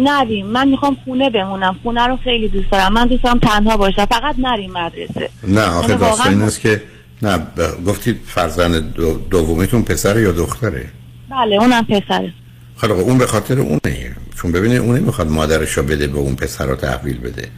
نریم 0.00 0.46
من 0.46 0.68
می‌خوام 0.68 0.96
خونه 1.04 1.30
بمونم. 1.30 1.76
خونه 1.82 2.06
رو 2.06 2.16
خیلی 2.24 2.48
دوست 2.48 2.70
دارم. 2.70 2.92
من 2.92 3.06
دوست 3.06 3.22
دارم 3.24 3.38
تنها 3.38 3.76
باشم. 3.76 4.04
فقط 4.04 4.34
نریم 4.38 4.70
مدرسه. 4.72 5.30
نه 5.48 5.62
آخه 5.62 5.88
یعنی 5.88 6.00
داستان 6.00 6.28
این 6.28 6.38
واقعاً- 6.40 6.46
است 6.46 6.60
که 6.60 6.82
نه 7.22 7.38
ب- 7.38 7.84
گفتید 7.86 8.20
فرزند 8.26 8.94
دو 8.94 9.18
دومیتون 9.30 9.82
پسر 9.82 10.20
یا 10.20 10.32
دختره؟ 10.32 10.88
بله 11.30 11.56
اونم 11.56 11.84
پسره. 11.84 12.32
خب 12.76 12.90
اون 12.90 13.18
به 13.18 13.26
خاطر 13.26 13.58
اونه. 13.60 14.16
چون 14.38 14.52
ببینه 14.52 14.74
اون 14.74 14.96
نمی‌خواد 14.96 15.30
مادرش 15.30 15.70
رو 15.72 15.82
بده 15.82 16.06
به 16.06 16.18
اون 16.18 16.36
پسر 16.36 16.66
رو 16.66 16.76
تحویل 16.76 17.18
بده. 17.18 17.48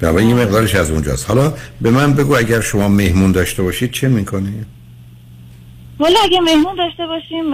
بنابراین 0.00 0.28
یه 0.28 0.34
مقدارش 0.34 0.74
از 0.74 0.90
اونجاست. 0.90 1.30
حالا 1.30 1.52
به 1.80 1.90
من 1.90 2.14
بگو 2.14 2.36
اگر 2.36 2.60
شما 2.60 2.88
مهمون 2.88 3.32
داشته 3.32 3.62
باشید 3.62 3.90
چه 3.90 4.08
می‌کنی؟ 4.08 4.64
ولی 6.00 6.14
اگه 6.24 6.40
مهمون 6.40 6.74
داشته 6.74 7.06
باشیم 7.06 7.44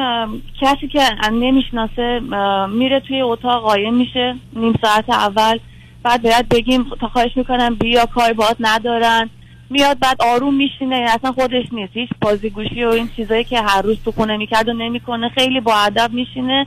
کسی 0.61 0.89
که 0.89 1.01
نمی‌شناسه 1.33 2.21
میره 2.69 3.01
توی 3.01 3.21
اتاق 3.21 3.63
قایم 3.63 3.95
میشه 3.95 4.35
نیم 4.57 4.75
ساعت 4.83 5.11
اول. 5.11 5.59
بعد 6.03 6.23
باید 6.23 6.49
بگیم 6.49 6.87
تا 7.01 7.09
خواهش 7.09 7.31
می‌کنم 7.37 7.75
بیا 7.75 8.07
کار 8.07 8.33
باهات 8.33 8.57
ندارن. 8.61 9.31
میاد 9.71 9.99
بعد 9.99 10.23
آروم 10.23 10.55
میشینه 10.55 10.97
اصلا 10.97 11.33
خودش 11.33 11.65
نیست. 11.73 11.93
هیچ 11.95 12.11
بازیگوشی 12.21 12.85
و 12.85 12.89
این 12.89 13.11
چیزایی 13.17 13.45
که 13.45 13.61
هر 13.61 13.83
روز 13.83 13.97
تو 14.05 14.13
خونه 14.13 14.37
می‌کرد 14.37 14.69
و 14.69 14.73
نمی‌کنه 14.73 15.29
خیلی 15.29 15.61
با 15.61 15.75
ادب 15.75 16.11
میشینه. 16.13 16.67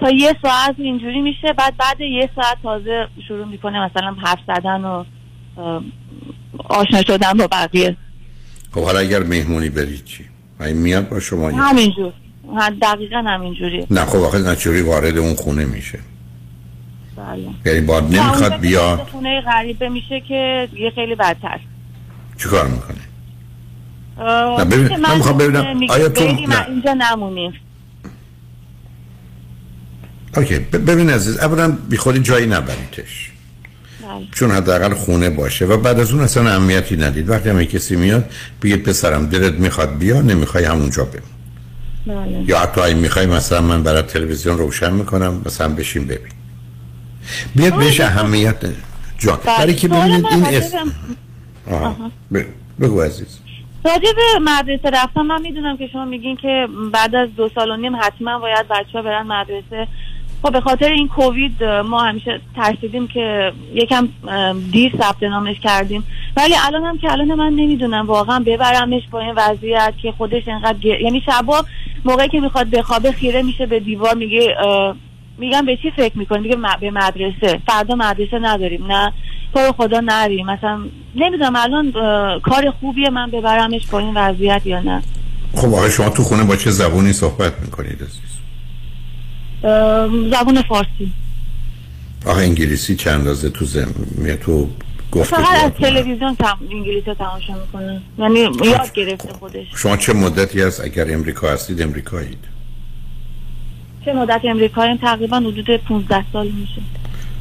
تا 0.00 0.10
یه 0.10 0.36
ساعت 0.42 0.74
اینجوری 0.78 1.20
میشه 1.20 1.52
بعد 1.52 1.76
بعد 1.76 2.00
یه 2.00 2.30
ساعت 2.36 2.56
تازه 2.62 3.08
شروع 3.28 3.46
می‌کنه 3.46 3.84
مثلا 3.84 4.16
حرف 4.22 4.38
زدن 4.46 4.84
و 4.84 5.04
آشنا 6.64 7.02
شدن 7.02 7.32
با 7.32 7.46
بقیه. 7.46 7.96
خب 8.72 8.84
حالا 8.84 8.98
اگر 8.98 9.22
مهمونی 9.22 9.68
برید 9.68 10.04
چی؟ 10.04 10.24
این 10.60 10.76
میاد 10.76 11.08
با 11.08 11.20
شما 11.20 11.50
همینجور. 11.50 12.12
دقیقا 12.82 13.16
همینجوریه. 13.26 13.86
نه 13.90 14.04
خب 14.04 14.16
آخه 14.18 14.38
نچوری 14.38 14.80
وارد 14.82 15.18
اون 15.18 15.34
خونه 15.34 15.64
میشه. 15.64 15.98
بله. 17.16 17.48
یعنی 17.64 17.80
با 17.86 18.00
نمی‌خواد 18.00 18.56
بیاد 18.60 18.98
خونه 19.12 19.40
غریبه 19.40 19.88
میشه 19.88 20.20
که 20.20 20.68
یه 20.76 20.90
خیلی 20.94 21.14
بدتر. 21.14 21.60
چیکار 22.42 22.66
می‌کنه 22.66 22.96
نه، 24.58 24.64
ببین- 24.64 24.96
من 24.96 25.16
می‌خوام 25.16 25.38
ببینم، 25.38 25.80
آیا 25.90 26.08
تو- 26.08 26.24
نه. 26.24 26.68
اینجا 26.68 26.92
نمونیم. 26.94 27.52
اوکی 30.36 30.58
ببین 30.58 31.10
عزیز 31.10 31.38
اولا 31.38 31.78
بی 31.90 31.96
خودی 31.96 32.18
جایی 32.18 32.46
نبریدش. 32.46 33.32
چون 34.32 34.50
حداقل 34.50 34.94
خونه 34.94 35.30
باشه 35.30 35.64
و 35.66 35.76
بعد 35.76 36.00
از 36.00 36.12
اون 36.12 36.22
اصلا 36.22 36.50
اهمیتی 36.50 36.96
ندید 36.96 37.30
وقتی 37.30 37.48
هم 37.48 37.64
کسی 37.64 37.96
میاد 37.96 38.30
بگید 38.62 38.82
پسرم 38.82 39.26
دلت 39.26 39.52
می‌خواد 39.54 39.98
بیا 39.98 40.22
نمی‌خوای 40.22 40.64
همونجا 40.64 41.04
بمون 41.04 42.24
بله. 42.24 42.44
یا 42.48 42.58
حتی 42.58 42.80
اگه 42.80 42.94
می‌خوای 42.94 43.26
مثلا 43.26 43.60
من 43.60 43.82
برای 43.82 44.02
تلویزیون 44.02 44.58
روشن 44.58 44.92
می‌کنم 44.92 45.42
مثلا 45.46 45.68
بشین 45.68 46.04
ببین 46.06 46.18
بیاد 47.54 47.76
بهش 47.78 48.00
اهمیت. 48.00 48.56
جان 49.18 49.38
بله. 49.44 49.56
برای 49.58 49.74
که 49.74 49.88
ببینید 49.88 50.26
این 50.26 50.44
راجع 50.44 50.56
اس... 50.56 50.72
به- 50.72 50.78
آها. 51.74 51.86
آها. 51.86 52.10
ب- 52.32 52.44
بگو 52.80 53.00
عزیز 53.00 53.38
راجع 53.84 54.12
به 54.16 54.22
مدرسه 54.40 54.90
رفتم 54.90 55.22
من 55.22 55.42
می‌دونم 55.42 55.76
که 55.76 55.86
شما 55.92 56.04
میگین 56.04 56.36
که 56.36 56.66
بعد 56.92 57.14
از 57.14 57.28
دو 57.36 57.50
سال 57.54 57.70
و 57.70 57.76
نیم 57.76 57.96
حتما 57.96 58.38
باید 58.38 58.68
بچه 58.70 58.92
ها 58.92 59.02
برن 59.02 59.26
مدرسه 59.26 59.88
خب 60.42 60.52
به 60.52 60.60
خاطر 60.60 60.88
این 60.88 61.08
کووید 61.08 61.64
ما 61.64 62.02
همیشه 62.04 62.40
ترسیدیم 62.56 63.08
که 63.08 63.52
یکم 63.74 64.08
دیر 64.72 64.92
ثبت 65.00 65.22
نامش 65.22 65.60
کردیم. 65.60 66.04
ولی 66.36 66.54
الان 66.66 66.84
هم 66.84 66.98
که 66.98 67.12
الان 67.12 67.34
من 67.34 67.52
نمی‌دونم 67.52 68.06
واقعا 68.06 68.42
ببرمش 68.46 69.02
با 69.10 69.20
این 69.20 69.34
وضعیت 69.36 69.94
که 70.02 70.12
خودش 70.12 70.42
انقدر 70.48 70.78
گ- 70.80 71.02
یعنی 71.02 71.22
شبا 71.26 71.64
موقعی 72.04 72.28
که 72.28 72.40
می‌خواد 72.40 72.70
بخوابه 72.70 73.12
خیره 73.12 73.42
میشه 73.42 73.66
به 73.66 73.80
دیوار 73.80 74.14
میگه 74.14 74.56
میگم 75.38 75.66
به 75.66 75.76
چی 75.76 75.90
فکر 75.90 76.18
می‌کنی؟ 76.18 76.40
میگه 76.40 76.56
به 76.80 76.90
مدرسه. 76.90 77.60
فردا 77.66 77.94
مدرسه 77.94 78.38
نداریم. 78.38 78.92
نه 78.92 79.12
تو 79.54 79.72
خدا 79.72 80.00
نریم 80.00 80.46
مثلا 80.46 80.80
نمی‌دونم 81.14 81.56
الان 81.56 81.92
کار 82.40 82.70
خوبیه 82.80 83.10
من 83.10 83.30
ببرمش 83.30 83.86
با 83.86 83.98
این 83.98 84.14
وضعیت 84.14 84.66
یا 84.66 84.80
نه. 84.80 85.02
خب 85.54 85.68
آقا 85.68 85.88
شما 85.88 86.08
تو 86.08 86.22
خونه 86.22 86.44
با 86.44 86.56
چه 86.56 86.70
زبونی 86.70 87.12
صحبت 87.12 87.52
می‌کنید 87.62 88.02
عزیز؟ 88.02 88.35
زبون 90.30 90.62
فارسی. 90.68 91.12
آقا 92.26 92.40
انگلیسی 92.40 92.96
چند 92.96 93.14
اندازه 93.14 93.50
تو 93.50 93.64
زم 93.64 93.94
تو 94.40 94.68
گفته 95.12 95.36
فقط 95.36 95.64
از 95.64 95.70
تلویزیون 95.80 96.36
تم... 96.36 96.58
انگلیسی 96.70 97.14
تماشا 97.14 97.54
می‌کنه. 97.54 98.02
یعنی 98.18 98.40
یاد 98.40 98.92
گرفته 98.92 99.32
خودش. 99.32 99.66
شما 99.76 99.96
چه 99.96 100.12
مدتی 100.12 100.60
هست؟ 100.60 100.80
اگر 100.80 101.12
امریکا 101.12 101.52
هستید 101.52 101.82
امریکایید. 101.82 102.38
چه 104.04 104.12
مدت 104.12 104.40
امریکایی 104.44 104.98
تقریبا 104.98 105.36
حدود 105.36 105.76
15 105.76 106.24
سال 106.32 106.46
میشه. 106.46 106.82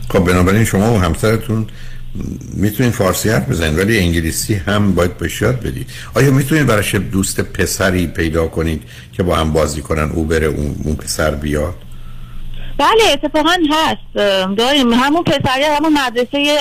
خب 0.09 0.19
بنابراین 0.19 0.65
شما 0.65 0.93
و 0.93 0.99
همسرتون 0.99 1.67
می‌تونید 2.53 2.93
فارسی 2.93 3.29
حرف 3.29 3.49
بزنید 3.49 3.79
ولی 3.79 3.99
انگلیسی 3.99 4.53
هم 4.53 4.95
باید 4.95 5.17
بهش 5.17 5.41
یاد 5.41 5.59
بدید. 5.59 5.89
آیا 6.13 6.31
می‌تونید 6.31 6.65
براش 6.65 6.95
دوست 6.95 7.41
پسری 7.41 8.07
پیدا 8.07 8.47
کنید 8.47 8.83
که 9.13 9.23
با 9.23 9.35
هم 9.35 9.53
بازی 9.53 9.81
کنن؟ 9.81 10.11
او 10.11 10.25
بره 10.25 10.47
اون, 10.47 10.75
اون 10.83 10.95
پسر 10.95 11.31
بیاد؟ 11.35 11.75
بله 12.77 13.11
اتفاقا 13.13 13.55
هست. 13.69 14.15
داریم. 14.57 14.93
همون 14.93 15.23
پسری 15.23 15.63
همون 15.63 15.93
مدرسه 15.93 16.57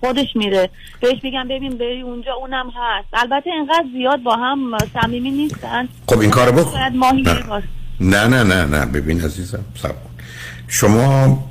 خودش 0.00 0.28
میره. 0.34 0.70
بهش 1.00 1.18
میگم 1.22 1.48
ببین 1.48 1.78
بری 1.78 2.02
اونجا 2.02 2.32
اونم 2.34 2.66
هست. 2.66 3.08
البته 3.12 3.50
انقدر 3.58 3.84
زیاد 3.92 4.22
با 4.22 4.36
هم 4.36 4.78
صمیمی 5.00 5.30
نیستن. 5.30 5.88
خب 6.08 6.20
این 6.20 6.30
کارو 6.30 6.52
بکن. 6.52 6.78
نه. 6.78 7.60
نه 8.00 8.26
نه 8.26 8.42
نه 8.42 8.64
نه. 8.64 8.86
ببین 8.86 9.20
عزیزم 9.20 9.64
سب 9.82 9.94
شما 10.68 11.44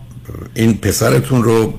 این 0.54 0.78
پسرتون 0.78 1.44
رو 1.44 1.74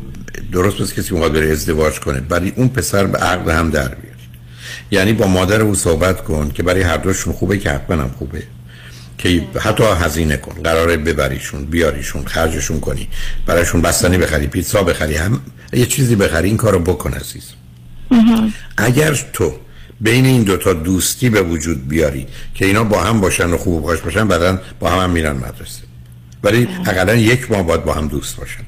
درست 0.53 0.83
بس 0.83 0.95
کسی 0.95 1.15
می‌خواد 1.15 1.33
بره 1.33 1.51
ازدواج 1.51 2.01
کنه 2.01 2.21
برای 2.21 2.53
اون 2.57 2.69
پسر 2.69 3.07
به 3.07 3.19
عقد 3.19 3.49
هم 3.49 3.71
در 3.71 3.89
بیارید 3.89 4.15
یعنی 4.91 5.13
با 5.13 5.27
مادر 5.27 5.61
او 5.61 5.75
صحبت 5.75 6.25
کن 6.25 6.51
که 6.51 6.63
برای 6.63 6.83
هر 6.83 6.97
دوشون 6.97 7.33
خوبه 7.33 7.59
که 7.59 7.71
حتما 7.71 8.03
هم 8.03 8.11
خوبه. 8.19 8.43
که 9.19 9.43
حتی 9.61 9.85
هزینه 9.85 10.37
کن. 10.37 10.63
قراره 10.63 10.97
ببریشون 10.97 11.65
بیاریشون 11.65 12.25
خرجشون 12.25 12.81
کنی. 12.81 13.09
برایشون 13.47 13.83
بستنی 13.83 14.19
بخری 14.19 14.47
پیتزا 14.47 14.83
بخری 14.83 15.15
هم 15.15 15.41
یه 15.73 15.87
چیزی 15.87 16.17
بخری 16.17 16.49
این 16.49 16.57
کارو 16.57 16.79
بکن 16.79 17.13
عزیز. 17.13 17.45
اگر 18.77 19.15
تو 19.33 19.55
بین 20.01 20.27
این 20.27 20.43
دوتا 20.43 20.73
دوستی 20.73 21.31
به 21.31 21.43
وجود 21.43 21.89
بیاری 21.89 22.27
که 22.55 22.67
اینا 22.67 22.85
با 22.85 23.03
هم 23.03 23.21
باشن 23.21 23.51
و 23.51 23.57
خوب 23.57 23.85
خوش 23.85 24.01
باشن 24.01 24.29
بعدا 24.29 24.61
با 24.81 24.91
هم, 24.91 24.99
هم 24.99 25.11
میرن 25.11 25.37
مدرسه. 25.37 25.83
ولی 26.43 26.69
اقلا 26.87 27.15
یک 27.15 27.51
ماه 27.51 27.63
باید 27.63 27.85
با 27.85 27.95
هم 27.95 28.09
دوست 28.09 28.37
باشن. 28.37 28.63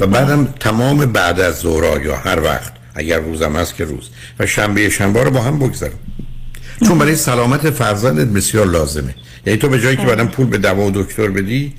و 0.00 0.06
بعدم 0.06 0.44
تمام 0.60 1.06
بعد 1.06 1.40
از 1.40 1.58
ظهرها 1.58 1.98
یا 1.98 2.16
هر 2.16 2.42
وقت 2.42 2.72
اگر 2.94 3.20
روزم 3.20 3.56
هست 3.56 3.76
که 3.76 3.84
روز. 3.84 4.08
و 4.38 4.46
شنبه 4.46 4.90
شنبه 4.90 5.24
رو 5.24 5.30
با 5.30 5.42
هم 5.42 5.58
بگذارم. 5.58 5.98
چون 6.86 6.98
برای 6.98 7.16
سلامت 7.16 7.70
فرزندت 7.70 8.26
بسیار 8.26 8.66
لازمه. 8.66 9.14
یعنی 9.46 9.58
تو 9.58 9.68
به 9.68 9.80
جایی 9.80 9.96
که 9.96 10.02
بعدم 10.02 10.28
پول 10.28 10.46
به 10.46 10.58
دوا 10.58 10.86
و 10.86 10.90
دکتر 10.90 11.28
بدی 11.28 11.74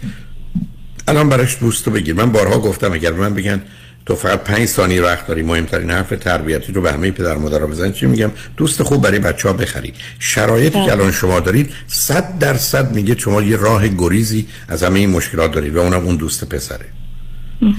الان 1.07 1.29
براش 1.29 1.59
دوستو 1.59 1.91
بگیر. 1.91 2.15
من 2.15 2.31
بارها 2.31 2.59
گفتم 2.59 2.91
اگر 2.91 3.13
من 3.13 3.33
بگن 3.33 3.61
تو 4.05 4.15
فقط 4.15 4.43
پنج 4.43 4.65
ثانیه 4.65 5.01
وقت 5.01 5.27
داری 5.27 5.43
مهمترین 5.43 5.91
حرف 5.91 6.09
تربیتی 6.09 6.71
رو 6.71 6.81
به 6.81 6.91
همه 6.91 7.11
پدر 7.11 7.37
مادر 7.37 7.65
بزن 7.65 7.91
چی 7.91 8.05
میگم؟ 8.05 8.31
دوست 8.57 8.83
خوب 8.83 9.01
برای 9.01 9.19
بچه 9.19 9.47
ها 9.47 9.53
بخری 9.53 9.93
شرایطی 10.19 10.85
که 10.85 10.91
الان 10.91 11.11
شما 11.11 11.39
دارید 11.39 11.71
صد 11.87 12.39
درصد 12.39 12.95
میگه 12.95 13.17
شما 13.17 13.41
یه 13.41 13.57
راه 13.57 13.87
گریزی 13.87 14.47
از 14.67 14.83
همه 14.83 14.99
این 14.99 15.09
مشکلات 15.09 15.51
دارید 15.51 15.75
و 15.75 15.79
اونم 15.79 16.05
اون 16.05 16.15
دوست 16.15 16.49
پسره. 16.49 16.85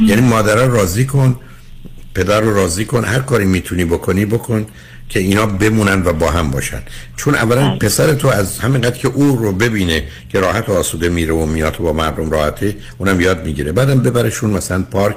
یعنی 0.06 0.22
مادر 0.22 0.66
راضی 0.66 1.04
کن 1.04 1.36
پدر 2.14 2.40
رو 2.40 2.54
راضی 2.54 2.84
کن 2.84 3.04
هر 3.04 3.18
کاری 3.18 3.44
می‌تونی 3.44 3.84
بکنی 3.84 4.24
بکن. 4.24 4.66
که 5.08 5.20
اینا 5.20 5.46
بمونن 5.46 6.02
و 6.04 6.12
با 6.12 6.30
هم 6.30 6.50
باشن. 6.50 6.82
چون 7.16 7.34
اولا 7.34 7.68
بله. 7.68 7.78
پسر 7.78 8.14
تو 8.14 8.28
از 8.28 8.58
همینقدر 8.58 8.98
که 8.98 9.08
او 9.08 9.36
رو 9.36 9.52
ببینه 9.52 10.04
که 10.28 10.40
راحت 10.40 10.68
و 10.68 10.72
آسوده 10.72 11.08
میره 11.08 11.34
و 11.34 11.46
میاد 11.46 11.80
و 11.80 11.82
با 11.82 11.92
مردم 11.92 12.30
راحته 12.30 12.76
اونم 12.98 13.20
یاد 13.20 13.44
می‌گیره. 13.44 13.72
بعدم 13.72 14.00
ببرشون 14.00 14.50
مثلا 14.50 14.82
پارک 14.82 15.16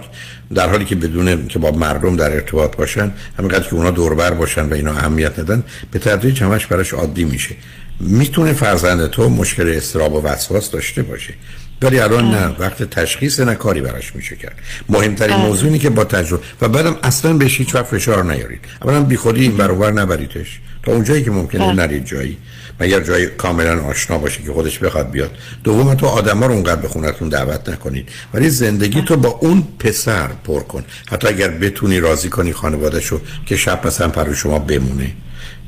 در 0.56 0.70
حالی 0.70 0.86
که 0.86 0.96
بدون 0.96 1.48
که 1.48 1.60
با 1.60 1.72
مردم 1.72 2.16
در 2.16 2.32
ارتباط 2.32 2.76
باشن 2.76 3.12
همینقدر 3.38 3.64
که 3.64 3.74
اونا 3.74 3.92
دوربر 3.92 4.32
باشن 4.32 4.70
و 4.70 4.74
اینا 4.74 4.92
اهمیت 4.92 5.40
ندن 5.40 5.64
به 5.92 6.00
تدریج 6.00 6.44
همش 6.44 6.66
براش 6.66 6.94
عادی 6.94 7.24
میشه. 7.24 7.56
می‌تونه 8.00 8.54
فرزند 8.54 9.10
تو 9.10 9.30
مشکل 9.30 9.70
استراب 9.70 10.14
و 10.14 10.22
وسواس 10.22 10.72
داشته 10.72 11.02
باشه. 11.02 11.34
ولی 11.82 12.00
الان 12.00 12.32
نه 12.32 12.56
وقت 12.60 12.84
تشخیص 12.84 13.40
نه 13.40 13.56
کاری 13.56 13.82
براش 13.82 14.16
میشه 14.16 14.36
کرد. 14.36 14.56
مهمترین. 14.90 15.36
موضوع 15.36 15.66
اینه 15.66 15.80
که 15.80 15.90
با 15.90 16.04
تجربه 16.04 16.44
و 16.62 16.68
بعدم 16.68 16.96
اصلا 17.04 17.34
بهش 17.34 17.58
هیچ 17.58 17.76
وقت 17.76 17.86
فشار 17.86 18.24
نیارید. 18.24 18.60
اولا 18.82 19.04
بی 19.04 19.18
خودی 19.18 19.42
این 19.42 19.58
برابر 19.58 19.92
نبریدش. 19.92 20.60
تا 20.84 20.92
اونجایی 20.92 21.24
که 21.24 21.32
ممکنه. 21.32 21.74
نرید 21.74 22.06
جایی. 22.06 22.38
مگر 22.80 23.00
جای 23.00 23.28
کاملا 23.28 23.82
آشنا 23.82 24.18
باشه 24.18 24.44
که 24.44 24.52
خودش 24.52 24.80
بخواد 24.80 25.12
بیاد. 25.12 25.32
دوم 25.64 25.94
تو 25.94 26.06
آدما 26.06 26.46
رو 26.46 26.54
اونقدر 26.54 26.82
به 26.82 26.88
خونتون 26.88 27.30
دعوت 27.30 27.70
نکنید. 27.70 28.10
ولی 28.34 28.50
زندگی 28.50 29.02
تو 29.02 29.18
با 29.18 29.30
اون 29.30 29.64
پسر 29.80 30.28
پر 30.44 30.60
کن. 30.60 30.84
حتی 31.12 31.28
اگر 31.28 31.48
بتونی 31.48 32.00
راضی 32.00 32.30
کنی 32.30 32.54
خانوادهشو 32.54 33.22
که 33.46 33.58
شب 33.58 33.88
مثلا 33.88 34.10
پر 34.10 34.34
شما 34.34 34.60
بمونه. 34.60 35.12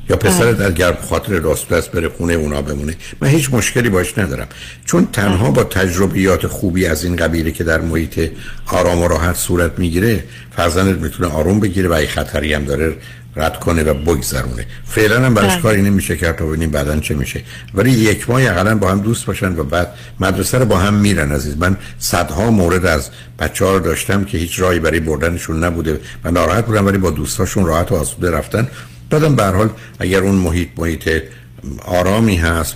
یا 0.09 0.15
پسرت 0.15 0.61
اگر 0.61 0.93
خاطر 1.09 1.39
راست 1.39 1.69
دست 1.69 1.91
بره 1.91 2.09
خونه 2.09 2.33
اونا 2.33 2.61
بمونه. 2.61 2.95
من 3.21 3.27
هیچ 3.27 3.53
مشکلی 3.53 3.89
باش 3.89 4.17
ندارم. 4.17 4.47
چون 4.85 5.07
تنها 5.13 5.51
با 5.51 5.63
تجربیات 5.63 6.47
خوبی 6.47 6.85
از 6.85 7.03
این 7.03 7.15
قبیله 7.15 7.51
که 7.51 7.63
در 7.63 7.81
محیط 7.81 8.31
آرام 8.67 9.01
و 9.01 9.07
راحت 9.07 9.35
صورت 9.35 9.79
می‌گیره 9.79 10.23
فرزندت 10.55 10.99
می‌تونه 10.99 11.29
آروم 11.29 11.59
بگیره 11.59 11.89
و 11.89 11.93
اگه 11.93 12.07
خطری 12.07 12.53
هم 12.53 12.65
داره 12.65 12.95
رد 13.35 13.59
کنه 13.59 13.83
و 13.83 13.93
بگذرونه. 13.93 14.65
فعلا 14.85 15.25
هم 15.25 15.33
براش 15.33 15.51
بله. 15.51 15.61
کاری 15.61 15.81
نمیشه 15.81 16.17
کرد 16.17 16.35
تا 16.35 16.45
ببینیم 16.45 16.69
بعدا 16.69 16.99
چه 16.99 17.15
میشه. 17.15 17.41
ولی 17.73 17.91
یک 17.91 18.29
ماه 18.29 18.43
اقلا 18.43 18.75
با 18.75 18.91
هم 18.91 18.99
دوست 18.99 19.25
باشن 19.25 19.59
و 19.59 19.63
بعد 19.63 19.87
مدرسه 20.19 20.57
رو 20.57 20.65
با 20.65 20.77
هم 20.77 20.93
میرن 20.93 21.31
عزیز. 21.31 21.57
من 21.57 21.77
صدها 21.99 22.51
مورد 22.51 22.85
از 22.85 23.09
بچه 23.39 23.65
ها 23.65 23.73
رو 23.73 23.79
داشتم 23.79 24.23
که 24.23 24.37
هیچ 24.37 24.59
راهی 24.59 24.79
برای 24.79 24.99
بردنشون 24.99 25.63
نبوده. 25.63 25.99
و 26.23 26.31
ناراحت 26.31 26.65
بودن 26.65 26.83
ولی 26.83 26.97
با 26.97 27.09
دوستاشون 27.09 27.65
راحت 27.65 27.91
و 27.91 27.95
آسوده 27.95 28.31
رفتن. 28.31 28.67
بعدم 29.13 29.35
به 29.35 29.45
حال 29.45 29.69
اگر 29.99 30.19
اون 30.19 30.35
محیط 30.35 30.69
محیط 30.77 31.09
آرامی 31.85 32.35
هست 32.35 32.75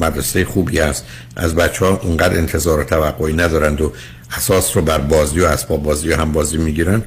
مدرسه 0.00 0.44
خوبی 0.44 0.78
هست 0.78 1.04
از 1.36 1.54
بچه 1.54 1.84
ها 1.84 2.00
اونقدر 2.02 2.38
انتظار 2.38 2.80
و 2.80 2.84
توقعی 2.84 3.32
ندارند 3.32 3.80
و 3.80 3.92
اساس 4.36 4.76
رو 4.76 4.82
بر 4.82 4.98
بازی 4.98 5.40
و 5.40 5.44
اسباب 5.44 5.82
بازی 5.82 6.08
و 6.08 6.16
هم 6.16 6.32
بازی 6.32 6.58
می‌گیرن 6.58 7.02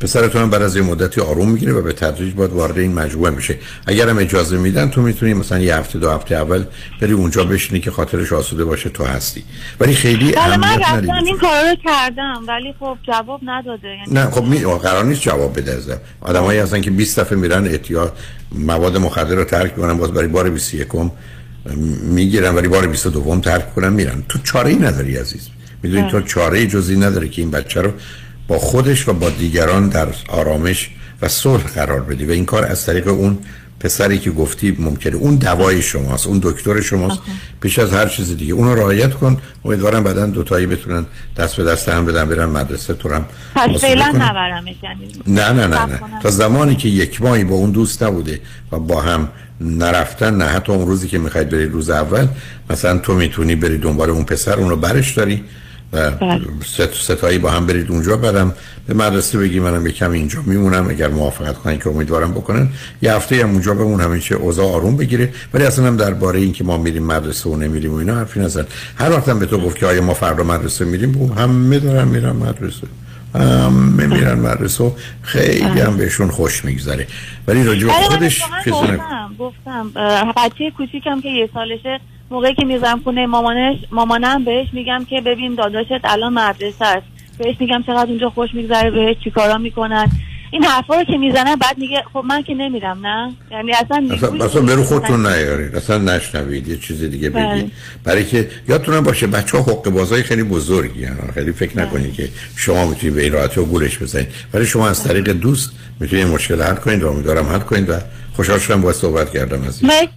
پسرتون 0.00 0.42
هم 0.42 0.50
بعد 0.50 0.62
از 0.62 0.76
یه 0.76 0.82
مدتی 0.82 1.20
آروم 1.20 1.50
می‌گیره 1.50 1.72
و 1.72 1.82
به 1.82 1.92
تدریج 1.92 2.34
باید 2.34 2.50
وارد 2.50 2.78
این 2.78 2.94
مجموعه 2.94 3.30
میشه. 3.30 3.58
اگر 3.86 4.08
هم 4.08 4.18
اجازه 4.18 4.58
میدن 4.58 4.90
تو 4.90 5.02
می‌تونی 5.02 5.34
مثلا 5.34 5.58
یه 5.58 5.76
هفته 5.76 5.98
دو 5.98 6.10
هفته 6.10 6.34
اول 6.34 6.64
بری 7.00 7.12
اونجا 7.12 7.44
بشینی 7.44 7.80
که 7.80 7.90
خاطرش 7.90 8.32
آسوده 8.32 8.64
باشه 8.64 8.90
تو 8.90 9.04
هستی. 9.04 9.44
ولی 9.80 9.94
خیلی 9.94 10.32
بله 10.32 10.56
من 10.56 10.80
رفتم 10.80 11.24
این 11.26 11.38
کارا 11.38 11.70
رو 11.70 11.76
کردم 11.84 12.44
ولی 12.48 12.74
خب 12.80 12.98
جواب 13.06 13.40
نداده. 13.44 13.88
یعنی 13.88 14.12
نه 14.12 14.30
خب 14.30 14.44
می... 14.44 14.58
قرار 14.58 15.04
نیست 15.04 15.20
جواب 15.20 15.58
بده 15.58 15.72
از 15.72 15.90
آدمایی 16.20 16.58
هستن 16.58 16.80
که 16.80 16.90
20 16.90 17.20
دفعه 17.20 17.38
میرن 17.38 17.66
احتیاط 17.66 18.12
مواد 18.52 18.96
مخدر 18.96 19.34
رو 19.34 19.44
ترک 19.44 19.72
می‌کنن 19.76 19.98
باز 19.98 20.12
برای 20.12 20.28
بار 20.28 20.50
21 20.50 20.88
می‌گیرن 22.02 22.54
ولی 22.54 22.68
بار 22.68 22.86
22 22.86 23.40
ترک 23.40 23.74
کنن 23.74 23.92
میرن. 23.92 24.22
تو 24.28 24.38
چاره 24.44 24.70
ای 24.70 24.76
نداری 24.76 25.16
عزیز. 25.16 25.48
می‌دونی 25.82 26.10
تو 26.10 26.20
چاره 26.20 26.66
جزی 26.66 26.96
نداری 26.96 27.28
که 27.28 27.42
این 27.42 27.50
بچه 27.50 27.82
رو 27.82 27.92
با 28.48 28.58
خودش 28.58 29.08
و 29.08 29.12
با 29.12 29.30
دیگران 29.30 29.88
در 29.88 30.08
آرامش 30.28 30.90
و 31.22 31.28
صلح 31.28 31.62
قرار 31.62 32.00
بدی 32.00 32.24
و 32.24 32.30
این 32.30 32.44
کار 32.44 32.64
از 32.64 32.86
طریق 32.86 33.08
اون 33.08 33.38
پسری 33.80 34.18
که 34.18 34.30
گفتی 34.30 34.76
ممکنه. 34.78 35.16
اون 35.16 35.36
دوای 35.36 35.82
شماست 35.82 36.26
اون 36.26 36.40
دکتر 36.42 36.80
شماست. 36.80 37.18
پیش 37.60 37.78
از 37.78 37.92
هر 37.92 38.08
چیز 38.08 38.36
دیگه. 38.36 38.54
اونو 38.54 38.74
رعایت 38.74 39.14
کن. 39.14 39.36
امیدوارم 39.64 40.04
بعدا 40.04 40.26
دوتایی 40.26 40.66
بتونن 40.66 41.06
دست 41.36 41.56
به 41.56 41.64
دست 41.64 41.88
هم 41.88 42.06
بدن 42.06 42.28
برن 42.28 42.44
مدرسه. 42.44 42.94
تو 42.94 43.14
هم 43.14 43.26
پس 43.54 43.80
فعلا 43.80 44.04
یعنی 44.04 45.12
نه 45.26 45.52
نه 45.52 45.66
نه 45.66 45.86
نه. 45.86 46.00
تا 46.22 46.30
زمانی 46.30 46.76
که 46.76 46.88
یک 46.88 47.22
ماهی 47.22 47.44
با 47.44 47.54
اون 47.54 47.70
دوست 47.70 48.02
نبوده 48.02 48.40
و 48.72 48.78
با 48.78 49.00
هم 49.00 49.28
نرفتن 49.60 50.36
نه 50.36 50.44
حتی 50.44 50.72
اون 50.72 50.86
روزی 50.86 51.08
که 51.08 51.18
می‌خواید 51.18 51.48
برید 51.48 51.72
روز 51.72 51.90
اول 51.90 52.28
مثلا 52.70 52.98
تو 52.98 53.14
می‌تونی 53.14 53.54
بری 53.54 53.78
دنبال 53.78 54.10
اون 54.10 54.24
پسر 54.24 54.54
اون 54.54 54.70
رو 54.70 54.76
برش 54.76 55.12
داری. 55.12 55.44
و 55.92 56.10
بله. 56.10 56.40
ست 56.66 56.94
ستایی 56.94 57.38
با 57.38 57.50
هم 57.50 57.66
برید 57.66 57.90
اونجا. 57.90 58.16
برم 58.16 58.54
به 58.86 58.94
مدرسه 58.94 59.38
بگی 59.38 59.60
منم 59.60 59.86
یکم 59.86 60.10
اینجا 60.10 60.42
میمونم. 60.46 60.88
اگر 60.90 61.08
موافقت 61.08 61.58
کنن 61.58 61.78
که 61.78 61.88
امیدوارم 61.88 62.32
بکنن. 62.32 62.68
یه 63.02 63.12
هفته 63.12 63.42
هم 63.42 63.50
اونجا 63.50 63.74
بمون 63.74 64.00
همین 64.00 64.20
چه 64.20 64.34
اوضاع 64.34 64.72
آروم 64.72 64.96
بگیره. 64.96 65.32
ولی 65.54 65.64
اصلا 65.64 65.86
هم 65.86 65.96
درباره 65.96 66.40
این 66.40 66.52
که 66.52 66.64
ما 66.64 66.78
میریم 66.78 67.04
مدرسه 67.04 67.50
و 67.50 67.56
نمیریم 67.56 67.94
و 67.94 67.96
اینا 67.96 68.14
حرفی 68.14 68.40
نزن. 68.40 68.66
هر 68.96 69.10
وقتم 69.10 69.38
به 69.38 69.46
تو 69.46 69.58
گفت 69.58 69.78
که 69.78 69.86
آیا 69.86 70.02
ما 70.02 70.14
فردا 70.14 70.44
مدرسه 70.44 70.84
میریم 70.84 71.12
بگو 71.12 71.34
همه 71.34 71.78
دارن 71.78 72.08
میرن 72.08 72.36
مدرسه. 72.36 72.86
همه 73.34 74.06
میرن 74.06 74.38
مدرسه 74.38 74.92
خیلی 75.22 75.80
هم 75.80 75.96
بهشون 75.96 76.30
خوش 76.30 76.64
میگذره. 76.64 77.06
ولی 77.48 77.64
راجع 77.64 77.86
به 77.86 77.92
آره، 77.92 78.04
خودش. 78.04 78.42
گفتم 78.66 79.30
گفتم 79.38 79.90
بچه 80.36 80.70
کوچیکم 80.76 81.20
که 81.20 81.28
یه 81.28 81.50
سالشه 81.54 82.00
موقعی 82.30 82.54
که 82.54 82.64
می‌زنم 82.64 83.00
خونه 83.04 83.26
مامانش 83.26 83.76
مامانم 83.90 84.44
بهش 84.44 84.66
میگم 84.72 85.06
که 85.10 85.20
ببین 85.20 85.54
داداشت 85.54 86.00
الان 86.04 86.32
مدرسه 86.32 86.86
است. 86.86 87.06
بهش 87.38 87.56
میگم 87.60 87.82
چقدر 87.86 88.08
اونجا 88.08 88.30
خوش 88.30 88.54
میگذره 88.54 88.90
بهش 88.90 89.16
چیکارا 89.24 89.58
می‌کنن. 89.58 90.10
این 90.50 90.64
حرفا 90.64 90.94
رو 90.94 91.04
که 91.04 91.18
می‌زنن 91.18 91.56
بعد 91.56 91.78
میگه 91.78 92.02
خب 92.12 92.24
من 92.28 92.42
که 92.42 92.54
نمیرم 92.54 93.06
نه؟ 93.06 93.32
یعنی 93.50 93.72
اصلا 93.72 94.08
اصلا, 94.10 94.44
اصلا 94.44 94.62
برو 94.62 94.82
خودتون 94.82 95.26
نیارید. 95.26 95.76
اصلا 95.76 95.98
نشنوید 95.98 96.68
یه 96.68 96.76
چیز 96.76 97.02
دیگه 97.04 97.30
بله. 97.30 97.54
بگید. 97.54 97.72
برای 98.04 98.24
که 98.24 98.48
یادتونم 98.68 99.00
باشه 99.00 99.26
بچه 99.26 99.58
ها 99.58 99.64
حق 99.64 99.88
بازای 99.90 100.22
خیلی 100.22 100.42
بزرگی 100.42 101.04
هن. 101.04 101.16
خیلی 101.34 101.52
فکر 101.52 101.78
نکنید 101.78 102.12
که 102.12 102.28
شما 102.56 102.86
می‌تونید 102.86 103.14
به 103.14 103.22
این 103.22 103.32
راحتی 103.32 103.60
و 103.60 103.64
گولش 103.64 103.98
بزنید. 103.98 104.28
ولی 104.54 104.66
شما 104.66 104.88
از 104.88 105.04
طریق 105.04 105.28
دوست 105.28 105.72
می‌تونید 106.00 106.26
مشکل 106.26 106.62
حل 106.62 106.74
کنید 106.74 107.02
و 107.02 107.08
امیدوارم 107.08 107.46
حل 107.46 107.58
کنید 107.58 107.90
و 107.90 107.92
خوشحال 108.38 108.58
شدم 108.58 108.80
باید 108.80 108.96
صحبت 108.96 109.30
کردم 109.30 109.62
از 109.62 109.84
مرسی 109.84 110.08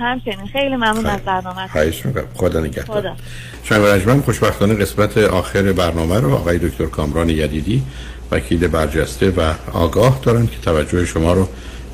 همچنین. 0.00 0.46
خیلی 0.52 0.76
ممنون 0.76 1.06
از 1.06 1.20
برنامه 1.20 1.68
خواهش 1.68 2.06
می‌کنم. 2.06 2.24
خدا 2.34 2.60
نگهدار. 2.60 3.00
خدا. 3.00 3.16
شنگ 3.64 3.82
رجمن 3.82 4.20
خوشبختانه 4.20 4.74
قسمت 4.74 5.18
آخر 5.18 5.72
برنامه 5.72 6.20
رو 6.20 6.34
آقای 6.34 6.58
دکتر 6.58 6.86
کامران 6.86 7.28
یدیدی 7.30 7.82
وکیل 8.30 8.68
برجسته 8.68 9.30
و 9.30 9.52
آگاه 9.72 10.20
دارن 10.22 10.46
که 10.46 10.56
توجه 10.62 11.04
شما 11.04 11.32
رو 11.32 11.48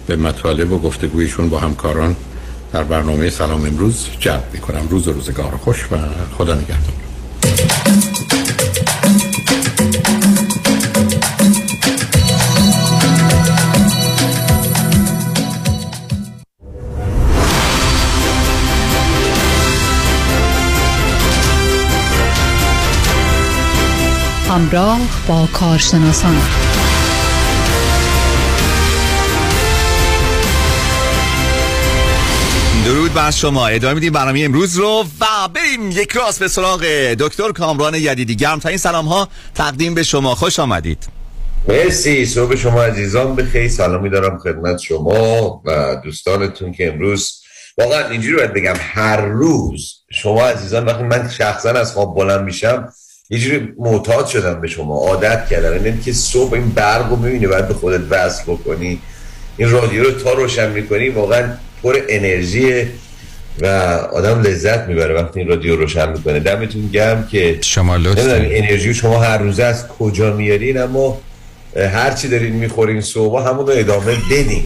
به 0.06 0.16
مطالب 0.16 0.72
و 0.72 0.78
گفتگویشون 0.78 1.48
با 1.48 1.58
همکاران 1.58 2.16
در 2.72 2.82
برنامه 2.82 3.30
سلام 3.30 3.66
امروز 3.66 4.08
جلب 4.20 4.44
می‌کنم. 4.52 4.88
روز 4.90 5.08
و 5.08 5.12
روزگار 5.12 5.50
خوش 5.50 5.84
و 5.92 5.96
خدا 6.38 6.54
نگهدار. 6.54 7.03
همراه 24.54 25.00
با 25.28 25.48
کارشناسان. 25.52 26.42
درود 32.84 33.14
بر 33.14 33.30
شما. 33.30 33.66
ادامه 33.66 33.94
میدیم 33.94 34.12
برنامه 34.12 34.40
امروز 34.44 34.76
رو 34.76 35.04
و 35.20 35.48
بریم 35.54 35.90
یک 35.90 36.12
راست 36.12 36.40
به 36.40 36.48
سراغ 36.48 36.82
دکتر 37.18 37.52
کامران 37.52 37.94
یدیدی. 37.94 38.36
گرمترین 38.36 38.76
سلام 38.76 39.08
ها 39.08 39.28
تقدیم 39.54 39.94
به 39.94 40.02
شما. 40.02 40.34
خوش 40.34 40.58
آمدید. 40.58 41.08
مرسی. 41.68 42.26
صبح 42.26 42.54
شما 42.56 42.82
عزیزان 42.82 43.36
بخیر 43.36 43.68
سلامی 43.68 44.10
دارم 44.10 44.38
خدمت 44.38 44.78
شما 44.78 45.62
و 45.64 45.96
دوستانتون 46.04 46.72
که 46.72 46.92
امروز 46.92 47.40
واقعا 47.78 48.08
اینجوری 48.08 48.36
باید 48.36 48.52
بگم 48.52 48.76
هر 48.78 49.20
روز. 49.20 49.94
شما 50.12 50.46
عزیزان 50.46 50.84
وقتی 50.84 51.02
من 51.02 51.28
شخصا 51.28 51.70
از 51.70 51.92
خواب 51.92 52.14
بلند 52.14 52.44
میشم 52.44 52.88
یه 53.30 53.38
جوری 53.38 53.68
معتاد 53.78 54.26
شدم 54.26 54.60
به 54.60 54.68
شما 54.68 54.98
عادت 54.98 55.48
کردم. 55.48 55.86
یعنی 55.86 56.00
که 56.00 56.12
صبح 56.12 56.52
این 56.52 56.68
برق 56.68 57.10
رو 57.10 57.16
می‌بینی 57.16 57.46
باید 57.46 57.68
به 57.68 57.74
خودت 57.74 58.00
وصل 58.10 58.42
بکنی. 58.42 58.98
این 59.56 59.70
رادیو 59.70 60.04
رو 60.04 60.10
تا 60.10 60.32
روشن 60.32 60.70
می‌کنی 60.70 61.08
واقعا 61.08 61.52
پر 61.82 61.96
انرژی 62.08 62.82
و 63.60 63.66
آدم 64.12 64.42
لذت 64.42 64.88
می‌بره 64.88 65.14
وقتی 65.14 65.40
این 65.40 65.48
رادیو 65.48 65.76
روشن 65.76 66.12
می‌کنه. 66.12 66.40
دمتون 66.40 66.88
گرم 66.88 67.26
که 67.26 67.58
شما 67.60 67.96
لطف 67.96 68.26
انرژی 68.28 68.94
شما 68.94 69.18
هر 69.18 69.38
روزه 69.38 69.64
از 69.64 69.88
کجا 69.88 70.36
میارین؟ 70.36 70.78
اما 70.78 71.20
هر 71.76 72.10
چی 72.10 72.28
دارین 72.28 72.52
می‌خورین 72.52 73.00
صبح 73.00 73.48
همون 73.48 73.66
رو 73.66 73.72
ادامه 73.76 74.16
بدین. 74.30 74.62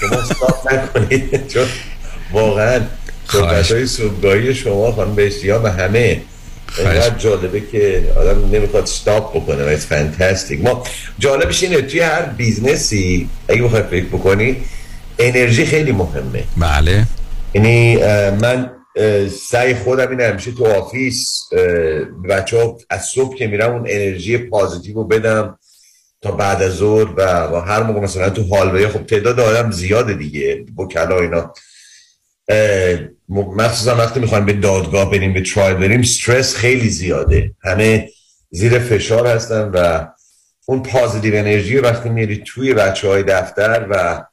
شما 0.00 0.20
استاپ 0.20 0.72
نکنید 0.72 1.48
چون 1.48 1.66
واقعا 2.32 2.80
صحبت 3.32 3.72
های 3.72 3.86
صبحگاهی 3.86 4.54
شما 4.54 4.92
خانم 4.92 5.14
بهشتیان 5.14 5.62
و 5.62 5.68
همه 5.68 6.20
اینقدر 6.78 7.18
جالبه 7.18 7.60
که 7.60 8.12
آدم 8.16 8.50
نمی‌خواد 8.52 8.82
stop 8.82 9.36
بکنه 9.36 9.64
و 9.64 9.76
fantastic. 9.76 10.60
ما 10.62 10.84
جالبش 11.18 11.62
اینه 11.62 11.82
توی 11.82 12.00
هر 12.00 12.22
business 12.22 13.16
ی 13.16 13.28
اگه 13.48 13.62
بخوای 13.62 13.82
فکر 13.82 14.04
بکنی 14.04 14.56
انرژی 15.18 15.66
خیلی 15.66 15.92
مهمه. 15.92 16.44
بله. 16.56 17.06
یعنی 17.54 17.96
من 18.40 18.70
سعی 19.50 19.74
خودم 19.74 20.10
اینه 20.10 20.24
همیشه 20.24 20.52
تو 20.52 20.66
office 20.66 21.48
بچه 22.28 22.56
ها 22.56 22.78
از 22.90 23.04
صبح 23.04 23.36
که 23.36 23.46
میرم 23.46 23.72
اون 23.72 23.84
انرژی 23.88 24.38
positive 24.38 24.94
رو 24.94 25.04
بدم 25.04 25.58
تا 26.22 26.32
بعد 26.32 26.62
از 26.62 26.72
ظهر 26.72 27.08
و, 27.16 27.42
و 27.42 27.60
هر 27.60 27.82
موقع 27.82 28.00
مثلا 28.00 28.30
تو 28.30 28.42
hallway 28.56 28.88
خب 28.88 29.06
تعداد 29.06 29.40
آدم 29.40 29.70
زیاده 29.70 30.14
دیگه 30.14 30.64
کلا 30.90 31.20
اینا. 31.20 31.52
مخصوصا 33.28 33.96
وقتی 33.96 34.20
می‌خوایم 34.20 34.46
به 34.46 34.52
دادگاه 34.52 35.10
بریم 35.10 35.32
به 35.32 35.40
ترایل 35.40 35.76
بریم 35.76 36.00
استرس 36.00 36.56
خیلی 36.56 36.88
زیاده. 36.88 37.54
همه 37.62 38.08
زیر 38.50 38.78
فشار 38.78 39.26
هستن 39.26 39.70
و 39.74 40.06
اون 40.66 40.82
پازیتیو 40.82 41.34
انرژی 41.34 41.78
وقتی 41.78 42.08
میری 42.08 42.42
توی 42.46 42.74
بچه 42.74 43.08
های 43.08 43.22
دفتر 43.22 43.86
و 43.90 44.24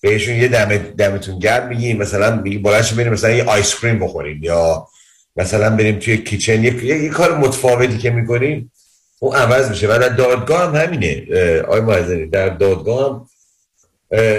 بهشون 0.00 0.34
یه 0.34 0.48
دم 0.48 0.76
دمتون 0.78 1.38
گرم 1.38 1.68
میگیم 1.68 1.96
مثلا 1.96 2.36
میگی 2.36 2.58
بلنش 2.58 2.92
بریم 2.92 3.12
مثلا 3.12 3.30
یه 3.30 3.44
آیس 3.44 3.80
کریم 3.80 3.98
بخوریم 3.98 4.40
یا 4.42 4.88
مثلا 5.36 5.76
بریم 5.76 5.98
توی 5.98 6.16
کیچن 6.16 6.64
یه, 6.64 6.84
یه, 6.84 7.08
کار 7.08 7.38
متفاوتی 7.38 7.98
که 7.98 8.10
می‌کنیم 8.10 8.72
اون 9.20 9.36
عوض 9.36 9.70
میشه. 9.70 9.86
و 9.86 9.98
در 9.98 10.08
دادگاه 10.08 10.62
هم 10.62 10.76
همینه. 10.76 11.26
آی 11.68 12.26
در 12.26 12.48
دادگاه 12.48 13.10
هم 13.10 13.26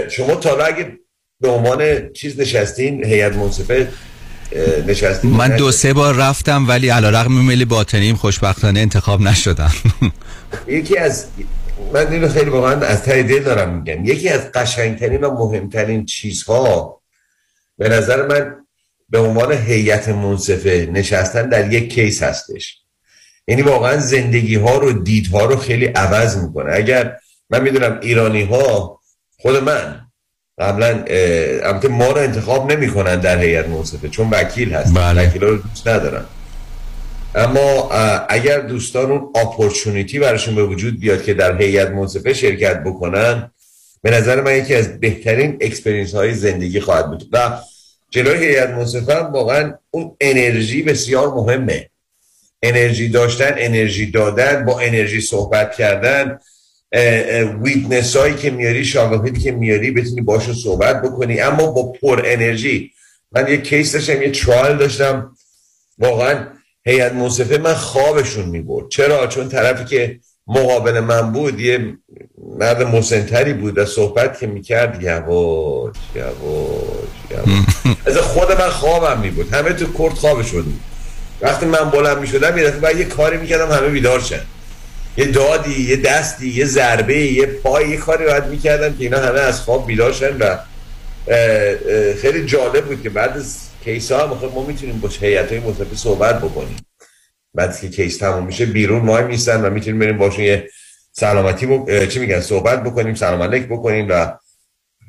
شما 0.10 0.36
تا 0.36 0.66
اگه 0.66 1.00
به 1.42 1.50
عنوان 1.50 2.10
چیز 2.14 2.40
نشستین 2.40 3.06
هیئت 3.06 3.36
منصفه 3.36 3.88
نشستین. 4.88 5.32
من 5.32 5.56
دو 5.56 5.72
سه 5.72 5.94
بار 5.94 6.16
رفتم 6.16 6.68
ولی 6.68 6.90
علا 6.90 7.10
رقم 7.10 7.32
ملی 7.32 7.66
باطنیم 7.66 8.16
خوشبختانه 8.16 8.80
انتخاب 8.80 9.22
نشدم. 9.22 9.72
یکی 10.68 10.98
از 10.98 11.26
من 11.94 12.08
اینو 12.08 12.30
خیلی 12.30 12.50
واقعا 12.50 12.82
از 12.82 13.04
ته 13.04 13.24
دل 13.24 13.44
دارم 13.44 13.76
میگم. 13.76 14.06
یکی 14.06 14.30
از 14.30 14.52
قشنگترین 14.52 15.24
و 15.24 15.32
مهمترین 15.32 16.06
چیزها 16.06 17.02
به 17.78 17.90
نظر 17.90 18.28
من 18.28 18.56
به 19.10 19.20
عنوان 19.20 19.52
هیئت 19.52 20.10
منصفه 20.10 20.90
نشستن 20.94 21.50
در 21.50 21.74
یک 21.74 21.94
کیس 21.94 22.24
هستش. 22.24 22.78
یعنی 23.48 23.62
واقعا 23.62 23.98
زندگی 23.98 24.56
ها 24.56 24.78
رو 24.78 24.94
دیدها 24.94 25.46
رو 25.46 25.56
خیلی 25.56 25.86
عوض 25.86 26.38
می‌کنه. 26.38 26.72
اگر 26.74 27.18
من 27.50 27.62
می‌دونم 27.62 28.00
ایرانی 28.02 28.44
ها 28.44 29.00
خود 29.38 29.56
من 29.56 30.09
قبلا 30.60 31.04
البته 31.64 31.88
ما 31.88 32.08
رو 32.08 32.18
انتخاب 32.18 32.72
نمی‌کنن 32.72 33.16
در 33.20 33.40
هیئت 33.40 33.68
منصفه 33.68 34.10
چون 34.10 34.30
وکیل 34.30 34.74
هست 34.74 34.94
بله. 34.94 35.28
وکیل 35.28 35.42
رو 35.42 35.58
دوست 35.58 35.88
ندارن. 35.88 36.26
اما 37.36 37.90
اگر 38.30 38.60
دوستان 38.60 39.12
اون 39.12 39.30
opportunity 39.36 40.20
براشون 40.20 40.56
به 40.56 40.64
وجود 40.64 41.00
بیاد 41.00 41.24
که 41.24 41.34
در 41.34 41.62
هیئت 41.62 41.90
منصفه 41.90 42.34
شرکت 42.34 42.84
بکنن 42.84 43.52
به 44.02 44.12
نظر 44.12 44.42
من 44.42 44.56
یکی 44.56 44.76
از 44.76 45.00
بهترین 45.00 45.58
experience 45.62 46.16
های 46.16 46.34
زندگی 46.34 46.80
خواهد 46.80 47.08
بود. 47.08 47.30
و 47.32 47.52
جلوی 48.10 48.46
هیئت 48.46 48.70
منصفه 48.70 49.16
واقعا 49.16 49.74
اون 49.92 50.16
انرژی 50.22 50.84
بسیار 50.84 51.28
مهمه. 51.28 51.90
انرژی 52.64 53.10
داشتن 53.10 53.54
انرژی 53.58 54.12
دادن 54.12 54.66
با 54.66 54.80
انرژی 54.80 55.22
صحبت 55.22 55.76
کردن 55.76 56.40
ویدنس 57.64 58.16
هایی 58.16 58.36
که 58.36 58.50
میاری 58.50 58.86
شواهدی 58.86 59.40
که 59.40 59.52
میاری 59.52 59.92
بتونی 59.92 60.22
باشون 60.22 60.54
صحبت 60.54 61.02
بکنی. 61.02 61.40
اما 61.40 61.72
با 61.72 61.92
پر 61.92 62.22
انرژی. 62.26 62.92
من 63.32 63.48
یه 63.48 63.58
کیس 63.58 63.94
داشتم 63.94 64.22
یه 64.22 64.32
ترایل 64.32 64.78
داشتم. 64.78 65.36
واقعا 65.98 66.48
هیئت 66.86 67.14
منصفه 67.14 67.58
من 67.58 67.74
خوابشون 67.74 68.46
می‌برد. 68.46 68.90
چرا؟ 68.90 69.28
چون 69.28 69.50
طرفی 69.50 69.86
که 69.86 70.20
مقابل 70.48 71.00
من 71.00 71.32
بود 71.32 71.60
یه 71.60 71.98
مرد 72.58 72.84
مسنتری 72.84 73.54
بود 73.54 73.78
و 73.78 73.86
صحبت 73.86 74.40
که 74.40 74.48
می‌کرد 74.48 75.04
یواش 75.04 75.96
یواش 76.16 77.06
یواش. 77.32 77.98
از 78.08 78.18
خود 78.18 78.52
من 78.52 78.70
خوابم 78.70 79.22
میبود 79.22 79.54
همه 79.54 79.74
تو 79.74 79.86
کرد 79.98 80.14
خوابش 80.14 80.52
بود. 80.52 80.80
وقتی 81.42 81.66
من 81.66 81.90
بلند 81.90 82.18
می‌شدم 82.18 82.58
یه 82.58 82.64
دفعه 82.64 82.98
یه 82.98 83.06
کاری 83.06 83.38
می‌کردم 83.38 83.72
همه 83.72 83.90
بیدار 83.90 84.20
شن 84.20 84.42
یه 85.20 85.26
دادی 85.26 85.82
یه 85.82 85.96
دستی 85.96 86.50
یه 86.50 86.66
ضربه 86.66 87.18
یه 87.18 87.46
پای 87.46 87.90
یه 87.90 87.98
کاری 87.98 88.26
باید 88.26 88.46
می‌کردم 88.46 88.98
که 88.98 89.04
اینا 89.04 89.18
همه 89.18 89.40
از 89.40 89.62
خواب 89.62 89.88
بیدار 89.88 90.12
شن 90.14 90.38
و 90.38 90.58
خیلی 92.22 92.46
جالب 92.46 92.86
بود 92.86 93.04
که 93.04 93.10
بعد 93.10 93.38
از 93.38 93.58
case 93.84 94.12
ها 94.12 94.28
هم 94.28 94.50
ما 94.56 94.64
می‌تونیم 94.64 95.00
با 95.00 95.10
هیئت 95.22 95.52
های 95.52 95.60
منصفه 95.60 95.96
صحبت 95.96 96.42
بکنیم. 96.42 96.78
بعد 97.54 97.80
که 97.80 97.90
case 97.90 98.18
تموم 98.18 98.46
میشه 98.46 98.66
بیرون 98.66 99.02
وامیستن 99.02 99.62
و 99.62 99.70
می‌تونیم 99.70 100.00
بریم 100.00 100.18
باشون 100.18 100.46
یه 100.46 100.70
سلامتی 101.12 101.66
ب... 101.66 102.06
چی 102.06 102.20
میگن 102.20 102.40
صحبت 102.40 102.84
بکنیم 102.84 103.16
سلام 103.16 103.42
علیک 103.42 103.66
بکنیم 103.66 104.08
و 104.10 104.34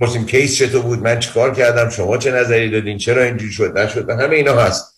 باشیم 0.01 0.27
case 0.27 0.56
چطور 0.57 0.82
بود 0.82 1.03
من 1.03 1.19
چیکار 1.19 1.55
کردم 1.55 1.91
شما 1.91 2.19
چه 2.19 2.32
نظری 2.32 2.70
دادین 2.70 2.99
چرا 2.99 3.23
اینجوری 3.23 3.53
شد 3.53 3.78
نشد 3.78 4.11
همه 4.11 4.37
اینا 4.37 4.55
هست. 4.55 4.95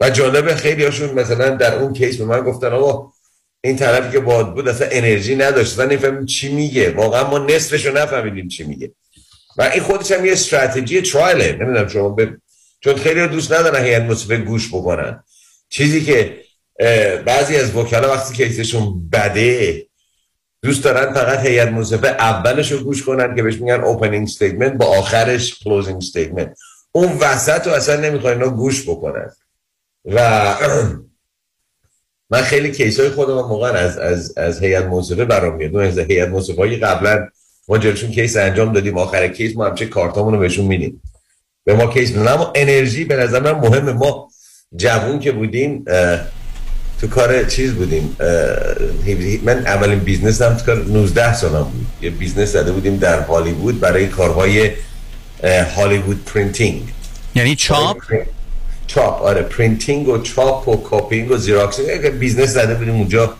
و 0.00 0.10
جالب 0.10 0.54
خیلی 0.54 0.84
هاشون 0.84 1.10
مثلا 1.10 1.48
در 1.50 1.74
اون 1.74 1.92
case 1.92 2.16
به 2.16 2.24
من 2.24 2.40
گفتن 2.40 2.72
آقا 2.72 3.12
این 3.64 3.76
طرفی 3.76 4.12
که 4.12 4.20
بد 4.20 4.54
بود 4.54 4.68
اصلا 4.68 4.88
انرژی 4.90 5.36
نداشت. 5.36 5.72
اصلا 5.72 5.94
نفهمیم 5.94 6.26
چی 6.26 6.52
میگه. 6.54 6.90
واقعا 6.90 7.30
ما 7.30 7.38
نصفشو 7.38 7.92
نفهمیدیم 7.92 8.48
چی 8.48 8.64
میگه. 8.64 8.92
و 9.56 9.62
این 9.62 9.82
خودش 9.82 10.12
هم 10.12 10.24
یه 10.24 10.32
استراتژی 10.32 11.02
trial 11.02 11.44
ه 11.44 11.52
نمی‌دونم 11.52 11.88
شما 11.88 12.08
به 12.08 12.36
چون 12.80 12.96
خیلی 12.96 13.26
دوست 13.26 13.52
ندارن 13.52 13.84
هیئت 13.84 14.02
منصفه 14.02 14.36
گوش 14.36 14.68
بکنن. 14.68 15.24
چیزی 15.68 16.04
که 16.04 16.40
بعضی 17.26 17.56
از 17.56 17.76
وکلا 17.76 18.10
وقتی 18.10 18.34
case 18.34 18.71
شون 18.71 19.08
بده 19.12 19.86
دوست 20.62 20.84
دارن 20.84 21.14
فقط 21.14 21.46
هیئت 21.46 21.68
منصفه 21.68 22.08
اولش 22.08 22.72
رو 22.72 22.78
گوش 22.78 23.02
کنن 23.02 23.36
که 23.36 23.42
بهش 23.42 23.54
میگن 23.54 23.80
opening 23.80 24.26
statement 24.28 24.72
یا 24.72 24.86
آخرش 24.86 25.58
closing 25.64 25.96
statement 25.96 26.54
اون 26.92 27.18
وسط 27.18 27.66
رو 27.66 27.72
اصلا 27.72 28.00
نمی‌خوان 28.00 28.32
اینا 28.32 28.48
گوش 28.48 28.82
بکنن. 28.88 29.30
و 30.04 30.54
من 32.32 32.42
خیلی 32.42 32.70
case 32.70 33.00
های 33.00 33.10
خودم 33.10 33.34
موقع 33.34 33.70
از 33.70 33.98
از 33.98 34.38
از 34.38 34.62
هیئت 34.62 34.84
منصفه 34.84 35.24
برام 35.24 35.56
میاد. 35.56 35.76
از 35.76 35.98
هیئت 35.98 36.28
منصفه 36.28 36.76
قبلا 36.76 37.28
ما 37.68 37.78
جلوشون 37.78 38.10
case 38.10 38.36
انجام 38.36 38.72
دادیم 38.72 38.98
آخر 38.98 39.28
case 39.28 39.56
ما 39.56 39.66
همه 39.66 39.86
کارتامون 39.86 40.34
رو 40.34 40.40
بهشون 40.40 40.64
میدیم. 40.64 41.02
به 41.64 41.74
ما 41.74 41.86
case 41.86 42.10
میدن. 42.10 42.32
اما 42.32 42.52
انرژی 42.54 43.04
به 43.04 43.16
نظر 43.16 43.40
من 43.40 43.52
مهمه 43.52 43.92
ما 43.92 44.28
جوون 44.76 45.18
که 45.18 45.32
بودیم 45.32 45.84
تو 47.00 47.06
کار 47.10 47.44
چیز 47.44 47.74
بودیم. 47.74 48.16
من 49.44 49.66
اولین 49.66 49.98
business 49.98 50.42
م 50.42 50.54
تو 50.54 50.64
کار 50.64 50.84
19 50.84 51.34
سالم 51.34 51.62
بود. 51.62 51.86
یه 52.02 52.10
business 52.10 52.52
زده 52.52 52.72
بودیم 52.72 52.96
در 52.96 53.20
هالیوود 53.20 53.80
برای 53.80 54.06
کارهای 54.06 54.70
هالیوود 55.76 56.24
printing. 56.24 56.82
یعنی 57.34 57.56
چاپ؟ 57.56 57.96
چاپ 58.86 59.22
آره 59.22 59.42
printing 59.42 60.08
و 60.08 60.18
چاپ 60.18 60.68
و 60.68 60.76
copying 60.76 61.30
و 61.30 61.36
Xeroxing 61.36 62.06
business 62.06 62.48
زده 62.48 62.74
بودیم 62.74 62.94
اونجا 62.94 63.34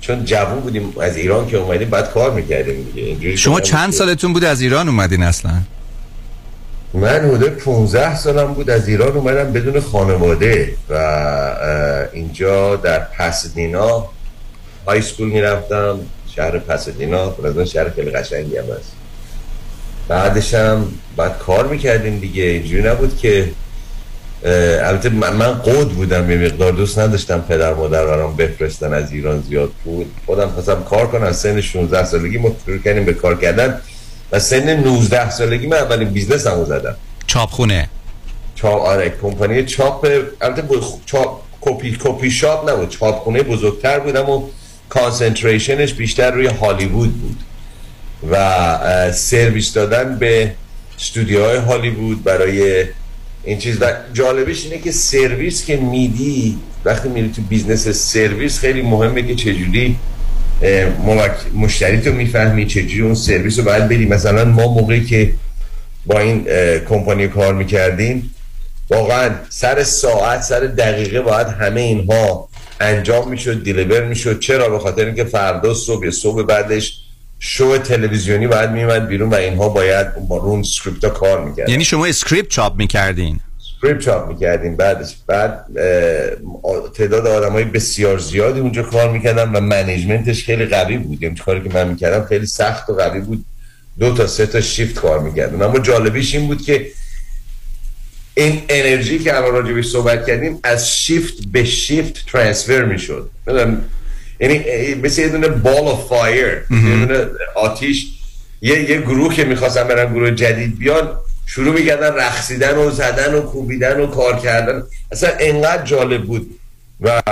چون 0.00 0.24
جوون 0.24 0.60
بودیم 0.60 0.92
از 1.00 1.16
ایران 1.16 1.46
که 1.46 1.56
اومدیم 1.56 1.90
بعد 1.90 2.10
کار 2.10 2.30
می‌کردیم 2.30 2.86
دیگه. 2.94 3.36
شما 3.36 3.60
چند 3.60 3.92
سالتون 3.92 4.32
بود 4.32 4.44
از 4.44 4.60
ایران 4.60 4.88
اومدین 4.88 5.22
اصلا؟ 5.22 5.52
من 6.94 7.34
حدود 7.34 7.48
15 7.48 8.16
سالم 8.16 8.54
بود 8.54 8.70
از 8.70 8.88
ایران 8.88 9.16
اومدم 9.16 9.52
بدون 9.52 9.80
خانواده 9.80 10.74
و 10.90 10.94
اینجا 12.12 12.76
در 12.76 12.98
پسدینا 12.98 14.08
high 14.86 15.02
school 15.02 15.28
می‌رفتم 15.28 15.98
شهر 16.36 16.58
پسدینا 16.58 17.34
از 17.44 17.58
شهر 17.68 17.90
خیلی 17.90 18.10
قشنگی 18.10 18.56
هم 18.56 18.64
هست. 18.64 18.92
بعدش 20.08 20.54
هم 20.54 20.86
بعد 21.16 21.38
کار 21.38 21.66
می‌کردیم 21.66 22.18
دیگه. 22.18 22.42
اینجوری 22.42 22.82
نبود 22.82 23.18
که 23.18 23.50
البته 24.44 25.08
من, 25.08 25.32
من 25.32 25.52
قد 25.52 25.88
بودم 25.88 26.30
یه 26.30 26.36
مقدار 26.36 26.72
دوست 26.72 26.98
نداشتم 26.98 27.40
پدر 27.48 27.74
مادر 27.74 28.06
برام 28.06 28.36
بفرستن 28.36 28.92
از 28.92 29.12
ایران 29.12 29.40
زیاد 29.40 29.70
بود. 29.84 30.06
خودم 30.26 30.48
خواستم 30.48 30.84
کار 30.90 31.06
کنم. 31.06 31.32
سن 31.32 31.60
16 31.60 32.04
سالگی 32.04 32.38
ما 32.38 32.56
شروع 32.66 32.78
کردیم 32.78 33.04
به 33.04 33.12
کار 33.12 33.40
کردن. 33.40 33.80
و 34.32 34.38
سن 34.38 34.76
19 34.76 35.30
سالگی 35.30 35.66
من 35.66 35.76
اولین 35.76 36.08
business 36.08 36.46
مو 36.46 36.64
زدم. 36.64 36.96
چاپخونه. 37.26 37.88
چاپ 38.54 38.80
آره 38.80 39.12
کمپانی 39.22 39.64
چاپ 39.64 40.06
البته 40.40 40.62
چاپ 41.06 41.40
کپی 41.60 41.96
copy 42.04 42.30
shop 42.30 42.70
نبود. 42.70 42.88
چاپخونه 42.88 43.42
بزرگتر 43.42 43.98
بود 43.98 44.16
اما 44.16 44.50
concentration 44.88 45.80
ش 45.80 45.94
بیشتر 45.94 46.30
روی 46.30 46.46
هالیوود 46.46 47.20
بود. 47.20 47.36
و 48.30 49.12
سرویس 49.12 49.72
دادن 49.72 50.18
به 50.18 50.52
استودیوهای 50.98 51.56
هالیوود 51.56 52.24
برای 52.24 52.84
این 53.44 53.58
چیز 53.58 53.82
و 53.82 53.92
جالبش 54.12 54.64
اینه 54.64 54.78
که 54.78 54.92
سرویس 54.92 55.64
که 55.64 55.76
میدی 55.76 56.58
وقتی 56.84 57.08
میری 57.08 57.32
تو 57.36 57.42
business 57.42 57.88
سرویس 57.88 58.58
خیلی 58.58 58.82
مهمه 58.82 59.22
که 59.22 59.34
چجوری 59.34 59.96
مشتری 61.54 62.00
تو 62.00 62.12
می‌فهمی 62.12 62.66
چجوری 62.66 63.00
اون 63.00 63.14
سرویس 63.14 63.58
رو 63.58 63.64
باید 63.64 63.88
بدی. 63.88 64.06
مثلا 64.06 64.44
ما 64.44 64.74
موقعی 64.74 65.04
که 65.04 65.32
با 66.06 66.18
این 66.18 66.44
کمپانی 66.88 67.28
کار 67.28 67.54
می‌کردیم 67.54 68.34
واقعا 68.90 69.30
سر 69.48 69.82
ساعت 69.82 70.42
سر 70.42 70.60
دقیقه 70.60 71.20
باید 71.20 71.46
همه 71.46 71.80
اینها 71.80 72.48
انجام 72.80 73.30
می‌شد 73.30 73.64
deliver 73.64 74.04
می‌شد. 74.04 74.40
چرا؟ 74.40 74.68
به 74.68 74.78
خاطر 74.78 75.04
اینکه 75.04 75.24
فردا 75.24 75.74
صبح 75.74 76.10
صبح 76.10 76.42
بعدش 76.42 76.99
شو 77.42 77.78
تلویزیونی 77.78 78.46
باید 78.46 78.70
میومد 78.70 79.08
بیرون 79.08 79.30
و 79.30 79.34
اینها 79.34 79.68
باید 79.68 80.14
با 80.28 80.36
اون 80.36 80.62
script 80.62 81.06
کار 81.06 81.44
می‌کرد 81.44 81.68
یعنی 81.68 81.84
شما 81.84 82.06
script 82.06 82.48
چاپ 82.48 82.76
می‌کردین؟ 82.76 83.40
script 83.76 84.00
چاپ 84.00 84.28
می‌کردیم. 84.28 84.76
بعدش 84.76 85.16
بعد 85.26 85.64
تعداد 86.94 87.26
آدم 87.26 87.52
های 87.52 87.64
بسیار 87.64 88.18
زیادی 88.18 88.60
اونجا 88.60 88.82
کار 88.82 89.10
می‌کردن 89.10 89.52
و 89.52 89.60
management 89.60 90.30
ش 90.30 90.44
خیلی 90.44 90.66
قوی 90.66 90.98
بود. 90.98 91.22
یعنی 91.22 91.34
کاری 91.34 91.68
که 91.68 91.74
من 91.74 91.88
می‌کردم 91.88 92.24
خیلی 92.24 92.46
سخت 92.46 92.90
و 92.90 92.94
قوی 92.94 93.20
بود. 93.20 93.44
دو 93.98 94.14
تا 94.14 94.26
سه 94.26 94.46
تا 94.46 94.60
شیفت 94.60 94.94
کار 94.94 95.18
می‌کردن. 95.20 95.62
اما 95.62 95.78
جالبیش 95.78 96.34
این 96.34 96.46
بود 96.46 96.62
که 96.62 96.86
این 98.34 98.62
انرژی 98.68 99.18
که 99.18 99.36
الان 99.36 99.52
راجبش 99.52 99.86
صحبت 99.86 100.26
کردیم 100.26 100.58
از 100.62 100.90
شیفت 100.90 101.34
به 101.52 101.64
شیفت 101.64 102.26
transfer 102.32 102.84
می‌شد. 102.84 103.30
یعنی 104.40 104.64
مثل 104.94 105.22
یه 105.22 105.28
دونه 105.28 105.48
ball 105.48 105.88
of 105.88 106.08
fire 106.08 106.62
یه 106.70 107.06
دونه 107.06 107.26
آتیش 107.54 108.06
یه, 108.62 108.90
یه 108.90 109.00
گروه 109.00 109.34
که 109.34 109.44
می‌خواستن 109.44 109.84
برن 109.84 110.12
گروه 110.12 110.30
جدید 110.30 110.78
بیان 110.78 111.08
شروع 111.46 111.74
می‌کردن 111.74 112.14
رقصیدن 112.14 112.76
و 112.76 112.90
زدن 112.90 113.34
و 113.34 113.40
کوبیدن 113.40 114.00
و 114.00 114.06
کار 114.06 114.36
کردن. 114.36 114.82
اصلا 115.12 115.30
انقدر 115.40 115.84
جالب 115.84 116.24
بود. 116.24 116.50
و 117.00 117.22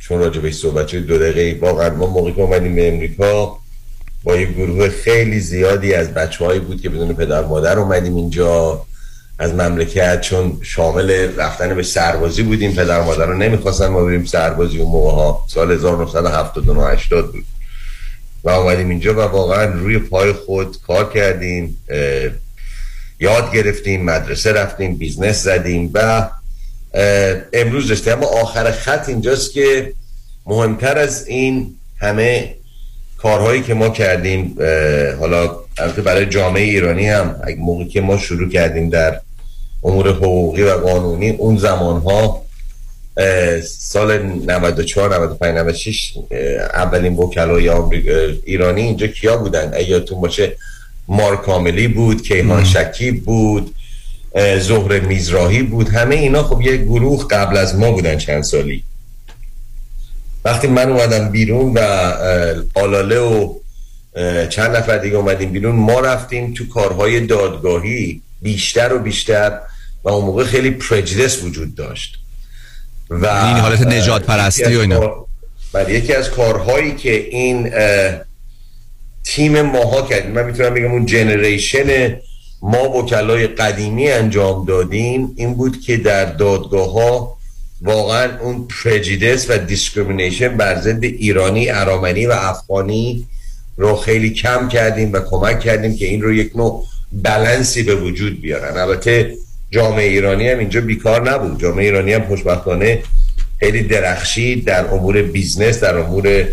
چون 0.00 0.18
راجع 0.18 0.40
به 0.40 0.50
صحبت 0.50 0.94
دو 0.94 1.18
دقیقه 1.18 1.66
واقعا 1.66 1.90
ما 1.90 2.06
موقعی 2.06 2.32
که 2.32 2.40
اومدیم 2.40 2.74
به 2.74 2.88
امریکا 2.88 3.58
با 4.24 4.36
یه 4.36 4.46
گروه 4.46 4.88
خیلی 4.88 5.40
زیادی 5.40 5.94
از 5.94 6.14
بچه 6.14 6.60
بود 6.60 6.82
که 6.82 6.88
بدون 6.88 7.12
پدر 7.12 7.44
مادر 7.44 7.78
اومدیم 7.78 8.16
اینجا. 8.16 8.84
از 9.42 9.54
مملکت 9.54 10.20
چون 10.20 10.58
شامل 10.62 11.36
رفتن 11.36 11.74
به 11.74 11.82
سربازی 11.82 12.42
بودیم. 12.42 12.72
پدر 12.72 13.00
مادرا 13.00 13.36
نمی‌خواستن 13.36 13.86
ما 13.86 14.04
بریم 14.04 14.24
سربازی 14.24 14.78
اون 14.78 14.92
موقع 14.92 15.10
ها. 15.10 15.44
سال 15.48 15.72
1979 15.72 16.82
80 16.82 17.32
بود. 17.32 17.44
و 18.44 18.50
اومدیم 18.50 18.88
اینجا 18.88 19.14
و 19.14 19.20
واقعا 19.20 19.64
روی 19.64 19.98
پای 19.98 20.32
خود 20.32 20.76
کار 20.86 21.12
کردیم 21.12 21.78
یاد 23.20 23.54
گرفتیم 23.54 24.04
مدرسه 24.04 24.52
رفتیم 24.52 24.96
business 24.96 25.42
زدیم 25.42 25.90
و 25.94 26.28
امروز 27.52 27.90
رسیدیم 27.90 28.12
اما 28.12 28.26
آخر 28.26 28.70
خط 28.70 29.08
اینجاست 29.08 29.52
که 29.52 29.92
مهمتر 30.46 30.98
از 30.98 31.26
این 31.26 31.74
همه 32.00 32.54
کارهایی 33.18 33.62
که 33.62 33.74
ما 33.74 33.88
کردیم 33.88 34.56
حالا 35.20 35.56
البته 35.78 36.02
برای 36.02 36.26
جامعه 36.26 36.62
ایرانی 36.62 37.08
هم 37.08 37.36
موقعی 37.58 37.88
که 37.88 38.00
ما 38.00 38.18
شروع 38.18 38.48
کردیم 38.48 38.90
در 38.90 39.20
امور 39.84 40.08
حقوقی 40.08 40.62
و 40.62 40.70
قانونی 40.70 41.30
اون 41.30 41.56
زمان 41.56 42.00
ها 42.00 42.42
سال 43.64 44.22
94 44.22 45.14
95 45.14 45.54
96 45.54 46.12
اولین 46.74 47.16
وکلای 47.16 47.68
ایرانی 48.44 48.82
اینجا 48.82 49.06
کیا 49.06 49.36
بودن؟ 49.36 49.74
ایاتون 49.74 50.20
باشه 50.20 50.56
مارکاملی 51.08 51.88
بود 51.88 52.22
کیهان 52.22 52.64
شکیب 52.64 53.24
بود 53.24 53.74
زهر 54.60 55.00
میزراهی 55.00 55.62
بود. 55.62 55.88
همه 55.88 56.14
اینا 56.14 56.42
خب 56.42 56.60
یه 56.60 56.76
گروه 56.76 57.28
قبل 57.28 57.56
از 57.56 57.76
ما 57.76 57.92
بودن 57.92 58.18
چند 58.18 58.42
سالی. 58.42 58.82
وقتی 60.44 60.66
من 60.66 60.90
اومدم 60.90 61.28
بیرون 61.28 61.72
و 61.72 61.80
آلاله 62.74 63.18
و 63.18 63.54
چند 64.48 64.76
نفر 64.76 64.98
دیگه 64.98 65.16
اومدیم 65.16 65.50
بیرون 65.50 65.76
ما 65.76 66.00
رفتیم 66.00 66.54
تو 66.54 66.68
کارهای 66.68 67.20
دادگاهی 67.20 68.22
بیشتر 68.42 68.92
و 68.92 68.98
بیشتر 68.98 69.60
و 70.04 70.08
اون 70.08 70.24
موقع 70.24 70.44
خیلی 70.44 70.70
prejudice 70.70 71.42
وجود 71.42 71.74
داشت. 71.74 72.18
و 73.10 73.26
این 73.26 73.56
حالت 73.56 73.86
نجات 73.86 74.26
پرستی 74.26 74.76
و 74.76 74.80
اینا. 74.80 75.26
بله 75.72 75.94
یکی 75.94 76.12
از 76.14 76.30
کارهایی 76.30 76.94
که 76.94 77.28
این 77.28 77.70
تیم 79.24 79.62
ماها 79.62 80.02
کردیم. 80.02 80.30
من 80.30 80.44
می‌تونم 80.44 80.74
بگم 80.74 80.92
اون 80.92 81.06
generation 81.06 82.16
ما 82.62 82.90
وکلای 82.90 83.46
قدیمی 83.46 84.08
انجام 84.08 84.64
دادیم 84.64 85.32
این 85.36 85.54
بود 85.54 85.80
که 85.80 85.96
در 85.96 86.24
دادگاه 86.24 86.92
ها 86.92 87.36
واقعا 87.82 88.38
اون 88.40 88.68
prejudice 88.84 89.46
و 89.50 89.58
discrimination 89.58 90.56
بر 90.56 90.80
ضد 90.80 91.04
ایرانی 91.04 91.70
ارامنی 91.70 92.26
و 92.26 92.32
افغانی 92.32 93.26
رو 93.76 93.96
خیلی 93.96 94.30
کم 94.30 94.68
کردیم 94.68 95.12
و 95.12 95.20
کمک 95.20 95.60
کردیم 95.60 95.96
که 95.96 96.06
این 96.06 96.22
رو 96.22 96.32
یک 96.32 96.56
نوع 96.56 96.84
بلنسی 97.12 97.82
به 97.82 97.94
وجود 97.94 98.40
بیارن. 98.40 98.76
البته 98.76 99.36
جامعه 99.72 100.08
ایرانی 100.08 100.48
هم 100.48 100.58
اینجا 100.58 100.80
بیکار 100.80 101.30
نبود. 101.30 101.60
جامعه 101.60 101.84
ایرانی 101.84 102.12
هم 102.12 102.22
خوشبختانه 102.22 103.02
خیلی 103.60 103.82
درخشید 103.82 104.64
در 104.64 104.86
امور 104.86 105.22
business 105.22 105.80
در 105.80 105.96
امور 105.98 106.46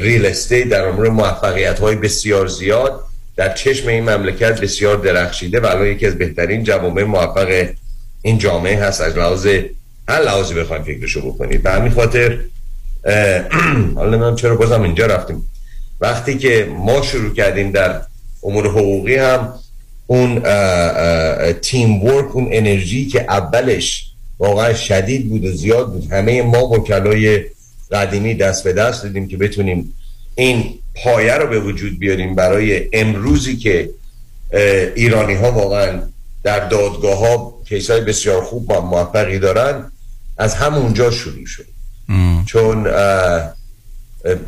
real 0.00 0.26
estate 0.26 0.68
در 0.68 0.84
امور 0.84 1.08
موفقیت 1.08 1.78
های 1.78 1.96
بسیار 1.96 2.46
زیاد. 2.46 3.00
در 3.36 3.54
چشم 3.54 3.88
این 3.88 4.10
مملکت 4.10 4.60
بسیار 4.60 4.96
درخشیده 4.96 5.60
و 5.60 5.66
الان 5.66 5.86
یکی 5.86 6.06
از 6.06 6.18
بهترین 6.18 6.64
جوامع 6.64 7.02
موفق 7.02 7.68
این 8.22 8.38
جامعه 8.38 8.84
هست. 8.84 9.00
از 9.00 9.16
لحاظ 9.16 9.46
هر 10.08 10.20
لحاظی 10.20 10.54
بخوایم 10.54 10.82
فکرشو 10.82 11.32
بکنید 11.32 11.62
به 11.62 11.70
همین 11.70 11.92
خاطر 11.92 12.38
حالا 13.96 14.10
نمی‌دونم 14.10 14.36
چرا 14.36 14.56
بازم 14.56 14.82
اینجا 14.82 15.06
رفتیم. 15.06 15.50
وقتی 16.00 16.38
که 16.38 16.68
ما 16.78 17.02
شروع 17.02 17.34
کردیم 17.34 17.70
در 17.70 18.00
امور 18.42 18.66
حقوقی 18.68 19.16
هم 19.16 19.54
اون 20.06 20.42
تیم 21.52 22.02
ورک 22.04 22.36
اون 22.36 22.48
انرژی 22.52 23.06
که 23.06 23.20
اولش 23.20 24.10
واقعا 24.38 24.74
شدید 24.74 25.28
بود 25.28 25.44
و 25.44 25.52
زیاد 25.52 25.92
بود. 25.92 26.12
همه 26.12 26.42
ما 26.42 26.68
وکلای 26.68 27.44
قدیمی 27.92 28.34
دست 28.34 28.64
به 28.64 28.72
دست 28.72 29.06
دیدیم 29.06 29.28
که 29.28 29.36
بتونیم 29.36 29.94
این 30.34 30.78
پایه 30.94 31.34
رو 31.34 31.46
به 31.46 31.60
وجود 31.60 31.98
بیاریم 31.98 32.34
برای 32.34 32.88
امروزی 32.92 33.56
که 33.56 33.90
ایرانی 34.94 35.34
ها 35.34 35.52
واقعا 35.52 36.02
در 36.42 36.68
دادگاه 36.68 37.18
ها 37.18 37.60
کیس 37.68 37.90
های 37.90 38.00
بسیار 38.00 38.44
خوب 38.44 38.70
و 38.70 38.80
موفقی 38.80 39.38
دارن 39.38 39.92
از 40.38 40.54
همونجا 40.54 41.10
شروع 41.10 41.46
شد. 41.46 41.66
چون 42.46 42.86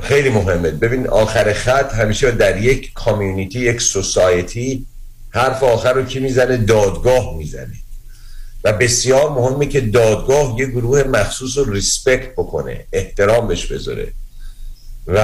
خیلی 0.03 0.31
مهمه. 0.31 0.71
ببین 0.71 1.09
آخر 1.09 1.53
خط 1.53 1.95
همیشه 1.95 2.31
در 2.31 2.63
یک 2.63 2.93
کامیونیتی 2.95 3.61
یک 3.61 3.81
سوسایتی 3.81 4.87
حرف 5.37 5.63
آخر 5.63 5.93
رو 5.93 6.05
کی 6.05 6.21
می‌زنه؟ 6.21 6.57
دادگاه 6.57 7.37
می‌زنه. 7.37 7.75
و 8.65 8.73
بسیار 8.73 9.31
مهمه 9.31 9.67
که 9.67 9.81
دادگاه 9.81 10.57
یه 10.59 10.67
گروه 10.67 11.03
مخصوص 11.03 11.59
رو 11.59 11.73
ریسپکت 11.73 12.33
بکنه 12.33 12.85
احترام 12.93 13.49
بهش 13.49 13.67
بذاره. 13.67 14.13
و 15.07 15.19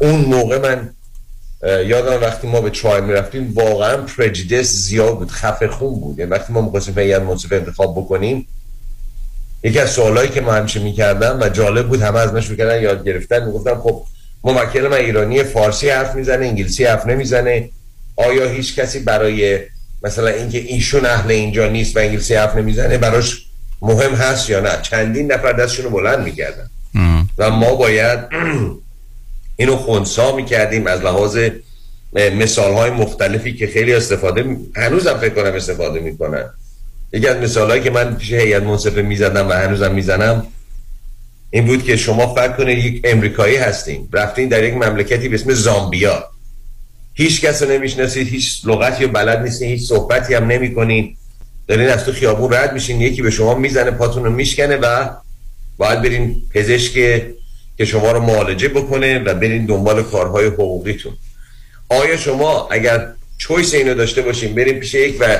اون 0.00 0.20
موقع 0.20 0.58
من 0.58 0.90
یادم 1.86 2.20
وقتی 2.20 2.46
ما 2.46 2.60
به 2.60 2.70
ترای 2.70 3.00
می‌رفتیم 3.00 3.52
واقعا 3.54 3.96
پرجیدس 3.96 4.66
زیاد 4.72 5.18
بود 5.18 5.30
خفه 5.30 5.68
خون 5.68 6.00
بود. 6.00 6.18
یعنی 6.18 6.30
وقتی 6.30 6.52
ما 6.52 6.60
می‌خواستیم 6.60 6.94
پیان 6.94 7.22
منصف 7.22 7.52
انتخاب 7.52 7.94
بکنیم 7.96 8.46
یکی 9.62 9.78
از 9.78 9.90
سوالایی 9.90 10.28
که 10.28 10.40
ما 10.40 10.52
همیشه 10.52 10.80
می‌کردم 10.80 11.38
و 11.40 11.48
جالب 11.48 11.88
بود 11.88 12.02
همه 12.02 12.18
از 12.18 12.32
من 12.32 12.40
شروع 12.40 12.82
یاد 12.82 13.04
گرفتن 13.04 13.44
می‌گفتم 13.44 13.80
خب 13.80 14.04
موکل 14.44 14.88
من 14.88 14.96
ایرانی 14.96 15.42
فارسی 15.42 15.90
حرف 15.90 16.14
می‌زنه 16.14 16.46
انگلیسی 16.46 16.84
حرف 16.84 17.06
نمی‌زنه. 17.06 17.70
آیا 18.16 18.48
هیچ 18.48 18.76
کسی 18.76 18.98
برای 18.98 19.58
مثلا 20.02 20.28
اینکه 20.28 20.58
ایشون 20.58 21.06
اهل 21.06 21.30
اینجا 21.30 21.68
نیست 21.68 21.96
و 21.96 22.00
انگلیسی 22.00 22.34
حرف 22.34 22.56
نمی‌زنه 22.56 22.98
براش 22.98 23.46
مهم 23.82 24.14
هست 24.14 24.50
یا 24.50 24.60
نه؟ 24.60 24.82
چندین 24.82 25.32
نفر 25.32 25.52
دستشون 25.52 25.84
رو 25.84 25.90
بلند 25.90 26.24
می‌کردن. 26.24 26.70
و 27.38 27.50
ما 27.50 27.74
باید 27.74 28.18
اینو 29.56 29.76
خونسا 29.76 30.36
می‌کردیم 30.36 30.86
از 30.86 31.00
لحاظ 31.00 31.38
مثال 32.12 32.74
های 32.74 32.90
مختلفی 32.90 33.52
که 33.52 33.66
خیلی 33.66 33.94
استفاده 33.94 34.56
هنوزم 34.76 35.18
فکر 35.18 35.34
کنم 35.34 35.54
استفاده 35.54 36.00
می‌کنن. 36.00 36.44
یکی 37.12 37.28
از 37.28 37.36
مثال 37.36 37.70
هایی 37.70 37.82
که 37.82 37.90
من 37.90 38.16
پیش 38.16 38.32
هیئت 38.32 38.62
منصفه 38.62 39.02
می‌زدم 39.02 39.48
و 39.48 39.52
هنوزم 39.52 39.94
می‌زنم 39.94 40.46
این 41.50 41.66
بود 41.66 41.84
که 41.84 41.96
شما 41.96 42.34
فکر 42.34 42.52
کنید 42.52 42.78
یک 42.78 43.00
امریکایی 43.04 43.56
هستین 43.56 44.08
رفتین 44.12 44.48
در 44.48 44.64
یک 44.64 44.74
مملکتی 44.74 45.28
به 45.28 45.34
اسم 45.34 45.54
زامبیا. 45.54 46.30
هیچ 47.14 47.40
کس 47.40 47.62
رو 47.62 47.70
نمی‌شناسید 47.70 48.28
هیچ 48.28 48.60
لغتی 48.64 49.04
رو 49.04 49.10
بلد 49.10 49.42
نیستین 49.42 49.68
هیچ 49.68 49.88
صحبتی 49.88 50.34
هم 50.34 50.44
نمی‌کنین. 50.44 51.16
دارین 51.68 51.88
از 51.88 52.04
تو 52.04 52.12
خیابون 52.12 52.52
رد 52.52 52.72
میشین 52.72 53.00
یکی 53.00 53.22
به 53.22 53.30
شما 53.30 53.54
می‌زنه 53.54 53.90
پاتون 53.90 54.24
رو 54.24 54.30
میشکنه 54.30 54.76
و 54.76 55.08
باید 55.76 56.02
برین 56.02 56.42
پزشک 56.54 56.92
که 57.78 57.84
شما 57.84 58.12
رو 58.12 58.20
معالجه 58.20 58.68
بکنه 58.68 59.18
و 59.18 59.34
برین 59.34 59.66
دنبال 59.66 60.02
کارهای 60.02 60.46
حقوقیتون. 60.46 61.12
آیا 61.88 62.16
شما 62.16 62.68
اگر 62.70 63.06
چویس 63.38 63.74
اینو 63.74 63.94
داشته 63.94 64.22
باشین 64.22 64.54
برین 64.54 64.80
پیش 64.80 64.94
یک 64.94 65.16
و 65.20 65.38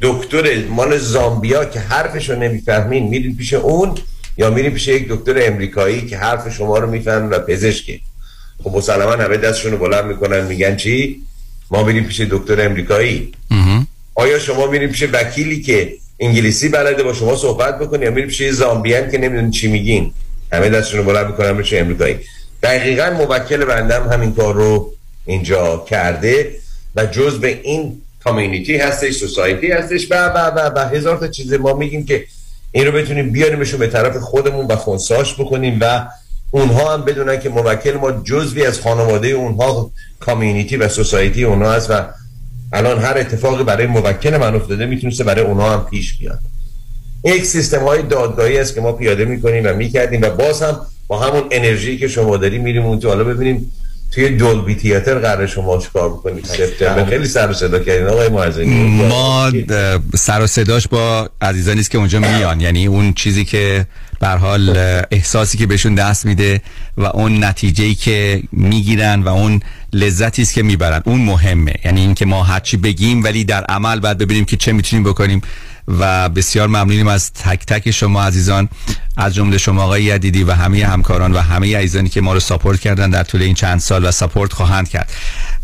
دکتر 0.00 0.64
مال 0.68 0.98
زامبیا 0.98 1.64
که 1.64 1.80
حرفش 1.80 2.30
رو 2.30 2.38
نمی‌فهمین 2.38 3.08
میرین 3.08 3.36
پیش 3.36 3.54
اون 3.54 3.94
یا 4.36 4.50
میرین 4.50 4.70
پیش 4.70 4.88
یک 4.88 5.08
دکتر 5.08 5.34
امریکایی 5.42 6.06
که 6.06 6.18
حرف 6.18 6.54
شما 6.54 6.78
رو 6.78 6.90
می‌فهمه 6.90 7.36
و 7.36 7.38
پزشکی 7.38 8.02
خب 8.64 8.76
مسلما 8.76 9.12
همه 9.12 9.36
دستشون 9.36 9.72
رو 9.72 9.78
بلند 9.78 10.04
می‌کنن 10.04 10.46
میگن 10.46 10.76
چی؟ 10.76 11.22
ما 11.70 11.82
میریم 11.82 12.04
پیش 12.04 12.20
دکتر 12.20 12.64
امریکایی. 12.64 13.32
آیا 14.14 14.38
شما 14.38 14.66
میریم 14.66 14.88
پیش 14.88 15.02
وکیلی 15.12 15.62
که 15.62 15.94
انگلیسی 16.20 16.68
بلده 16.68 17.02
با 17.02 17.14
شما 17.14 17.36
صحبت 17.36 17.78
بکنی 17.78 18.04
یا 18.04 18.10
میریم 18.10 18.28
پیش 18.28 18.42
زامبیان 18.50 19.10
که 19.10 19.18
نمیدون 19.18 19.50
چی 19.50 19.68
میگین؟ 19.68 20.12
همه 20.52 20.68
دستشون 20.68 21.00
رو 21.00 21.06
بلند 21.06 21.26
می‌کنن 21.26 21.56
پیش 21.56 21.72
امریکایی. 21.72 22.18
دقیقا 22.62 23.10
موکل 23.10 23.64
بنده 23.64 23.94
همین 23.94 24.34
کار 24.34 24.54
رو 24.54 24.92
اینجا 25.26 25.84
کرده 25.90 26.50
و 26.96 27.06
جز 27.06 27.40
به 27.40 27.60
این 27.62 28.02
کامیونیتی 28.24 28.76
هستش 28.76 29.14
سوسایتی 29.14 29.72
هستش 29.72 30.10
و 30.10 30.14
و 30.14 30.38
و 30.38 30.70
و 30.74 30.88
هزار 30.88 31.16
تا 31.16 31.28
چیز 31.28 31.52
ما 31.52 31.72
میگیم 31.74 32.06
که 32.06 32.26
این 32.72 32.86
رو 32.86 32.92
بتونیم 32.92 33.30
بیاریمشون 33.30 33.80
به 33.80 33.86
طرف 33.86 34.16
خودمون 34.16 34.66
و 34.66 34.76
خونساش 34.76 35.34
بکنیم 35.34 35.78
و 35.80 36.06
اونها 36.50 36.94
هم 36.94 37.04
بدونن 37.04 37.40
که 37.40 37.48
موکل 37.48 37.92
ما 37.92 38.12
جزوی 38.12 38.66
از 38.66 38.80
خانواده 38.80 39.28
اونها 39.28 39.90
کامیونیتی 40.20 40.76
و 40.76 40.88
سوسایتی 40.88 41.44
اونها 41.44 41.72
هست 41.72 41.90
و 41.90 42.02
الان 42.72 42.98
هر 42.98 43.18
اتفاقی 43.18 43.64
برای 43.64 43.86
موکل 43.86 44.36
من 44.36 44.54
افتاده 44.54 44.86
می‌تونسته 44.86 45.24
برای 45.24 45.44
اونها 45.44 45.72
هم 45.72 45.86
پیش 45.90 46.18
بیاد. 46.18 46.38
یک 47.24 47.44
سیستم 47.44 47.84
های 47.84 48.02
دادگاهی 48.02 48.58
است 48.58 48.74
که 48.74 48.80
ما 48.80 48.92
پیاده 48.92 49.24
می‌کنیم 49.24 49.64
و 49.66 49.74
می‌کردیم 49.74 50.22
و 50.22 50.30
باز 50.30 50.62
هم 50.62 50.80
با 51.06 51.18
همون 51.18 51.42
انرژی 51.50 51.98
که 51.98 52.08
شما 52.08 52.36
داری 52.36 52.58
میریم 52.58 52.86
اون 52.86 53.00
تو. 53.00 53.08
حالا 53.08 53.24
ببینیم 53.24 53.72
توی 54.10 54.28
دولبی 54.28 54.74
تیاتر 54.74 55.18
قرار 55.18 55.46
شما 55.46 55.78
چیکار 55.78 56.08
بکنید؟ 56.08 56.46
خیلی 57.08 57.26
سر 57.26 57.50
و 57.50 57.52
صدا 57.52 57.78
کردین 57.78 58.06
آقای 58.06 58.28
معزنی 58.28 59.06
ما 59.08 59.52
سر 60.16 60.40
و 60.40 60.46
صداش 60.46 60.88
با 60.88 61.30
عزیزانی 61.40 61.80
است 61.80 61.90
که 61.90 61.98
اونجا 61.98 62.18
میان. 62.18 62.60
یعنی 62.60 62.86
اون 62.86 63.12
چیزی 63.12 63.44
که 63.44 63.86
بر 64.20 64.36
حال 64.36 64.78
احساسی 65.10 65.58
که 65.58 65.66
بهشون 65.66 65.94
دست 65.94 66.26
میده 66.26 66.60
و 66.96 67.04
اون 67.04 67.44
نتیجه 67.44 67.94
که 67.94 68.42
می‌گیرن 68.52 69.22
و 69.22 69.28
اون 69.28 69.60
لذتی 69.92 70.42
است 70.42 70.54
که 70.54 70.62
می‌برن. 70.62 71.02
اون 71.04 71.20
مهمه. 71.20 71.74
یعنی 71.84 72.00
اینکه 72.00 72.26
ما 72.26 72.42
هرچی 72.42 72.76
بگیم 72.76 73.24
ولی 73.24 73.44
در 73.44 73.64
عمل 73.64 74.00
بعد 74.00 74.18
ببینیم 74.18 74.44
که 74.44 74.56
چه 74.56 74.72
می‌تونیم 74.72 75.04
بکنیم. 75.04 75.40
و 75.88 76.28
بسیار 76.28 76.68
ممنونیم 76.68 77.06
از 77.08 77.32
تک 77.32 77.66
تک 77.66 77.90
شما 77.90 78.22
عزیزان 78.24 78.68
از 79.16 79.34
جمله 79.34 79.58
شما 79.58 79.82
آقای 79.82 80.02
یدیدی 80.02 80.44
و 80.44 80.52
همه 80.52 80.86
همکاران 80.86 81.32
و 81.32 81.38
همه 81.38 81.76
عزیزانی 81.76 82.08
که 82.08 82.20
ما 82.20 82.32
رو 82.32 82.40
ساپورت 82.40 82.80
کردن 82.80 83.10
در 83.10 83.22
طول 83.22 83.42
این 83.42 83.54
چند 83.54 83.80
سال 83.80 84.04
و 84.04 84.10
ساپورت 84.10 84.52
خواهند 84.52 84.88
کرد. 84.88 85.10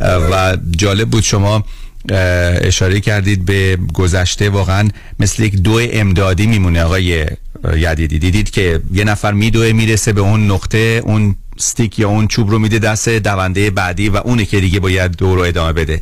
و 0.01 0.57
جالب 0.71 1.09
بود 1.09 1.23
شما 1.23 1.65
اشاره 2.63 3.01
کردید 3.01 3.45
به 3.45 3.79
گذشته. 3.95 4.51
واقعا 4.51 4.89
مثل 5.21 5.43
یک 5.43 5.55
دو 5.55 5.81
امدادی 5.93 6.47
میمونه 6.47 6.83
آقای 6.83 7.27
یدیدی. 7.77 8.19
دیدید 8.19 8.51
که 8.51 8.81
یه 8.93 9.05
نفر 9.05 9.33
میدوه 9.33 9.73
می‌رسه 9.73 10.13
به 10.13 10.21
اون 10.21 10.51
نقطه 10.51 11.03
اون 11.05 11.37
ستیک 11.57 11.99
یا 11.99 12.09
اون 12.09 12.29
چوب 12.29 12.51
رو 12.51 12.59
میده 12.59 12.79
دست 12.79 13.09
دونده 13.09 13.71
بعدی 13.71 14.09
و 14.09 14.17
اونه 14.17 14.45
که 14.45 14.61
دیگه 14.61 14.81
باید 14.81 15.17
دو 15.17 15.37
رو 15.37 15.43
ادامه 15.43 15.73
بده. 15.73 16.01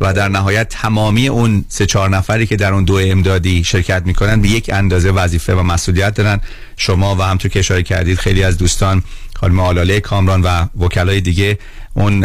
و 0.00 0.12
در 0.12 0.28
نهایت 0.28 0.68
تمامی 0.68 1.28
اون 1.28 1.64
سه 1.68 1.86
چهار 1.86 2.10
نفری 2.10 2.46
که 2.46 2.56
در 2.56 2.72
اون 2.72 2.84
دو 2.84 2.94
امدادی 2.94 3.64
شرکت 3.64 4.02
می‌کنن 4.06 4.40
به 4.40 4.48
یک 4.48 4.70
اندازه 4.72 5.10
وظیفه 5.10 5.54
و 5.54 5.62
مسئولیت 5.62 6.14
دارن. 6.14 6.40
شما 6.76 7.16
و 7.16 7.22
همطور 7.22 7.50
که 7.50 7.58
اشاره 7.58 7.82
کردید 7.82 8.18
خیلی 8.18 8.42
از 8.42 8.58
دوستان 8.58 9.02
خانم 9.34 9.60
آلاله 9.60 10.00
کامران 10.00 10.42
و 10.42 10.66
وکلای 10.80 11.20
دیگه 11.20 11.58
اون 11.94 12.24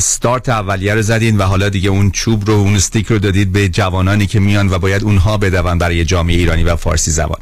ستارت 0.00 0.48
اولیه 0.48 0.94
رو 0.94 1.02
زدین 1.02 1.38
و 1.38 1.42
حالا 1.42 1.68
دیگه 1.68 1.90
اون 1.90 2.10
چوب 2.10 2.46
رو 2.46 2.54
اون 2.54 2.74
استیک 2.74 3.06
رو 3.06 3.18
دادید 3.18 3.52
به 3.52 3.68
جوانانی 3.68 4.26
که 4.26 4.40
میان 4.40 4.70
و 4.70 4.78
باید 4.78 5.04
اونها 5.04 5.36
بدون 5.36 5.78
برای 5.78 6.04
جامعه 6.04 6.36
ایرانی 6.36 6.64
و 6.64 6.76
فارسی 6.76 7.10
زبان. 7.10 7.38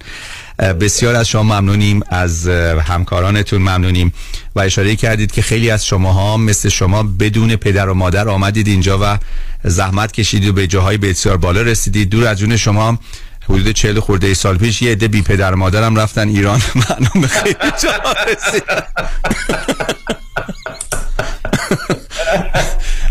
بسیار 0.58 1.14
از 1.14 1.28
شما 1.28 1.42
ممنونیم 1.42 2.00
از 2.08 2.48
همکارانتون 2.48 3.62
ممنونیم 3.62 4.12
و 4.56 4.60
اشاره 4.60 4.96
کردید 4.96 5.32
که 5.32 5.42
خیلی 5.42 5.70
از 5.70 5.86
شماها 5.86 6.36
مثل 6.36 6.68
شما 6.68 7.02
بدون 7.02 7.56
پدر 7.56 7.88
و 7.88 7.94
مادر 7.94 8.28
آمدید 8.28 8.68
اینجا 8.68 8.98
و 9.02 9.18
زحمت 9.64 10.12
کشیدید 10.12 10.48
و 10.48 10.52
به 10.52 10.66
جاهای 10.66 10.96
بسیار 10.96 11.36
بالا 11.36 11.62
رسیدید. 11.62 12.10
دور 12.10 12.26
از 12.26 12.38
جون 12.38 12.56
شما 12.56 12.98
حدود 13.44 13.70
چهل 13.70 14.00
خورده 14.00 14.34
سال 14.34 14.58
پیش 14.58 14.82
یه 14.82 14.92
عده 14.92 15.08
بی 15.08 15.22
پدر 15.22 15.54
مادرم 15.54 15.96
رفتن 15.96 16.28
ایران. 16.28 16.62
معلوم 16.88 17.26
خیلی 17.26 17.72
جا 17.82 17.92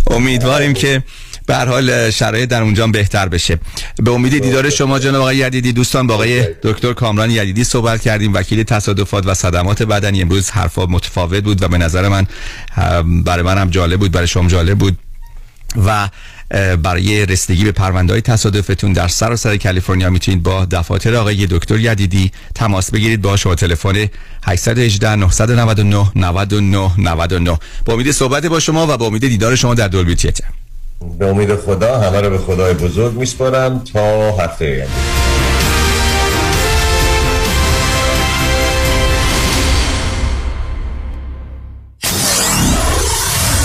امیدواریم 0.15 0.73
که 0.73 1.03
به 1.51 1.57
حال 1.57 2.09
شرایط 2.11 2.49
در 2.49 2.61
اونجا 2.61 2.87
بهتر 2.87 3.27
بشه. 3.27 3.59
به 4.03 4.11
امید 4.11 4.39
دیدار 4.39 4.69
شما 4.69 4.99
جناب 4.99 5.21
آقای 5.21 5.37
یدیدی 5.37 5.73
دوستان 5.73 6.07
با 6.07 6.13
آقای 6.13 6.47
دکتر 6.63 6.93
کامران 6.93 7.31
یدیدی 7.31 7.63
صحبت 7.63 8.01
کردیم. 8.01 8.33
وکیل 8.33 8.63
تصادفات 8.63 9.27
و 9.27 9.33
صدمات 9.33 9.83
بدنی 9.83 10.21
امروز 10.21 10.49
حرفا 10.49 10.85
متفاوت 10.85 11.43
بود 11.43 11.63
و 11.63 11.67
به 11.67 11.77
نظر 11.77 12.07
من 12.07 12.27
برای 13.23 13.43
من 13.43 13.57
هم 13.57 13.69
جالب 13.69 13.99
بود 13.99 14.11
برای 14.11 14.27
شما 14.27 14.49
جالب 14.49 14.77
بود 14.77 14.97
و 15.85 16.09
برای 16.83 17.25
رسیدگی 17.25 17.63
به 17.63 17.71
پرونده 17.71 18.13
های 18.13 18.21
تصادفتون 18.21 18.93
در 18.93 19.07
سراسر 19.07 19.57
کالیفرنیا 19.57 20.09
می‌تونید 20.09 20.43
با 20.43 20.65
دفاتر 20.65 21.15
آقای 21.15 21.47
دکتر 21.47 21.79
یدیدی 21.79 22.31
تماس 22.55 22.91
بگیرید. 22.91 23.21
با 23.21 23.37
شما 23.37 23.55
تلفن 23.55 24.07
818 24.43 25.15
999 25.15 26.11
99 26.15 26.91
99 26.97 27.59
با 27.85 27.93
امید 27.93 28.11
صحبت 28.11 28.45
با 28.45 28.59
شما 28.59 28.87
و 28.87 28.97
با 28.97 29.05
امید 29.05 29.27
دیدار 29.27 29.55
شما 29.55 29.73
در 29.73 29.87
دولبی 29.87 30.15
تیتر 30.15 30.60
به 31.19 31.25
امید 31.27 31.55
خدا 31.55 31.97
همه 31.97 32.21
رو 32.21 32.29
به 32.29 32.37
خدای 32.37 32.73
بزرگ 32.73 33.13
میسپارم 33.13 33.83
تا 33.93 34.31
هفته 34.31 34.65
آینده. 34.65 34.91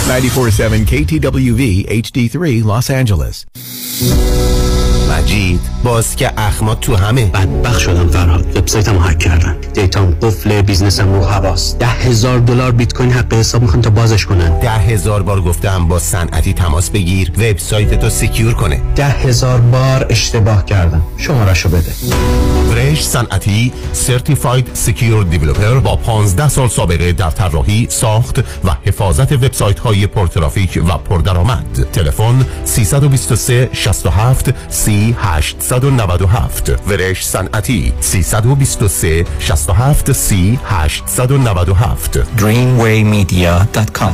94.7 0.07 0.85
KTWV 0.87 1.61
HD3 1.85 2.63
Los 2.63 2.89
Angeles. 2.89 3.45
مجید 5.17 5.59
باز 5.83 6.15
که 6.15 6.31
اخمات 6.37 6.79
تو 6.79 6.95
همه. 6.95 7.25
بدبخ 7.25 7.79
شدم 7.79 8.07
فرهاد. 8.07 8.57
وبسایتمو 8.57 8.99
هک 8.99 9.19
کردن. 9.19 9.55
data 9.73 10.08
م 10.08 10.17
قفل 10.21 10.61
business 10.61 11.07
م 11.07 11.13
رو 11.13 11.25
حواس. 11.25 11.75
ده 11.77 11.87
هزار 11.87 12.39
دلار 12.39 12.71
بیت 12.71 12.93
کوین 12.93 13.11
حق 13.11 13.33
حساب 13.33 13.61
می‌خوان 13.61 13.81
تا 13.81 13.89
بازش 13.89 14.25
کنن. 14.25 14.59
ده 14.59 14.71
هزار 14.71 15.23
بار 15.23 15.41
گفتم 15.41 15.87
با 15.87 15.99
صنعتی 15.99 16.53
تماس 16.53 16.89
بگیر. 16.89 17.31
وبسایت 17.37 17.99
تو 17.99 18.09
secure 18.09 18.53
کنه. 18.53 18.81
ده 18.95 19.05
هزار 19.05 19.59
بار 19.61 20.05
اشتباه 20.09 20.65
کردم. 20.65 21.01
شمارشو 21.17 21.69
بده. 21.69 21.91
آرش 22.73 23.07
صنعتی 23.07 23.73
certified 23.93 24.69
secure 24.73 25.23
developer 25.23 25.79
با 25.79 25.95
15 25.95 26.49
سال 26.49 26.67
سابقه 26.67 27.11
در 27.11 27.31
طراحی 27.31 27.87
ساخت 27.89 28.39
و 28.39 28.71
حفاظت 28.85 29.31
وبسایت 29.31 29.79
های 29.79 30.07
پرترافیک 30.07 30.79
و 30.87 30.97
پردرآمد. 30.97 31.87
تلفن 31.93 32.45
323 32.65 33.69
67 33.73 34.53
سی 34.69 35.06
897 35.13 36.75
آرش 36.87 37.25
صنعتی 37.27 37.93
323 38.01 39.25
67 39.39 40.13
سی 40.13 40.59
897 40.63 42.25
dreamwaymedia.com 42.37 44.13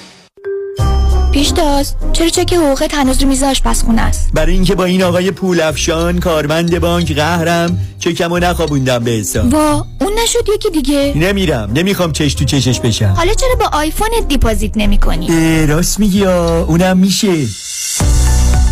پیشتاز 1.31 1.93
چرا 2.13 2.29
چک 2.29 2.53
حقوقت 2.53 2.93
هنوز 2.93 3.21
رو 3.21 3.27
میز 3.27 3.43
آشپزخونه 3.43 4.01
است؟ 4.01 4.29
برای 4.33 4.53
اینکه 4.53 4.75
با 4.75 4.85
این 4.85 5.03
آقای 5.03 5.31
پول 5.31 5.61
افشان 5.61 6.19
کارمند 6.19 6.79
بانک 6.79 7.15
قهرم 7.15 7.79
چکمو 7.99 8.39
نخوابوندم 8.39 9.03
به 9.03 9.11
حساب. 9.11 9.53
وا 9.53 9.85
اون 10.01 10.13
نشد 10.23 10.49
یکی 10.55 10.69
دیگه. 10.69 11.13
نمیرم 11.15 11.71
نمی‌خوام 11.73 12.11
چش 12.11 12.33
تو 12.33 12.45
چشش 12.45 12.79
بشم. 12.79 13.13
حالا 13.17 13.33
چرا 13.33 13.55
با 13.59 13.77
آیفونت 13.77 14.27
deposit 14.27 14.71
نمی 14.77 14.97
کنی 14.97 15.67
راست 15.67 15.99
میگی 15.99 16.25
اونم 16.25 16.97
میشه. 16.97 17.47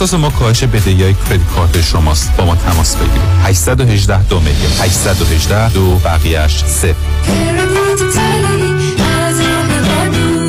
تخصص 0.00 0.14
ما 0.14 0.30
کاهش 0.30 0.64
بدهی 0.64 1.02
های 1.02 1.14
کردیت 1.14 1.46
کارت 1.46 1.80
شماست. 1.80 2.36
با 2.36 2.44
ما 2.44 2.56
تماس 2.56 2.96
بگیرید. 2.96 3.20
818 3.44 4.22
دو 4.22 4.40
میلیون. 4.40 4.72
818 4.80 5.72
دو 5.72 5.94
بقیهش 5.94 6.64
صفر. 6.64 6.94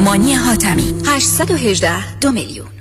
مانی 0.03 0.33
حاتمی. 0.33 0.93
818 1.05 2.17
دو 2.19 2.31
میلیون. 2.31 2.80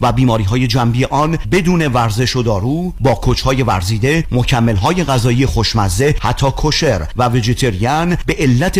و 0.01 0.11
بیماری 0.11 0.43
های 0.43 0.67
جنبی 0.67 1.05
آن 1.05 1.37
بدون 1.51 1.87
ورزش 1.87 2.35
و 2.35 2.43
دارو 2.43 2.93
با 2.99 3.15
کوچ 3.15 3.41
های 3.41 3.63
ورزیده 3.63 4.23
مکمل 4.31 4.75
های 4.75 5.03
غذایی 5.03 5.45
خوشمزه 5.45 6.15
حتی 6.19 6.47
کشر 6.57 7.07
و 7.17 7.29
وجیتریان 7.29 8.17
به 8.25 8.35
علت 8.39 8.79